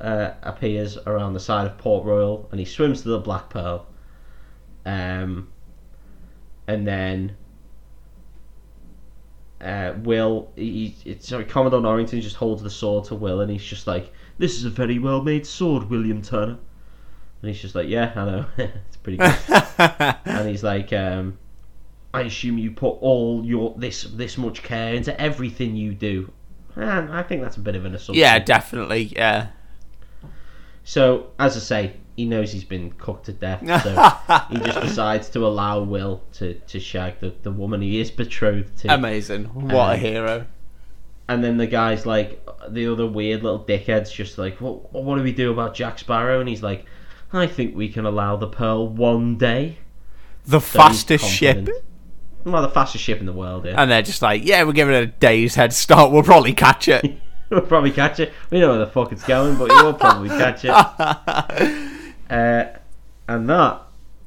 uh, 0.00 0.32
appears 0.42 0.96
around 1.06 1.34
the 1.34 1.40
side 1.40 1.66
of 1.66 1.78
Port 1.78 2.04
Royal 2.04 2.48
and 2.50 2.60
he 2.60 2.66
swims 2.66 3.02
to 3.02 3.08
the 3.08 3.18
Black 3.18 3.50
Pearl. 3.50 3.86
Um, 4.86 5.48
and 6.66 6.86
then 6.86 7.36
uh, 9.64 9.94
Will, 10.02 10.50
he, 10.56 10.94
it's 11.04 11.28
sorry, 11.28 11.44
Commodore 11.44 11.80
Norrington 11.80 12.20
just 12.20 12.36
holds 12.36 12.62
the 12.62 12.70
sword 12.70 13.04
to 13.06 13.14
Will, 13.14 13.40
and 13.40 13.50
he's 13.50 13.64
just 13.64 13.86
like, 13.86 14.12
"This 14.36 14.56
is 14.56 14.64
a 14.64 14.70
very 14.70 14.98
well 14.98 15.22
made 15.22 15.46
sword, 15.46 15.88
William 15.88 16.20
Turner." 16.20 16.58
And 17.40 17.50
he's 17.50 17.60
just 17.60 17.74
like, 17.74 17.88
"Yeah, 17.88 18.12
I 18.14 18.24
know, 18.24 18.46
it's 18.58 18.96
pretty 18.98 19.18
good." 19.18 19.36
and 20.26 20.48
he's 20.48 20.62
like, 20.62 20.92
um, 20.92 21.38
"I 22.12 22.22
assume 22.22 22.58
you 22.58 22.72
put 22.72 22.98
all 23.00 23.42
your 23.44 23.74
this 23.78 24.02
this 24.02 24.36
much 24.36 24.62
care 24.62 24.94
into 24.94 25.18
everything 25.18 25.76
you 25.76 25.94
do." 25.94 26.30
And 26.76 27.10
I 27.12 27.22
think 27.22 27.40
that's 27.40 27.56
a 27.56 27.60
bit 27.60 27.76
of 27.76 27.84
an 27.84 27.94
assumption. 27.94 28.20
yeah, 28.20 28.38
definitely. 28.40 29.12
Yeah. 29.14 29.48
So, 30.84 31.28
as 31.38 31.56
I 31.56 31.60
say, 31.60 31.92
he 32.16 32.26
knows 32.26 32.52
he's 32.52 32.64
been 32.64 32.92
cooked 32.92 33.26
to 33.26 33.32
death, 33.32 33.60
so 33.82 34.44
he 34.50 34.58
just 34.58 34.80
decides 34.80 35.28
to 35.30 35.46
allow 35.46 35.80
Will 35.82 36.22
to, 36.34 36.54
to 36.54 36.78
shag 36.78 37.18
the, 37.20 37.34
the 37.42 37.50
woman 37.50 37.80
he 37.80 37.98
is 38.00 38.10
betrothed 38.10 38.76
to. 38.78 38.94
Amazing. 38.94 39.44
What 39.46 39.90
a 39.90 39.94
Um, 39.94 39.98
hero. 40.00 40.46
And 41.26 41.42
then 41.42 41.56
the 41.56 41.66
guy's 41.66 42.04
like, 42.04 42.46
the 42.68 42.86
other 42.86 43.06
weird 43.06 43.42
little 43.42 43.64
dickhead's 43.64 44.12
just 44.12 44.36
like, 44.36 44.60
well, 44.60 44.86
what 44.92 45.16
do 45.16 45.22
we 45.22 45.32
do 45.32 45.50
about 45.50 45.74
Jack 45.74 45.98
Sparrow? 45.98 46.38
And 46.38 46.48
he's 46.48 46.62
like, 46.62 46.84
I 47.32 47.46
think 47.46 47.74
we 47.74 47.88
can 47.88 48.04
allow 48.04 48.36
the 48.36 48.46
Pearl 48.46 48.86
one 48.86 49.38
day. 49.38 49.78
The 50.44 50.60
So 50.60 50.78
fastest 50.78 51.24
ship. 51.24 51.66
Well, 52.44 52.60
the 52.60 52.68
fastest 52.68 53.02
ship 53.02 53.20
in 53.20 53.26
the 53.26 53.32
world, 53.32 53.64
yeah. 53.64 53.80
And 53.80 53.90
they're 53.90 54.02
just 54.02 54.20
like, 54.20 54.44
yeah, 54.44 54.62
we're 54.64 54.72
giving 54.74 54.94
it 54.94 55.02
a 55.02 55.06
day's 55.06 55.54
head 55.54 55.72
start. 55.72 56.12
We'll 56.12 56.22
probably 56.22 56.52
catch 56.52 56.88
it. 56.88 57.18
we'll 57.50 57.60
probably 57.62 57.90
catch 57.90 58.20
it. 58.20 58.32
We 58.50 58.60
know 58.60 58.70
where 58.70 58.78
the 58.78 58.86
fuck 58.86 59.12
it's 59.12 59.24
going, 59.24 59.56
but 59.56 59.70
you'll 59.70 59.94
probably 59.94 60.30
catch 60.30 60.64
it. 60.64 61.90
Uh, 62.30 62.64
and 63.28 63.48
that, 63.50 63.82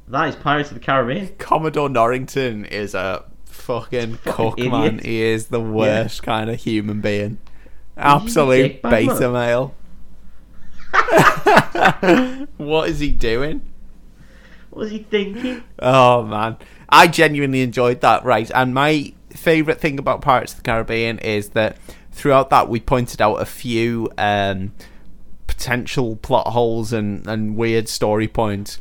that 0.07 0.29
is 0.29 0.35
Pirates 0.35 0.69
of 0.69 0.75
the 0.75 0.79
Caribbean. 0.79 1.35
Commodore 1.39 1.89
Norrington 1.89 2.63
is 2.63 2.93
a 2.93 3.25
fucking 3.45 4.19
cook, 4.23 4.59
idiot. 4.59 4.71
man. 4.71 4.99
He 4.99 5.23
is 5.23 5.47
the 5.47 5.59
worst 5.59 6.21
kind 6.21 6.51
of 6.51 6.61
human 6.61 7.01
being. 7.01 7.39
Absolute 7.97 8.83
beta 8.83 9.31
man. 9.31 9.33
male. 9.33 9.75
what 12.57 12.87
is 12.87 12.99
he 12.99 13.09
doing? 13.11 13.61
What 14.69 14.81
was 14.81 14.91
he 14.91 14.99
thinking? 14.99 15.63
Oh 15.79 16.23
man, 16.23 16.57
I 16.87 17.07
genuinely 17.07 17.61
enjoyed 17.61 18.01
that. 18.01 18.23
Right, 18.23 18.49
and 18.53 18.73
my 18.73 19.13
favorite 19.31 19.79
thing 19.81 19.99
about 19.99 20.21
Pirates 20.21 20.53
of 20.53 20.59
the 20.59 20.63
Caribbean 20.63 21.19
is 21.19 21.49
that 21.49 21.77
throughout 22.17 22.49
that 22.49 22.67
we 22.69 22.79
pointed 22.79 23.21
out 23.21 23.35
a 23.35 23.45
few 23.45 24.09
um, 24.17 24.73
potential 25.47 26.15
plot 26.17 26.47
holes 26.47 26.91
and, 26.93 27.25
and 27.27 27.55
weird 27.55 27.87
story 27.89 28.27
points. 28.27 28.79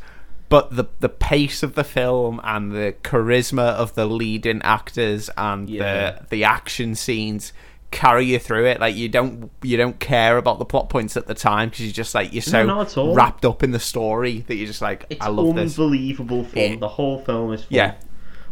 But 0.49 0.75
the 0.77 0.85
the 1.01 1.09
pace 1.09 1.61
of 1.61 1.75
the 1.75 1.83
film 1.83 2.39
and 2.43 2.71
the 2.71 2.95
charisma 3.03 3.73
of 3.73 3.95
the 3.95 4.05
leading 4.05 4.61
actors 4.61 5.29
and 5.37 5.69
Yeah. 5.69 6.11
the 6.21 6.25
the 6.29 6.43
action 6.45 6.95
scenes 6.95 7.51
carry 7.91 8.25
you 8.27 8.39
through 8.39 8.65
it. 8.65 8.79
Like 8.79 8.95
you 8.95 9.09
don't 9.09 9.51
you 9.61 9.75
don't 9.75 9.99
care 9.99 10.37
about 10.37 10.59
the 10.59 10.65
plot 10.65 10.87
points 10.89 11.17
at 11.17 11.27
the 11.27 11.33
time 11.33 11.67
because 11.69 11.83
you're 11.85 11.91
just 11.91 12.15
like 12.15 12.31
you're 12.31 12.41
so 12.41 12.65
all. 12.95 13.13
wrapped 13.13 13.43
up 13.43 13.61
in 13.61 13.71
the 13.71 13.79
story 13.79 14.45
that 14.47 14.55
you're 14.55 14.67
just 14.67 14.81
like 14.81 15.05
It's 15.09 15.25
I 15.25 15.27
love 15.27 15.53
this. 15.55 15.77
unbelievable 15.77 16.45
fun. 16.45 16.53
Yeah. 16.63 16.75
The 16.77 16.87
whole 16.87 17.19
film 17.19 17.51
is 17.51 17.61
fun. 17.63 17.67
Yeah. 17.71 17.93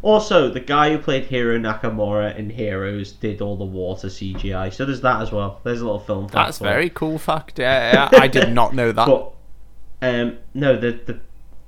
Also, 0.06 0.52
the 0.52 0.60
guy 0.60 0.92
who 0.92 1.00
played 1.00 1.26
Hiro 1.26 1.58
Nakamura 1.58 2.38
in 2.38 2.48
Heroes 2.52 3.12
did 3.12 3.42
all 3.42 3.58
the 3.58 3.66
water 3.66 4.08
CGI, 4.08 4.72
so 4.72 4.86
there's 4.86 5.02
that 5.02 5.20
as 5.20 5.32
well. 5.32 5.60
There's 5.64 5.82
a 5.82 5.84
little 5.84 6.00
film. 6.00 6.26
fact 6.30 6.34
That's 6.36 6.60
very 6.60 6.92
cool 6.92 7.18
fact. 7.18 7.58
Yeah, 7.58 8.10
yeah, 8.12 8.20
I 8.22 8.28
did 8.28 8.54
not 8.54 8.76
know 8.76 8.92
that. 8.92 9.08
But 9.08 9.34
um, 10.04 10.38
no, 10.54 10.78
the 10.78 10.92
the 10.92 11.20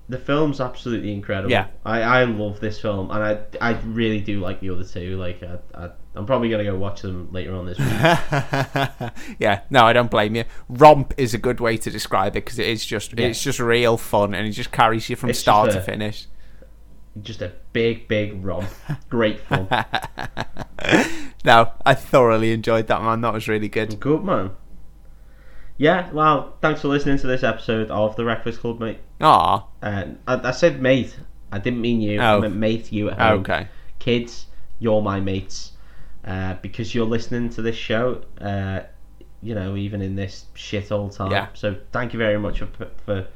the 0.07 0.19
film's 0.19 0.61
absolutely 0.61 1.13
incredible. 1.13 1.49
Yeah. 1.49 1.65
I, 1.83 2.01
I 2.01 2.23
love 2.25 2.59
this 2.59 2.79
film, 2.79 3.09
and 3.09 3.23
I 3.23 3.39
I 3.59 3.79
really 3.81 4.21
do 4.21 4.39
like 4.39 4.59
the 4.59 4.69
other 4.69 4.83
two. 4.83 5.17
Like 5.17 5.41
I, 5.41 5.57
I 5.73 5.89
I'm 6.13 6.27
probably 6.27 6.49
gonna 6.49 6.63
go 6.63 6.75
watch 6.77 7.01
them 7.01 7.29
later 7.31 7.55
on 7.55 7.65
this 7.65 7.79
week. 7.79 7.89
yeah, 9.39 9.61
no, 9.71 9.83
I 9.83 9.93
don't 9.93 10.11
blame 10.11 10.35
you. 10.35 10.43
Romp 10.69 11.11
is 11.17 11.33
a 11.33 11.39
good 11.39 11.59
way 11.59 11.75
to 11.77 11.89
describe 11.89 12.33
it 12.35 12.45
because 12.45 12.59
it 12.59 12.67
is 12.67 12.85
just 12.85 13.17
Yeah. 13.17 13.25
it's 13.25 13.41
just 13.41 13.59
real 13.59 13.97
fun 13.97 14.35
and 14.35 14.47
it 14.47 14.51
just 14.51 14.71
carries 14.71 15.09
you 15.09 15.15
from 15.15 15.31
It's 15.31 15.39
start 15.39 15.71
to 15.71 15.81
finish. 15.81 16.27
Just 17.21 17.41
a 17.41 17.53
big, 17.73 18.07
big 18.07 18.43
romp. 18.43 18.69
Great 19.09 19.39
fun. 19.41 19.67
no, 21.45 21.71
I 21.85 21.93
thoroughly 21.93 22.51
enjoyed 22.51 22.87
that 22.87 23.01
man. 23.01 23.21
That 23.21 23.33
was 23.33 23.47
really 23.47 23.69
good. 23.69 23.99
Good 23.99 24.23
man. 24.23 24.51
Yeah, 25.77 26.09
well, 26.11 26.55
thanks 26.61 26.81
for 26.81 26.87
listening 26.87 27.19
to 27.19 27.27
this 27.27 27.43
episode 27.43 27.91
of 27.91 28.15
the 28.15 28.23
Wreckfast 28.23 28.59
Club, 28.59 28.79
mate. 28.79 28.99
Aw, 29.21 29.63
And 29.81 30.19
I, 30.27 30.49
I 30.49 30.51
said 30.51 30.81
mate. 30.81 31.15
I 31.51 31.59
didn't 31.59 31.81
mean 31.81 32.01
you. 32.01 32.19
Oh. 32.19 32.37
I 32.37 32.39
meant 32.39 32.55
mate. 32.55 32.91
You 32.91 33.09
at 33.09 33.19
home. 33.19 33.39
okay. 33.41 33.67
Kids, 33.99 34.47
you're 34.79 35.01
my 35.01 35.19
mates. 35.19 35.73
Uh, 36.25 36.55
because 36.61 36.93
you're 36.93 37.05
listening 37.05 37.49
to 37.51 37.61
this 37.61 37.75
show. 37.75 38.21
Uh, 38.41 38.81
you 39.41 39.53
know, 39.55 39.75
even 39.75 40.01
in 40.01 40.15
this 40.15 40.45
shit 40.55 40.91
all 40.91 41.09
time. 41.09 41.31
Yeah. 41.31 41.47
So 41.53 41.77
thank 41.91 42.11
you 42.11 42.19
very 42.19 42.39
much 42.39 42.59
for 42.59 42.67
for 43.05 43.27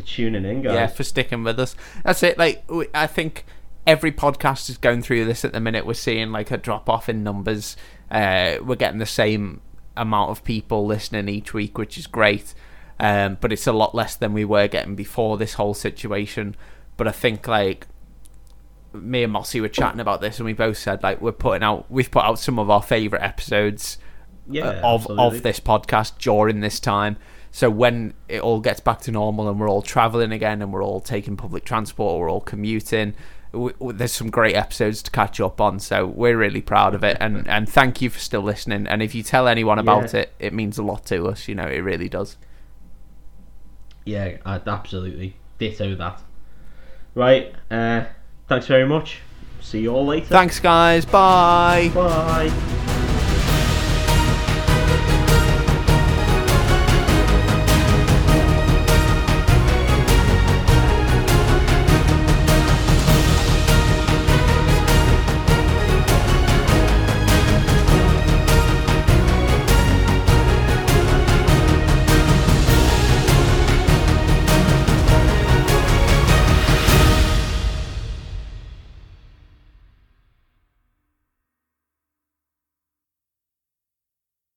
for 0.00 0.06
tuning 0.06 0.44
in, 0.44 0.62
guys. 0.62 0.74
Yeah, 0.74 0.86
for 0.86 1.04
sticking 1.04 1.44
with 1.44 1.58
us. 1.60 1.76
That's 2.04 2.22
it. 2.22 2.38
Like, 2.38 2.64
we, 2.70 2.86
I 2.94 3.06
think 3.06 3.44
every 3.86 4.12
podcast 4.12 4.68
is 4.68 4.78
going 4.78 5.02
through 5.02 5.24
this 5.24 5.44
at 5.44 5.52
the 5.52 5.60
minute. 5.60 5.86
We're 5.86 5.94
seeing 5.94 6.32
like 6.32 6.50
a 6.50 6.56
drop 6.56 6.88
off 6.88 7.08
in 7.08 7.22
numbers. 7.22 7.76
Uh, 8.10 8.56
we're 8.62 8.76
getting 8.76 8.98
the 8.98 9.06
same 9.06 9.60
amount 9.96 10.30
of 10.30 10.44
people 10.44 10.86
listening 10.86 11.28
each 11.28 11.52
week, 11.52 11.78
which 11.78 11.98
is 11.98 12.06
great. 12.06 12.54
Um, 12.98 13.38
but 13.40 13.52
it's 13.52 13.66
a 13.66 13.72
lot 13.72 13.94
less 13.94 14.14
than 14.16 14.32
we 14.32 14.44
were 14.44 14.68
getting 14.68 14.94
before 14.94 15.38
this 15.38 15.54
whole 15.54 15.74
situation. 15.74 16.54
But 16.96 17.08
I 17.08 17.12
think 17.12 17.48
like 17.48 17.86
me 18.92 19.22
and 19.22 19.32
Mossy 19.32 19.60
were 19.60 19.68
chatting 19.68 20.00
about 20.00 20.20
this, 20.20 20.38
and 20.38 20.44
we 20.46 20.52
both 20.52 20.76
said 20.76 21.02
like 21.02 21.20
we're 21.20 21.32
putting 21.32 21.62
out, 21.62 21.90
we've 21.90 22.10
put 22.10 22.24
out 22.24 22.38
some 22.38 22.58
of 22.58 22.68
our 22.68 22.82
favorite 22.82 23.22
episodes 23.22 23.98
yeah, 24.48 24.66
uh, 24.66 24.72
of 24.82 25.02
absolutely. 25.02 25.26
of 25.38 25.42
this 25.42 25.60
podcast 25.60 26.18
during 26.18 26.60
this 26.60 26.78
time. 26.78 27.16
So 27.52 27.68
when 27.68 28.14
it 28.28 28.40
all 28.40 28.60
gets 28.60 28.80
back 28.80 29.00
to 29.02 29.10
normal 29.10 29.48
and 29.48 29.58
we're 29.58 29.68
all 29.68 29.82
traveling 29.82 30.30
again 30.32 30.62
and 30.62 30.72
we're 30.72 30.84
all 30.84 31.00
taking 31.00 31.36
public 31.36 31.64
transport, 31.64 32.20
we're 32.20 32.30
all 32.30 32.40
commuting. 32.40 33.14
W- 33.52 33.72
w- 33.74 33.92
there's 33.98 34.12
some 34.12 34.30
great 34.30 34.54
episodes 34.54 35.02
to 35.02 35.10
catch 35.10 35.40
up 35.40 35.60
on, 35.60 35.80
so 35.80 36.06
we're 36.06 36.36
really 36.36 36.60
proud 36.62 36.94
of 36.94 37.02
it, 37.02 37.16
and 37.20 37.48
and 37.48 37.68
thank 37.68 38.00
you 38.00 38.08
for 38.08 38.20
still 38.20 38.42
listening. 38.42 38.86
And 38.86 39.02
if 39.02 39.12
you 39.12 39.24
tell 39.24 39.48
anyone 39.48 39.80
about 39.80 40.14
Yeah. 40.14 40.20
it, 40.20 40.32
it 40.38 40.52
means 40.52 40.78
a 40.78 40.84
lot 40.84 41.04
to 41.06 41.26
us. 41.26 41.48
You 41.48 41.56
know, 41.56 41.66
it 41.66 41.80
really 41.80 42.08
does. 42.08 42.36
Yeah, 44.04 44.36
absolutely. 44.46 45.36
Ditto 45.58 45.96
that. 45.96 46.22
Right. 47.16 47.52
Uh, 47.70 48.04
thanks 48.48 48.66
very 48.68 48.86
much. 48.86 49.18
See 49.60 49.80
you 49.80 49.92
all 49.92 50.06
later. 50.06 50.26
Thanks, 50.28 50.60
guys. 50.60 51.04
Bye. 51.04 51.90
Bye. 51.92 52.99